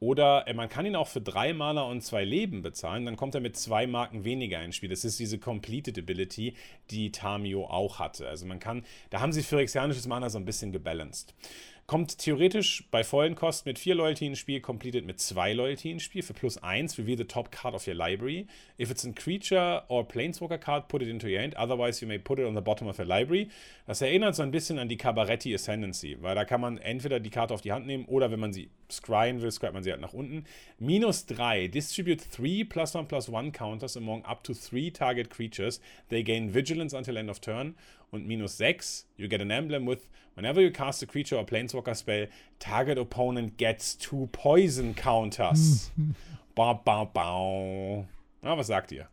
oder 0.00 0.46
äh, 0.46 0.54
man 0.54 0.68
kann 0.68 0.86
ihn 0.86 0.96
auch 0.96 1.08
für 1.08 1.20
drei 1.20 1.52
Mana 1.52 1.82
und 1.82 2.02
zwei 2.02 2.24
Leben 2.24 2.62
bezahlen, 2.62 3.06
dann 3.06 3.16
kommt 3.16 3.34
er 3.34 3.40
mit 3.40 3.56
zwei 3.56 3.86
Marken 3.86 4.24
weniger 4.24 4.62
ins 4.62 4.76
Spiel. 4.76 4.90
Das 4.90 5.04
ist 5.04 5.18
diese 5.18 5.38
Completed 5.38 5.98
Ability, 5.98 6.54
die 6.90 7.12
Tamio 7.12 7.66
auch 7.66 7.98
hatte. 7.98 8.28
Also 8.28 8.46
man 8.46 8.58
kann, 8.58 8.84
da 9.10 9.20
haben 9.20 9.32
sie 9.32 9.42
Phyrexianisches 9.42 10.06
Mana 10.06 10.30
so 10.30 10.38
ein 10.38 10.44
bisschen 10.44 10.72
gebalanced. 10.72 11.34
Kommt 11.86 12.16
theoretisch 12.16 12.88
bei 12.90 13.04
vollen 13.04 13.34
Kosten 13.34 13.68
mit 13.68 13.78
4 13.78 13.94
Loyalty 13.96 14.24
ins 14.24 14.38
Spiel, 14.38 14.58
completed 14.62 15.04
mit 15.04 15.20
2 15.20 15.52
Loyalty 15.52 15.90
ins 15.90 16.02
Spiel 16.02 16.22
für 16.22 16.32
plus 16.32 16.56
1, 16.56 16.96
reveal 16.96 17.18
the 17.18 17.26
top 17.26 17.52
card 17.52 17.74
of 17.74 17.86
your 17.86 17.94
library. 17.94 18.46
If 18.78 18.90
it's 18.90 19.04
a 19.04 19.12
creature 19.12 19.82
or 19.88 20.08
planeswalker 20.08 20.56
card, 20.56 20.88
put 20.88 21.02
it 21.02 21.08
into 21.08 21.28
your 21.28 21.40
hand, 21.40 21.54
otherwise 21.56 22.00
you 22.00 22.08
may 22.08 22.18
put 22.18 22.38
it 22.38 22.46
on 22.46 22.54
the 22.54 22.62
bottom 22.62 22.88
of 22.88 22.98
your 22.98 23.06
library. 23.06 23.50
Das 23.86 24.00
erinnert 24.00 24.34
so 24.34 24.42
ein 24.42 24.50
bisschen 24.50 24.78
an 24.78 24.88
die 24.88 24.96
Cabaretti 24.96 25.54
Ascendancy, 25.54 26.16
weil 26.22 26.34
da 26.34 26.46
kann 26.46 26.62
man 26.62 26.78
entweder 26.78 27.20
die 27.20 27.28
Karte 27.28 27.52
auf 27.52 27.60
die 27.60 27.72
Hand 27.72 27.86
nehmen 27.86 28.06
oder 28.06 28.30
wenn 28.30 28.40
man 28.40 28.54
sie 28.54 28.70
scryen 28.90 29.42
will, 29.42 29.50
scryt 29.50 29.74
man 29.74 29.82
sie 29.82 29.90
halt 29.90 30.00
nach 30.00 30.14
unten. 30.14 30.44
Minus 30.78 31.26
3, 31.26 31.68
distribute 31.68 32.22
3 32.34 32.64
plus 32.66 32.96
1 32.96 33.08
plus 33.08 33.28
1 33.28 33.52
counters 33.52 33.98
among 33.98 34.24
up 34.24 34.42
to 34.42 34.54
3 34.54 34.88
target 34.88 35.28
creatures. 35.28 35.82
They 36.08 36.22
gain 36.22 36.54
vigilance 36.54 36.96
until 36.96 37.18
end 37.18 37.28
of 37.28 37.40
turn. 37.40 37.74
Und 38.14 38.28
minus 38.28 38.56
6, 38.58 39.06
you 39.16 39.26
get 39.26 39.40
an 39.40 39.50
emblem 39.50 39.86
with 39.86 40.08
whenever 40.36 40.60
you 40.60 40.70
cast 40.70 41.02
a 41.02 41.06
creature 41.06 41.36
or 41.36 41.44
planeswalker 41.44 41.96
spell, 41.96 42.28
target 42.60 42.96
opponent 42.96 43.56
gets 43.56 43.96
two 43.96 44.28
poison 44.30 44.94
counters. 44.94 45.90
ba, 46.54 46.74
ba, 46.74 47.06
ba. 47.06 48.06
Na, 48.40 48.56
was 48.56 48.68
sagt 48.68 48.92
ihr? 48.92 49.08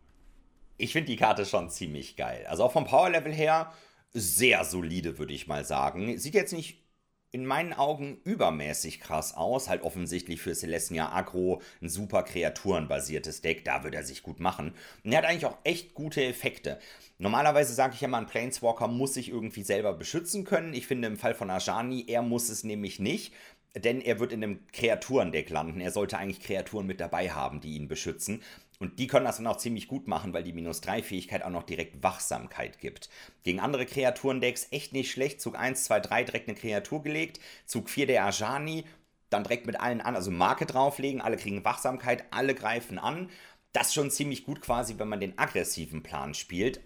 Ich 0.77 0.93
finde 0.93 1.07
die 1.07 1.15
Karte 1.15 1.47
schon 1.47 1.71
ziemlich 1.71 2.15
geil. 2.15 2.45
Also 2.47 2.63
auch 2.63 2.71
vom 2.71 2.85
Power-Level 2.85 3.33
her 3.33 3.73
sehr 4.13 4.63
solide, 4.65 5.17
würde 5.17 5.33
ich 5.33 5.47
mal 5.47 5.65
sagen. 5.65 6.15
Sieht 6.19 6.35
jetzt 6.35 6.53
nicht 6.53 6.80
in 7.31 7.45
meinen 7.45 7.73
Augen 7.73 8.19
übermäßig 8.25 8.99
krass 8.99 9.35
aus. 9.35 9.69
Halt 9.69 9.83
offensichtlich 9.83 10.41
für 10.41 10.53
Celestia 10.53 11.11
Agro 11.13 11.61
ein 11.81 11.89
super 11.89 12.23
kreaturenbasiertes 12.23 13.41
Deck. 13.41 13.63
Da 13.63 13.83
würde 13.83 13.97
er 13.97 14.03
sich 14.03 14.21
gut 14.21 14.39
machen. 14.39 14.73
Und 15.03 15.11
er 15.11 15.19
hat 15.19 15.25
eigentlich 15.25 15.45
auch 15.45 15.57
echt 15.63 15.93
gute 15.93 16.23
Effekte. 16.23 16.77
Normalerweise 17.19 17.73
sage 17.73 17.93
ich 17.93 18.01
ja 18.01 18.07
mal, 18.07 18.17
ein 18.17 18.25
Planeswalker 18.25 18.87
muss 18.87 19.13
sich 19.13 19.29
irgendwie 19.29 19.63
selber 19.63 19.93
beschützen 19.93 20.43
können. 20.43 20.73
Ich 20.73 20.87
finde 20.87 21.07
im 21.07 21.17
Fall 21.17 21.35
von 21.35 21.49
Ajani, 21.49 22.05
er 22.07 22.21
muss 22.21 22.49
es 22.49 22.63
nämlich 22.63 22.99
nicht. 22.99 23.33
Denn 23.75 24.01
er 24.01 24.19
wird 24.19 24.33
in 24.33 24.43
einem 24.43 24.67
Kreaturendeck 24.73 25.49
landen. 25.49 25.79
Er 25.79 25.91
sollte 25.91 26.17
eigentlich 26.17 26.41
Kreaturen 26.41 26.87
mit 26.87 26.99
dabei 26.99 27.29
haben, 27.31 27.61
die 27.61 27.75
ihn 27.75 27.87
beschützen. 27.87 28.41
Und 28.79 28.99
die 28.99 29.07
können 29.07 29.25
das 29.25 29.37
dann 29.37 29.47
auch 29.47 29.57
ziemlich 29.57 29.87
gut 29.87 30.07
machen, 30.07 30.33
weil 30.33 30.43
die 30.43 30.53
Minus-3-Fähigkeit 30.53 31.43
auch 31.43 31.51
noch 31.51 31.63
direkt 31.63 32.01
Wachsamkeit 32.03 32.79
gibt. 32.79 33.09
Gegen 33.43 33.59
andere 33.59 33.85
Kreaturendecks 33.85 34.67
echt 34.71 34.91
nicht 34.91 35.11
schlecht. 35.11 35.39
Zug 35.39 35.57
1, 35.57 35.83
2, 35.85 35.99
3 35.99 36.23
direkt 36.23 36.49
eine 36.49 36.57
Kreatur 36.57 37.03
gelegt. 37.03 37.39
Zug 37.65 37.89
4 37.89 38.07
der 38.07 38.25
Ajani. 38.25 38.83
dann 39.31 39.43
direkt 39.43 39.65
mit 39.65 39.79
allen 39.79 40.01
an, 40.01 40.15
also 40.15 40.29
Marke 40.29 40.65
drauflegen, 40.65 41.21
alle 41.21 41.37
kriegen 41.37 41.65
Wachsamkeit, 41.65 42.25
alle 42.31 42.53
greifen 42.53 42.99
an. 42.99 43.29
Das 43.71 43.87
ist 43.87 43.93
schon 43.93 44.11
ziemlich 44.11 44.43
gut 44.43 44.61
quasi, 44.61 44.99
wenn 44.99 45.07
man 45.07 45.21
den 45.21 45.39
aggressiven 45.39 46.03
Plan 46.03 46.33
spielt. 46.33 46.81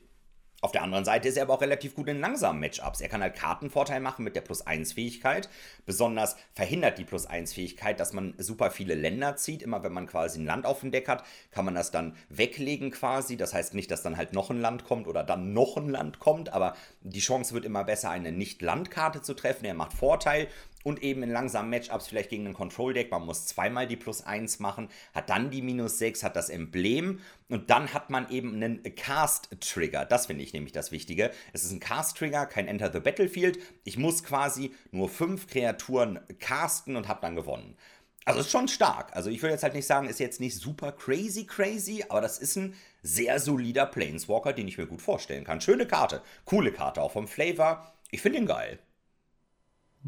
Auf 0.65 0.71
der 0.71 0.81
anderen 0.81 1.05
Seite 1.05 1.27
ist 1.27 1.37
er 1.37 1.43
aber 1.43 1.53
auch 1.53 1.61
relativ 1.61 1.93
gut 1.93 2.07
in 2.07 2.19
langsamen 2.19 2.59
Matchups. 2.59 2.99
Er 2.99 3.07
kann 3.07 3.21
halt 3.21 3.35
Kartenvorteil 3.35 3.99
machen 3.99 4.23
mit 4.23 4.35
der 4.35 4.41
Plus-1-Fähigkeit. 4.41 5.47
Besonders 5.85 6.37
verhindert 6.53 6.97
die 6.97 7.03
Plus-1-Fähigkeit, 7.03 7.99
dass 7.99 8.13
man 8.13 8.33
super 8.39 8.71
viele 8.71 8.95
Länder 8.95 9.35
zieht. 9.35 9.61
Immer 9.61 9.83
wenn 9.83 9.93
man 9.93 10.07
quasi 10.07 10.39
ein 10.39 10.47
Land 10.47 10.65
auf 10.65 10.79
dem 10.79 10.89
Deck 10.89 11.07
hat, 11.07 11.23
kann 11.51 11.65
man 11.65 11.75
das 11.75 11.91
dann 11.91 12.15
weglegen 12.29 12.89
quasi. 12.89 13.37
Das 13.37 13.53
heißt 13.53 13.75
nicht, 13.75 13.91
dass 13.91 14.01
dann 14.01 14.17
halt 14.17 14.33
noch 14.33 14.49
ein 14.49 14.59
Land 14.59 14.85
kommt 14.85 15.05
oder 15.05 15.23
dann 15.23 15.53
noch 15.53 15.77
ein 15.77 15.89
Land 15.89 16.17
kommt, 16.17 16.51
aber 16.51 16.75
die 17.01 17.19
Chance 17.19 17.53
wird 17.53 17.63
immer 17.63 17.83
besser, 17.83 18.09
eine 18.09 18.31
Nicht-Landkarte 18.31 19.21
zu 19.21 19.35
treffen. 19.35 19.65
Er 19.65 19.75
macht 19.75 19.93
Vorteil 19.93 20.47
und 20.85 21.01
eben 21.01 21.23
in 21.23 21.31
langsamen 21.31 21.71
Matchups 21.71 22.07
vielleicht 22.07 22.29
gegen 22.29 22.45
ein 22.45 22.53
Control-Deck. 22.53 23.09
Man 23.09 23.25
muss 23.25 23.47
zweimal 23.47 23.87
die 23.87 23.95
plus 23.95 24.21
1 24.21 24.59
machen, 24.59 24.89
hat 25.15 25.31
dann 25.31 25.49
die 25.49 25.63
minus 25.63 25.97
6, 25.97 26.23
hat 26.23 26.35
das 26.35 26.49
Emblem 26.49 27.19
und 27.49 27.71
dann 27.71 27.91
hat 27.91 28.11
man 28.11 28.29
eben 28.29 28.53
einen 28.53 28.83
Cast-Trigger. 28.83 30.05
Das 30.05 30.27
finde 30.27 30.43
ich 30.43 30.53
nämlich 30.53 30.73
das 30.73 30.91
Wichtige. 30.91 31.31
Es 31.53 31.63
ist 31.63 31.71
ein 31.71 31.79
Cast-Trigger, 31.79 32.45
kein 32.45 32.67
Enter 32.67 32.91
the 32.93 32.99
Battlefield. 32.99 33.57
Ich 33.83 33.97
muss 33.97 34.23
quasi 34.23 34.75
nur 34.91 35.09
fünf 35.09 35.47
Kreaturen 35.47 36.19
casten 36.39 36.95
und 36.95 37.07
habe 37.07 37.21
dann 37.21 37.35
gewonnen. 37.35 37.75
Also 38.23 38.41
ist 38.41 38.51
schon 38.51 38.67
stark. 38.67 39.15
Also 39.15 39.31
ich 39.31 39.41
würde 39.41 39.53
jetzt 39.53 39.63
halt 39.63 39.73
nicht 39.73 39.87
sagen, 39.87 40.07
ist 40.07 40.19
jetzt 40.19 40.39
nicht 40.39 40.55
super 40.55 40.91
crazy 40.91 41.45
crazy, 41.45 42.05
aber 42.09 42.21
das 42.21 42.37
ist 42.37 42.57
ein 42.57 42.75
sehr 43.01 43.39
solider 43.39 43.87
Planeswalker, 43.87 44.53
den 44.53 44.67
ich 44.67 44.77
mir 44.77 44.85
gut 44.85 45.01
vorstellen 45.01 45.45
kann. 45.45 45.61
Schöne 45.61 45.87
Karte, 45.87 46.21
coole 46.45 46.71
Karte, 46.71 47.01
auch 47.01 47.11
vom 47.11 47.27
Flavor. 47.27 47.91
Ich 48.11 48.21
finde 48.21 48.37
ihn 48.37 48.45
geil. 48.45 48.77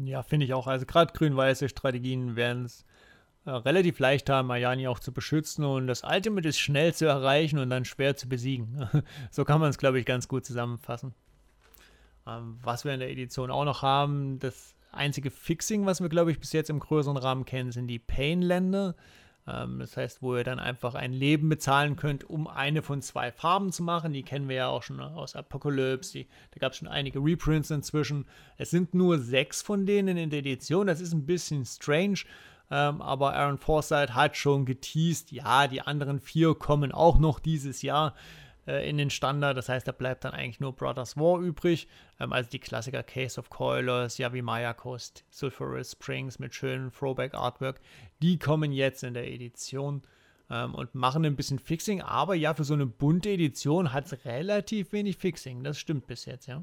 Ja, 0.04 0.22
finde 0.22 0.46
ich 0.46 0.54
auch. 0.54 0.66
Also 0.66 0.86
gerade 0.86 1.12
grün-weiße 1.12 1.68
Strategien 1.68 2.36
werden 2.36 2.64
es 2.64 2.84
äh, 3.44 3.50
relativ 3.50 3.98
leicht 3.98 4.30
haben, 4.30 4.50
Ayani 4.50 4.88
auch 4.88 5.00
zu 5.00 5.12
beschützen 5.12 5.64
und 5.64 5.86
das 5.86 6.04
Ultimate 6.04 6.48
ist 6.48 6.58
schnell 6.58 6.94
zu 6.94 7.06
erreichen 7.06 7.58
und 7.58 7.70
dann 7.70 7.84
schwer 7.84 8.16
zu 8.16 8.28
besiegen. 8.28 8.88
so 9.30 9.44
kann 9.44 9.60
man 9.60 9.70
es, 9.70 9.78
glaube 9.78 9.98
ich, 9.98 10.06
ganz 10.06 10.28
gut 10.28 10.44
zusammenfassen. 10.44 11.14
Ähm, 12.26 12.58
was 12.62 12.84
wir 12.84 12.94
in 12.94 13.00
der 13.00 13.10
Edition 13.10 13.50
auch 13.50 13.64
noch 13.64 13.82
haben, 13.82 14.38
das 14.38 14.74
einzige 14.92 15.30
Fixing, 15.30 15.86
was 15.86 16.00
wir, 16.00 16.08
glaube 16.08 16.30
ich, 16.30 16.38
bis 16.38 16.52
jetzt 16.52 16.70
im 16.70 16.78
größeren 16.78 17.16
Rahmen 17.16 17.44
kennen, 17.44 17.72
sind 17.72 17.88
die 17.88 17.98
Pain-Länder. 17.98 18.94
Ähm, 19.48 19.78
das 19.78 19.96
heißt, 19.96 20.22
wo 20.22 20.36
ihr 20.36 20.44
dann 20.44 20.58
einfach 20.58 20.94
ein 20.94 21.12
Leben 21.12 21.48
bezahlen 21.48 21.96
könnt, 21.96 22.28
um 22.28 22.46
eine 22.46 22.82
von 22.82 23.00
zwei 23.02 23.32
Farben 23.32 23.72
zu 23.72 23.82
machen. 23.82 24.12
Die 24.12 24.22
kennen 24.22 24.48
wir 24.48 24.56
ja 24.56 24.68
auch 24.68 24.82
schon 24.82 25.00
aus 25.00 25.36
Apocalypse. 25.36 26.12
Die, 26.12 26.26
da 26.52 26.58
gab 26.60 26.72
es 26.72 26.78
schon 26.78 26.88
einige 26.88 27.20
Reprints 27.20 27.70
inzwischen. 27.70 28.26
Es 28.56 28.70
sind 28.70 28.94
nur 28.94 29.18
sechs 29.18 29.62
von 29.62 29.86
denen 29.86 30.16
in 30.16 30.30
der 30.30 30.40
Edition. 30.40 30.86
Das 30.86 31.00
ist 31.00 31.12
ein 31.12 31.26
bisschen 31.26 31.64
strange. 31.64 32.20
Ähm, 32.70 33.00
aber 33.00 33.34
Aaron 33.34 33.58
Forsyth 33.58 34.14
hat 34.14 34.36
schon 34.36 34.66
geteased, 34.66 35.32
ja, 35.32 35.68
die 35.68 35.80
anderen 35.80 36.20
vier 36.20 36.54
kommen 36.54 36.92
auch 36.92 37.18
noch 37.18 37.40
dieses 37.40 37.80
Jahr 37.80 38.14
äh, 38.68 38.88
in 38.88 38.98
den 38.98 39.10
Standard. 39.10 39.56
Das 39.56 39.68
heißt, 39.68 39.88
da 39.88 39.92
bleibt 39.92 40.24
dann 40.24 40.34
eigentlich 40.34 40.60
nur 40.60 40.76
Brothers 40.76 41.16
War 41.16 41.40
übrig. 41.40 41.88
Ähm, 42.20 42.32
also 42.32 42.50
die 42.50 42.58
Klassiker 42.58 43.02
Case 43.02 43.40
of 43.40 43.48
Coilers, 43.48 44.18
Yavimaya 44.18 44.74
Coast, 44.74 45.24
Sulphurous 45.30 45.92
Springs 45.92 46.38
mit 46.38 46.54
schönem 46.54 46.92
Throwback 46.92 47.34
Artwork. 47.34 47.80
Die 48.22 48.38
kommen 48.38 48.70
jetzt 48.70 49.02
in 49.02 49.14
der 49.14 49.26
Edition 49.26 50.02
ähm, 50.50 50.74
und 50.74 50.94
machen 50.94 51.24
ein 51.24 51.36
bisschen 51.36 51.58
Fixing. 51.58 52.02
Aber 52.02 52.34
ja, 52.34 52.52
für 52.52 52.64
so 52.64 52.74
eine 52.74 52.86
bunte 52.86 53.30
Edition 53.30 53.92
hat 53.92 54.06
es 54.06 54.24
relativ 54.26 54.92
wenig 54.92 55.16
Fixing. 55.16 55.64
Das 55.64 55.78
stimmt 55.78 56.06
bis 56.06 56.26
jetzt, 56.26 56.46
ja. 56.46 56.62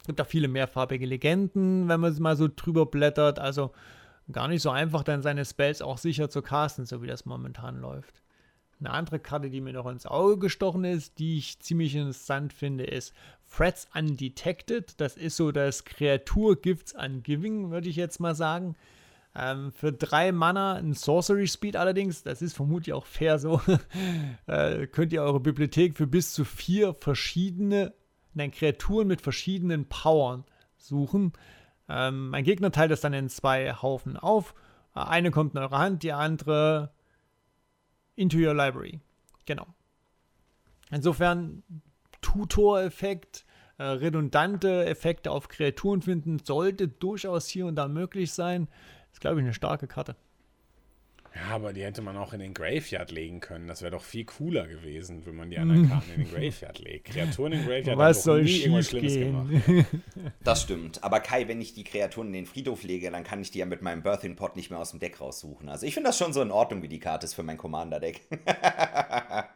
Es 0.00 0.06
gibt 0.06 0.20
auch 0.20 0.26
viele 0.26 0.48
mehrfarbige 0.48 1.06
Legenden, 1.06 1.88
wenn 1.88 2.00
man 2.00 2.14
mal 2.20 2.36
so 2.36 2.48
drüber 2.48 2.86
blättert. 2.86 3.38
Also 3.38 3.72
gar 4.32 4.48
nicht 4.48 4.62
so 4.62 4.70
einfach, 4.70 5.02
dann 5.02 5.22
seine 5.22 5.44
Spells 5.44 5.82
auch 5.82 5.98
sicher 5.98 6.28
zu 6.28 6.42
casten, 6.42 6.86
so 6.86 7.02
wie 7.02 7.06
das 7.06 7.26
momentan 7.26 7.80
läuft. 7.80 8.23
Eine 8.80 8.90
andere 8.90 9.18
Karte, 9.18 9.50
die 9.50 9.60
mir 9.60 9.72
noch 9.72 9.86
ins 9.86 10.06
Auge 10.06 10.38
gestochen 10.38 10.84
ist, 10.84 11.18
die 11.18 11.38
ich 11.38 11.60
ziemlich 11.60 11.94
interessant 11.94 12.52
finde, 12.52 12.84
ist 12.84 13.14
Threats 13.50 13.88
Undetected. 13.94 15.00
Das 15.00 15.16
ist 15.16 15.36
so 15.36 15.52
das 15.52 15.84
Kreatur 15.84 16.60
Gifts 16.60 16.94
Ungiving, 16.94 17.70
würde 17.70 17.88
ich 17.88 17.96
jetzt 17.96 18.20
mal 18.20 18.34
sagen. 18.34 18.76
Ähm, 19.36 19.72
für 19.72 19.92
drei 19.92 20.30
Mana 20.32 20.74
ein 20.74 20.94
Sorcery 20.94 21.48
Speed 21.48 21.76
allerdings, 21.76 22.22
das 22.22 22.40
ist 22.40 22.54
vermutlich 22.54 22.92
auch 22.92 23.06
fair 23.06 23.38
so, 23.38 23.60
äh, 24.46 24.86
könnt 24.86 25.12
ihr 25.12 25.22
eure 25.22 25.40
Bibliothek 25.40 25.96
für 25.96 26.06
bis 26.06 26.32
zu 26.32 26.44
vier 26.44 26.94
verschiedene, 26.94 27.94
nein, 28.34 28.52
Kreaturen 28.52 29.08
mit 29.08 29.20
verschiedenen 29.20 29.88
Powern 29.88 30.44
suchen. 30.76 31.32
Ähm, 31.88 32.30
mein 32.30 32.44
Gegner 32.44 32.70
teilt 32.70 32.92
das 32.92 33.00
dann 33.00 33.12
in 33.12 33.28
zwei 33.28 33.72
Haufen 33.72 34.16
auf. 34.16 34.54
Äh, 34.94 35.00
eine 35.00 35.32
kommt 35.32 35.54
in 35.54 35.60
eure 35.60 35.78
Hand, 35.78 36.04
die 36.04 36.12
andere 36.12 36.92
into 38.16 38.38
your 38.38 38.54
library. 38.54 39.00
Genau. 39.46 39.66
Insofern 40.90 41.62
Tutor-Effekt, 42.20 43.44
äh, 43.78 43.84
redundante 43.84 44.86
Effekte 44.86 45.30
auf 45.30 45.48
Kreaturen 45.48 46.02
finden, 46.02 46.38
sollte 46.38 46.88
durchaus 46.88 47.48
hier 47.48 47.66
und 47.66 47.76
da 47.76 47.88
möglich 47.88 48.32
sein. 48.32 48.68
Ist, 49.12 49.20
glaube 49.20 49.40
ich, 49.40 49.44
eine 49.44 49.54
starke 49.54 49.86
Karte. 49.86 50.16
Ja, 51.34 51.54
aber 51.56 51.72
die 51.72 51.82
hätte 51.82 52.00
man 52.00 52.16
auch 52.16 52.32
in 52.32 52.38
den 52.38 52.54
Graveyard 52.54 53.10
legen 53.10 53.40
können. 53.40 53.66
Das 53.66 53.82
wäre 53.82 53.90
doch 53.90 54.04
viel 54.04 54.24
cooler 54.24 54.68
gewesen, 54.68 55.26
wenn 55.26 55.34
man 55.34 55.50
die 55.50 55.58
anderen 55.58 55.88
Karten 55.88 56.10
in 56.14 56.24
den 56.24 56.30
Graveyard 56.30 56.78
legt. 56.78 57.06
Kreaturen 57.06 57.52
in 57.52 57.58
den 57.60 57.68
Graveyard 57.68 57.98
Was 57.98 58.22
soll 58.22 58.44
nie 58.44 58.58
irgendwas 58.60 58.88
Schlimmes 58.88 59.14
gehen? 59.14 59.50
gemacht. 59.50 59.86
Das 60.44 60.62
stimmt. 60.62 61.02
Aber 61.02 61.20
Kai, 61.20 61.48
wenn 61.48 61.60
ich 61.60 61.74
die 61.74 61.84
Kreaturen 61.84 62.28
in 62.28 62.32
den 62.34 62.46
Friedhof 62.46 62.82
lege, 62.84 63.10
dann 63.10 63.24
kann 63.24 63.40
ich 63.40 63.50
die 63.50 63.58
ja 63.58 63.66
mit 63.66 63.82
meinem 63.82 64.02
Birthing 64.02 64.36
Pot 64.36 64.56
nicht 64.56 64.70
mehr 64.70 64.78
aus 64.78 64.90
dem 64.92 65.00
Deck 65.00 65.20
raussuchen. 65.20 65.68
Also 65.68 65.86
ich 65.86 65.94
finde 65.94 66.08
das 66.10 66.18
schon 66.18 66.32
so 66.32 66.40
in 66.42 66.50
Ordnung, 66.52 66.82
wie 66.82 66.88
die 66.88 67.00
Karte 67.00 67.24
ist 67.26 67.34
für 67.34 67.42
mein 67.42 67.56
Commander-Deck. 67.56 68.20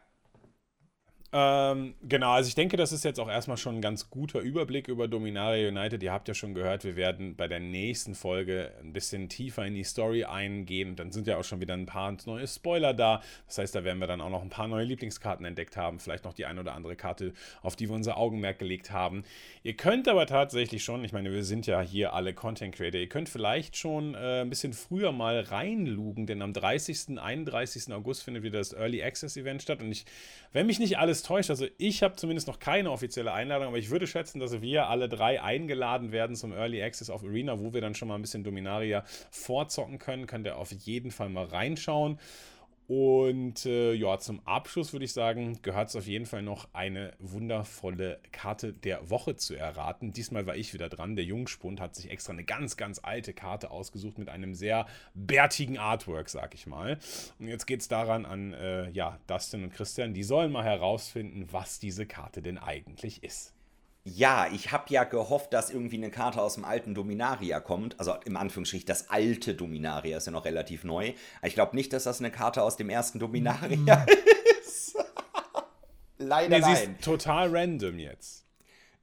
Ähm, 1.31 1.95
genau, 2.09 2.31
also 2.31 2.49
ich 2.49 2.55
denke, 2.55 2.79
das 2.79 2.91
ist 2.91 3.05
jetzt 3.05 3.21
auch 3.21 3.29
erstmal 3.29 3.59
schon 3.59 3.77
ein 3.77 3.81
ganz 3.83 4.09
guter 4.09 4.41
Überblick 4.41 4.89
über 4.89 5.09
Dominaria 5.09 5.69
United. 5.69 6.03
Ihr 6.03 6.11
habt 6.11 6.27
ja 6.27 6.33
schon 6.33 6.55
gehört, 6.55 6.85
wir 6.85 6.97
werden 6.97 7.37
bei 7.37 7.47
der 7.49 7.61
nächsten 7.61 8.15
Folge 8.15 8.73
ein 8.81 8.95
bisschen 8.95 9.29
tiefer 9.29 9.67
in 9.67 9.75
die 9.75 9.85
Story 9.85 10.25
eingehen. 10.25 10.97
Dann 10.97 11.13
sind 11.13 11.27
ja 11.27 11.37
auch 11.37 11.45
schon 11.45 11.61
wieder 11.61 11.75
ein 11.75 11.85
paar 11.85 12.17
neue 12.25 12.47
Spoiler 12.47 12.95
da. 12.95 13.21
Das 13.47 13.59
heißt, 13.59 13.75
da 13.75 13.85
werden 13.85 13.99
wir 13.99 14.07
dann 14.07 14.23
auch 14.23 14.31
noch 14.31 14.41
ein 14.41 14.49
paar 14.49 14.69
neue 14.69 14.85
Lieblingskarten 14.85 15.45
entdeckt 15.45 15.77
haben. 15.77 15.99
Vielleicht 15.99 16.25
noch 16.25 16.33
die 16.33 16.47
ein 16.47 16.59
oder 16.59 16.75
andere 16.75 16.97
Karte, 16.97 17.35
auf 17.61 17.77
die 17.77 17.91
wir 17.91 17.95
unser 17.95 18.17
Augenmerk 18.17 18.59
gelegt 18.59 18.91
haben. 18.91 19.23
Ihr 19.63 19.77
könnt 19.77 20.09
aber 20.09 20.25
tatsächlich 20.25 20.83
schon, 20.83 21.05
ich 21.05 21.13
meine, 21.13 21.31
wir 21.31 21.45
sind 21.45 21.67
ja 21.67 21.83
hier 21.83 22.15
alle 22.15 22.33
Content 22.33 22.75
Creator, 22.75 23.01
ihr 23.01 23.09
könnt 23.09 23.29
vielleicht 23.29 23.77
schon 23.77 24.15
äh, 24.15 24.41
ein 24.41 24.49
bisschen 24.49 24.73
früher 24.73 25.13
mal 25.13 25.41
reinlugen, 25.41 26.27
denn 26.27 26.41
am 26.41 26.55
30., 26.55 27.19
31. 27.19 27.93
August 27.93 28.23
findet 28.23 28.45
wieder 28.45 28.61
das 28.61 28.73
Early 28.73 29.03
Access 29.03 29.37
Event 29.37 29.61
statt. 29.61 29.83
Und 29.83 29.93
ich, 29.93 30.07
wenn 30.55 30.67
mich 30.67 30.79
nicht 30.79 30.97
alles 30.97 31.19
täuscht, 31.29 31.51
also 31.51 31.67
ich 31.77 32.03
habe 32.03 32.17
zumindest 32.17 32.49
noch 32.49 32.59
keine 32.59 32.91
offizielle 32.91 33.33
Einladung, 33.33 33.69
aber 33.69 33.77
ich 33.77 33.91
würde 33.91 34.07
schätzen, 34.07 34.41
dass 34.41 34.63
wir 34.63 34.89
alle 34.89 35.11
drei 35.11 35.43
eingeladen 35.43 36.11
werden 36.11 36.35
zum 36.37 36.53
Early 36.53 36.83
Access 36.83 37.11
auf 37.11 37.23
Arena, 37.23 37.61
wo 37.61 37.75
wir 37.75 37.83
dann 37.83 37.95
schon 37.95 38.09
mal 38.09 38.15
ein 38.15 38.23
bisschen 38.23 38.45
Dominaria 38.45 39.05
vorzocken 39.31 39.99
können. 39.99 40.27
Könnt 40.27 40.47
ihr 40.47 40.57
auf 40.57 40.73
jeden 40.73 41.11
Fall 41.11 41.29
mal 41.29 41.45
reinschauen. 41.45 42.19
Und 42.89 43.67
äh, 43.67 43.93
ja, 43.93 44.19
zum 44.19 44.41
Abschluss 44.47 44.95
würde 44.95 45.05
ich 45.05 45.13
sagen, 45.13 45.61
gehört 45.61 45.91
es 45.91 45.97
auf 45.97 46.07
jeden 46.07 46.25
Fall 46.25 46.41
noch 46.41 46.69
eine 46.73 47.13
wundervolle 47.19 48.19
Karte 48.33 48.73
der 48.73 49.11
Woche 49.11 49.37
zu 49.37 49.55
erraten. 49.55 50.13
Diesmal 50.13 50.47
war 50.47 50.57
ich 50.57 50.73
wieder 50.73 50.89
dran. 50.89 51.15
Der 51.15 51.27
Jungspund 51.27 51.83
hat 51.83 51.95
sich 51.95 52.11
extra 52.11 52.33
eine 52.33 52.45
ganz, 52.45 52.79
ganz 52.79 52.99
alte 53.03 53.35
Karte 53.35 53.71
ausgesucht 53.71 54.17
mit 54.17 54.31
einem 54.31 54.55
sehr 54.55 54.87
bärtigen 55.13 55.77
Artwork, 55.77 56.31
sag 56.31 56.55
ich 56.55 56.67
mal. 56.67 56.99
Und 57.39 57.49
jetzt 57.49 57.67
geht 57.67 57.83
es 57.83 57.89
daran 57.89 58.25
an 58.25 58.55
äh, 58.55 58.89
ja, 58.89 59.19
Dustin 59.27 59.65
und 59.65 59.75
Christian. 59.75 60.15
Die 60.15 60.23
sollen 60.23 60.51
mal 60.51 60.65
herausfinden, 60.65 61.47
was 61.51 61.81
diese 61.81 62.07
Karte 62.07 62.41
denn 62.41 62.57
eigentlich 62.57 63.23
ist. 63.23 63.53
Ja, 64.15 64.49
ich 64.53 64.73
habe 64.73 64.85
ja 64.89 65.05
gehofft, 65.05 65.53
dass 65.53 65.71
irgendwie 65.71 65.97
eine 65.97 66.11
Karte 66.11 66.41
aus 66.41 66.55
dem 66.55 66.65
alten 66.65 66.95
Dominaria 66.95 67.61
kommt. 67.61 67.99
Also 67.99 68.15
im 68.25 68.37
Anführungsstrich, 68.37 68.85
das 68.85 69.11
alte 69.11 69.55
Dominaria 69.55 70.17
ist 70.17 70.27
ja 70.27 70.33
noch 70.33 70.45
relativ 70.45 70.85
neu. 70.85 71.13
Ich 71.43 71.55
glaube 71.55 71.77
nicht, 71.77 71.93
dass 71.93 72.05
das 72.05 72.21
eine 72.21 72.31
Karte 72.31 72.63
aus 72.63 72.77
dem 72.77 72.89
ersten 72.89 73.19
Dominaria 73.19 73.77
mhm. 73.77 74.07
ist. 74.61 74.97
Leider 76.19 76.59
nee, 76.59 76.63
nein. 76.63 76.77
Sie 76.77 76.83
ist 76.85 77.03
total 77.03 77.55
random 77.55 77.99
jetzt. 77.99 78.45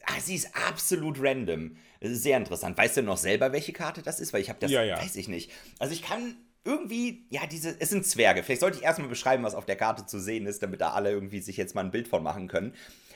Ah, 0.05 0.19
sie 0.19 0.35
ist 0.35 0.49
absolut 0.69 1.17
random. 1.19 1.77
Sehr 2.01 2.37
interessant. 2.37 2.77
Weißt 2.77 2.97
du 2.97 3.03
noch 3.03 3.17
selber, 3.17 3.51
welche 3.51 3.73
Karte 3.73 4.01
das 4.01 4.19
ist? 4.19 4.33
Weil 4.33 4.41
ich 4.41 4.49
habe 4.49 4.59
das, 4.59 4.71
ja, 4.71 4.83
ja. 4.83 4.97
weiß 4.97 5.15
ich 5.15 5.27
nicht. 5.27 5.51
Also 5.79 5.93
ich 5.93 6.01
kann 6.01 6.35
irgendwie, 6.63 7.27
ja, 7.29 7.45
diese, 7.45 7.75
es 7.79 7.89
sind 7.89 8.05
Zwerge. 8.05 8.43
Vielleicht 8.43 8.61
sollte 8.61 8.77
ich 8.77 8.83
erstmal 8.83 9.09
beschreiben, 9.09 9.43
was 9.43 9.55
auf 9.55 9.65
der 9.65 9.75
Karte 9.75 10.05
zu 10.05 10.19
sehen 10.19 10.45
ist, 10.45 10.63
damit 10.63 10.81
da 10.81 10.91
alle 10.91 11.11
irgendwie 11.11 11.41
sich 11.41 11.57
jetzt 11.57 11.75
mal 11.75 11.83
ein 11.83 11.91
Bild 11.91 12.07
von 12.07 12.23
machen 12.23 12.47
können. 12.47 12.73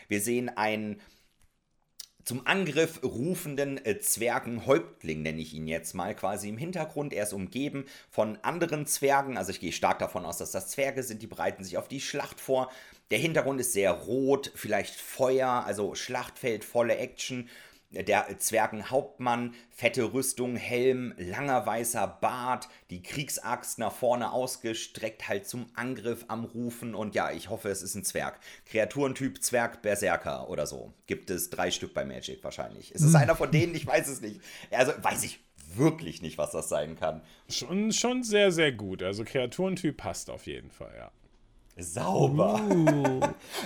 Wir 0.08 0.22
sehen 0.22 0.50
ein 0.50 1.00
zum 2.30 2.46
Angriff 2.46 3.02
rufenden 3.02 3.84
äh, 3.84 3.98
Zwergenhäuptling, 3.98 5.24
nenne 5.24 5.42
ich 5.42 5.56
ihn 5.56 5.68
jetzt 5.68 5.96
mal, 5.96 6.14
quasi 6.14 6.48
im 6.48 6.60
Hintergrund. 6.60 7.12
Er 7.12 7.24
ist 7.24 7.34
umgeben 7.34 7.86
von 8.12 8.38
anderen 8.44 8.86
Zwergen. 8.86 9.36
Also 9.36 9.50
ich 9.50 9.60
gehe 9.60 9.72
stark 9.72 9.98
davon 9.98 10.26
aus, 10.26 10.38
dass 10.38 10.52
das 10.52 10.68
Zwerge 10.68 11.02
sind, 11.02 11.24
die 11.24 11.28
bereiten 11.28 11.64
sich 11.64 11.80
auf 11.80 11.88
die 11.88 12.00
Schlacht 12.00 12.40
vor. 12.40 12.70
Der 13.10 13.18
Hintergrund 13.18 13.60
ist 13.60 13.74
sehr 13.74 13.90
rot, 13.90 14.52
vielleicht 14.54 14.94
Feuer, 14.94 15.64
also 15.66 15.96
Schlachtfeld, 15.96 16.64
volle 16.64 16.98
Action. 16.98 17.50
Der 17.92 18.38
Zwergenhauptmann, 18.38 19.56
fette 19.70 20.14
Rüstung, 20.14 20.56
Helm, 20.56 21.14
langer 21.18 21.66
weißer 21.66 22.08
Bart, 22.08 22.70
die 22.90 23.02
Kriegsaxt 23.02 23.80
nach 23.80 23.92
vorne 23.92 24.32
ausgestreckt, 24.32 25.28
halt 25.28 25.48
zum 25.48 25.68
Angriff 25.76 26.26
am 26.28 26.46
Rufen 26.46 26.94
und 26.94 27.16
ja, 27.16 27.32
ich 27.32 27.50
hoffe, 27.50 27.70
es 27.70 27.82
ist 27.82 27.96
ein 27.96 28.04
Zwerg. 28.04 28.40
Kreaturentyp 28.66 29.42
Zwerg 29.44 29.82
Berserker 29.82 30.50
oder 30.50 30.68
so. 30.68 30.94
Gibt 31.08 31.30
es 31.30 31.50
drei 31.50 31.72
Stück 31.72 31.94
bei 31.94 32.06
Magic 32.06 32.44
wahrscheinlich. 32.44 32.92
Ist 32.92 33.02
es 33.02 33.14
hm. 33.14 33.22
einer 33.22 33.36
von 33.36 33.52
denen? 33.52 33.74
Ich 33.74 33.88
weiß 33.88 34.08
es 34.08 34.22
nicht. 34.22 34.42
Also 34.72 34.94
weiß 35.02 35.24
ich 35.24 35.40
wirklich 35.76 36.22
nicht, 36.22 36.38
was 36.38 36.52
das 36.52 36.70
sein 36.70 36.96
kann. 36.96 37.22
Schon, 37.48 37.92
schon 37.92 38.24
sehr, 38.24 38.52
sehr 38.52 38.72
gut. 38.72 39.04
Also 39.04 39.24
Kreaturentyp 39.24 39.98
passt 39.98 40.30
auf 40.30 40.48
jeden 40.48 40.72
Fall, 40.72 40.94
ja. 40.98 41.12
Sauber. 41.82 42.62
Uh. 42.70 43.20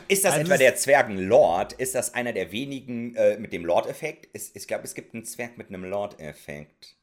ist 0.07 0.25
das 0.25 0.33
also 0.33 0.45
etwa 0.45 0.57
der 0.57 0.75
Zwergenlord? 0.75 1.73
Ist 1.73 1.95
das 1.95 2.13
einer 2.13 2.33
der 2.33 2.51
wenigen 2.51 3.15
äh, 3.15 3.37
mit 3.37 3.53
dem 3.53 3.65
Lord-Effekt? 3.65 4.29
Ich 4.33 4.67
glaube, 4.67 4.83
es 4.83 4.93
gibt 4.93 5.13
einen 5.13 5.25
Zwerg 5.25 5.57
mit 5.57 5.69
einem 5.69 5.83
Lord-Effekt. 5.83 6.95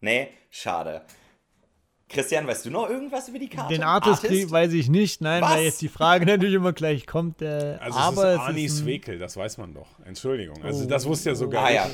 Nee, 0.00 0.28
schade. 0.50 1.02
Christian, 2.08 2.46
weißt 2.46 2.64
du 2.64 2.70
noch 2.70 2.88
irgendwas 2.88 3.28
über 3.28 3.38
die 3.38 3.48
Karte? 3.48 3.74
Den 3.74 3.82
Artist, 3.82 4.24
Artist? 4.24 4.50
weiß 4.50 4.72
ich 4.72 4.88
nicht. 4.88 5.20
Nein, 5.20 5.42
Was? 5.42 5.50
weil 5.50 5.64
jetzt 5.64 5.82
die 5.82 5.88
Frage 5.88 6.24
natürlich 6.24 6.54
immer 6.54 6.72
gleich 6.72 7.06
kommt. 7.06 7.42
Äh, 7.42 7.76
also 7.80 7.98
aber 7.98 8.28
es 8.28 8.34
ist 8.34 8.40
Arnie 8.40 8.68
Svekel, 8.68 9.18
das 9.18 9.36
weiß 9.36 9.58
man 9.58 9.74
doch. 9.74 9.88
Entschuldigung. 10.06 10.62
Also 10.62 10.84
oh, 10.84 10.88
das 10.88 11.04
wusste 11.04 11.30
ja 11.30 11.34
sogar 11.34 11.66
ah, 11.66 11.70
ja. 11.70 11.90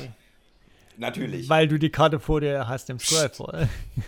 Natürlich. 0.97 1.49
Weil 1.49 1.67
du 1.67 1.77
die 1.77 1.89
Karte 1.89 2.19
vor 2.19 2.41
dir 2.41 2.67
hast 2.67 2.89
im 2.89 2.99
Scrollfall. 2.99 3.69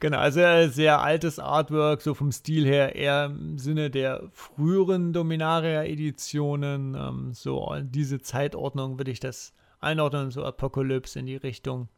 genau, 0.00 0.18
also 0.18 0.40
sehr 0.68 1.00
altes 1.00 1.38
Artwork, 1.38 2.02
so 2.02 2.14
vom 2.14 2.32
Stil 2.32 2.64
her 2.64 2.94
eher 2.94 3.26
im 3.26 3.58
Sinne 3.58 3.90
der 3.90 4.22
früheren 4.32 5.12
Dominaria-Editionen. 5.12 6.94
Ähm, 6.94 7.32
so 7.32 7.76
diese 7.82 8.20
Zeitordnung 8.20 8.98
würde 8.98 9.10
ich 9.10 9.20
das 9.20 9.52
einordnen, 9.80 10.30
so 10.30 10.44
Apokalypse 10.44 11.18
in 11.18 11.26
die 11.26 11.36
Richtung. 11.36 11.88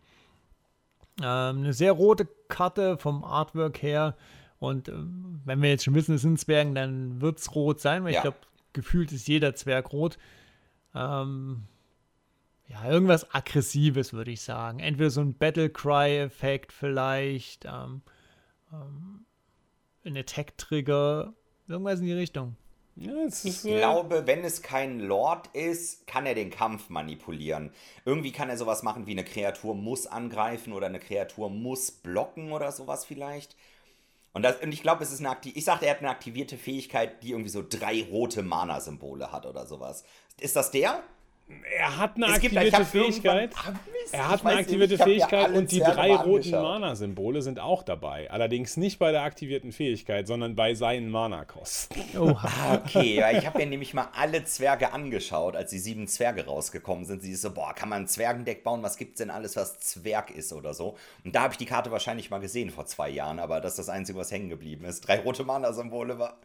Ähm, 1.21 1.59
eine 1.59 1.73
sehr 1.73 1.93
rote 1.93 2.27
Karte 2.49 2.97
vom 2.97 3.25
Artwork 3.25 3.83
her. 3.83 4.17
Und 4.59 4.89
ähm, 4.89 5.41
wenn 5.45 5.61
wir 5.61 5.71
jetzt 5.71 5.85
schon 5.85 5.95
wissen, 5.95 6.15
es 6.15 6.23
sind 6.23 6.39
Zwergen, 6.39 6.75
dann 6.75 7.21
wird 7.21 7.39
es 7.39 7.55
rot 7.55 7.81
sein, 7.81 8.05
weil 8.05 8.13
ja. 8.13 8.19
ich 8.19 8.23
glaube, 8.23 8.39
gefühlt 8.73 9.13
ist 9.13 9.29
jeder 9.29 9.55
Zwerg 9.55 9.93
rot. 9.93 10.19
Ähm, 10.95 11.65
ja, 12.69 12.89
irgendwas 12.89 13.35
Aggressives, 13.35 14.13
würde 14.13 14.31
ich 14.31 14.41
sagen. 14.43 14.81
Entweder 14.81 15.11
so 15.11 15.21
ein 15.21 15.35
Battle-Cry-Effekt 15.35 16.73
vielleicht, 16.73 17.65
ähm, 17.65 18.03
ähm, 18.73 19.27
ein 20.05 20.17
Attack-Trigger, 20.17 21.35
irgendwas 21.69 22.01
in 22.01 22.07
die 22.07 22.13
Richtung. 22.13 22.57
Ja, 22.95 23.13
ich 23.27 23.63
glaube, 23.63 24.27
wenn 24.27 24.45
es 24.45 24.61
kein 24.61 25.01
Lord 25.01 25.49
ist, 25.55 26.07
kann 26.07 26.27
er 26.27 26.35
den 26.35 26.51
Kampf 26.51 26.91
manipulieren. 26.91 27.73
Irgendwie 28.05 28.33
kann 28.33 28.51
er 28.51 28.59
sowas 28.59 28.83
machen 28.83 29.07
wie 29.07 29.13
eine 29.13 29.25
Kreatur 29.25 29.75
muss 29.75 30.07
angreifen 30.07 30.75
oder 30.75 30.87
eine 30.87 30.99
Kreatur 30.99 31.49
muss 31.49 31.91
blocken 31.91 32.53
oder 32.53 32.71
sowas 32.71 33.07
vielleicht. 33.07 33.57
Und, 34.35 34.43
das, 34.43 34.61
und 34.61 34.73
ich 34.73 34.83
glaube, 34.83 35.05
es 35.05 35.13
ist 35.13 35.21
eine 35.21 35.31
Aktiv 35.31 35.57
ich 35.57 35.65
sagte, 35.65 35.87
er 35.87 35.93
hat 35.93 36.01
eine 36.01 36.11
aktivierte 36.11 36.59
Fähigkeit, 36.59 37.23
die 37.23 37.31
irgendwie 37.31 37.51
so 37.51 37.65
drei 37.67 38.03
rote 38.11 38.43
Mana-Symbole 38.43 39.33
hat 39.33 39.47
oder 39.47 39.67
sowas. 39.67 40.05
Ist 40.39 40.57
das 40.57 40.71
der? 40.71 41.03
Er 41.77 41.97
hat 41.97 42.17
eine 42.17 42.27
es 42.27 42.33
aktivierte 42.35 42.77
gibt, 42.79 42.89
Fähigkeit. 42.89 43.51
Er 44.13 44.29
hat 44.29 44.45
eine 44.45 44.59
aktivierte 44.59 44.95
nicht, 44.95 45.05
Fähigkeit 45.05 45.51
ja 45.51 45.59
und 45.59 45.71
die 45.71 45.81
drei 45.81 46.15
roten 46.15 46.51
Mana-Symbole 46.51 47.43
sind 47.43 47.61
auch 47.61 47.83
dabei. 47.83 48.31
Allerdings 48.31 48.77
nicht 48.77 48.99
bei 48.99 49.13
der 49.13 49.23
aktivierten 49.23 49.73
Fähigkeit, 49.73 50.27
sondern 50.27 50.55
bei 50.55 50.75
seinen 50.75 51.11
Mana-Kosten. 51.11 52.01
Oh, 52.19 52.37
okay. 52.75 53.17
Ja, 53.17 53.31
ich 53.31 53.47
habe 53.47 53.59
mir 53.59 53.67
nämlich 53.67 53.95
mal 53.95 54.09
alle 54.15 54.45
Zwerge 54.45 54.93
angeschaut, 54.93 55.57
als 55.57 55.71
die 55.71 55.79
sieben 55.79 56.09
Zwerge 56.09 56.47
rausgekommen 56.47 57.05
sind. 57.05 57.23
Sie 57.23 57.33
ist 57.33 57.43
so, 57.43 57.53
boah, 57.53 57.75
kann 57.75 57.89
man 57.89 58.03
ein 58.03 58.09
Zwergendeck 58.09 58.65
bauen? 58.65 58.83
Was 58.83 58.97
gibt's 58.97 59.19
denn 59.19 59.31
alles, 59.31 59.57
was 59.57 59.79
Zwerg 59.81 60.31
ist 60.31 60.53
oder 60.53 60.75
so? 60.75 60.97
Und 61.25 61.35
da 61.35 61.43
habe 61.43 61.55
ich 61.55 61.59
die 61.59 61.67
Karte 61.67 61.91
wahrscheinlich 61.91 62.31
mal 62.31 62.41
gesehen 62.41 62.71
vor 62.71 62.87
zwei 62.87 63.09
Jahren, 63.09 63.39
aber 63.39 63.61
das 63.61 63.73
ist 63.73 63.79
das 63.79 63.89
Einzige, 63.89 64.19
was 64.19 64.31
hängen 64.31 64.49
geblieben 64.49 64.85
ist. 64.85 65.01
Drei 65.03 65.21
rote 65.21 65.45
Mana-Symbole 65.45 66.19
war. 66.19 66.39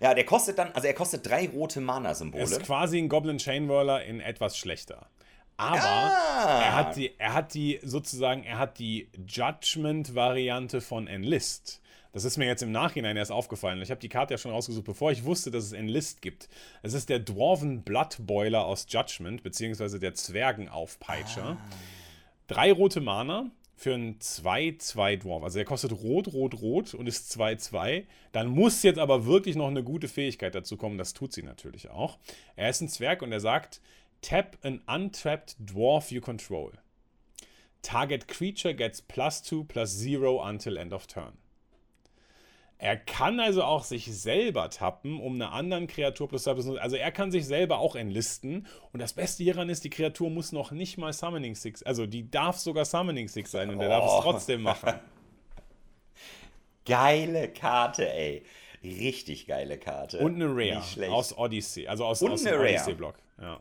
Ja, 0.00 0.14
der 0.14 0.24
kostet 0.24 0.58
dann, 0.58 0.72
also 0.72 0.86
er 0.86 0.94
kostet 0.94 1.26
drei 1.26 1.48
rote 1.48 1.80
Mana-Symbole. 1.80 2.44
Ist 2.44 2.62
quasi 2.62 2.98
ein 2.98 3.08
Goblin 3.08 3.38
Chainwhirler 3.38 4.04
in 4.04 4.20
etwas 4.20 4.56
schlechter. 4.56 5.06
Aber 5.56 5.82
ah. 5.82 6.60
er 6.62 6.74
hat 6.74 6.96
die, 6.96 7.18
er 7.18 7.32
hat 7.32 7.54
die 7.54 7.80
sozusagen, 7.82 8.44
er 8.44 8.58
hat 8.58 8.78
die 8.78 9.08
Judgment-Variante 9.26 10.80
von 10.80 11.06
Enlist. 11.06 11.80
Das 12.12 12.24
ist 12.24 12.36
mir 12.38 12.46
jetzt 12.46 12.62
im 12.62 12.72
Nachhinein 12.72 13.16
erst 13.16 13.30
aufgefallen. 13.30 13.80
Ich 13.82 13.90
habe 13.90 14.00
die 14.00 14.08
Karte 14.08 14.34
ja 14.34 14.38
schon 14.38 14.50
rausgesucht, 14.50 14.84
bevor 14.84 15.12
ich 15.12 15.24
wusste, 15.24 15.50
dass 15.50 15.64
es 15.64 15.72
Enlist 15.72 16.22
gibt. 16.22 16.48
Es 16.82 16.94
ist 16.94 17.08
der 17.08 17.18
Dwarven 17.18 17.82
Bloodboiler 17.82 18.64
aus 18.64 18.86
Judgment, 18.88 19.42
beziehungsweise 19.42 19.98
der 19.98 20.14
Zwergenaufpeitscher. 20.14 21.58
Ah. 21.60 21.76
Drei 22.48 22.72
rote 22.72 23.00
Mana, 23.00 23.50
für 23.76 23.94
einen 23.94 24.18
2-2 24.18 25.18
Dwarf. 25.18 25.42
Also 25.42 25.58
der 25.58 25.66
kostet 25.66 25.92
Rot, 25.92 26.32
Rot, 26.32 26.60
Rot 26.60 26.94
und 26.94 27.06
ist 27.06 27.30
2-2. 27.38 28.06
Dann 28.32 28.48
muss 28.48 28.82
jetzt 28.82 28.98
aber 28.98 29.26
wirklich 29.26 29.54
noch 29.54 29.68
eine 29.68 29.84
gute 29.84 30.08
Fähigkeit 30.08 30.54
dazu 30.54 30.78
kommen. 30.78 30.96
Das 30.96 31.12
tut 31.12 31.34
sie 31.34 31.42
natürlich 31.42 31.90
auch. 31.90 32.18
Er 32.56 32.70
ist 32.70 32.80
ein 32.80 32.88
Zwerg 32.88 33.20
und 33.20 33.32
er 33.32 33.40
sagt: 33.40 33.82
Tap 34.22 34.58
an 34.62 34.80
untapped 34.86 35.56
Dwarf 35.58 36.10
you 36.10 36.22
control. 36.22 36.72
Target 37.82 38.26
creature 38.26 38.74
gets 38.74 39.02
plus 39.02 39.42
2 39.42 39.64
plus 39.68 40.00
0 40.02 40.40
until 40.42 40.78
end 40.78 40.92
of 40.94 41.06
turn. 41.06 41.34
Er 42.78 42.96
kann 42.96 43.40
also 43.40 43.62
auch 43.62 43.84
sich 43.84 44.14
selber 44.14 44.68
tappen, 44.68 45.18
um 45.18 45.36
einer 45.36 45.52
anderen 45.52 45.86
Kreatur 45.86 46.28
plus 46.28 46.42
2 46.42 46.54
plus 46.54 46.66
0. 46.66 46.78
Also 46.78 46.96
er 46.96 47.10
kann 47.10 47.30
sich 47.30 47.46
selber 47.46 47.78
auch 47.78 47.96
enlisten. 47.96 48.66
Und 48.92 49.00
das 49.00 49.14
Beste 49.14 49.42
hieran 49.44 49.70
ist, 49.70 49.84
die 49.84 49.90
Kreatur 49.90 50.28
muss 50.28 50.52
noch 50.52 50.72
nicht 50.72 50.98
mal 50.98 51.12
Summoning 51.12 51.54
Six. 51.54 51.82
Also 51.82 52.06
die 52.06 52.30
darf 52.30 52.58
sogar 52.58 52.84
Summoning 52.84 53.28
Six 53.28 53.50
sein 53.50 53.70
und 53.70 53.78
oh. 53.78 53.82
er 53.82 53.88
darf 53.88 54.04
es 54.04 54.10
oh. 54.12 54.20
trotzdem 54.22 54.62
machen. 54.62 54.94
geile 56.84 57.48
Karte, 57.48 58.12
ey. 58.12 58.44
Richtig 58.82 59.46
geile 59.46 59.78
Karte. 59.78 60.18
Und 60.18 60.34
eine 60.34 60.46
Rare 60.48 61.10
aus 61.10 61.36
Odyssey. 61.36 61.88
Also 61.88 62.04
aus, 62.04 62.22
aus 62.22 62.42
dem 62.42 62.60
Odyssey-Block. 62.60 63.16
Ja. 63.40 63.60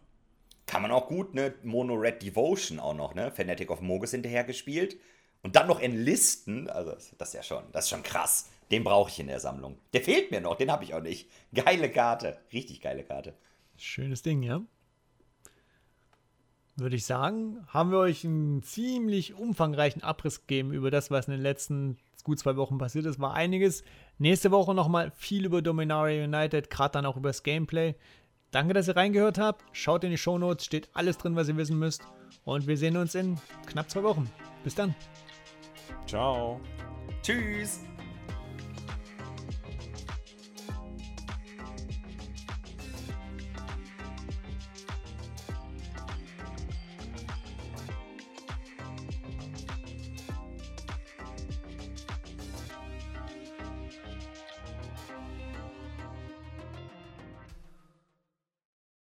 Kann 0.68 0.82
man 0.82 0.92
auch 0.92 1.08
gut, 1.08 1.34
ne? 1.34 1.54
Mono 1.64 1.94
Red 1.94 2.22
Devotion 2.22 2.80
auch 2.80 2.94
noch, 2.94 3.16
ne? 3.16 3.32
Fanatic 3.32 3.72
of 3.72 3.82
Mogus 3.82 4.12
hinterher 4.12 4.44
gespielt. 4.44 4.98
Und 5.42 5.56
dann 5.56 5.68
noch 5.68 5.80
enlisten. 5.80 6.70
Also, 6.70 6.92
das 7.18 7.30
ist 7.30 7.34
ja 7.34 7.44
schon, 7.44 7.64
das 7.72 7.86
ist 7.86 7.90
schon 7.92 8.04
krass. 8.04 8.50
Den 8.72 8.84
brauche 8.84 9.10
ich 9.10 9.20
in 9.20 9.28
der 9.28 9.40
Sammlung. 9.40 9.78
Der 9.94 10.02
fehlt 10.02 10.32
mir 10.32 10.42
noch, 10.42 10.56
den 10.56 10.72
habe 10.72 10.84
ich 10.84 10.94
auch 10.94 11.02
nicht. 11.02 11.30
Geile 11.54 11.92
Karte. 11.92 12.40
Richtig 12.52 12.82
geile 12.82 13.04
Karte. 13.04 13.34
Schönes 13.78 14.22
Ding, 14.22 14.42
ja. 14.44 14.62
Würde 16.78 16.96
ich 16.96 17.06
sagen, 17.06 17.66
haben 17.68 17.92
wir 17.92 18.00
euch 18.00 18.26
einen 18.26 18.62
ziemlich 18.64 19.34
umfangreichen 19.34 20.04
Abriss 20.04 20.42
gegeben 20.42 20.74
über 20.74 20.92
das, 20.92 21.10
was 21.10 21.28
in 21.28 21.34
den 21.34 21.42
letzten 21.42 21.98
gut 22.24 22.40
zwei 22.40 22.58
Wochen 22.58 22.78
passiert 22.78 23.06
ist. 23.06 23.20
War 23.20 23.34
einiges. 23.34 23.84
Nächste 24.18 24.52
Woche 24.52 24.74
nochmal 24.74 25.12
viel 25.16 25.46
über 25.46 25.62
Dominaria 25.62 26.26
United, 26.26 26.70
gerade 26.70 26.94
dann 26.94 27.06
auch 27.06 27.16
über 27.16 27.30
das 27.30 27.44
Gameplay. 27.44 27.96
Danke, 28.52 28.74
dass 28.74 28.88
ihr 28.88 28.96
reingehört 28.96 29.38
habt. 29.38 29.64
Schaut 29.72 30.04
in 30.04 30.12
die 30.12 30.18
Shownotes, 30.18 30.66
steht 30.66 30.90
alles 30.94 31.18
drin, 31.18 31.36
was 31.36 31.48
ihr 31.48 31.58
wissen 31.58 31.80
müsst. 31.80 32.04
Und 32.44 32.68
wir 32.68 32.78
sehen 32.78 32.98
uns 32.98 33.16
in 33.16 33.38
knapp 33.68 33.90
zwei 33.90 34.04
Wochen. 34.04 34.30
Bis 34.64 34.76
dann. 34.76 34.96
Ciao. 36.08 36.60
Tschüss. 37.22 37.82